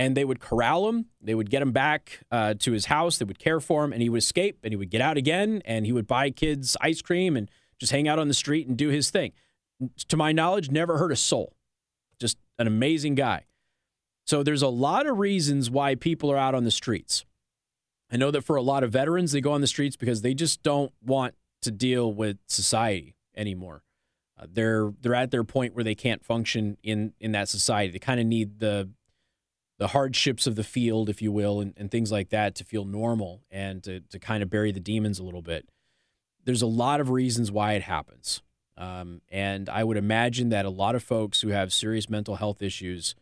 And 0.02 0.16
they 0.16 0.24
would 0.24 0.40
corral 0.40 0.88
him. 0.88 1.06
They 1.20 1.34
would 1.34 1.48
get 1.48 1.62
him 1.62 1.70
back 1.70 2.20
uh, 2.30 2.54
to 2.58 2.72
his 2.72 2.86
house. 2.86 3.18
They 3.18 3.24
would 3.24 3.38
care 3.38 3.60
for 3.60 3.84
him, 3.84 3.92
and 3.92 4.02
he 4.02 4.08
would 4.08 4.18
escape 4.18 4.58
and 4.64 4.72
he 4.72 4.76
would 4.76 4.90
get 4.90 5.00
out 5.00 5.16
again 5.16 5.62
and 5.64 5.86
he 5.86 5.92
would 5.92 6.06
buy 6.06 6.30
kids 6.30 6.76
ice 6.80 7.00
cream 7.00 7.36
and 7.36 7.48
just 7.78 7.92
hang 7.92 8.08
out 8.08 8.18
on 8.18 8.28
the 8.28 8.34
street 8.34 8.66
and 8.66 8.76
do 8.76 8.88
his 8.88 9.10
thing. 9.10 9.32
To 10.08 10.16
my 10.16 10.32
knowledge, 10.32 10.70
never 10.70 10.98
hurt 10.98 11.12
a 11.12 11.16
soul. 11.16 11.54
Just 12.20 12.36
an 12.58 12.66
amazing 12.66 13.14
guy. 13.14 13.44
So 14.24 14.42
there's 14.42 14.62
a 14.62 14.68
lot 14.68 15.06
of 15.06 15.18
reasons 15.18 15.70
why 15.70 15.94
people 15.94 16.30
are 16.30 16.36
out 16.36 16.54
on 16.54 16.64
the 16.64 16.70
streets. 16.70 17.24
I 18.10 18.16
know 18.16 18.30
that 18.30 18.42
for 18.42 18.56
a 18.56 18.62
lot 18.62 18.84
of 18.84 18.92
veterans, 18.92 19.32
they 19.32 19.40
go 19.40 19.52
on 19.52 19.60
the 19.60 19.66
streets 19.66 19.96
because 19.96 20.22
they 20.22 20.34
just 20.34 20.62
don't 20.62 20.92
want 21.04 21.34
to 21.62 21.70
deal 21.70 22.12
with 22.12 22.38
society 22.46 23.14
anymore. 23.36 23.82
Uh, 24.38 24.46
they're 24.50 24.92
they're 25.00 25.14
at 25.14 25.30
their 25.30 25.44
point 25.44 25.74
where 25.74 25.84
they 25.84 25.94
can't 25.94 26.24
function 26.24 26.76
in 26.82 27.14
in 27.20 27.32
that 27.32 27.48
society. 27.48 27.92
They 27.92 27.98
kind 27.98 28.20
of 28.20 28.26
need 28.26 28.58
the 28.58 28.90
the 29.82 29.88
hardships 29.88 30.46
of 30.46 30.54
the 30.54 30.62
field, 30.62 31.08
if 31.08 31.20
you 31.20 31.32
will, 31.32 31.60
and, 31.60 31.74
and 31.76 31.90
things 31.90 32.12
like 32.12 32.28
that 32.28 32.54
to 32.54 32.62
feel 32.62 32.84
normal 32.84 33.42
and 33.50 33.82
to, 33.82 33.98
to 33.98 34.20
kind 34.20 34.40
of 34.40 34.48
bury 34.48 34.70
the 34.70 34.78
demons 34.78 35.18
a 35.18 35.24
little 35.24 35.42
bit. 35.42 35.68
There's 36.44 36.62
a 36.62 36.68
lot 36.68 37.00
of 37.00 37.10
reasons 37.10 37.50
why 37.50 37.72
it 37.72 37.82
happens. 37.82 38.42
Um, 38.76 39.22
and 39.28 39.68
I 39.68 39.82
would 39.82 39.96
imagine 39.96 40.50
that 40.50 40.66
a 40.66 40.70
lot 40.70 40.94
of 40.94 41.02
folks 41.02 41.40
who 41.40 41.48
have 41.48 41.72
serious 41.72 42.08
mental 42.08 42.36
health 42.36 42.62
issues, 42.62 43.16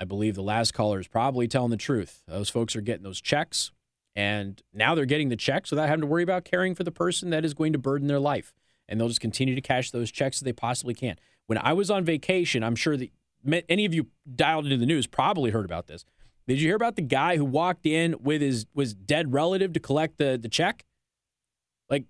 I 0.00 0.04
believe 0.04 0.36
the 0.36 0.42
last 0.42 0.72
caller 0.72 0.98
is 0.98 1.06
probably 1.06 1.48
telling 1.48 1.70
the 1.70 1.76
truth. 1.76 2.22
Those 2.26 2.48
folks 2.48 2.74
are 2.74 2.80
getting 2.80 3.04
those 3.04 3.20
checks 3.20 3.70
and 4.16 4.62
now 4.72 4.94
they're 4.94 5.04
getting 5.04 5.28
the 5.28 5.36
checks 5.36 5.70
without 5.70 5.90
having 5.90 6.00
to 6.00 6.06
worry 6.06 6.22
about 6.22 6.46
caring 6.46 6.74
for 6.74 6.82
the 6.82 6.92
person 6.92 7.28
that 7.28 7.44
is 7.44 7.52
going 7.52 7.74
to 7.74 7.78
burden 7.78 8.08
their 8.08 8.20
life. 8.20 8.54
And 8.88 8.98
they'll 8.98 9.08
just 9.08 9.20
continue 9.20 9.54
to 9.54 9.60
cash 9.60 9.90
those 9.90 10.10
checks 10.10 10.38
as 10.38 10.44
they 10.44 10.54
possibly 10.54 10.94
can. 10.94 11.16
When 11.46 11.58
I 11.58 11.74
was 11.74 11.90
on 11.90 12.04
vacation, 12.04 12.64
I'm 12.64 12.74
sure 12.74 12.96
that 12.96 13.10
any 13.68 13.84
of 13.84 13.94
you 13.94 14.08
dialed 14.34 14.64
into 14.64 14.76
the 14.76 14.86
news 14.86 15.06
probably 15.06 15.50
heard 15.50 15.64
about 15.64 15.86
this. 15.86 16.04
Did 16.46 16.60
you 16.60 16.68
hear 16.68 16.76
about 16.76 16.96
the 16.96 17.02
guy 17.02 17.36
who 17.36 17.44
walked 17.44 17.86
in 17.86 18.16
with 18.22 18.42
his 18.42 18.66
was 18.74 18.94
dead 18.94 19.32
relative 19.32 19.72
to 19.72 19.80
collect 19.80 20.18
the, 20.18 20.38
the 20.40 20.48
check? 20.48 20.84
Like 21.88 22.04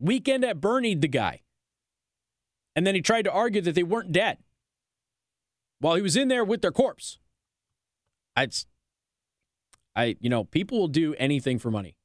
weekend 0.00 0.44
at 0.44 0.60
Bernie, 0.60 0.94
the 0.94 1.08
guy. 1.08 1.42
And 2.74 2.86
then 2.86 2.94
he 2.94 3.00
tried 3.00 3.22
to 3.22 3.32
argue 3.32 3.60
that 3.62 3.74
they 3.74 3.82
weren't 3.82 4.12
dead 4.12 4.38
while 5.78 5.94
he 5.94 6.02
was 6.02 6.16
in 6.16 6.28
there 6.28 6.44
with 6.44 6.62
their 6.62 6.72
corpse. 6.72 7.18
It's 8.36 8.66
I, 9.94 10.16
you 10.20 10.28
know, 10.28 10.44
people 10.44 10.78
will 10.78 10.88
do 10.88 11.14
anything 11.14 11.58
for 11.58 11.70
money. 11.70 11.96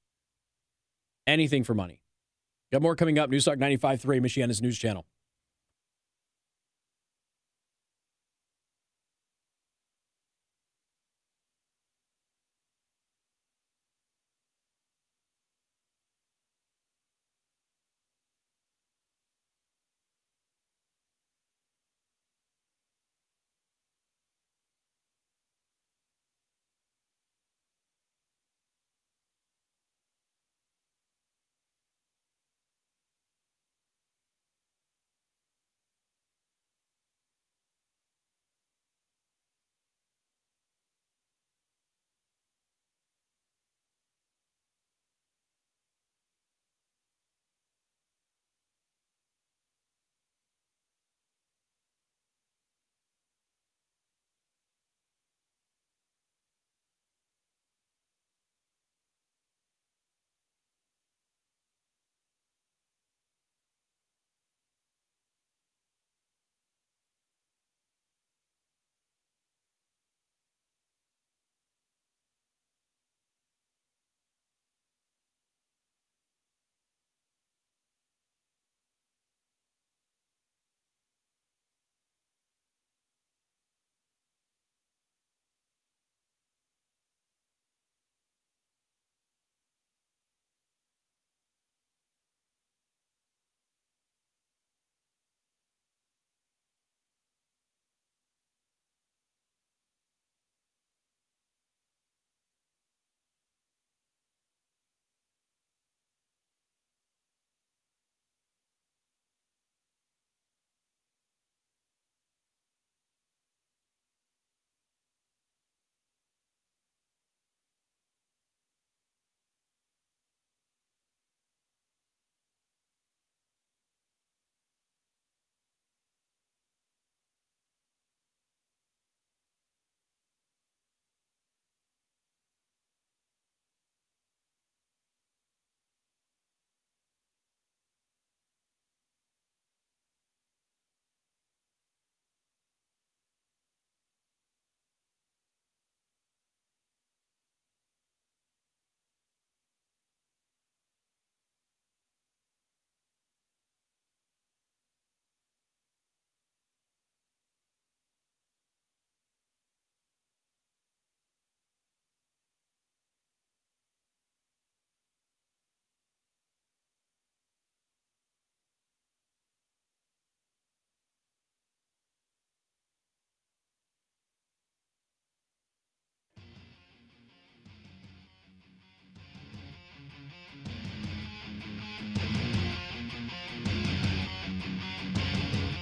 Anything 1.27 1.63
for 1.63 1.73
money. 1.73 2.01
Got 2.71 2.81
more 2.81 2.95
coming 2.95 3.19
up. 3.19 3.29
Newstalk 3.29 3.57
95.3, 3.57 4.21
Michiana's 4.21 4.61
news 4.61 4.77
channel. 4.77 5.05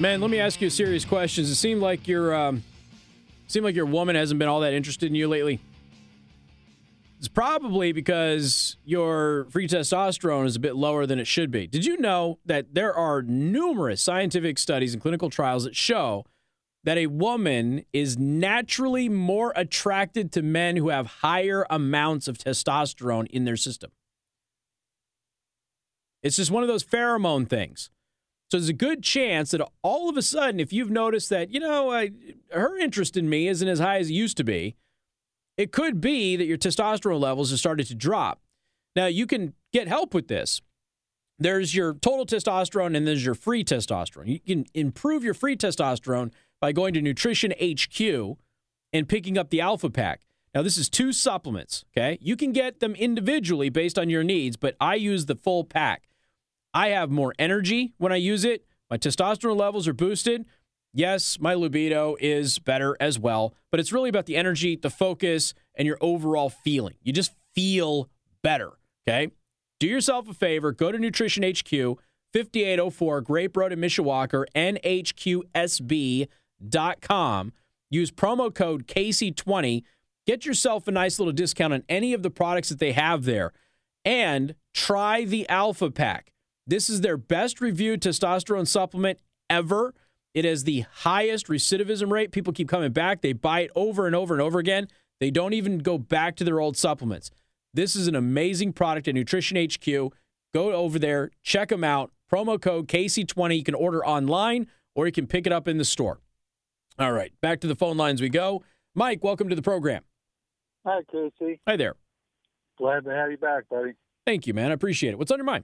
Man, 0.02 0.22
let 0.22 0.30
me 0.30 0.40
ask 0.40 0.62
you 0.62 0.68
a 0.70 0.72
serious 0.72 1.04
question. 1.04 1.44
It 1.44 1.56
seemed 1.56 1.82
like 1.82 2.08
your 2.08 2.34
um, 2.34 2.64
seem 3.48 3.66
like 3.66 3.76
your 3.76 3.86
woman 3.86 4.16
hasn't 4.16 4.40
been 4.40 4.48
all 4.48 4.62
that 4.62 4.72
interested 4.72 5.08
in 5.08 5.16
you 5.16 5.28
lately? 5.28 5.60
It's 7.18 7.28
probably 7.28 7.92
because 7.92 8.78
your 8.86 9.46
free 9.50 9.68
testosterone 9.68 10.46
is 10.46 10.56
a 10.56 10.60
bit 10.62 10.78
lower 10.78 11.06
than 11.06 11.20
it 11.20 11.28
should 11.28 11.52
be. 11.52 11.68
Did 11.68 11.86
you 11.86 11.98
know 11.98 12.40
that 12.46 12.74
there 12.74 12.94
are 12.94 13.22
numerous 13.24 14.02
scientific 14.02 14.58
studies 14.58 14.94
and 14.94 15.02
clinical 15.02 15.30
trials 15.30 15.66
that 15.66 15.76
show 15.76 16.26
that 16.86 16.98
a 16.98 17.08
woman 17.08 17.84
is 17.92 18.18
naturally 18.18 19.10
more 19.10 19.52
attracted 19.58 20.32
to 20.32 20.42
men 20.42 20.78
who 20.78 20.88
have 20.88 21.08
higher 21.08 21.66
amounts 21.70 22.30
of 22.30 22.38
testosterone 22.38 23.28
in 23.28 23.44
their 23.44 23.58
system? 23.58 23.92
It's 26.24 26.38
just 26.38 26.52
one 26.52 26.64
of 26.64 26.70
those 26.70 26.86
pheromone 26.86 27.50
things. 27.50 27.90
So 28.50 28.58
there's 28.58 28.70
a 28.70 28.74
good 28.74 29.04
chance 29.04 29.52
that 29.52 29.62
all 29.84 30.10
of 30.10 30.18
a 30.18 30.24
sudden, 30.24 30.60
if 30.60 30.74
you've 30.74 30.90
noticed 30.90 31.30
that, 31.30 31.52
you 31.52 31.60
know, 31.60 31.92
I, 31.92 32.12
her 32.52 32.78
interest 32.78 33.16
in 33.16 33.30
me 33.30 33.48
isn't 33.48 33.68
as 33.68 33.80
high 33.80 34.00
as 34.00 34.10
it 34.10 34.14
used 34.14 34.38
to 34.38 34.44
be, 34.44 34.76
it 35.56 35.72
could 35.72 36.02
be 36.02 36.36
that 36.36 36.46
your 36.46 36.58
testosterone 36.58 37.20
levels 37.20 37.52
have 37.52 37.60
started 37.60 37.86
to 37.88 37.96
drop. 37.96 38.42
Now, 38.96 39.06
you 39.06 39.28
can 39.28 39.54
get 39.72 39.88
help 39.88 40.14
with 40.16 40.30
this. 40.30 40.62
There's 41.38 41.76
your 41.76 41.94
total 41.94 42.26
testosterone 42.26 42.98
and 42.98 43.08
there's 43.08 43.24
your 43.24 43.36
free 43.36 43.64
testosterone. 43.64 44.28
You 44.28 44.40
can 44.40 44.66
improve 44.74 45.24
your 45.24 45.34
free 45.34 45.56
testosterone 45.56 46.32
by 46.60 46.72
going 46.72 46.94
to 46.96 47.02
Nutrition 47.02 47.54
HQ 47.62 48.38
and 48.92 49.08
picking 49.08 49.38
up 49.38 49.52
the 49.52 49.62
Alpha 49.62 49.90
Pack. 49.90 50.22
Now, 50.56 50.64
this 50.64 50.78
is 50.78 50.90
two 50.90 51.14
supplements, 51.14 51.86
okay? 51.96 52.18
You 52.20 52.36
can 52.36 52.52
get 52.52 52.80
them 52.80 52.96
individually 52.96 53.70
based 53.70 54.00
on 54.00 54.10
your 54.10 54.24
needs, 54.24 54.58
but 54.58 54.76
I 54.82 54.96
use 54.96 55.28
the 55.28 55.36
full 55.36 55.64
pack. 55.64 56.09
I 56.80 56.90
have 56.92 57.12
more 57.12 57.34
energy 57.38 57.92
when 57.98 58.14
I 58.14 58.16
use 58.16 58.46
it. 58.46 58.64
My 58.90 58.98
testosterone 58.98 59.58
levels 59.58 59.86
are 59.86 59.94
boosted. 59.94 60.46
Yes, 60.94 61.38
my 61.38 61.54
libido 61.54 62.16
is 62.22 62.58
better 62.58 62.96
as 63.02 63.20
well, 63.20 63.54
but 63.70 63.82
it's 63.82 63.92
really 63.92 64.08
about 64.08 64.28
the 64.28 64.38
energy, 64.38 64.78
the 64.78 64.90
focus, 64.90 65.54
and 65.76 65.86
your 65.86 65.98
overall 66.00 66.50
feeling. 66.50 66.96
You 67.04 67.12
just 67.12 67.34
feel 67.54 68.10
better, 68.42 68.72
okay? 69.06 69.34
Do 69.82 69.88
yourself 69.88 70.30
a 70.30 70.34
favor, 70.34 70.72
go 70.72 70.90
to 70.90 70.98
Nutrition 70.98 71.44
HQ, 71.44 72.00
5804 72.32 73.22
Grape 73.24 73.58
Road 73.58 73.74
in 73.74 73.82
Mishawaka, 73.82 74.46
nhqsb.com. 74.56 75.52
Use 77.90 78.12
promo 78.12 78.56
code 78.56 78.88
KC20. 78.88 79.84
Get 80.26 80.46
yourself 80.46 80.88
a 80.88 80.92
nice 80.92 81.20
little 81.20 81.34
discount 81.34 81.74
on 81.74 81.84
any 81.90 82.14
of 82.14 82.24
the 82.24 82.30
products 82.30 82.70
that 82.70 82.80
they 82.80 82.94
have 82.94 83.26
there. 83.26 83.52
And 84.06 84.56
try 84.74 85.26
the 85.26 85.46
Alpha 85.50 85.92
Pack. 85.92 86.32
This 86.70 86.88
is 86.88 87.02
their 87.02 87.18
best 87.18 87.62
reviewed 87.62 88.00
testosterone 88.00 88.68
supplement 88.68 89.18
ever. 89.50 89.96
It 90.36 90.46
has 90.46 90.66
the 90.66 90.86
highest 90.98 91.48
recidivism 91.48 92.12
rate. 92.12 92.32
People 92.32 92.54
keep 92.54 92.70
coming 92.70 92.92
back. 92.92 93.22
They 93.22 93.34
buy 93.34 93.62
it 93.62 93.72
over 93.74 94.06
and 94.06 94.16
over 94.16 94.36
and 94.36 94.42
over 94.42 94.60
again. 94.60 94.88
They 95.20 95.32
don't 95.32 95.54
even 95.54 95.80
go 95.80 95.98
back 95.98 96.36
to 96.36 96.44
their 96.44 96.60
old 96.60 96.78
supplements. 96.78 97.32
This 97.74 97.96
is 97.96 98.08
an 98.08 98.14
amazing 98.14 98.74
product 98.74 99.08
at 99.08 99.16
Nutrition 99.16 99.58
HQ. 99.58 100.14
Go 100.54 100.72
over 100.72 101.00
there, 101.00 101.32
check 101.42 101.70
them 101.70 101.84
out. 101.84 102.12
Promo 102.32 102.62
code 102.62 102.88
KC20. 102.88 103.58
You 103.58 103.64
can 103.64 103.74
order 103.74 104.06
online 104.06 104.68
or 104.94 105.08
you 105.08 105.12
can 105.12 105.26
pick 105.26 105.48
it 105.48 105.52
up 105.52 105.68
in 105.68 105.80
the 105.80 105.86
store. 105.86 106.20
All 107.00 107.14
right, 107.14 107.34
back 107.42 107.62
to 107.62 107.68
the 107.68 107.76
phone 107.76 107.98
lines 107.98 108.22
we 108.22 108.30
go. 108.30 108.62
Mike, 108.94 109.24
welcome 109.24 109.50
to 109.50 109.56
the 109.56 109.64
program. 109.64 110.04
Hi, 110.86 111.02
Casey. 111.12 111.62
Hi 111.68 111.78
there. 111.78 111.96
Glad 112.78 113.06
to 113.06 113.10
have 113.10 113.32
you 113.32 113.38
back, 113.38 113.68
buddy. 113.70 113.94
Thank 114.28 114.46
you, 114.46 114.54
man. 114.54 114.70
I 114.70 114.76
appreciate 114.76 115.10
it. 115.10 115.18
What's 115.18 115.32
on 115.32 115.40
your 115.40 115.46
mind? 115.46 115.64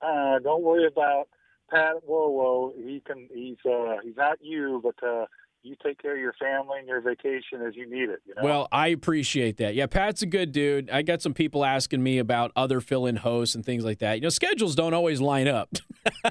Uh, 0.00 0.38
don't 0.40 0.62
worry 0.62 0.86
about 0.86 1.28
Pat 1.70 1.96
Whoa 2.04 2.72
He 2.76 3.02
can. 3.04 3.28
He's 3.32 3.56
uh, 3.64 3.96
he's 4.02 4.16
not 4.16 4.38
you, 4.40 4.80
but 4.82 5.06
uh, 5.06 5.26
you 5.62 5.76
take 5.82 6.00
care 6.00 6.14
of 6.14 6.20
your 6.20 6.34
family 6.34 6.78
and 6.78 6.88
your 6.88 7.00
vacation 7.00 7.62
as 7.66 7.74
you 7.74 7.88
need 7.88 8.08
it. 8.08 8.20
You 8.24 8.34
know? 8.36 8.42
Well, 8.42 8.68
I 8.70 8.88
appreciate 8.88 9.56
that. 9.58 9.74
Yeah, 9.74 9.86
Pat's 9.86 10.22
a 10.22 10.26
good 10.26 10.52
dude. 10.52 10.90
I 10.90 11.02
got 11.02 11.22
some 11.22 11.34
people 11.34 11.64
asking 11.64 12.02
me 12.02 12.18
about 12.18 12.52
other 12.56 12.80
fill-in 12.80 13.16
hosts 13.16 13.54
and 13.54 13.64
things 13.64 13.84
like 13.84 13.98
that. 13.98 14.14
You 14.14 14.20
know, 14.22 14.28
schedules 14.28 14.74
don't 14.74 14.94
always 14.94 15.20
line 15.20 15.48
up. 15.48 15.70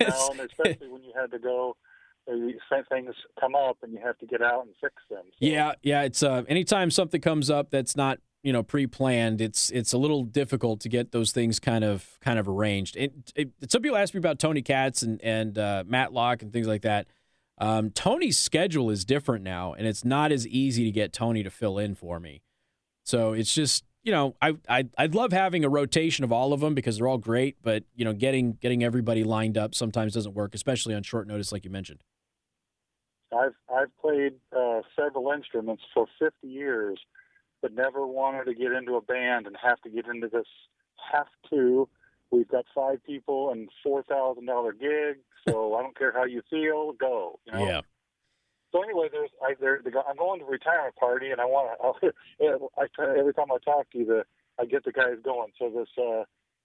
no, 0.00 0.34
especially 0.40 0.88
when 0.88 1.02
you 1.04 1.12
had 1.18 1.30
to 1.30 1.38
go. 1.38 1.76
Things 2.88 3.14
come 3.40 3.54
up 3.54 3.78
and 3.82 3.92
you 3.92 3.98
have 4.04 4.18
to 4.18 4.26
get 4.26 4.42
out 4.42 4.64
and 4.64 4.74
fix 4.80 4.94
them. 5.10 5.22
So. 5.24 5.36
Yeah, 5.40 5.72
yeah. 5.82 6.02
It's 6.02 6.22
uh, 6.22 6.42
anytime 6.48 6.90
something 6.90 7.20
comes 7.20 7.50
up 7.50 7.70
that's 7.70 7.96
not 7.96 8.18
you 8.42 8.52
know 8.52 8.62
pre-planned 8.62 9.40
it's 9.40 9.70
it's 9.70 9.92
a 9.92 9.98
little 9.98 10.24
difficult 10.24 10.80
to 10.80 10.88
get 10.88 11.12
those 11.12 11.32
things 11.32 11.60
kind 11.60 11.84
of 11.84 12.18
kind 12.20 12.38
of 12.38 12.48
arranged. 12.48 12.96
It, 12.96 13.12
it, 13.34 13.50
some 13.68 13.82
people 13.82 13.96
ask 13.96 14.14
me 14.14 14.18
about 14.18 14.38
tony 14.38 14.62
katz 14.62 15.02
and 15.02 15.20
and 15.22 15.56
uh, 15.56 15.84
matlock 15.86 16.42
and 16.42 16.52
things 16.52 16.66
like 16.66 16.82
that. 16.82 17.06
Um, 17.58 17.90
tony's 17.90 18.38
schedule 18.38 18.90
is 18.90 19.04
different 19.04 19.44
now 19.44 19.72
and 19.72 19.86
it's 19.86 20.04
not 20.04 20.32
as 20.32 20.46
easy 20.46 20.84
to 20.84 20.90
get 20.90 21.12
tony 21.12 21.42
to 21.42 21.50
fill 21.50 21.78
in 21.78 21.94
for 21.94 22.18
me. 22.18 22.42
So 23.04 23.32
it's 23.32 23.54
just 23.54 23.84
you 24.02 24.10
know 24.10 24.34
I, 24.42 24.56
I 24.68 24.88
i'd 24.98 25.14
love 25.14 25.32
having 25.32 25.64
a 25.64 25.68
rotation 25.68 26.24
of 26.24 26.32
all 26.32 26.52
of 26.52 26.60
them 26.60 26.74
because 26.74 26.98
they're 26.98 27.06
all 27.06 27.18
great 27.18 27.56
but 27.62 27.84
you 27.94 28.04
know 28.04 28.12
getting 28.12 28.54
getting 28.54 28.82
everybody 28.82 29.22
lined 29.22 29.56
up 29.56 29.76
sometimes 29.76 30.14
doesn't 30.14 30.34
work 30.34 30.54
especially 30.54 30.94
on 30.94 31.04
short 31.04 31.26
notice 31.28 31.52
like 31.52 31.64
you 31.64 31.70
mentioned. 31.70 32.02
I've 33.32 33.54
i've 33.72 33.96
played 33.98 34.34
uh, 34.56 34.80
several 34.98 35.30
instruments 35.30 35.82
for 35.94 36.06
50 36.18 36.48
years 36.48 36.98
but 37.62 37.72
never 37.72 38.06
wanted 38.06 38.44
to 38.44 38.54
get 38.54 38.72
into 38.72 38.96
a 38.96 39.00
band 39.00 39.46
and 39.46 39.56
have 39.62 39.80
to 39.82 39.90
get 39.90 40.06
into 40.06 40.28
this 40.28 40.46
have 41.12 41.28
to. 41.50 41.88
We've 42.30 42.48
got 42.48 42.64
five 42.74 43.02
people 43.04 43.50
and 43.50 43.68
four 43.82 44.02
thousand 44.02 44.46
dollar 44.46 44.72
gig, 44.72 45.18
so 45.48 45.74
I 45.74 45.82
don't 45.82 45.96
care 45.96 46.12
how 46.12 46.24
you 46.24 46.42
feel, 46.50 46.92
go. 46.92 47.38
You 47.46 47.52
know? 47.52 47.66
Yeah. 47.66 47.80
So 48.72 48.82
anyway, 48.82 49.08
there's 49.12 49.30
I 49.42 49.54
there 49.60 49.80
the, 49.84 49.90
I'm 50.08 50.16
going 50.16 50.40
to 50.40 50.46
a 50.46 50.50
retirement 50.50 50.96
party, 50.96 51.30
and 51.30 51.40
I 51.40 51.44
want 51.44 52.00
to. 52.00 52.10
I 52.78 52.86
every 53.18 53.34
time 53.34 53.52
I 53.52 53.58
talk 53.64 53.90
to 53.92 53.98
you, 53.98 54.06
the 54.06 54.24
I 54.58 54.64
get 54.64 54.84
the 54.84 54.92
guys 54.92 55.16
going. 55.22 55.52
So 55.58 55.70
this. 55.70 55.88
uh 55.98 56.24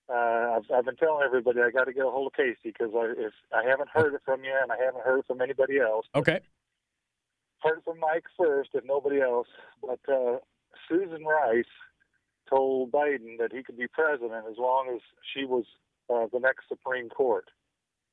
uh, 0.10 0.56
I've, 0.56 0.64
I've 0.74 0.86
been 0.86 0.96
telling 0.96 1.22
everybody 1.26 1.60
I 1.60 1.70
got 1.70 1.84
to 1.84 1.92
get 1.92 2.06
a 2.06 2.10
hold 2.10 2.28
of 2.28 2.34
Casey 2.34 2.72
because 2.72 2.92
I, 2.96 3.12
if 3.18 3.34
I 3.54 3.68
haven't 3.68 3.90
heard 3.90 4.14
it 4.14 4.22
from 4.24 4.42
you 4.44 4.54
and 4.62 4.72
I 4.72 4.78
haven't 4.78 5.04
heard 5.04 5.20
it 5.20 5.26
from 5.28 5.42
anybody 5.42 5.80
else. 5.80 6.06
Okay. 6.16 6.40
Heard 7.62 7.80
it 7.80 7.84
from 7.84 8.00
Mike 8.00 8.24
first, 8.38 8.70
if 8.74 8.86
nobody 8.86 9.20
else. 9.20 9.48
But 9.82 10.00
uh, 10.08 10.38
Susan 10.88 11.24
Rice 11.26 11.66
told 12.50 12.92
Biden 12.92 13.38
that 13.40 13.52
he 13.52 13.64
could 13.64 13.78
be 13.78 13.88
president 13.88 14.46
as 14.50 14.58
long 14.58 14.90
as 14.94 15.02
she 15.34 15.46
was 15.46 15.66
uh, 16.10 16.28
the 16.32 16.40
next 16.40 16.68
Supreme 16.70 17.10
Court. 17.10 17.46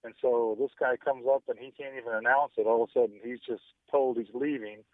And 0.02 0.14
so 0.20 0.56
this 0.58 0.70
guy 0.78 0.96
comes 0.96 1.24
up 1.32 1.44
and 1.48 1.58
he 1.58 1.72
can't 1.72 1.94
even 1.96 2.12
announce 2.12 2.52
it. 2.58 2.66
All 2.66 2.82
of 2.82 2.90
a 2.90 2.92
sudden, 2.92 3.20
he's 3.22 3.40
just 3.46 3.62
told 3.90 4.18
he's 4.18 4.26
leaving, 4.34 4.84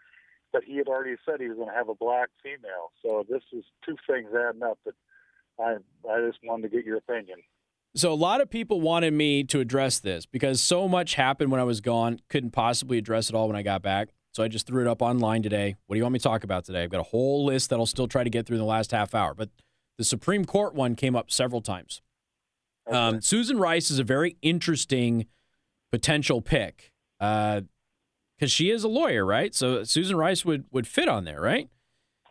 but 0.52 0.62
he 0.64 0.76
had 0.76 0.86
already 0.86 1.16
said 1.26 1.40
he 1.40 1.48
was 1.48 1.56
going 1.56 1.68
to 1.68 1.74
have 1.74 1.88
a 1.88 1.94
black 1.94 2.28
female. 2.42 2.92
So 3.02 3.24
this 3.28 3.42
is 3.52 3.64
two 3.84 3.96
things 4.08 4.28
adding 4.34 4.62
up 4.62 4.78
that 4.84 4.94
I 5.58 5.76
I 6.08 6.26
just 6.26 6.38
wanted 6.44 6.70
to 6.70 6.76
get 6.76 6.84
your 6.84 6.98
opinion. 6.98 7.38
So 7.96 8.12
a 8.12 8.14
lot 8.14 8.40
of 8.40 8.48
people 8.48 8.80
wanted 8.80 9.12
me 9.12 9.42
to 9.44 9.58
address 9.58 9.98
this 9.98 10.24
because 10.24 10.60
so 10.60 10.86
much 10.86 11.14
happened 11.14 11.50
when 11.50 11.60
I 11.60 11.64
was 11.64 11.80
gone, 11.80 12.20
couldn't 12.28 12.52
possibly 12.52 12.98
address 12.98 13.28
it 13.28 13.34
all 13.34 13.48
when 13.48 13.56
I 13.56 13.62
got 13.62 13.82
back. 13.82 14.10
So 14.32 14.42
I 14.42 14.48
just 14.48 14.66
threw 14.66 14.80
it 14.80 14.86
up 14.86 15.02
online 15.02 15.42
today. 15.42 15.76
What 15.86 15.94
do 15.94 15.98
you 15.98 16.04
want 16.04 16.12
me 16.12 16.18
to 16.18 16.22
talk 16.22 16.44
about 16.44 16.64
today? 16.64 16.82
I've 16.82 16.90
got 16.90 17.00
a 17.00 17.04
whole 17.04 17.44
list 17.44 17.70
that 17.70 17.78
I'll 17.78 17.86
still 17.86 18.06
try 18.06 18.22
to 18.22 18.30
get 18.30 18.46
through 18.46 18.56
in 18.56 18.60
the 18.60 18.66
last 18.66 18.92
half 18.92 19.14
hour. 19.14 19.34
But 19.34 19.50
the 19.98 20.04
Supreme 20.04 20.44
Court 20.44 20.74
one 20.74 20.94
came 20.94 21.16
up 21.16 21.30
several 21.30 21.60
times. 21.60 22.00
Okay. 22.88 22.96
Um, 22.96 23.20
Susan 23.20 23.58
Rice 23.58 23.90
is 23.90 23.98
a 23.98 24.04
very 24.04 24.36
interesting 24.40 25.26
potential 25.90 26.40
pick 26.40 26.92
because 27.18 27.62
uh, 28.40 28.46
she 28.46 28.70
is 28.70 28.84
a 28.84 28.88
lawyer, 28.88 29.26
right? 29.26 29.54
So 29.54 29.82
Susan 29.82 30.16
Rice 30.16 30.44
would, 30.44 30.64
would 30.70 30.86
fit 30.86 31.08
on 31.08 31.24
there, 31.24 31.40
right? 31.40 31.68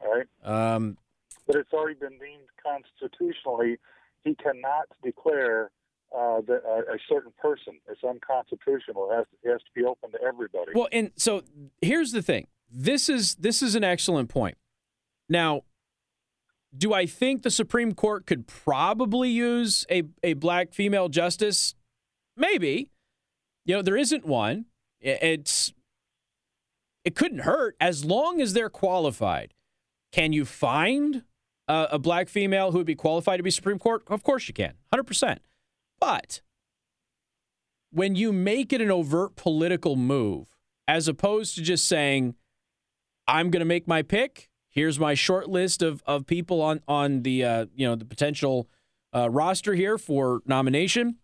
All 0.01 0.15
right. 0.15 0.27
Um, 0.43 0.97
but 1.45 1.57
it's 1.57 1.73
already 1.73 1.99
been 1.99 2.17
deemed 2.17 2.47
constitutionally 2.63 3.77
he 4.23 4.35
cannot 4.35 4.88
declare 5.03 5.71
uh, 6.15 6.41
the, 6.41 6.61
a, 6.65 6.95
a, 6.95 6.98
certain 7.07 7.31
person. 7.40 7.80
It's 7.88 8.03
unconstitutional. 8.03 9.10
It 9.11 9.15
has, 9.15 9.26
to, 9.26 9.49
it 9.49 9.52
has 9.52 9.61
to 9.61 9.72
be 9.76 9.84
open 9.86 10.11
to 10.11 10.18
everybody. 10.26 10.72
Well, 10.73 10.88
and 10.91 11.11
so 11.15 11.44
here's 11.81 12.11
the 12.11 12.22
thing. 12.22 12.48
This 12.72 13.10
is 13.10 13.36
this 13.36 13.61
is 13.61 13.76
an 13.76 13.84
excellent 13.84 14.30
point. 14.30 14.57
Now, 15.27 15.64
do 16.76 16.94
I 16.94 17.06
think 17.06 17.44
the 17.44 17.52
Supreme 17.52 17.94
Court 17.94 18.26
could 18.26 18.48
probably 18.48 19.30
use 19.30 19.86
a, 19.90 20.03
a 20.23 20.34
black 20.34 20.73
female 20.73 21.10
justice? 21.10 21.76
Maybe. 22.36 22.91
You 23.65 23.76
know, 23.76 23.81
there 23.81 23.98
isn't 23.98 24.26
one. 24.26 24.65
It's 24.99 25.73
it 27.06 27.15
couldn't 27.15 27.40
hurt 27.40 27.76
as 27.80 28.03
long 28.03 28.41
as 28.41 28.53
they're 28.53 28.69
qualified. 28.69 29.53
Can 30.11 30.34
you 30.34 30.45
find 30.45 31.23
a, 31.68 31.88
a 31.91 31.99
black 31.99 32.30
female 32.30 32.72
who 32.72 32.80
would 32.80 32.88
be 32.88 32.95
qualified 32.95 33.38
to 33.38 33.44
be 33.44 33.52
Supreme 33.52 33.80
Court? 33.80 34.03
Of 34.07 34.23
course 34.23 34.48
you 34.48 34.53
can, 34.53 34.73
hundred 34.91 35.03
percent. 35.03 35.41
But 35.99 36.41
when 37.91 38.15
you 38.15 38.31
make 38.31 38.71
it 38.71 38.81
an 38.81 38.91
overt 38.91 39.35
political 39.35 39.95
move, 39.95 40.57
as 40.88 41.07
opposed 41.07 41.55
to 41.55 41.61
just 41.61 41.88
saying, 41.88 42.35
I'm 43.27 43.51
going 43.51 43.61
to 43.61 43.65
make 43.65 43.88
my 43.88 44.01
pick, 44.01 44.49
here's 44.69 44.99
my 44.99 45.13
short 45.13 45.49
list 45.49 45.81
of, 45.81 46.01
of 46.05 46.26
people 46.26 46.61
on, 46.61 46.81
on 46.88 47.23
the, 47.23 47.43
uh, 47.43 47.65
you 47.76 47.88
know, 47.88 47.95
the 47.95 48.05
potential 48.05 48.69
uh, 49.13 49.30
roster 49.30 49.73
here 49.73 49.97
for 49.97 50.41
nomination, 50.45 51.17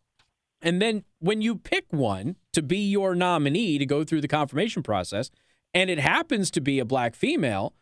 And 0.62 0.82
then 0.82 1.04
when 1.20 1.42
you 1.42 1.56
pick 1.56 1.86
one 1.92 2.38
to 2.54 2.64
be 2.64 2.80
your 2.80 3.14
nominee 3.14 3.78
to 3.78 3.86
go 3.86 4.04
through 4.04 4.22
the 4.22 4.28
confirmation 4.28 4.82
process, 4.82 5.30
and 5.74 5.90
it 5.90 6.00
happens 6.00 6.50
to 6.52 6.62
be 6.62 6.80
a 6.80 6.86
black 6.86 7.14
female, 7.16 7.76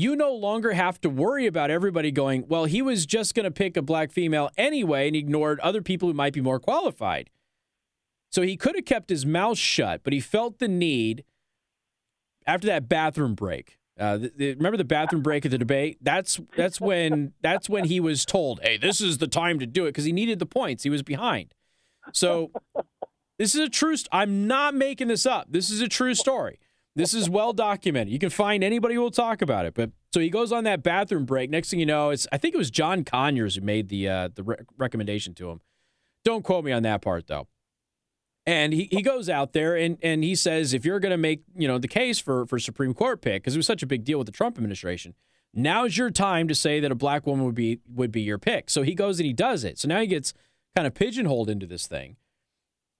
you 0.00 0.14
no 0.14 0.32
longer 0.32 0.72
have 0.72 1.00
to 1.00 1.10
worry 1.10 1.46
about 1.46 1.70
everybody 1.70 2.10
going, 2.10 2.46
well, 2.46 2.66
he 2.66 2.82
was 2.82 3.04
just 3.04 3.34
going 3.34 3.44
to 3.44 3.50
pick 3.50 3.76
a 3.76 3.82
black 3.82 4.12
female 4.12 4.50
anyway 4.56 5.08
and 5.08 5.16
ignored 5.16 5.58
other 5.60 5.82
people 5.82 6.08
who 6.08 6.14
might 6.14 6.32
be 6.32 6.40
more 6.40 6.60
qualified. 6.60 7.30
So 8.30 8.42
he 8.42 8.56
could 8.56 8.76
have 8.76 8.84
kept 8.84 9.10
his 9.10 9.26
mouth 9.26 9.58
shut, 9.58 10.02
but 10.04 10.12
he 10.12 10.20
felt 10.20 10.58
the 10.58 10.68
need 10.68 11.24
after 12.46 12.66
that 12.68 12.88
bathroom 12.88 13.34
break. 13.34 13.78
Uh, 13.98 14.18
the, 14.18 14.32
the, 14.36 14.54
remember 14.54 14.76
the 14.76 14.84
bathroom 14.84 15.22
break 15.22 15.44
of 15.44 15.50
the 15.50 15.58
debate? 15.58 15.98
That's 16.00 16.38
that's 16.56 16.80
when 16.80 17.32
that's 17.42 17.68
when 17.68 17.84
he 17.84 17.98
was 17.98 18.24
told, 18.24 18.60
"Hey, 18.62 18.76
this 18.76 19.00
is 19.00 19.18
the 19.18 19.26
time 19.26 19.58
to 19.58 19.66
do 19.66 19.86
it," 19.86 19.88
because 19.88 20.04
he 20.04 20.12
needed 20.12 20.38
the 20.38 20.46
points. 20.46 20.84
He 20.84 20.90
was 20.90 21.02
behind. 21.02 21.52
So 22.12 22.52
this 23.38 23.56
is 23.56 23.60
a 23.62 23.68
true. 23.68 23.96
St- 23.96 24.08
I'm 24.12 24.46
not 24.46 24.74
making 24.74 25.08
this 25.08 25.26
up. 25.26 25.46
This 25.50 25.68
is 25.68 25.80
a 25.80 25.88
true 25.88 26.14
story. 26.14 26.60
This 26.98 27.14
is 27.14 27.30
well 27.30 27.52
documented. 27.52 28.12
You 28.12 28.18
can 28.18 28.28
find 28.28 28.64
anybody 28.64 28.96
who 28.96 29.00
will 29.00 29.12
talk 29.12 29.40
about 29.40 29.64
it. 29.66 29.74
But 29.74 29.92
so 30.12 30.18
he 30.18 30.30
goes 30.30 30.50
on 30.50 30.64
that 30.64 30.82
bathroom 30.82 31.26
break. 31.26 31.48
Next 31.48 31.70
thing 31.70 31.78
you 31.78 31.86
know, 31.86 32.10
it's 32.10 32.26
I 32.32 32.38
think 32.38 32.56
it 32.56 32.58
was 32.58 32.72
John 32.72 33.04
Conyers 33.04 33.54
who 33.54 33.60
made 33.60 33.88
the 33.88 34.08
uh, 34.08 34.28
the 34.34 34.42
re- 34.42 34.56
recommendation 34.76 35.32
to 35.34 35.48
him. 35.48 35.60
Don't 36.24 36.42
quote 36.42 36.64
me 36.64 36.72
on 36.72 36.82
that 36.82 37.00
part 37.00 37.28
though. 37.28 37.46
And 38.46 38.72
he, 38.72 38.88
he 38.90 39.00
goes 39.02 39.28
out 39.28 39.52
there 39.52 39.76
and, 39.76 39.96
and 40.02 40.24
he 40.24 40.34
says, 40.34 40.74
if 40.74 40.84
you're 40.84 40.98
going 40.98 41.12
to 41.12 41.18
make 41.18 41.42
you 41.54 41.68
know 41.68 41.78
the 41.78 41.86
case 41.86 42.18
for 42.18 42.46
for 42.46 42.58
Supreme 42.58 42.94
Court 42.94 43.22
pick, 43.22 43.44
because 43.44 43.54
it 43.54 43.58
was 43.60 43.66
such 43.66 43.84
a 43.84 43.86
big 43.86 44.02
deal 44.02 44.18
with 44.18 44.26
the 44.26 44.32
Trump 44.32 44.56
administration, 44.56 45.14
now's 45.54 45.96
your 45.96 46.10
time 46.10 46.48
to 46.48 46.54
say 46.54 46.80
that 46.80 46.90
a 46.90 46.96
black 46.96 47.28
woman 47.28 47.46
would 47.46 47.54
be 47.54 47.78
would 47.88 48.10
be 48.10 48.22
your 48.22 48.38
pick. 48.38 48.70
So 48.70 48.82
he 48.82 48.96
goes 48.96 49.20
and 49.20 49.26
he 49.26 49.32
does 49.32 49.62
it. 49.62 49.78
So 49.78 49.86
now 49.86 50.00
he 50.00 50.08
gets 50.08 50.34
kind 50.74 50.84
of 50.84 50.94
pigeonholed 50.94 51.48
into 51.48 51.66
this 51.66 51.86
thing. 51.86 52.16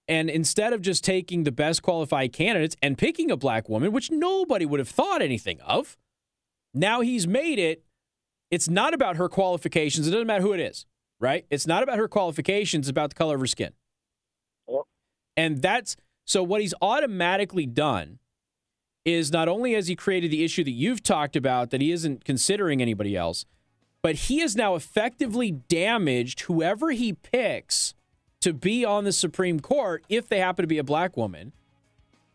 And 0.09 0.31
instead 0.31 0.73
of 0.73 0.81
just 0.81 1.05
taking 1.05 1.45
the 1.45 1.53
best 1.53 1.83
qualified 1.83 2.33
candidates 2.33 2.75
and 2.83 2.97
picking 2.97 3.31
a 3.31 3.37
black 3.37 3.69
woman, 3.69 3.93
which 3.93 4.11
nobody 4.11 4.65
would 4.65 4.81
have 4.81 4.89
thought 4.89 5.21
anything 5.21 5.61
of, 5.61 5.99
now 6.73 7.03
he's 7.03 7.27
made 7.27 7.59
it. 7.59 7.85
It's 8.51 8.69
not 8.69 8.95
about 8.95 9.17
her 9.17 9.29
qualifications. 9.29 10.09
It 10.09 10.13
doesn't 10.13 10.27
matter 10.27 10.43
who 10.43 10.55
it 10.55 10.61
is, 10.61 10.87
right? 11.21 11.45
It's 11.51 11.67
not 11.67 11.83
about 11.83 11.99
her 11.99 12.09
qualifications. 12.09 12.87
It's 12.87 12.91
about 12.91 13.11
the 13.11 13.17
color 13.17 13.35
of 13.35 13.41
her 13.41 13.47
skin. 13.47 13.73
And 15.37 15.61
that's 15.61 15.97
so 16.25 16.43
what 16.43 16.63
he's 16.63 16.75
automatically 16.81 17.67
done 17.67 18.19
is 19.05 19.31
not 19.31 19.49
only 19.49 19.75
has 19.75 19.87
he 19.87 19.97
created 19.97 20.31
the 20.31 20.45
issue 20.45 20.65
that 20.65 20.73
you've 20.73 21.03
talked 21.03 21.37
about 21.37 21.71
that 21.71 21.81
he 21.81 21.93
isn't 21.93 22.25
considering 22.25 22.83
anybody 22.83 23.17
else, 23.17 23.45
but 24.03 24.15
he 24.15 24.41
has 24.41 24.57
now 24.57 24.75
effectively 24.75 25.51
damaged 25.51 26.43
whoever 26.43 26.91
he 26.91 27.13
picks 27.13 27.95
to 28.41 28.53
be 28.53 28.85
on 28.85 29.05
the 29.05 29.13
Supreme 29.13 29.61
Court 29.61 30.05
if 30.09 30.29
they 30.29 30.39
happen 30.39 30.63
to 30.63 30.67
be 30.69 30.79
a 30.79 30.85
black 30.85 31.17
woman 31.17 31.53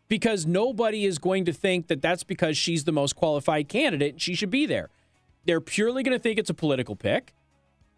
because 0.08 0.46
nobody 0.46 1.04
is 1.04 1.18
going 1.18 1.44
to 1.46 1.52
think 1.52 1.88
that 1.88 2.02
that's 2.02 2.24
because 2.24 2.56
she's 2.56 2.84
the 2.84 2.92
most 2.92 3.16
qualified 3.16 3.68
candidate 3.68 4.12
and 4.12 4.22
she 4.22 4.34
should 4.34 4.50
be 4.50 4.66
there. 4.66 4.90
They're 5.46 5.60
purely 5.60 6.02
going 6.02 6.16
to 6.16 6.22
think 6.22 6.38
it's 6.38 6.50
a 6.50 6.54
political 6.54 6.96
pick. 6.96 7.34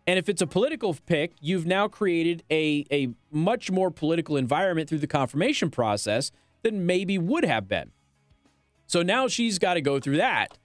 And 0.06 0.18
if 0.18 0.28
it's 0.28 0.40
a 0.40 0.46
political 0.46 0.96
pick, 1.06 1.32
you've 1.40 1.66
now 1.66 1.88
created 1.88 2.44
a, 2.50 2.86
a 2.92 3.08
much 3.32 3.72
more 3.72 3.90
political 3.90 4.36
environment 4.36 4.88
through 4.88 4.98
the 4.98 5.08
confirmation 5.08 5.68
process 5.68 6.30
than 6.62 6.86
maybe 6.86 7.18
would 7.18 7.44
have 7.44 7.66
been. 7.66 7.90
So 8.86 9.02
now 9.02 9.26
she's 9.26 9.58
got 9.58 9.74
to 9.74 9.80
go 9.80 9.98
through 9.98 10.18
that. 10.18 10.58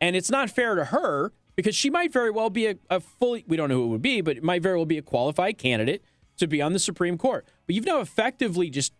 And 0.00 0.14
it's 0.14 0.30
not 0.30 0.48
fair 0.48 0.76
to 0.76 0.86
her 0.86 1.32
because 1.56 1.74
she 1.74 1.90
might 1.90 2.12
very 2.12 2.30
well 2.30 2.50
be 2.50 2.66
a, 2.66 2.76
a 2.88 3.00
fully, 3.00 3.44
we 3.48 3.56
don't 3.56 3.68
know 3.68 3.76
who 3.76 3.84
it 3.84 3.88
would 3.88 4.02
be, 4.02 4.20
but 4.20 4.36
it 4.36 4.44
might 4.44 4.62
very 4.62 4.76
well 4.76 4.86
be 4.86 4.98
a 4.98 5.02
qualified 5.02 5.58
candidate 5.58 6.04
to 6.36 6.46
be 6.46 6.60
on 6.60 6.72
the 6.72 6.78
Supreme 6.78 7.18
Court. 7.18 7.46
But 7.66 7.74
you've 7.74 7.86
now 7.86 8.00
effectively 8.00 8.70
just, 8.70 8.92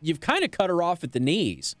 you've 0.00 0.20
kind 0.20 0.44
of 0.44 0.50
cut 0.50 0.70
her 0.70 0.82
off 0.82 1.04
at 1.04 1.12
the 1.12 1.20
knees. 1.20 1.76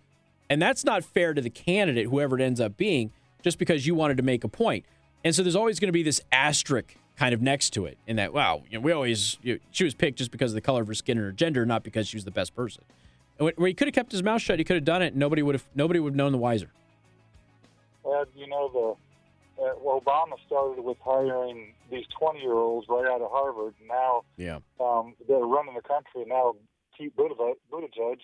And 0.48 0.60
that's 0.60 0.84
not 0.84 1.04
fair 1.04 1.32
to 1.34 1.40
the 1.40 1.50
candidate, 1.50 2.06
whoever 2.06 2.38
it 2.38 2.42
ends 2.42 2.60
up 2.60 2.76
being, 2.76 3.12
just 3.42 3.58
because 3.58 3.86
you 3.86 3.94
wanted 3.94 4.16
to 4.16 4.22
make 4.22 4.44
a 4.44 4.48
point. 4.48 4.84
And 5.24 5.34
so 5.34 5.42
there's 5.42 5.56
always 5.56 5.78
going 5.78 5.88
to 5.88 5.92
be 5.92 6.02
this 6.02 6.20
asterisk 6.32 6.96
kind 7.20 7.34
of 7.34 7.42
next 7.42 7.74
to 7.74 7.84
it 7.84 7.98
in 8.06 8.16
that 8.16 8.32
wow 8.32 8.62
you 8.70 8.78
know, 8.78 8.80
we 8.80 8.92
always 8.92 9.36
you 9.42 9.52
know, 9.52 9.60
she 9.70 9.84
was 9.84 9.92
picked 9.92 10.16
just 10.16 10.30
because 10.30 10.52
of 10.52 10.54
the 10.54 10.60
color 10.62 10.80
of 10.80 10.88
her 10.88 10.94
skin 10.94 11.18
and 11.18 11.24
her 11.26 11.32
gender 11.32 11.66
not 11.66 11.82
because 11.82 12.08
she 12.08 12.16
was 12.16 12.24
the 12.24 12.30
best 12.30 12.56
person 12.56 12.82
where 13.36 13.68
he 13.68 13.74
could 13.74 13.86
have 13.86 13.94
kept 13.94 14.10
his 14.10 14.22
mouth 14.22 14.40
shut 14.40 14.58
he 14.58 14.64
could 14.64 14.76
have 14.76 14.86
done 14.86 15.02
it 15.02 15.08
and 15.08 15.16
nobody 15.16 15.42
would 15.42 15.54
have 15.54 15.64
nobody 15.74 16.00
would 16.00 16.14
have 16.14 16.16
known 16.16 16.32
the 16.32 16.38
wiser 16.38 16.70
Ed, 18.06 18.26
you 18.34 18.48
know 18.48 18.70
the 18.72 18.94
uh, 19.62 19.74
Obama 19.84 20.34
started 20.46 20.82
with 20.82 20.96
hiring 21.04 21.74
these 21.90 22.04
20 22.18 22.40
year 22.40 22.54
olds 22.54 22.86
right 22.88 23.06
out 23.10 23.20
of 23.20 23.30
Harvard. 23.30 23.74
And 23.78 23.88
now 23.88 24.22
yeah 24.36 24.58
um, 24.80 25.14
they're 25.28 25.38
running 25.38 25.74
the 25.74 25.82
country. 25.82 26.24
Now 26.26 26.54
Pete 26.96 27.16
Buttigieg, 27.16 27.54
Buttigieg 27.72 28.18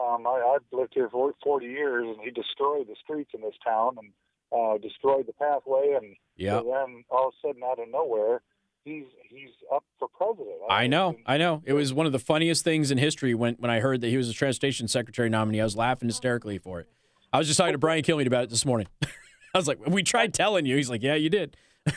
um, 0.00 0.26
I, 0.26 0.54
I've 0.54 0.62
lived 0.72 0.92
here 0.94 1.08
for 1.10 1.32
40 1.44 1.66
years, 1.66 2.06
and 2.08 2.16
he 2.24 2.30
destroyed 2.30 2.86
the 2.88 2.96
streets 3.04 3.30
in 3.34 3.42
this 3.42 3.54
town 3.62 3.96
and 3.98 4.10
uh, 4.50 4.78
destroyed 4.78 5.26
the 5.26 5.34
pathway. 5.34 5.94
And 6.00 6.16
Yeah. 6.36 6.60
so 6.60 6.64
then 6.64 7.04
all 7.10 7.28
of 7.28 7.34
a 7.34 7.46
sudden, 7.48 7.62
out 7.62 7.78
of 7.78 7.88
nowhere, 7.90 8.40
he's 8.84 9.04
he's 9.28 9.50
up 9.72 9.84
for 9.98 10.08
president. 10.08 10.56
I 10.70 10.86
know, 10.86 11.16
I 11.26 11.36
know. 11.36 11.62
It 11.66 11.74
was 11.74 11.92
one 11.92 12.06
of 12.06 12.12
the 12.12 12.18
funniest 12.18 12.64
things 12.64 12.90
in 12.90 12.96
history 12.96 13.34
when, 13.34 13.54
when 13.56 13.70
I 13.70 13.80
heard 13.80 14.00
that 14.00 14.08
he 14.08 14.16
was 14.16 14.30
a 14.30 14.32
transportation 14.32 14.88
secretary 14.88 15.28
nominee. 15.28 15.60
I 15.60 15.64
was 15.64 15.76
laughing 15.76 16.08
hysterically 16.08 16.56
for 16.56 16.80
it. 16.80 16.88
I 17.30 17.36
was 17.38 17.46
just 17.46 17.58
talking 17.58 17.72
to 17.72 17.78
Brian 17.78 18.02
Kilmeade 18.02 18.26
about 18.26 18.44
it 18.44 18.50
this 18.50 18.64
morning. 18.64 18.86
I 19.54 19.58
was 19.58 19.68
like, 19.68 19.78
"We 19.86 20.02
tried 20.02 20.32
telling 20.34 20.66
you." 20.66 20.76
He's 20.76 20.90
like, 20.90 21.02
"Yeah, 21.02 21.14
you 21.14 21.28
did." 21.30 21.56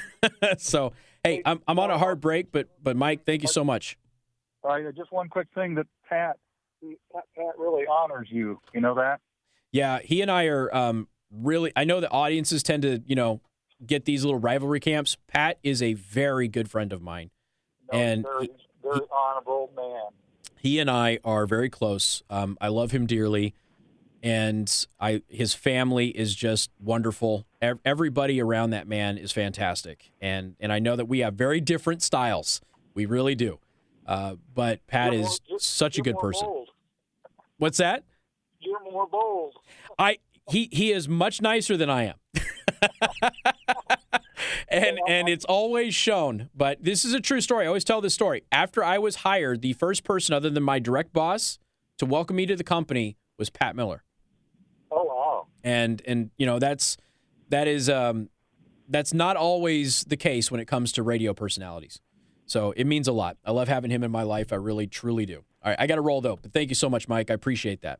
so, 0.57 0.93
hey, 1.23 1.41
I'm 1.45 1.61
I'm 1.67 1.79
on 1.79 1.89
a 1.91 1.97
hard 1.97 2.19
break, 2.21 2.51
but 2.51 2.67
but 2.81 2.95
Mike, 2.95 3.25
thank 3.25 3.41
you 3.41 3.47
so 3.47 3.63
much. 3.63 3.97
All 4.63 4.71
right, 4.71 4.95
just 4.95 5.11
one 5.11 5.29
quick 5.29 5.47
thing 5.53 5.75
that 5.75 5.85
Pat, 6.09 6.37
Pat, 7.13 7.23
Pat 7.37 7.53
really 7.57 7.85
honors 7.85 8.27
you. 8.31 8.59
You 8.73 8.81
know 8.81 8.95
that? 8.95 9.21
Yeah, 9.71 9.99
he 10.03 10.21
and 10.21 10.31
I 10.31 10.45
are 10.45 10.73
um, 10.75 11.07
really. 11.31 11.71
I 11.75 11.83
know 11.83 11.99
the 11.99 12.09
audiences 12.09 12.63
tend 12.63 12.81
to, 12.83 13.01
you 13.05 13.15
know, 13.15 13.41
get 13.85 14.05
these 14.05 14.23
little 14.25 14.39
rivalry 14.39 14.79
camps. 14.79 15.17
Pat 15.27 15.59
is 15.63 15.81
a 15.83 15.93
very 15.93 16.47
good 16.47 16.69
friend 16.69 16.91
of 16.91 17.01
mine, 17.01 17.29
No, 17.91 17.99
and 17.99 18.23
very, 18.23 18.49
very 18.81 19.01
honorable 19.11 19.71
man. 19.75 20.11
he 20.57 20.79
and 20.79 20.89
I 20.89 21.19
are 21.23 21.45
very 21.45 21.69
close. 21.69 22.23
Um, 22.29 22.57
I 22.59 22.69
love 22.69 22.89
him 22.91 23.05
dearly, 23.05 23.53
and 24.25 24.85
I 24.99 25.21
his 25.29 25.53
family 25.53 26.07
is 26.07 26.35
just 26.35 26.71
wonderful. 26.79 27.45
Everybody 27.61 28.41
around 28.41 28.71
that 28.71 28.87
man 28.87 29.17
is 29.17 29.31
fantastic, 29.31 30.11
and 30.19 30.55
and 30.59 30.73
I 30.73 30.79
know 30.79 30.95
that 30.95 31.05
we 31.05 31.19
have 31.19 31.35
very 31.35 31.61
different 31.61 32.01
styles. 32.01 32.59
We 32.95 33.05
really 33.05 33.35
do. 33.35 33.59
Uh, 34.07 34.35
but 34.53 34.85
Pat 34.87 35.13
You're 35.13 35.21
more- 35.21 35.29
is 35.31 35.41
you're- 35.47 35.59
such 35.59 35.97
a 35.97 36.01
good 36.01 36.17
person. 36.17 36.47
bold. 36.47 36.69
What's 37.57 37.77
that? 37.77 38.03
You're 38.59 38.83
more 38.83 39.07
bold. 39.07 39.53
I 39.99 40.17
he 40.49 40.69
he 40.71 40.91
is 40.91 41.07
much 41.07 41.41
nicer 41.41 41.77
than 41.77 41.89
I 41.89 42.03
am. 42.05 42.15
and 44.69 44.99
and 45.07 45.29
it's 45.29 45.45
always 45.45 45.93
shown, 45.95 46.49
but 46.55 46.83
this 46.83 47.05
is 47.05 47.13
a 47.13 47.19
true 47.19 47.41
story. 47.41 47.65
I 47.65 47.67
always 47.67 47.83
tell 47.83 48.01
this 48.01 48.13
story. 48.13 48.43
After 48.51 48.83
I 48.83 48.97
was 48.97 49.17
hired, 49.17 49.61
the 49.61 49.73
first 49.73 50.03
person 50.03 50.33
other 50.33 50.49
than 50.49 50.63
my 50.63 50.79
direct 50.79 51.13
boss 51.13 51.59
to 51.99 52.05
welcome 52.05 52.35
me 52.35 52.45
to 52.47 52.55
the 52.55 52.63
company 52.63 53.17
was 53.37 53.49
Pat 53.49 53.75
Miller. 53.75 54.03
And 55.65 56.01
and 56.05 56.29
you 56.37 56.45
know, 56.45 56.59
that's 56.59 56.95
that 57.49 57.67
is 57.67 57.89
um 57.89 58.29
that's 58.87 59.13
not 59.13 59.35
always 59.35 60.03
the 60.05 60.15
case 60.15 60.51
when 60.51 60.61
it 60.61 60.65
comes 60.65 60.93
to 60.93 61.03
radio 61.03 61.33
personalities. 61.33 61.99
So 62.45 62.71
it 62.77 62.85
means 62.85 63.07
a 63.07 63.11
lot. 63.11 63.37
I 63.43 63.51
love 63.51 63.67
having 63.67 63.89
him 63.89 64.03
in 64.03 64.11
my 64.11 64.21
life. 64.21 64.53
I 64.53 64.57
really 64.57 64.85
truly 64.85 65.25
do. 65.25 65.43
All 65.63 65.71
right, 65.71 65.75
I 65.79 65.87
got 65.87 65.95
to 65.95 66.01
roll 66.01 66.21
though. 66.21 66.37
But 66.41 66.53
thank 66.53 66.69
you 66.69 66.75
so 66.75 66.89
much, 66.89 67.07
Mike. 67.07 67.31
I 67.31 67.33
appreciate 67.33 67.81
that. 67.81 67.99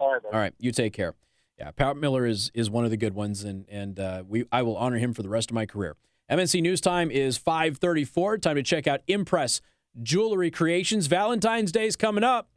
All 0.00 0.12
right. 0.12 0.22
All 0.24 0.40
right, 0.40 0.54
you 0.58 0.72
take 0.72 0.94
care. 0.94 1.14
Yeah, 1.58 1.70
Pat 1.70 1.96
Miller 1.96 2.26
is 2.26 2.50
is 2.54 2.70
one 2.70 2.84
of 2.84 2.90
the 2.90 2.96
good 2.96 3.14
ones, 3.14 3.44
and 3.44 3.66
and 3.68 4.00
uh, 4.00 4.24
we 4.26 4.46
I 4.50 4.62
will 4.62 4.76
honor 4.76 4.98
him 4.98 5.12
for 5.12 5.22
the 5.22 5.28
rest 5.28 5.50
of 5.50 5.54
my 5.54 5.66
career. 5.66 5.96
MNC 6.30 6.62
News 6.62 6.80
Time 6.80 7.10
is 7.10 7.36
five 7.36 7.76
thirty 7.76 8.04
four. 8.04 8.38
Time 8.38 8.56
to 8.56 8.62
check 8.62 8.86
out 8.86 9.02
Impress 9.06 9.60
Jewelry 10.02 10.50
Creations. 10.50 11.06
Valentine's 11.06 11.70
Day 11.70 11.86
is 11.86 11.96
coming 11.96 12.24
up. 12.24 12.48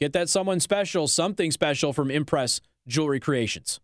Get 0.00 0.12
that 0.12 0.28
someone 0.28 0.60
special, 0.60 1.08
something 1.08 1.50
special 1.50 1.92
from 1.92 2.10
Impress 2.10 2.60
Jewelry 2.86 3.18
Creations. 3.18 3.80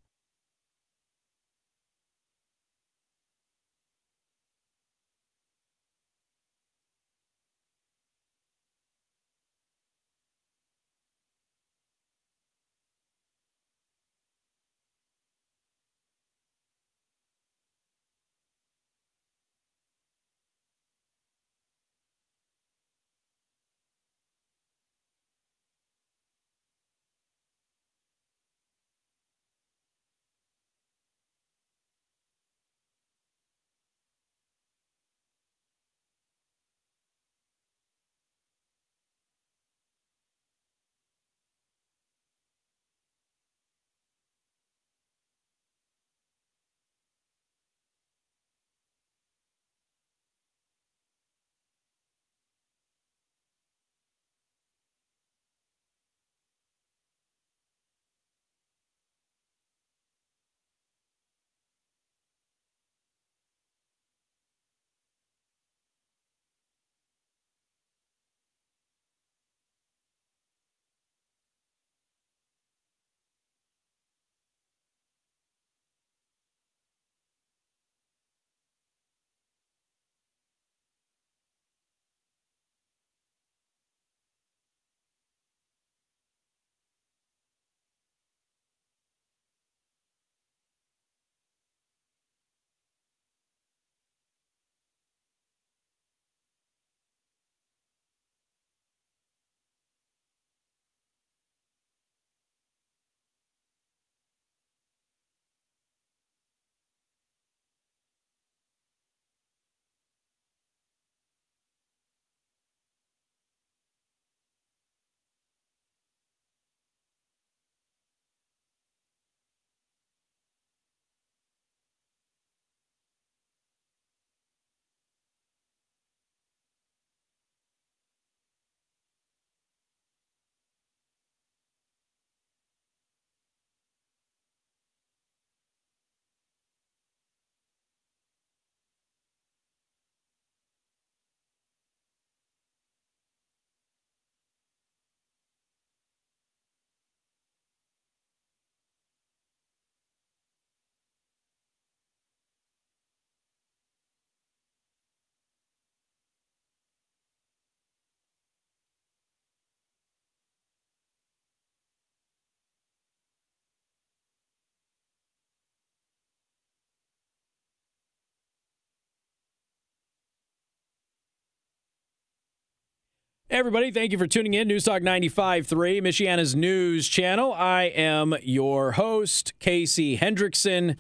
Everybody, 173.53 173.91
thank 173.91 174.13
you 174.13 174.19
for 174.19 174.27
tuning 174.27 174.55
in. 174.55 174.67
News 174.67 174.85
Talk 174.85 175.03
95.3, 175.03 176.01
Michiana's 176.01 176.57
news 176.57 177.07
channel. 177.07 177.53
I 177.53 177.83
am 177.85 178.35
your 178.43 178.93
host, 178.93 179.53
Casey 179.59 180.17
Hendrickson. 180.17 180.97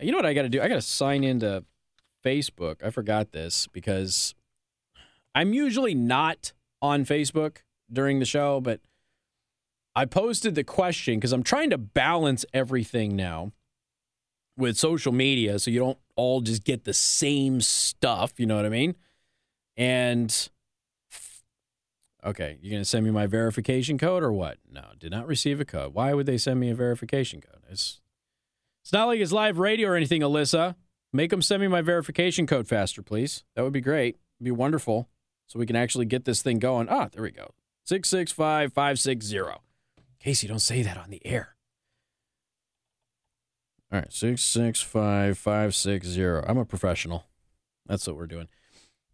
You 0.00 0.10
know 0.10 0.18
what 0.18 0.26
I 0.26 0.34
got 0.34 0.42
to 0.42 0.48
do? 0.48 0.60
I 0.60 0.66
got 0.66 0.74
to 0.74 0.82
sign 0.82 1.22
into 1.22 1.64
Facebook. 2.24 2.82
I 2.84 2.90
forgot 2.90 3.30
this 3.30 3.68
because 3.68 4.34
I'm 5.32 5.54
usually 5.54 5.94
not 5.94 6.52
on 6.82 7.04
Facebook 7.04 7.58
during 7.90 8.18
the 8.18 8.24
show, 8.24 8.60
but 8.60 8.80
I 9.94 10.04
posted 10.04 10.56
the 10.56 10.64
question 10.64 11.18
because 11.18 11.32
I'm 11.32 11.44
trying 11.44 11.70
to 11.70 11.78
balance 11.78 12.44
everything 12.52 13.14
now 13.14 13.52
with 14.56 14.76
social 14.76 15.12
media 15.12 15.60
so 15.60 15.70
you 15.70 15.78
don't 15.78 15.98
all 16.16 16.40
just 16.40 16.64
get 16.64 16.82
the 16.82 16.94
same 16.94 17.60
stuff. 17.60 18.40
You 18.40 18.46
know 18.46 18.56
what 18.56 18.66
I 18.66 18.70
mean? 18.70 18.96
And 19.76 20.50
okay, 22.24 22.58
you're 22.60 22.70
going 22.70 22.82
to 22.82 22.88
send 22.88 23.04
me 23.04 23.10
my 23.10 23.26
verification 23.26 23.98
code 23.98 24.22
or 24.22 24.32
what? 24.32 24.58
No, 24.70 24.92
did 24.98 25.10
not 25.10 25.26
receive 25.26 25.60
a 25.60 25.64
code. 25.64 25.94
Why 25.94 26.14
would 26.14 26.26
they 26.26 26.38
send 26.38 26.60
me 26.60 26.70
a 26.70 26.74
verification 26.74 27.40
code? 27.40 27.62
It's 27.70 28.00
it's 28.82 28.92
not 28.92 29.06
like 29.06 29.20
it's 29.20 29.32
live 29.32 29.58
radio 29.58 29.90
or 29.90 29.96
anything, 29.96 30.22
Alyssa. 30.22 30.74
Make 31.12 31.30
them 31.30 31.42
send 31.42 31.60
me 31.60 31.68
my 31.68 31.82
verification 31.82 32.46
code 32.46 32.66
faster, 32.66 33.02
please. 33.02 33.44
That 33.54 33.62
would 33.62 33.72
be 33.72 33.80
great. 33.80 34.16
It'd 34.38 34.44
be 34.44 34.50
wonderful. 34.50 35.08
So 35.46 35.58
we 35.58 35.66
can 35.66 35.76
actually 35.76 36.06
get 36.06 36.24
this 36.24 36.42
thing 36.42 36.58
going. 36.58 36.88
Ah, 36.88 37.08
there 37.12 37.22
we 37.22 37.30
go. 37.30 37.52
665 37.84 38.72
560. 38.72 39.40
Casey, 40.18 40.48
don't 40.48 40.58
say 40.58 40.82
that 40.82 40.96
on 40.96 41.10
the 41.10 41.24
air. 41.26 41.56
All 43.92 43.98
right, 43.98 44.12
665 44.12 45.36
560. 45.36 46.24
I'm 46.48 46.56
a 46.56 46.64
professional. 46.64 47.26
That's 47.86 48.06
what 48.06 48.16
we're 48.16 48.26
doing. 48.26 48.48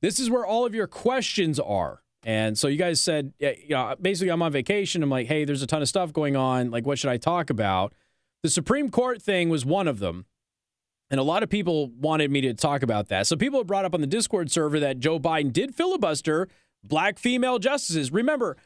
This 0.01 0.21
is 0.21 0.31
where 0.31 0.47
all 0.47 0.65
of 0.65 0.75
your 0.75 0.87
questions 0.87 1.59
are. 1.59 2.03
And 2.25 2.59
so 2.59 2.69
you 2.69 2.77
guys 2.77 3.01
said, 3.01 3.33
yeah, 3.39 3.53
you 3.63 3.71
know, 3.71 3.95
basically, 4.01 4.31
I'm 4.31 4.43
on 4.43 4.53
vacation. 4.53 5.03
I'm 5.03 5.11
like, 5.11 5.29
hey, 5.29 5.45
there's 5.45 5.63
a 5.63 5.67
ton 5.67 5.83
of 5.83 5.89
stuff 5.89 6.13
going 6.13 6.37
on. 6.37 6.71
Like, 6.71 6.85
what 6.87 6.99
should 6.99 7.11
I 7.11 7.17
talk 7.17 7.49
about? 7.51 7.95
The 8.43 8.51
Supreme 8.51 8.91
Court 8.91 9.23
thing 9.23 9.49
was 9.49 9.65
one 9.65 9.89
of 9.89 9.99
them. 9.99 10.27
And 11.11 11.19
a 11.19 11.23
lot 11.23 11.43
of 11.43 11.49
people 11.49 11.89
wanted 11.89 12.31
me 12.31 12.41
to 12.43 12.55
talk 12.55 12.83
about 12.83 13.09
that. 13.09 13.27
So 13.27 13.37
people 13.37 13.65
brought 13.65 13.85
up 13.85 13.95
on 13.95 14.01
the 14.01 14.07
Discord 14.07 14.51
server 14.51 14.79
that 14.81 14.99
Joe 14.99 15.19
Biden 15.19 15.53
did 15.53 15.75
filibuster 15.75 16.49
black 16.85 17.19
female 17.19 17.59
justices. 17.59 18.13
Remember, 18.13 18.57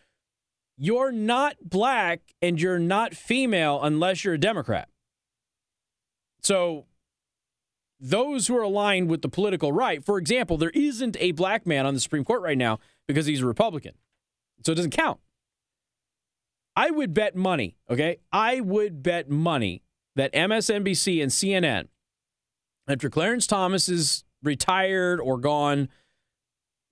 you're 0.77 1.13
not 1.13 1.57
black 1.63 2.21
and 2.41 2.61
you're 2.61 2.79
not 2.79 3.15
female 3.15 3.81
unless 3.83 4.25
you're 4.25 4.35
a 4.35 4.39
Democrat. 4.39 4.89
So 6.43 6.87
those 8.03 8.49
who 8.49 8.57
are 8.57 8.63
aligned 8.63 9.09
with 9.09 9.23
the 9.23 9.29
political 9.29 9.73
right, 9.73 10.05
for 10.05 10.19
example, 10.19 10.59
there 10.59 10.71
isn't 10.71 11.17
a 11.21 11.31
black 11.33 11.67
man 11.67 11.87
on 11.87 11.95
the 11.95 12.01
Supreme 12.01 12.25
Court 12.25 12.43
right 12.43 12.59
now 12.59 12.81
because 13.07 13.27
he's 13.27 13.43
a 13.43 13.47
Republican. 13.47 13.93
So 14.67 14.73
it 14.73 14.75
doesn't 14.75 14.91
count. 14.91 15.21
I 16.75 16.91
would 16.91 17.15
bet 17.15 17.37
money, 17.37 17.77
okay? 17.89 18.19
I 18.33 18.61
would 18.61 19.03
bet 19.03 19.31
money 19.31 19.83
that 20.17 20.33
MSNBC 20.33 21.23
and 21.23 21.31
CNN, 21.31 21.89
after 22.89 23.09
Clarence 23.09 23.47
Thomas 23.47 23.89
is 23.89 24.25
retired 24.43 25.21
or 25.21 25.39
gone, 25.39 25.89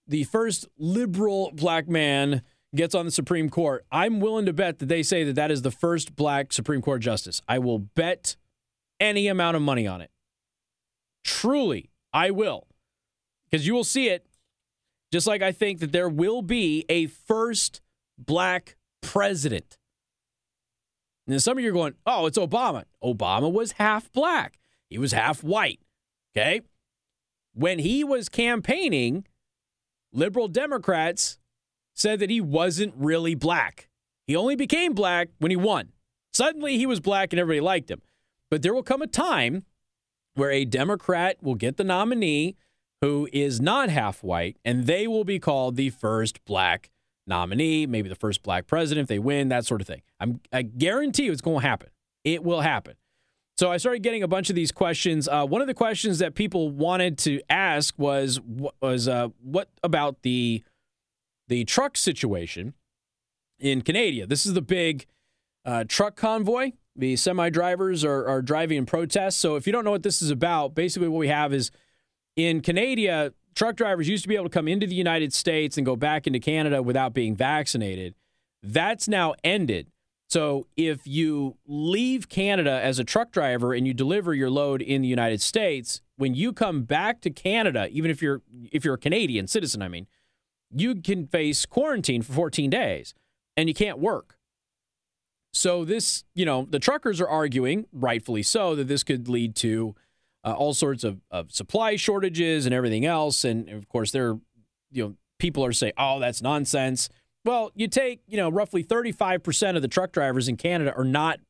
the 0.06 0.24
first 0.24 0.68
liberal 0.78 1.50
black 1.54 1.88
man 1.88 2.42
gets 2.74 2.94
on 2.94 3.04
the 3.04 3.10
Supreme 3.10 3.50
Court. 3.50 3.84
I'm 3.90 4.20
willing 4.20 4.46
to 4.46 4.52
bet 4.52 4.78
that 4.78 4.86
they 4.86 5.02
say 5.02 5.24
that 5.24 5.34
that 5.34 5.50
is 5.50 5.62
the 5.62 5.72
first 5.72 6.14
black 6.14 6.52
Supreme 6.52 6.82
Court 6.82 7.02
justice. 7.02 7.42
I 7.48 7.58
will 7.58 7.80
bet 7.80 8.36
any 9.00 9.26
amount 9.26 9.56
of 9.56 9.62
money 9.62 9.88
on 9.88 10.00
it. 10.00 10.10
Truly, 11.24 11.90
I 12.12 12.30
will. 12.30 12.66
Because 13.50 13.66
you 13.66 13.74
will 13.74 13.84
see 13.84 14.08
it, 14.08 14.26
just 15.12 15.26
like 15.26 15.42
I 15.42 15.52
think 15.52 15.80
that 15.80 15.92
there 15.92 16.08
will 16.08 16.42
be 16.42 16.84
a 16.88 17.06
first 17.06 17.80
black 18.18 18.76
president. 19.00 19.78
And 21.26 21.42
some 21.42 21.58
of 21.58 21.64
you 21.64 21.70
are 21.70 21.74
going, 21.74 21.94
oh, 22.06 22.26
it's 22.26 22.38
Obama. 22.38 22.84
Obama 23.02 23.52
was 23.52 23.72
half 23.72 24.12
black, 24.12 24.58
he 24.88 24.98
was 24.98 25.12
half 25.12 25.42
white. 25.42 25.80
Okay. 26.36 26.62
When 27.52 27.80
he 27.80 28.04
was 28.04 28.28
campaigning, 28.28 29.26
liberal 30.12 30.48
Democrats 30.48 31.38
said 31.94 32.20
that 32.20 32.30
he 32.30 32.40
wasn't 32.40 32.94
really 32.96 33.34
black. 33.34 33.88
He 34.26 34.36
only 34.36 34.54
became 34.54 34.92
black 34.92 35.28
when 35.38 35.50
he 35.50 35.56
won. 35.56 35.88
Suddenly 36.32 36.78
he 36.78 36.86
was 36.86 37.00
black 37.00 37.32
and 37.32 37.40
everybody 37.40 37.60
liked 37.60 37.90
him. 37.90 38.00
But 38.48 38.62
there 38.62 38.72
will 38.72 38.84
come 38.84 39.02
a 39.02 39.08
time 39.08 39.64
where 40.34 40.50
a 40.50 40.64
Democrat 40.64 41.36
will 41.42 41.54
get 41.54 41.76
the 41.76 41.84
nominee 41.84 42.56
who 43.00 43.28
is 43.32 43.60
not 43.60 43.88
half 43.88 44.22
white, 44.22 44.58
and 44.64 44.86
they 44.86 45.06
will 45.06 45.24
be 45.24 45.38
called 45.38 45.76
the 45.76 45.90
first 45.90 46.44
black 46.44 46.90
nominee, 47.26 47.86
maybe 47.86 48.08
the 48.08 48.14
first 48.14 48.42
black 48.42 48.66
president 48.66 49.04
if 49.04 49.08
they 49.08 49.18
win, 49.18 49.48
that 49.48 49.64
sort 49.64 49.80
of 49.80 49.86
thing. 49.86 50.02
I'm, 50.18 50.40
I 50.52 50.62
guarantee 50.62 51.24
you 51.24 51.32
it's 51.32 51.40
going 51.40 51.62
to 51.62 51.66
happen. 51.66 51.88
It 52.24 52.44
will 52.44 52.60
happen. 52.60 52.94
So 53.56 53.70
I 53.70 53.76
started 53.76 54.02
getting 54.02 54.22
a 54.22 54.28
bunch 54.28 54.48
of 54.48 54.56
these 54.56 54.72
questions. 54.72 55.28
Uh, 55.28 55.46
one 55.46 55.60
of 55.60 55.66
the 55.66 55.74
questions 55.74 56.18
that 56.18 56.34
people 56.34 56.70
wanted 56.70 57.18
to 57.18 57.40
ask 57.50 57.94
was 57.98 58.40
was 58.80 59.06
uh, 59.06 59.28
what 59.42 59.68
about 59.82 60.22
the 60.22 60.62
the 61.48 61.64
truck 61.66 61.98
situation 61.98 62.72
in 63.58 63.82
Canada? 63.82 64.26
This 64.26 64.46
is 64.46 64.54
the 64.54 64.62
big 64.62 65.04
uh, 65.66 65.84
truck 65.86 66.16
convoy. 66.16 66.72
The 67.00 67.16
semi 67.16 67.48
drivers 67.48 68.04
are, 68.04 68.26
are 68.28 68.42
driving 68.42 68.76
in 68.76 68.84
protest. 68.84 69.40
So 69.40 69.56
if 69.56 69.66
you 69.66 69.72
don't 69.72 69.86
know 69.86 69.90
what 69.90 70.02
this 70.02 70.20
is 70.20 70.30
about, 70.30 70.74
basically 70.74 71.08
what 71.08 71.18
we 71.18 71.28
have 71.28 71.54
is 71.54 71.70
in 72.36 72.60
Canada, 72.60 73.32
truck 73.54 73.74
drivers 73.74 74.06
used 74.06 74.22
to 74.24 74.28
be 74.28 74.34
able 74.34 74.44
to 74.44 74.50
come 74.50 74.68
into 74.68 74.86
the 74.86 74.94
United 74.94 75.32
States 75.32 75.78
and 75.78 75.86
go 75.86 75.96
back 75.96 76.26
into 76.26 76.38
Canada 76.38 76.82
without 76.82 77.14
being 77.14 77.34
vaccinated. 77.34 78.14
That's 78.62 79.08
now 79.08 79.34
ended. 79.42 79.86
So 80.28 80.66
if 80.76 81.06
you 81.06 81.56
leave 81.66 82.28
Canada 82.28 82.78
as 82.82 82.98
a 82.98 83.04
truck 83.04 83.32
driver 83.32 83.72
and 83.72 83.86
you 83.86 83.94
deliver 83.94 84.34
your 84.34 84.50
load 84.50 84.82
in 84.82 85.00
the 85.00 85.08
United 85.08 85.40
States, 85.40 86.02
when 86.16 86.34
you 86.34 86.52
come 86.52 86.82
back 86.82 87.22
to 87.22 87.30
Canada, 87.30 87.88
even 87.90 88.10
if 88.10 88.20
you're 88.20 88.42
if 88.70 88.84
you're 88.84 88.94
a 88.94 88.98
Canadian 88.98 89.46
citizen, 89.46 89.80
I 89.80 89.88
mean, 89.88 90.06
you 90.70 90.96
can 90.96 91.26
face 91.26 91.64
quarantine 91.64 92.20
for 92.20 92.34
14 92.34 92.68
days 92.68 93.14
and 93.56 93.70
you 93.70 93.74
can't 93.74 93.98
work. 93.98 94.36
So 95.52 95.84
this, 95.84 96.24
you 96.34 96.44
know, 96.44 96.66
the 96.68 96.78
truckers 96.78 97.20
are 97.20 97.28
arguing, 97.28 97.86
rightfully 97.92 98.42
so, 98.42 98.74
that 98.76 98.88
this 98.88 99.02
could 99.02 99.28
lead 99.28 99.56
to 99.56 99.94
uh, 100.44 100.52
all 100.52 100.74
sorts 100.74 101.04
of, 101.04 101.20
of 101.30 101.50
supply 101.52 101.96
shortages 101.96 102.66
and 102.66 102.74
everything 102.74 103.04
else. 103.04 103.44
And 103.44 103.68
of 103.68 103.88
course, 103.88 104.12
they're, 104.12 104.38
you 104.90 105.04
know, 105.04 105.14
people 105.38 105.64
are 105.64 105.72
saying, 105.72 105.94
oh, 105.98 106.20
that's 106.20 106.40
nonsense. 106.40 107.08
Well, 107.44 107.72
you 107.74 107.88
take, 107.88 108.20
you 108.26 108.36
know, 108.36 108.48
roughly 108.48 108.84
35% 108.84 109.76
of 109.76 109.82
the 109.82 109.88
truck 109.88 110.12
drivers 110.12 110.48
in 110.48 110.56
Canada 110.56 110.94
are 110.96 111.04
not 111.04 111.40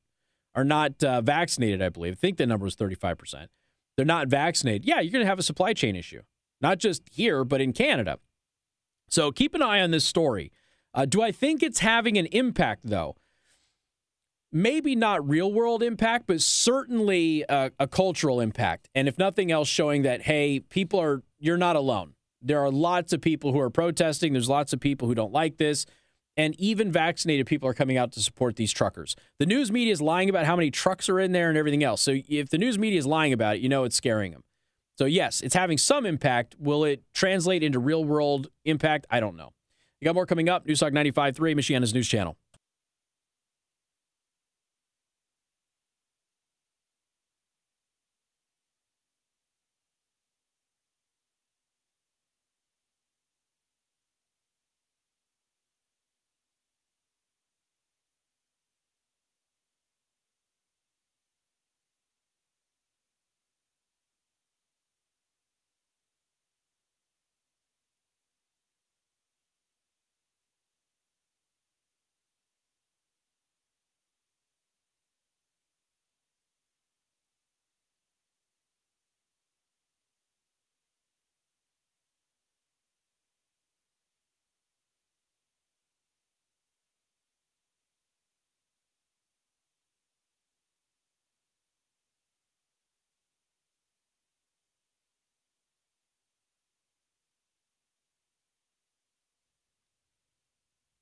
are 0.56 0.64
not 0.64 1.02
uh, 1.04 1.20
vaccinated, 1.20 1.80
I 1.80 1.90
believe. 1.90 2.14
I 2.14 2.16
think 2.16 2.36
the 2.36 2.44
number 2.44 2.64
was 2.64 2.74
35%. 2.74 3.46
They're 3.96 4.04
not 4.04 4.26
vaccinated. 4.26 4.84
Yeah, 4.84 4.98
you're 4.98 5.12
going 5.12 5.22
to 5.24 5.28
have 5.28 5.38
a 5.38 5.44
supply 5.44 5.74
chain 5.74 5.94
issue, 5.94 6.22
not 6.60 6.78
just 6.78 7.02
here, 7.12 7.44
but 7.44 7.60
in 7.60 7.72
Canada. 7.72 8.18
So 9.08 9.30
keep 9.30 9.54
an 9.54 9.62
eye 9.62 9.80
on 9.80 9.92
this 9.92 10.04
story. 10.04 10.50
Uh, 10.92 11.04
do 11.04 11.22
I 11.22 11.30
think 11.30 11.62
it's 11.62 11.78
having 11.78 12.18
an 12.18 12.26
impact, 12.26 12.82
though? 12.84 13.14
Maybe 14.52 14.96
not 14.96 15.26
real 15.28 15.52
world 15.52 15.82
impact, 15.82 16.26
but 16.26 16.40
certainly 16.40 17.44
a, 17.48 17.70
a, 17.78 17.86
cultural 17.86 18.40
impact. 18.40 18.88
And 18.94 19.08
if 19.08 19.18
nothing 19.18 19.52
else, 19.52 19.68
showing 19.68 20.02
that, 20.02 20.22
hey, 20.22 20.60
people 20.60 21.00
are, 21.00 21.22
you're 21.38 21.56
not 21.56 21.76
alone. 21.76 22.14
There 22.42 22.60
are 22.60 22.70
lots 22.70 23.12
of 23.12 23.20
people 23.20 23.52
who 23.52 23.60
are 23.60 23.70
protesting. 23.70 24.32
There's 24.32 24.48
lots 24.48 24.72
of 24.72 24.80
people 24.80 25.08
who 25.08 25.14
don't 25.14 25.32
like 25.32 25.58
this. 25.58 25.86
And 26.36 26.58
even 26.58 26.90
vaccinated 26.90 27.46
people 27.46 27.68
are 27.68 27.74
coming 27.74 27.96
out 27.96 28.12
to 28.12 28.20
support 28.20 28.56
these 28.56 28.72
truckers. 28.72 29.14
The 29.38 29.46
news 29.46 29.70
media 29.70 29.92
is 29.92 30.00
lying 30.00 30.30
about 30.30 30.46
how 30.46 30.56
many 30.56 30.70
trucks 30.70 31.08
are 31.08 31.20
in 31.20 31.32
there 31.32 31.48
and 31.48 31.58
everything 31.58 31.84
else. 31.84 32.00
So 32.00 32.16
if 32.28 32.48
the 32.48 32.58
news 32.58 32.78
media 32.78 32.98
is 32.98 33.06
lying 33.06 33.32
about 33.32 33.56
it, 33.56 33.62
you 33.62 33.68
know 33.68 33.84
it's 33.84 33.96
scaring 33.96 34.32
them. 34.32 34.42
So, 34.96 35.06
yes, 35.06 35.40
it's 35.40 35.54
having 35.54 35.78
some 35.78 36.06
impact. 36.06 36.56
Will 36.58 36.84
it 36.84 37.02
translate 37.14 37.62
into 37.62 37.78
real 37.78 38.04
world 38.04 38.48
impact? 38.64 39.06
I 39.10 39.20
don't 39.20 39.36
know. 39.36 39.52
You 40.00 40.04
got 40.06 40.14
more 40.14 40.26
coming 40.26 40.48
up. 40.48 40.66
Newstalk 40.66 40.92
95.3, 40.92 41.38
Michiana's 41.54 41.92
News 41.94 42.08
Channel. 42.08 42.36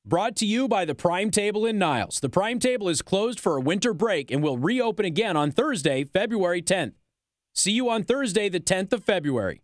Brought 0.09 0.37
to 0.37 0.47
you 0.47 0.69
by 0.69 0.87
the 0.87 0.95
Prime 0.95 1.31
Table 1.31 1.67
in 1.67 1.77
Niles. 1.77 2.21
The 2.21 2.31
Prime 2.31 2.59
Table 2.59 2.89
is 2.89 3.03
closed 3.03 3.39
for 3.39 3.59
a 3.59 3.61
winter 3.61 3.93
break 3.93 4.31
and 4.31 4.43
will 4.43 4.57
reopen 4.57 5.05
again 5.05 5.37
on 5.37 5.51
Thursday, 5.51 6.03
February 6.03 6.63
10th. 6.63 6.95
See 7.55 7.73
you 7.73 7.91
on 7.91 8.05
Thursday, 8.05 8.49
the 8.49 8.59
10th 8.59 8.95
of 8.95 9.05
February. 9.05 9.61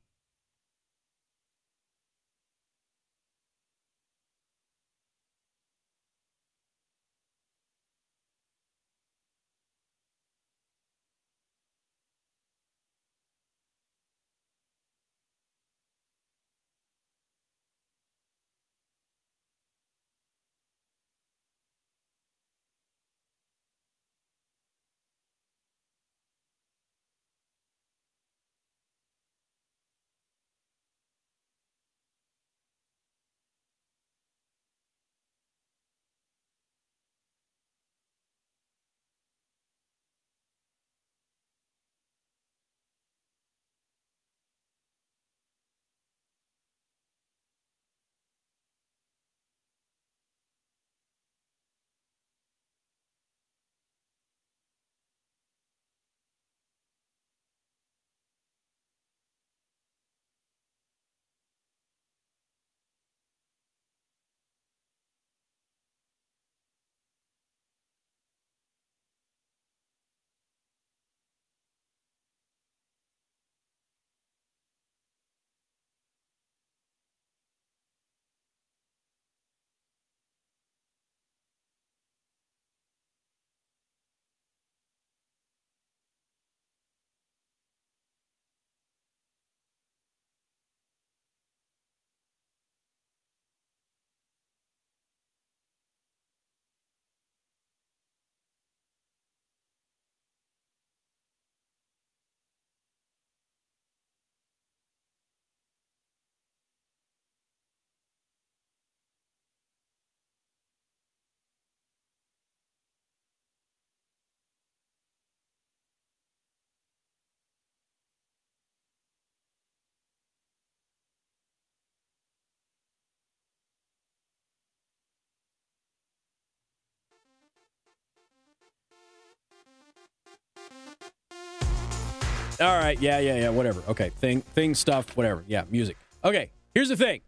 All 132.61 132.79
right. 132.79 133.01
Yeah, 133.01 133.19
yeah, 133.19 133.37
yeah. 133.37 133.49
Whatever. 133.49 133.83
Okay. 133.89 134.11
Thing, 134.11 134.41
thing, 134.41 134.75
stuff, 134.75 135.17
whatever. 135.17 135.45
Yeah, 135.47 135.65
music. 135.71 135.97
Okay. 136.25 136.51
Here's 136.75 136.89
the 136.89 136.97
thing. 136.97 137.21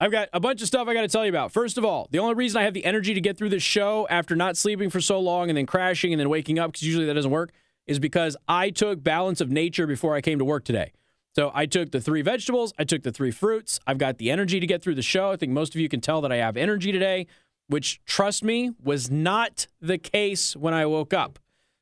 I've 0.00 0.12
got 0.12 0.28
a 0.32 0.38
bunch 0.38 0.62
of 0.62 0.68
stuff 0.68 0.86
I 0.86 0.94
got 0.94 1.02
to 1.02 1.08
tell 1.08 1.24
you 1.24 1.30
about. 1.30 1.50
First 1.50 1.76
of 1.76 1.84
all, 1.84 2.06
the 2.12 2.20
only 2.20 2.34
reason 2.34 2.60
I 2.60 2.64
have 2.64 2.74
the 2.74 2.84
energy 2.84 3.14
to 3.14 3.20
get 3.20 3.36
through 3.36 3.48
this 3.48 3.64
show 3.64 4.06
after 4.08 4.36
not 4.36 4.56
sleeping 4.56 4.90
for 4.90 5.00
so 5.00 5.18
long 5.18 5.48
and 5.48 5.56
then 5.56 5.66
crashing 5.66 6.12
and 6.12 6.20
then 6.20 6.28
waking 6.28 6.58
up, 6.58 6.70
because 6.70 6.82
usually 6.82 7.06
that 7.06 7.14
doesn't 7.14 7.32
work, 7.32 7.50
is 7.86 7.98
because 7.98 8.36
I 8.46 8.70
took 8.70 9.02
balance 9.02 9.40
of 9.40 9.50
nature 9.50 9.88
before 9.88 10.14
I 10.14 10.20
came 10.20 10.38
to 10.38 10.44
work 10.44 10.64
today. 10.64 10.92
So 11.34 11.50
I 11.52 11.66
took 11.66 11.90
the 11.90 12.00
three 12.00 12.22
vegetables, 12.22 12.72
I 12.78 12.84
took 12.84 13.02
the 13.02 13.12
three 13.12 13.30
fruits. 13.32 13.80
I've 13.86 13.98
got 13.98 14.18
the 14.18 14.30
energy 14.30 14.60
to 14.60 14.66
get 14.66 14.82
through 14.82 14.94
the 14.94 15.02
show. 15.02 15.32
I 15.32 15.36
think 15.36 15.52
most 15.52 15.74
of 15.74 15.80
you 15.80 15.88
can 15.88 16.00
tell 16.00 16.20
that 16.20 16.30
I 16.30 16.36
have 16.36 16.56
energy 16.56 16.92
today, 16.92 17.26
which, 17.66 18.00
trust 18.04 18.44
me, 18.44 18.72
was 18.82 19.10
not 19.10 19.66
the 19.80 19.98
case 19.98 20.54
when 20.54 20.74
I 20.74 20.86
woke 20.86 21.12
up. 21.12 21.38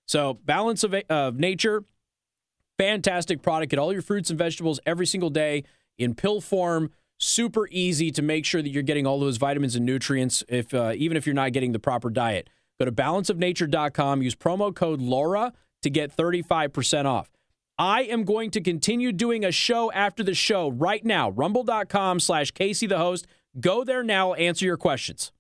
So, 0.06 0.34
balance 0.44 0.84
of, 0.84 0.94
of 1.10 1.38
nature, 1.38 1.84
fantastic 2.78 3.42
product. 3.42 3.70
Get 3.70 3.78
all 3.78 3.92
your 3.92 4.02
fruits 4.02 4.30
and 4.30 4.38
vegetables 4.38 4.80
every 4.86 5.06
single 5.06 5.30
day 5.30 5.64
in 5.98 6.14
pill 6.14 6.40
form. 6.40 6.90
Super 7.18 7.66
easy 7.70 8.10
to 8.10 8.22
make 8.22 8.44
sure 8.44 8.60
that 8.60 8.68
you're 8.68 8.82
getting 8.82 9.06
all 9.06 9.18
those 9.18 9.38
vitamins 9.38 9.74
and 9.74 9.86
nutrients, 9.86 10.44
if 10.48 10.74
uh, 10.74 10.92
even 10.96 11.16
if 11.16 11.26
you're 11.26 11.34
not 11.34 11.52
getting 11.52 11.72
the 11.72 11.78
proper 11.78 12.10
diet. 12.10 12.50
Go 12.78 12.84
to 12.84 12.92
balanceofnature.com. 12.92 14.22
Use 14.22 14.34
promo 14.34 14.74
code 14.74 15.00
Laura 15.00 15.52
to 15.82 15.90
get 15.90 16.14
35% 16.14 17.06
off. 17.06 17.30
I 17.78 18.02
am 18.02 18.24
going 18.24 18.50
to 18.52 18.60
continue 18.60 19.12
doing 19.12 19.44
a 19.44 19.52
show 19.52 19.92
after 19.92 20.22
the 20.22 20.34
show 20.34 20.70
right 20.70 21.04
now. 21.04 21.30
Rumble.com 21.30 22.20
slash 22.20 22.50
Casey 22.50 22.86
the 22.86 22.98
host. 22.98 23.26
Go 23.60 23.84
there 23.84 24.02
now. 24.02 24.34
Answer 24.34 24.64
your 24.64 24.76
questions. 24.76 25.32